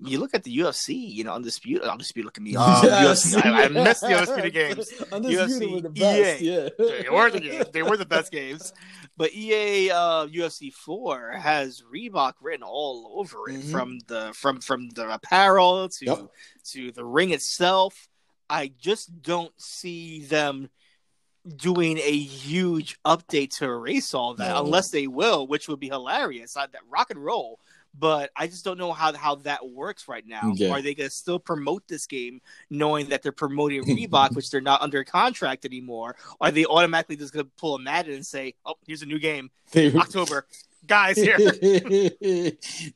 you 0.03 0.19
look 0.19 0.35
at 0.35 0.45
the 0.45 0.59
UFC, 0.59 0.95
you 0.95 1.25
know, 1.25 1.35
undisputed, 1.35 1.83
undisputed. 1.87 2.25
Look 2.27 2.39
at 2.39 2.43
me, 2.43 2.57
um, 2.57 2.81
Yes. 2.83 3.35
UFC. 3.35 3.45
I, 3.45 3.65
I 3.65 3.69
missed 3.87 4.01
the 4.01 4.15
undisputed 4.17 4.53
games. 4.55 4.93
Undisputed 5.13 5.51
UFC, 5.63 5.73
were 5.75 5.81
the 5.81 5.91
best. 5.91 6.43
EA. 6.43 6.47
Yeah, 6.53 6.69
They 6.79 7.09
were 7.11 7.31
the 7.31 7.41
games. 7.41 7.67
They 7.73 7.83
were 7.83 7.97
the 7.97 8.07
best 8.07 8.33
games. 8.33 8.73
But 9.17 9.33
EA 9.35 9.91
uh, 9.91 10.27
UFC 10.29 10.73
four 10.73 11.33
has 11.33 11.83
Reebok 11.95 12.35
written 12.41 12.63
all 12.63 13.13
over 13.17 13.49
it, 13.51 13.61
Mhm. 13.61 13.71
from 13.71 13.99
the 14.07 14.33
from 14.35 14.61
from 14.61 14.89
the 14.91 15.13
apparel 15.13 15.89
to 15.89 16.05
Yep. 16.07 16.19
to 16.73 16.93
the 16.93 17.05
ring 17.05 17.31
itself. 17.31 18.09
I 18.49 18.73
just 18.81 19.23
don't 19.23 19.53
see 19.61 20.25
them 20.25 20.71
doing 21.57 21.99
a 21.99 22.19
huge 22.19 22.99
update 23.05 23.51
to 23.59 23.65
erase 23.65 24.13
all 24.15 24.35
that, 24.35 24.49
No. 24.55 24.65
unless 24.65 24.91
they 24.91 25.07
will, 25.07 25.47
which 25.47 25.69
would 25.69 25.81
be 25.81 25.89
hilarious. 25.89 26.57
I, 26.57 26.67
that 26.67 26.83
rock 26.91 27.11
and 27.11 27.23
roll. 27.25 27.61
But 27.99 28.31
I 28.37 28.47
just 28.47 28.65
don't 28.65 28.79
know 28.79 28.93
how 28.93 29.13
how 29.15 29.37
that 29.37 29.69
works 29.69 30.09
right 30.09 30.27
now. 30.27 30.53
Yeah. 30.55 30.71
Are 30.71 30.83
they 30.83 30.95
going 30.95 31.09
to 31.09 31.15
still 31.15 31.39
promote 31.39 31.87
this 31.89 32.07
game, 32.07 32.41
knowing 32.71 33.09
that 33.09 33.23
they're 33.23 33.33
promoting 33.33 33.85
Reebok, 33.85 34.35
which 34.35 34.51
they're 34.51 34.61
not 34.61 34.81
under 34.81 35.03
contract 35.05 35.65
anymore? 35.65 36.17
Are 36.41 36.51
they 36.51 36.65
automatically 36.67 37.17
just 37.17 37.33
going 37.33 37.45
to 37.45 37.51
pull 37.59 37.75
a 37.75 37.79
Madden 37.79 38.15
and 38.15 38.27
say, 38.27 38.55
"Oh, 38.65 38.75
here's 38.87 39.03
a 39.03 39.07
new 39.07 39.19
game, 39.19 39.51
October, 39.77 40.47
guys 40.87 41.17
here"? 41.21 41.37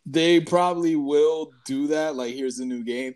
they 0.06 0.40
probably 0.40 0.96
will 0.96 1.52
do 1.64 1.88
that. 1.88 2.14
Like, 2.14 2.34
here's 2.34 2.60
a 2.60 2.64
new 2.64 2.84
game. 2.84 3.14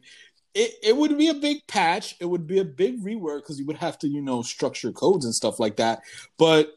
It, 0.55 0.73
it 0.83 0.97
would 0.97 1.17
be 1.17 1.29
a 1.29 1.35
big 1.35 1.65
patch. 1.69 2.17
It 2.21 2.25
would 2.25 2.47
be 2.47 2.59
a 2.59 2.65
big 2.65 3.05
rework 3.05 3.43
because 3.43 3.61
you 3.61 3.67
would 3.67 3.77
have 3.77 3.99
to, 4.01 4.09
you 4.09 4.21
know, 4.21 4.43
structure 4.43 4.91
codes 4.91 5.25
and 5.25 5.35
stuff 5.35 5.61
like 5.61 5.77
that. 5.77 6.01
But 6.37 6.75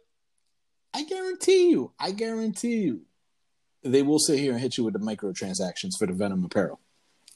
I 0.93 1.03
guarantee 1.05 1.69
you, 1.69 1.93
I 1.99 2.11
guarantee 2.11 2.81
you, 2.81 3.01
they 3.83 4.03
will 4.03 4.19
sit 4.19 4.39
here 4.39 4.51
and 4.51 4.61
hit 4.61 4.77
you 4.77 4.83
with 4.83 4.93
the 4.93 4.99
microtransactions 4.99 5.97
for 5.97 6.07
the 6.07 6.13
Venum 6.13 6.45
apparel. 6.45 6.79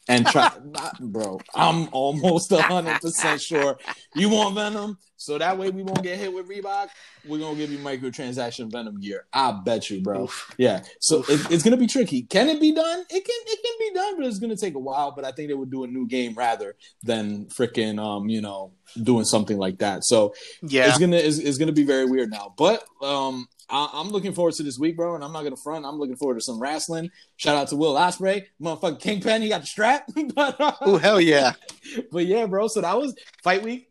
And 0.07 0.25
try, 0.27 0.51
not, 0.63 0.99
bro, 0.99 1.39
I'm 1.55 1.89
almost 1.91 2.51
hundred 2.53 3.01
percent 3.01 3.41
sure 3.41 3.77
you 4.13 4.29
want 4.29 4.55
Venum, 4.55 4.97
so 5.17 5.39
that 5.39 5.57
way 5.57 5.71
we 5.71 5.81
won't 5.81 6.03
get 6.03 6.19
hit 6.19 6.31
with 6.31 6.47
Reebok. 6.47 6.89
We're 7.27 7.39
gonna 7.39 7.55
give 7.55 7.71
you 7.71 7.79
microtransaction 7.79 8.69
Venum 8.69 9.01
gear. 9.01 9.25
I 9.33 9.59
bet 9.65 9.89
you, 9.89 10.01
bro. 10.01 10.25
Oof. 10.25 10.53
Yeah, 10.59 10.83
so 10.99 11.23
it, 11.27 11.49
it's 11.49 11.63
gonna 11.63 11.77
be 11.77 11.87
tricky. 11.87 12.21
Can 12.21 12.49
it 12.49 12.61
be 12.61 12.71
done? 12.71 12.99
It 13.09 13.25
can. 13.25 13.35
It 13.47 13.59
can 13.63 13.73
be 13.79 13.93
done, 13.95 14.17
but 14.17 14.27
it's 14.27 14.37
gonna 14.37 14.55
take 14.55 14.75
a 14.75 14.79
while. 14.79 15.11
But 15.11 15.25
I 15.25 15.31
think 15.31 15.47
they 15.47 15.55
would 15.55 15.71
do 15.71 15.85
a 15.85 15.87
new 15.87 16.05
game 16.07 16.35
rather 16.35 16.75
than 17.01 17.45
freaking, 17.45 17.99
um, 17.99 18.29
you 18.29 18.41
know, 18.41 18.73
doing 19.01 19.25
something 19.25 19.57
like 19.57 19.79
that. 19.79 20.03
So 20.03 20.35
Yeah, 20.61 20.87
it's 20.87 20.99
gonna 20.99 21.17
it's, 21.17 21.39
it's 21.39 21.57
gonna 21.57 21.71
be 21.71 21.83
very 21.83 22.05
weird 22.05 22.29
now. 22.29 22.53
But 22.55 22.83
um, 23.01 23.47
I, 23.69 23.89
I'm 23.93 24.09
looking 24.09 24.33
forward 24.33 24.53
to 24.55 24.63
this 24.63 24.77
week, 24.77 24.95
bro. 24.95 25.15
And 25.15 25.23
I'm 25.23 25.31
not 25.31 25.43
gonna 25.43 25.55
front. 25.57 25.85
I'm 25.85 25.97
looking 25.97 26.15
forward 26.15 26.35
to 26.35 26.41
some 26.41 26.59
wrestling. 26.59 27.11
Shout 27.37 27.55
out 27.55 27.67
to 27.69 27.75
Will 27.75 27.95
Ospreay, 27.95 28.45
motherfucking 28.61 29.01
Kingpin. 29.01 29.41
He 29.41 29.49
got 29.49 29.61
the 29.61 29.67
strap. 29.67 30.09
but, 30.35 30.59
uh, 30.59 30.73
oh 30.81 30.97
hell 30.97 31.19
yeah! 31.21 31.53
but 32.11 32.25
yeah, 32.25 32.45
bro. 32.45 32.67
So 32.67 32.81
that 32.81 32.97
was 32.97 33.15
fight 33.43 33.63
week. 33.63 33.89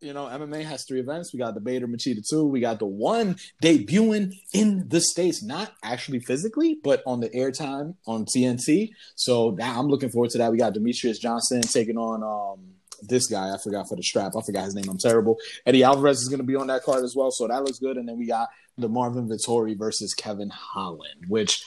You 0.00 0.12
know, 0.12 0.26
MMA 0.26 0.62
has 0.64 0.84
three 0.84 1.00
events. 1.00 1.32
We 1.32 1.38
got 1.38 1.54
the 1.54 1.60
Bader 1.60 1.88
Machida 1.88 2.22
2. 2.28 2.44
We 2.46 2.60
got 2.60 2.78
the 2.78 2.86
one 2.86 3.36
debuting 3.62 4.34
in 4.52 4.86
the 4.88 5.00
States, 5.00 5.42
not 5.42 5.72
actually 5.82 6.20
physically, 6.20 6.78
but 6.84 7.02
on 7.06 7.20
the 7.20 7.30
airtime 7.30 7.94
on 8.06 8.26
TNT. 8.26 8.90
So 9.14 9.52
now 9.52 9.80
I'm 9.80 9.88
looking 9.88 10.10
forward 10.10 10.30
to 10.32 10.38
that. 10.38 10.52
We 10.52 10.58
got 10.58 10.74
Demetrious 10.74 11.18
Johnson 11.18 11.62
taking 11.62 11.96
on 11.96 12.22
um 12.22 12.76
this 13.02 13.26
guy. 13.26 13.52
I 13.52 13.58
forgot 13.62 13.88
for 13.88 13.96
the 13.96 14.02
strap. 14.02 14.32
I 14.36 14.42
forgot 14.42 14.64
his 14.64 14.74
name. 14.74 14.88
I'm 14.88 14.98
terrible. 14.98 15.36
Eddie 15.64 15.84
Alvarez 15.84 16.20
is 16.20 16.28
going 16.28 16.40
to 16.40 16.44
be 16.44 16.56
on 16.56 16.66
that 16.68 16.82
card 16.82 17.04
as 17.04 17.14
well. 17.16 17.30
So 17.30 17.48
that 17.48 17.62
looks 17.62 17.78
good. 17.78 17.96
And 17.96 18.08
then 18.08 18.18
we 18.18 18.26
got 18.26 18.48
the 18.78 18.88
Marvin 18.88 19.28
Vettori 19.28 19.76
versus 19.76 20.14
Kevin 20.14 20.50
Holland, 20.50 21.26
which 21.28 21.62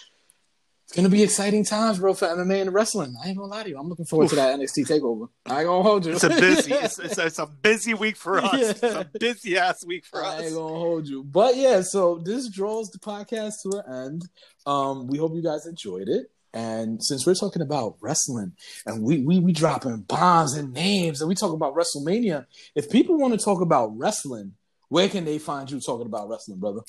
it's 0.90 0.96
gonna 0.96 1.10
be 1.10 1.22
exciting 1.22 1.64
times, 1.64 2.00
bro, 2.00 2.16
for 2.16 2.28
MMA 2.28 2.62
and 2.62 2.74
wrestling. 2.74 3.16
I 3.24 3.28
ain't 3.28 3.38
gonna 3.38 3.52
lie 3.52 3.62
to 3.62 3.70
you. 3.70 3.78
I'm 3.78 3.90
looking 3.90 4.06
forward 4.06 4.30
to 4.30 4.36
that 4.38 4.60
NXT 4.60 4.88
takeover. 4.88 5.30
I 5.46 5.60
ain't 5.60 5.68
gonna 5.68 5.84
hold 5.84 6.04
you. 6.04 6.14
It's 6.14 6.24
a 6.24 6.30
busy, 6.30 6.74
it's, 6.74 6.98
it's, 7.00 7.18
it's 7.20 7.38
a 7.38 7.46
busy 7.46 7.94
week 7.94 8.16
for 8.16 8.40
us. 8.40 8.54
Yeah. 8.54 8.70
It's 8.72 8.82
a 8.82 9.10
busy 9.20 9.58
ass 9.60 9.86
week 9.86 10.04
for 10.08 10.24
us. 10.24 10.40
I 10.40 10.46
ain't 10.46 10.56
gonna 10.56 10.74
hold 10.74 11.08
you. 11.08 11.24
But 11.24 11.58
yeah, 11.58 11.82
so 11.84 12.18
this 12.18 12.50
draws 12.50 12.90
the 12.90 12.98
podcast 12.98 13.62
to 13.64 13.84
an 13.86 14.06
end. 14.06 14.22
Um, 14.66 15.06
we 15.06 15.20
hope 15.20 15.36
you 15.36 15.44
guys 15.44 15.68
enjoyed 15.68 16.10
it. 16.10 16.32
And 16.54 17.04
since 17.04 17.26
we're 17.26 17.36
talking 17.36 17.62
about 17.62 17.98
wrestling 18.02 18.54
and 18.86 19.04
we 19.04 19.20
we 19.20 19.40
we 19.40 19.52
dropping 19.52 20.02
bombs 20.02 20.56
and 20.56 20.74
names 20.74 21.22
and 21.22 21.30
we 21.30 21.36
talk 21.36 21.54
about 21.54 21.76
WrestleMania, 21.76 22.46
if 22.76 22.90
people 22.90 23.18
want 23.18 23.38
to 23.38 23.44
talk 23.44 23.62
about 23.62 23.98
wrestling, 23.98 24.54
where 24.90 25.10
can 25.10 25.26
they 25.26 25.38
find 25.38 25.70
you 25.70 25.80
talking 25.80 26.08
about 26.08 26.28
wrestling, 26.28 26.60
brother? 26.60 26.82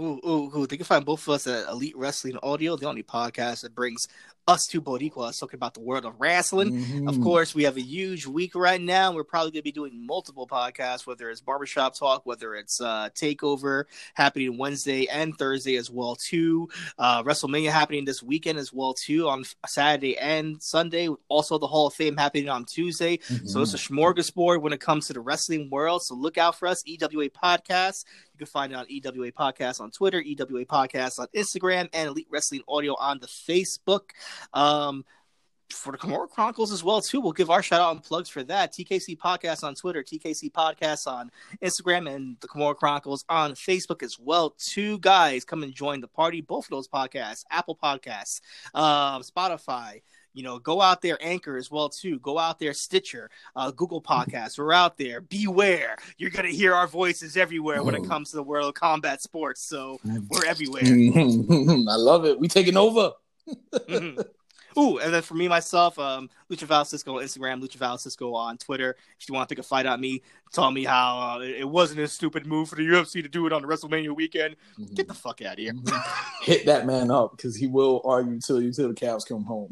Ooh, 0.00 0.20
ooh, 0.26 0.50
ooh. 0.56 0.66
They 0.66 0.76
can 0.76 0.84
find 0.86 1.04
both 1.04 1.22
of 1.22 1.34
us 1.34 1.46
at 1.46 1.68
Elite 1.68 1.96
Wrestling 1.96 2.36
Audio, 2.42 2.76
the 2.76 2.88
only 2.88 3.04
podcast 3.04 3.62
that 3.62 3.74
brings 3.76 4.08
us 4.46 4.66
two 4.66 4.82
Boricuas 4.82 5.40
talking 5.40 5.56
about 5.56 5.72
the 5.72 5.80
world 5.80 6.04
of 6.04 6.20
wrestling. 6.20 6.76
Of 7.08 7.14
Mhm. 7.14 7.22
course, 7.22 7.54
we 7.54 7.62
have 7.62 7.78
a 7.78 7.80
huge 7.80 8.26
week 8.26 8.54
right 8.54 8.80
now. 8.80 9.10
We're 9.10 9.24
probably 9.24 9.52
going 9.52 9.60
to 9.60 9.64
be 9.64 9.72
doing 9.72 10.04
multiple 10.06 10.46
podcasts, 10.46 11.06
whether 11.06 11.30
it's 11.30 11.40
barbershop 11.40 11.96
talk, 11.96 12.26
whether 12.26 12.54
it's 12.54 12.78
uh, 12.78 13.08
takeover 13.18 13.84
happening 14.12 14.58
Wednesday 14.58 15.06
and 15.06 15.38
Thursday 15.38 15.76
as 15.76 15.90
well 15.90 16.14
too. 16.16 16.68
Uh, 16.98 17.22
WrestleMania 17.22 17.70
happening 17.70 18.04
this 18.04 18.22
weekend 18.22 18.58
as 18.58 18.70
well 18.70 18.92
too 18.92 19.28
on 19.30 19.44
Saturday 19.66 20.18
and 20.18 20.62
Sunday. 20.62 21.08
Also, 21.28 21.56
the 21.56 21.66
Hall 21.68 21.86
of 21.86 21.94
Fame 21.94 22.16
happening 22.18 22.50
on 22.50 22.66
Tuesday. 22.66 23.20
So 23.46 23.62
it's 23.62 23.72
a 23.72 23.78
smorgasbord 23.78 24.60
when 24.60 24.74
it 24.74 24.80
comes 24.80 25.06
to 25.06 25.14
the 25.14 25.20
wrestling 25.20 25.70
world. 25.70 26.02
So 26.02 26.14
look 26.16 26.36
out 26.36 26.58
for 26.58 26.66
us, 26.68 26.82
EWA 26.84 27.30
Podcast. 27.30 28.04
You 28.34 28.38
can 28.38 28.46
find 28.46 28.72
it 28.72 28.76
on 28.76 28.86
EWA 28.88 29.30
Podcast 29.30 29.80
on 29.80 29.92
Twitter, 29.92 30.20
EWA 30.20 30.64
Podcast 30.64 31.20
on 31.20 31.28
Instagram, 31.36 31.88
and 31.92 32.08
Elite 32.08 32.26
Wrestling 32.30 32.62
Audio 32.68 32.96
on 32.96 33.20
the 33.20 33.28
Facebook. 33.28 34.10
Um, 34.52 35.04
for 35.70 35.92
the 35.92 35.98
Kimura 35.98 36.28
Chronicles 36.28 36.72
as 36.72 36.84
well 36.84 37.00
too. 37.00 37.20
We'll 37.20 37.32
give 37.32 37.50
our 37.50 37.62
shout 37.62 37.80
out 37.80 37.92
and 37.92 38.02
plugs 38.02 38.28
for 38.28 38.42
that. 38.44 38.72
TKC 38.72 39.16
Podcast 39.16 39.64
on 39.64 39.74
Twitter, 39.74 40.02
TKC 40.02 40.52
Podcast 40.52 41.06
on 41.06 41.30
Instagram, 41.62 42.12
and 42.12 42.36
the 42.40 42.48
Kimura 42.48 42.76
Chronicles 42.76 43.24
on 43.28 43.52
Facebook 43.52 44.02
as 44.02 44.18
well. 44.18 44.54
Two 44.58 44.98
guys 44.98 45.44
come 45.44 45.62
and 45.62 45.74
join 45.74 46.00
the 46.00 46.08
party. 46.08 46.40
Both 46.40 46.66
of 46.66 46.70
those 46.70 46.88
podcasts, 46.88 47.44
Apple 47.50 47.78
Podcasts, 47.82 48.40
um, 48.74 49.22
Spotify. 49.22 50.02
You 50.34 50.42
know, 50.42 50.58
go 50.58 50.80
out 50.80 51.00
there, 51.00 51.16
Anchor 51.20 51.56
as 51.56 51.70
well 51.70 51.88
too. 51.88 52.18
Go 52.18 52.38
out 52.38 52.58
there, 52.58 52.74
Stitcher, 52.74 53.30
uh, 53.54 53.70
Google 53.70 54.02
Podcasts. 54.02 54.58
We're 54.58 54.72
out 54.72 54.98
there. 54.98 55.20
Beware, 55.20 55.96
you're 56.18 56.30
gonna 56.30 56.48
hear 56.48 56.74
our 56.74 56.88
voices 56.88 57.36
everywhere 57.36 57.82
when 57.84 57.94
it 57.94 58.04
comes 58.08 58.30
to 58.30 58.36
the 58.36 58.42
world 58.42 58.68
of 58.68 58.74
combat 58.74 59.22
sports. 59.22 59.62
So 59.62 60.00
we're 60.28 60.44
everywhere. 60.44 60.82
I 60.84 61.96
love 61.96 62.24
it. 62.24 62.38
We 62.38 62.48
taking 62.48 62.76
over. 62.76 63.12
Mhm. 63.72 64.24
Ooh, 64.78 64.98
and 64.98 65.12
then 65.14 65.22
for 65.22 65.34
me 65.34 65.48
myself, 65.48 65.98
um, 65.98 66.28
Lucha 66.50 66.62
Val 66.66 66.84
Cisco 66.84 67.18
on 67.18 67.24
Instagram, 67.24 67.62
Lucha 67.62 67.76
Val 67.76 67.96
Cisco 67.98 68.34
on 68.34 68.58
Twitter. 68.58 68.96
If 69.20 69.28
you 69.28 69.34
want 69.34 69.48
to 69.48 69.54
pick 69.54 69.60
a 69.64 69.66
fight 69.66 69.86
at 69.86 70.00
me, 70.00 70.22
tell 70.52 70.70
me 70.70 70.84
how 70.84 71.38
uh, 71.38 71.40
it 71.40 71.68
wasn't 71.68 72.00
a 72.00 72.08
stupid 72.08 72.46
move 72.46 72.68
for 72.68 72.76
the 72.76 72.82
UFC 72.82 73.22
to 73.22 73.28
do 73.28 73.46
it 73.46 73.52
on 73.52 73.62
the 73.62 73.68
WrestleMania 73.68 74.14
weekend. 74.14 74.56
Get 74.94 75.08
the 75.08 75.14
fuck 75.14 75.42
out 75.42 75.54
of 75.54 75.58
here. 75.58 75.74
Hit 76.42 76.66
that 76.66 76.86
man 76.86 77.10
up 77.10 77.36
because 77.36 77.54
he 77.56 77.66
will 77.66 78.00
argue 78.04 78.40
till 78.40 78.60
you 78.60 78.72
till 78.72 78.88
the 78.88 78.94
cows 78.94 79.24
come 79.24 79.44
home. 79.44 79.70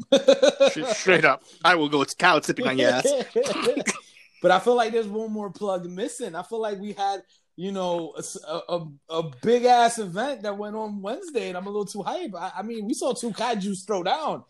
Straight- 0.69 0.87
Straight 0.95 1.25
up, 1.25 1.43
I 1.65 1.75
will 1.75 1.89
go 1.89 2.03
cow 2.05 2.39
tipping 2.39 2.67
on 2.67 2.77
your 2.77 2.89
ass. 2.91 3.05
but 4.41 4.51
I 4.51 4.59
feel 4.59 4.75
like 4.75 4.91
there's 4.91 5.07
one 5.07 5.31
more 5.31 5.49
plug 5.49 5.85
missing. 5.89 6.35
I 6.35 6.43
feel 6.43 6.59
like 6.61 6.79
we 6.79 6.93
had, 6.93 7.21
you 7.55 7.71
know, 7.71 8.13
a, 8.47 8.53
a, 8.69 8.85
a 9.09 9.23
big 9.41 9.65
ass 9.65 9.99
event 9.99 10.41
that 10.43 10.57
went 10.57 10.75
on 10.75 11.01
Wednesday, 11.01 11.49
and 11.49 11.57
I'm 11.57 11.65
a 11.67 11.69
little 11.69 11.85
too 11.85 12.01
hype. 12.03 12.33
I, 12.35 12.51
I 12.57 12.61
mean, 12.63 12.85
we 12.85 12.93
saw 12.93 13.13
two 13.13 13.31
kaiju's 13.31 13.83
throw 13.83 14.03
down. 14.03 14.43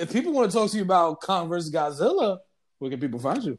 If 0.00 0.10
people 0.10 0.32
want 0.32 0.50
to 0.50 0.56
talk 0.56 0.70
to 0.70 0.76
you 0.78 0.82
about 0.82 1.20
Converse 1.20 1.68
Godzilla, 1.68 2.38
where 2.78 2.90
can 2.90 2.98
people 2.98 3.20
find 3.20 3.44
you? 3.44 3.58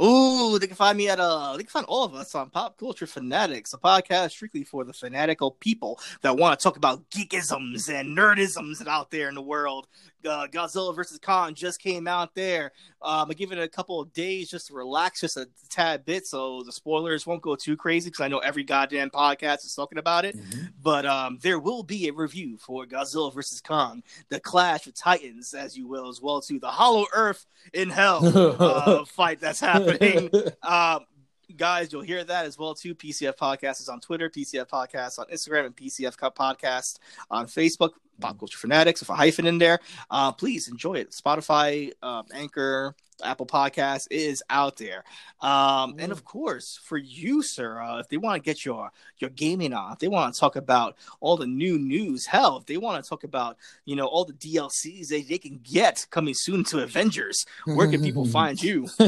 Ooh, 0.00 0.60
they 0.60 0.68
can 0.68 0.76
find 0.76 0.96
me 0.96 1.08
at 1.08 1.18
uh 1.18 1.56
they 1.56 1.64
can 1.64 1.70
find 1.70 1.86
all 1.86 2.04
of 2.04 2.14
us 2.14 2.36
on 2.36 2.50
Pop 2.50 2.78
Culture 2.78 3.06
Fanatics, 3.06 3.72
a 3.72 3.78
podcast 3.78 4.30
strictly 4.30 4.62
for 4.62 4.84
the 4.84 4.92
fanatical 4.92 5.50
people 5.50 5.98
that 6.20 6.36
want 6.36 6.56
to 6.56 6.62
talk 6.62 6.76
about 6.76 7.10
geekisms 7.10 7.92
and 7.92 8.16
nerdisms 8.16 8.86
out 8.86 9.10
there 9.10 9.28
in 9.28 9.34
the 9.34 9.42
world. 9.42 9.88
Uh, 10.26 10.46
Godzilla 10.48 10.94
versus 10.94 11.18
Kong 11.18 11.54
just 11.54 11.80
came 11.80 12.06
out 12.06 12.34
there. 12.34 12.72
Um, 13.02 13.30
I 13.30 13.34
give 13.34 13.52
it 13.52 13.58
a 13.58 13.68
couple 13.68 14.00
of 14.00 14.12
days 14.12 14.50
just 14.50 14.68
to 14.68 14.74
relax, 14.74 15.20
just 15.20 15.36
a 15.36 15.48
tad 15.68 16.04
bit, 16.04 16.26
so 16.26 16.62
the 16.62 16.72
spoilers 16.72 17.26
won't 17.26 17.42
go 17.42 17.56
too 17.56 17.76
crazy 17.76 18.10
because 18.10 18.20
I 18.20 18.28
know 18.28 18.38
every 18.38 18.64
goddamn 18.64 19.10
podcast 19.10 19.64
is 19.64 19.74
talking 19.74 19.98
about 19.98 20.24
it. 20.24 20.36
Mm-hmm. 20.36 20.66
But 20.82 21.06
um, 21.06 21.38
there 21.42 21.58
will 21.58 21.82
be 21.82 22.08
a 22.08 22.12
review 22.12 22.58
for 22.58 22.84
Godzilla 22.86 23.32
versus 23.32 23.60
Kong, 23.60 24.02
the 24.28 24.40
Clash 24.40 24.86
of 24.86 24.94
Titans, 24.94 25.54
as 25.54 25.76
you 25.76 25.86
will, 25.86 26.08
as 26.08 26.20
well 26.20 26.40
to 26.42 26.58
the 26.58 26.70
Hollow 26.70 27.06
Earth 27.14 27.46
in 27.72 27.90
Hell 27.90 28.20
uh, 28.60 29.04
fight 29.04 29.40
that's 29.40 29.60
happening. 29.60 30.30
Um, 30.62 31.06
guys, 31.54 31.92
you'll 31.92 32.02
hear 32.02 32.24
that 32.24 32.46
as 32.46 32.58
well 32.58 32.74
too. 32.74 32.94
PCF 32.94 33.36
Podcast 33.36 33.80
is 33.80 33.88
on 33.88 34.00
Twitter, 34.00 34.28
PCF 34.28 34.68
Podcast 34.68 35.18
on 35.18 35.26
Instagram, 35.26 35.66
and 35.66 35.76
PCF 35.76 36.16
Cup 36.16 36.36
Podcast 36.36 36.98
on 37.30 37.46
Facebook. 37.46 37.90
Pop 38.20 38.38
Culture 38.38 38.58
Fanatics 38.58 39.00
with 39.00 39.10
a 39.10 39.14
hyphen 39.14 39.46
in 39.46 39.58
there. 39.58 39.80
Uh, 40.10 40.32
please 40.32 40.68
enjoy 40.68 40.94
it. 40.94 41.10
Spotify, 41.10 41.92
um, 42.02 42.26
Anchor, 42.34 42.94
Apple 43.22 43.46
Podcast 43.46 44.08
is 44.10 44.42
out 44.50 44.76
there. 44.76 45.04
Um, 45.40 45.96
and 45.98 46.12
of 46.12 46.24
course, 46.24 46.78
for 46.84 46.98
you, 46.98 47.42
sir, 47.42 47.80
uh, 47.80 47.98
if 47.98 48.08
they 48.08 48.16
want 48.16 48.42
to 48.42 48.44
get 48.44 48.64
your 48.64 48.90
your 49.18 49.30
gaming 49.30 49.72
on, 49.72 49.92
if 49.92 49.98
they 49.98 50.08
want 50.08 50.34
to 50.34 50.40
talk 50.40 50.56
about 50.56 50.96
all 51.20 51.36
the 51.36 51.46
new 51.46 51.78
news, 51.78 52.26
hell, 52.26 52.58
if 52.58 52.66
they 52.66 52.76
want 52.76 53.02
to 53.02 53.08
talk 53.08 53.24
about 53.24 53.56
you 53.84 53.96
know 53.96 54.06
all 54.06 54.24
the 54.24 54.32
DLCs 54.32 55.08
they, 55.08 55.22
they 55.22 55.38
can 55.38 55.60
get 55.62 56.06
coming 56.10 56.34
soon 56.36 56.64
to 56.64 56.80
Avengers, 56.82 57.44
where 57.64 57.88
can 57.88 58.02
people 58.02 58.24
find 58.26 58.62
you? 58.62 58.86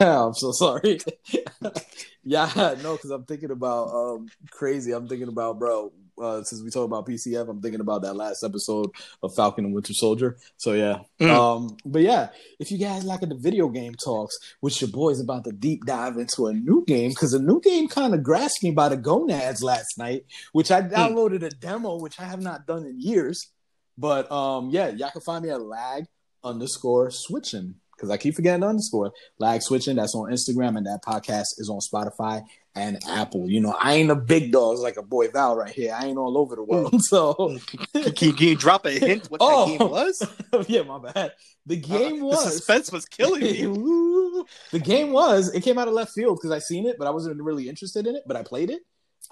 I'm 0.00 0.34
so 0.34 0.52
sorry. 0.52 1.00
yeah, 2.24 2.74
no, 2.82 2.96
because 2.96 3.10
I'm 3.10 3.24
thinking 3.24 3.50
about 3.50 3.88
um 3.90 4.28
crazy. 4.50 4.92
I'm 4.92 5.08
thinking 5.08 5.28
about 5.28 5.58
bro. 5.58 5.92
Uh, 6.20 6.42
since 6.42 6.62
we 6.62 6.70
talk 6.70 6.84
about 6.84 7.06
PCF, 7.06 7.48
I'm 7.48 7.60
thinking 7.62 7.80
about 7.80 8.02
that 8.02 8.14
last 8.14 8.42
episode 8.44 8.90
of 9.22 9.34
Falcon 9.34 9.64
and 9.64 9.74
Winter 9.74 9.94
Soldier. 9.94 10.36
So 10.58 10.72
yeah, 10.72 11.00
Mm. 11.20 11.30
um, 11.30 11.76
but 11.84 12.02
yeah, 12.02 12.28
if 12.58 12.70
you 12.70 12.78
guys 12.78 13.04
like 13.04 13.20
the 13.20 13.34
video 13.34 13.68
game 13.68 13.94
talks, 13.94 14.36
which 14.60 14.80
your 14.80 14.90
boy's 14.90 15.20
about 15.20 15.44
to 15.44 15.52
deep 15.52 15.84
dive 15.86 16.16
into 16.18 16.46
a 16.46 16.52
new 16.52 16.84
game 16.86 17.10
because 17.10 17.32
a 17.34 17.38
new 17.40 17.60
game 17.60 17.88
kind 17.88 18.14
of 18.14 18.22
grasped 18.22 18.62
me 18.62 18.70
by 18.70 18.88
the 18.88 18.96
gonads 18.96 19.62
last 19.62 19.96
night, 19.98 20.24
which 20.52 20.70
I 20.70 20.82
downloaded 20.82 21.42
a 21.42 21.50
demo, 21.50 21.98
which 21.98 22.20
I 22.20 22.24
have 22.24 22.42
not 22.42 22.66
done 22.66 22.84
in 22.84 23.00
years. 23.00 23.50
But 23.96 24.30
um, 24.30 24.70
yeah, 24.70 24.88
y'all 24.88 25.10
can 25.10 25.20
find 25.22 25.44
me 25.44 25.50
at 25.50 25.60
lag 25.62 26.04
underscore 26.44 27.10
switching 27.10 27.74
because 27.96 28.08
I 28.10 28.16
keep 28.16 28.34
forgetting 28.34 28.64
underscore 28.64 29.12
lag 29.38 29.60
switching. 29.62 29.96
That's 29.96 30.14
on 30.14 30.30
Instagram, 30.32 30.76
and 30.78 30.86
that 30.86 31.00
podcast 31.06 31.48
is 31.58 31.68
on 31.70 31.80
Spotify 31.80 32.42
and 32.76 32.98
Apple. 33.08 33.50
You 33.50 33.60
know, 33.60 33.74
I 33.78 33.94
ain't 33.94 34.10
a 34.10 34.14
big 34.16 34.52
dog 34.52 34.78
like 34.78 34.96
a 34.96 35.02
boy 35.02 35.28
Val 35.28 35.56
right 35.56 35.72
here. 35.72 35.92
I 35.96 36.06
ain't 36.06 36.18
all 36.18 36.38
over 36.38 36.54
the 36.56 36.62
world. 36.62 36.94
So 37.02 37.58
can, 37.92 38.12
can 38.12 38.36
you 38.38 38.54
drop 38.56 38.86
a 38.86 38.90
hint 38.92 39.30
what 39.30 39.40
Oh. 39.42 39.66
that 39.66 39.78
game 39.78 39.90
was? 39.90 40.26
yeah, 40.68 40.82
my 40.82 40.98
bad. 40.98 41.32
The 41.66 41.76
game 41.76 42.22
Uh, 42.22 42.26
was 42.26 42.44
the 42.44 42.50
suspense 42.52 42.92
was 42.92 43.06
killing 43.06 43.40
me. 43.42 43.66
The 44.72 44.78
game 44.78 45.12
was 45.12 45.52
it 45.52 45.62
came 45.62 45.78
out 45.78 45.88
of 45.88 45.94
left 45.94 46.12
field 46.12 46.38
because 46.38 46.50
I 46.50 46.58
seen 46.60 46.86
it, 46.86 46.96
but 46.98 47.06
I 47.06 47.10
wasn't 47.10 47.40
really 47.42 47.68
interested 47.68 48.06
in 48.06 48.16
it. 48.16 48.22
But 48.26 48.36
I 48.36 48.42
played 48.42 48.70
it. 48.70 48.82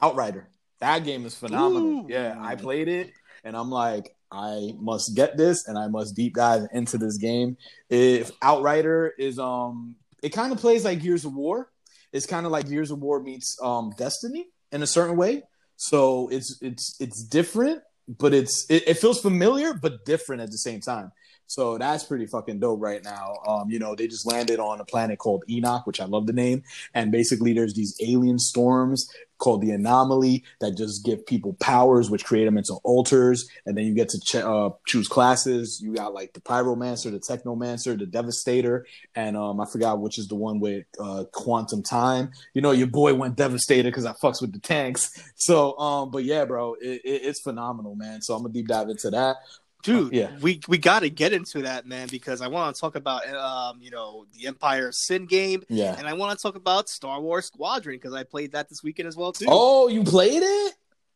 Outrider. 0.02 0.48
That 0.81 1.05
game 1.05 1.24
is 1.27 1.35
phenomenal. 1.35 1.89
Ooh. 1.89 2.06
Yeah, 2.09 2.36
I 2.39 2.55
played 2.56 2.89
it, 2.89 3.10
and 3.43 3.56
I'm 3.56 3.70
like, 3.70 4.15
I 4.31 4.73
must 4.78 5.16
get 5.16 5.36
this, 5.36 5.66
and 5.66 5.77
I 5.78 5.89
must 5.89 6.15
deep 6.15 6.35
dive 6.36 6.69
into 6.73 6.98
this 6.98 7.16
game. 7.16 7.56
If 7.89 8.31
Outrider 8.43 9.12
is 9.19 9.39
um, 9.39 9.97
it 10.23 10.31
kind 10.31 10.52
of 10.52 10.59
plays 10.59 10.85
like 10.85 11.01
Gears 11.01 11.24
of 11.24 11.35
War. 11.35 11.70
It's 12.12 12.26
kind 12.26 12.47
of 12.47 12.52
like 12.52 12.68
Gears 12.68 12.90
of 12.90 13.01
War 13.01 13.22
meets 13.22 13.56
um 13.62 13.93
Destiny 13.97 14.47
in 14.72 14.82
a 14.82 14.86
certain 14.86 15.16
way. 15.16 15.43
So 15.76 16.28
it's 16.28 16.59
it's 16.60 16.97
it's 17.01 17.22
different, 17.24 17.82
but 18.09 18.35
it's 18.35 18.66
it, 18.68 18.85
it 18.86 18.94
feels 18.94 19.20
familiar 19.20 19.74
but 19.74 20.05
different 20.05 20.43
at 20.43 20.51
the 20.51 20.59
same 20.59 20.80
time. 20.80 21.12
So 21.49 21.79
that's 21.79 22.05
pretty 22.05 22.27
fucking 22.27 22.61
dope 22.61 22.81
right 22.81 23.03
now. 23.03 23.37
Um, 23.47 23.70
you 23.70 23.79
know, 23.79 23.95
they 23.95 24.07
just 24.07 24.27
landed 24.27 24.61
on 24.61 24.81
a 24.81 24.85
planet 24.85 25.19
called 25.19 25.45
Enoch, 25.49 25.87
which 25.87 25.99
I 25.99 26.05
love 26.05 26.27
the 26.27 26.33
name. 26.35 26.62
And 26.93 27.11
basically, 27.11 27.55
there's 27.55 27.73
these 27.73 27.99
alien 28.03 28.39
storms 28.39 29.11
called 29.39 29.62
the 29.62 29.70
Anomaly 29.70 30.45
that 30.61 30.77
just 30.77 31.07
give 31.07 31.25
people 31.25 31.55
powers, 31.55 32.11
which 32.11 32.25
create 32.25 32.45
them 32.45 32.59
into 32.59 32.75
altars. 32.85 33.49
And 33.65 33.79
then 33.79 33.87
you 33.87 33.95
get 33.95 34.11
to 34.11 34.20
ch- 34.20 34.35
uh, 34.37 34.70
choose 34.87 35.09
classes. 35.09 35.81
You 35.81 35.95
got 35.95 36.12
like 36.12 36.35
the 36.35 36.41
Pyromancer, 36.41 37.11
the 37.11 37.19
Technomancer, 37.19 37.99
the 37.99 38.05
Devastator, 38.05 38.87
and 39.15 39.35
um, 39.35 39.59
I 39.59 39.65
forgot 39.65 40.01
which 40.01 40.19
is 40.19 40.29
the 40.29 40.35
one 40.35 40.61
with 40.61 40.85
uh, 41.01 41.25
Quantum 41.33 41.83
Time. 41.83 42.31
You 42.53 42.61
know, 42.61 42.73
your 42.73 42.89
boy 42.89 43.15
went 43.15 43.37
Devastator 43.37 43.89
because 43.89 44.05
I 44.05 44.12
fucks 44.12 44.43
with 44.43 44.53
the 44.53 44.61
tanks. 44.61 45.11
So, 45.37 45.79
um, 45.79 46.11
but 46.11 46.25
yeah, 46.25 46.45
bro, 46.45 46.75
it, 46.75 47.01
it, 47.05 47.23
it's 47.25 47.41
phenomenal, 47.41 47.95
man. 47.95 48.20
So 48.20 48.35
I'm 48.35 48.43
gonna 48.43 48.53
deep 48.53 48.69
dive 48.69 48.91
into 48.91 49.09
that. 49.11 49.37
Dude, 49.84 50.12
Yeah. 50.12 50.36
we 50.40 50.60
we 50.68 50.76
got 50.78 51.00
to 51.00 51.10
get 51.10 51.32
into 51.32 51.62
that, 51.62 51.86
man, 51.86 52.09
because 52.10 52.40
I 52.40 52.48
want 52.48 52.74
to 52.74 52.80
talk 52.80 52.96
about 52.96 53.26
um, 53.28 53.78
you 53.80 53.90
know, 53.90 54.26
the 54.36 54.46
Empire 54.48 54.90
Sin 54.92 55.26
game, 55.26 55.62
Yeah. 55.68 55.94
and 55.96 56.06
I 56.09 56.14
want 56.14 56.36
to 56.36 56.42
talk 56.42 56.56
about 56.56 56.88
Star 56.88 57.20
Wars 57.20 57.46
Squadron 57.46 57.96
because 57.96 58.12
I 58.12 58.24
played 58.24 58.52
that 58.52 58.68
this 58.68 58.82
weekend 58.82 59.06
as 59.09 59.16
well 59.16 59.32
too. 59.32 59.46
Oh, 59.48 59.88
you 59.88 60.02
played 60.02 60.42
it? 60.42 60.74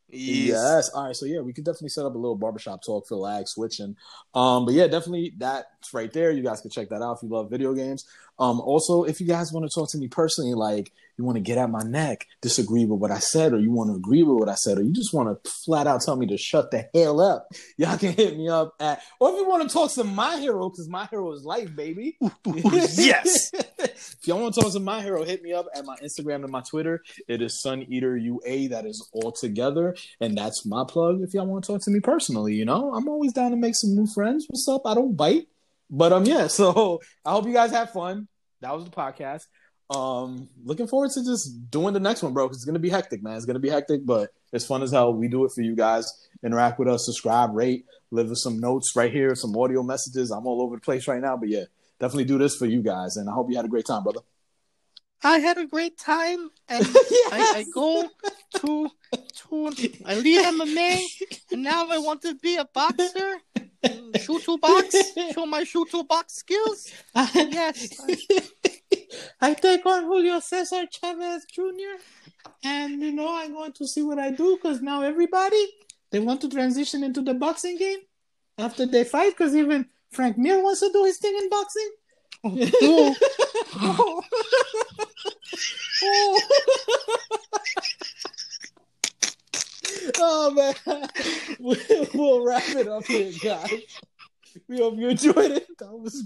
Yes. 0.09 0.47
Yes. 0.49 0.89
All 0.89 1.05
right. 1.07 1.15
So 1.15 1.25
yeah, 1.25 1.39
we 1.41 1.53
could 1.53 1.65
definitely 1.65 1.89
set 1.89 2.05
up 2.05 2.13
a 2.13 2.17
little 2.17 2.35
barbershop 2.35 2.83
talk 2.85 3.07
for 3.07 3.15
lag 3.15 3.47
switching. 3.47 3.95
Um, 4.33 4.65
but 4.65 4.75
yeah, 4.75 4.87
definitely 4.87 5.33
that's 5.37 5.93
right 5.93 6.11
there. 6.13 6.31
You 6.31 6.43
guys 6.43 6.61
can 6.61 6.69
check 6.69 6.89
that 6.89 7.01
out 7.01 7.17
if 7.17 7.23
you 7.23 7.29
love 7.29 7.49
video 7.49 7.73
games. 7.73 8.05
Um, 8.39 8.61
also, 8.61 9.03
if 9.03 9.19
you 9.19 9.27
guys 9.27 9.51
want 9.51 9.69
to 9.69 9.73
talk 9.73 9.89
to 9.91 9.97
me 9.97 10.07
personally, 10.07 10.53
like 10.53 10.91
you 11.17 11.23
want 11.23 11.35
to 11.35 11.41
get 11.41 11.57
at 11.57 11.69
my 11.69 11.83
neck, 11.83 12.27
disagree 12.41 12.85
with 12.85 12.99
what 12.99 13.11
I 13.11 13.19
said, 13.19 13.53
or 13.53 13.59
you 13.59 13.71
want 13.71 13.89
to 13.91 13.95
agree 13.95 14.23
with 14.23 14.37
what 14.37 14.49
I 14.49 14.55
said, 14.55 14.77
or 14.77 14.83
you 14.83 14.91
just 14.91 15.13
want 15.13 15.43
to 15.43 15.49
flat 15.49 15.87
out 15.87 16.01
tell 16.01 16.15
me 16.15 16.27
to 16.27 16.37
shut 16.37 16.71
the 16.71 16.89
hell 16.93 17.21
up, 17.21 17.47
y'all 17.77 17.97
can 17.97 18.13
hit 18.13 18.37
me 18.37 18.49
up 18.49 18.73
at, 18.79 19.01
or 19.19 19.31
if 19.31 19.35
you 19.37 19.47
want 19.47 19.67
to 19.67 19.73
talk 19.73 19.91
to 19.93 20.03
my 20.03 20.37
hero, 20.37 20.69
because 20.69 20.87
my 20.89 21.05
hero 21.07 21.31
is 21.33 21.43
life, 21.43 21.75
baby. 21.75 22.17
yes. 22.45 23.51
if 23.53 24.19
y'all 24.25 24.41
want 24.41 24.53
to 24.55 24.61
talk 24.61 24.73
to 24.73 24.79
my 24.79 25.01
hero, 25.01 25.23
hit 25.23 25.43
me 25.43 25.53
up 25.53 25.67
at 25.75 25.85
my 25.85 25.95
Instagram 25.97 26.43
and 26.43 26.49
my 26.51 26.61
Twitter. 26.61 27.01
It 27.27 27.41
is 27.41 27.61
Sun 27.61 27.83
Eater 27.89 28.17
UA. 28.17 28.69
That 28.69 28.85
is 28.85 29.07
all 29.13 29.31
together, 29.31 29.95
and 30.19 30.37
that's 30.37 30.65
my 30.65 30.83
plug. 30.87 31.21
If 31.21 31.33
y'all 31.33 31.45
want 31.45 31.63
to 31.63 31.73
talk 31.73 31.81
to 31.83 31.91
me 31.91 31.99
personally, 31.99 32.55
you 32.55 32.65
know, 32.65 32.93
I'm 32.93 33.07
always 33.07 33.33
down 33.33 33.51
to 33.51 33.57
make 33.57 33.75
some 33.75 33.95
new 33.95 34.07
friends. 34.07 34.45
What's 34.49 34.67
up? 34.67 34.81
I 34.85 34.95
don't 34.95 35.15
bite, 35.15 35.47
but 35.89 36.11
um, 36.11 36.25
yeah. 36.25 36.47
So 36.53 37.01
I 37.25 37.31
hope 37.31 37.45
you 37.45 37.53
guys 37.53 37.71
have 37.71 37.91
fun. 37.91 38.27
That 38.61 38.73
was 38.75 38.85
the 38.85 38.91
podcast. 38.91 39.47
Um, 39.93 40.49
looking 40.63 40.87
forward 40.87 41.11
to 41.11 41.23
just 41.23 41.69
doing 41.69 41.93
the 41.93 41.99
next 41.99 42.23
one, 42.23 42.33
bro. 42.33 42.45
It's 42.45 42.65
gonna 42.65 42.79
be 42.79 42.89
hectic, 42.89 43.21
man. 43.21 43.35
It's 43.35 43.45
gonna 43.45 43.59
be 43.59 43.69
hectic, 43.69 44.05
but 44.05 44.33
it's 44.51 44.65
fun 44.65 44.81
as 44.81 44.91
hell. 44.91 45.13
We 45.13 45.27
do 45.27 45.45
it 45.45 45.51
for 45.51 45.61
you 45.61 45.75
guys. 45.75 46.27
Interact 46.43 46.79
with 46.79 46.87
us, 46.87 47.05
subscribe, 47.05 47.53
rate, 47.53 47.85
leave 48.11 48.31
us 48.31 48.43
some 48.43 48.59
notes 48.59 48.95
right 48.95 49.11
here, 49.11 49.35
some 49.35 49.55
audio 49.55 49.83
messages. 49.83 50.31
I'm 50.31 50.45
all 50.47 50.61
over 50.61 50.75
the 50.75 50.81
place 50.81 51.07
right 51.07 51.21
now, 51.21 51.37
but 51.37 51.49
yeah, 51.49 51.65
definitely 51.99 52.25
do 52.25 52.37
this 52.37 52.55
for 52.55 52.65
you 52.65 52.81
guys, 52.81 53.17
and 53.17 53.29
I 53.29 53.33
hope 53.33 53.49
you 53.49 53.55
had 53.55 53.65
a 53.65 53.69
great 53.69 53.85
time, 53.85 54.03
brother. 54.03 54.21
I 55.23 55.39
had 55.39 55.57
a 55.57 55.65
great 55.65 55.97
time, 55.97 56.49
and 56.67 56.85
I, 57.31 57.53
I 57.55 57.65
go 57.73 58.09
to 58.55 58.89
to 59.49 59.71
I 60.05 60.15
leave 60.15 60.45
MMA, 60.45 61.01
and 61.51 61.63
now 61.63 61.87
I 61.89 61.97
want 61.99 62.21
to 62.23 62.35
be 62.35 62.57
a 62.57 62.65
boxer. 62.65 63.37
Shoot 64.21 64.43
to 64.43 64.57
box, 64.57 64.95
show 65.33 65.45
my 65.45 65.63
shoot 65.63 65.89
to 65.91 66.03
box 66.03 66.35
skills. 66.35 66.91
Yes, 67.35 67.99
I 67.99 68.15
take 69.55 69.85
on 69.85 70.03
Julio 70.03 70.39
Cesar 70.39 70.85
Chavez 70.89 71.45
Jr. 71.45 71.97
And 72.63 73.01
you 73.01 73.11
know 73.11 73.35
I'm 73.37 73.53
going 73.53 73.73
to 73.73 73.87
see 73.87 74.01
what 74.01 74.19
I 74.19 74.31
do 74.31 74.57
because 74.57 74.81
now 74.81 75.01
everybody 75.01 75.65
they 76.11 76.19
want 76.19 76.41
to 76.41 76.49
transition 76.49 77.03
into 77.03 77.21
the 77.21 77.33
boxing 77.33 77.77
game 77.77 77.99
after 78.57 78.85
they 78.85 79.03
fight 79.03 79.31
because 79.37 79.55
even 79.55 79.87
Frank 80.11 80.37
Mir 80.37 80.61
wants 80.61 80.81
to 80.81 80.91
do 80.91 81.05
his 81.05 81.17
thing 81.17 81.35
in 81.35 81.49
boxing. 81.49 81.91
Oh. 82.45 84.23
oh 90.19 90.51
man, 90.51 90.75
we'll 92.13 92.45
wrap 92.45 92.63
it 92.69 92.87
up 92.87 93.05
here, 93.05 93.31
guys. 93.41 93.71
We 94.67 94.77
hope 94.77 94.97
you 94.97 95.09
enjoyed 95.09 95.51
it. 95.51 95.67
That 95.79 95.97
was 95.97 96.21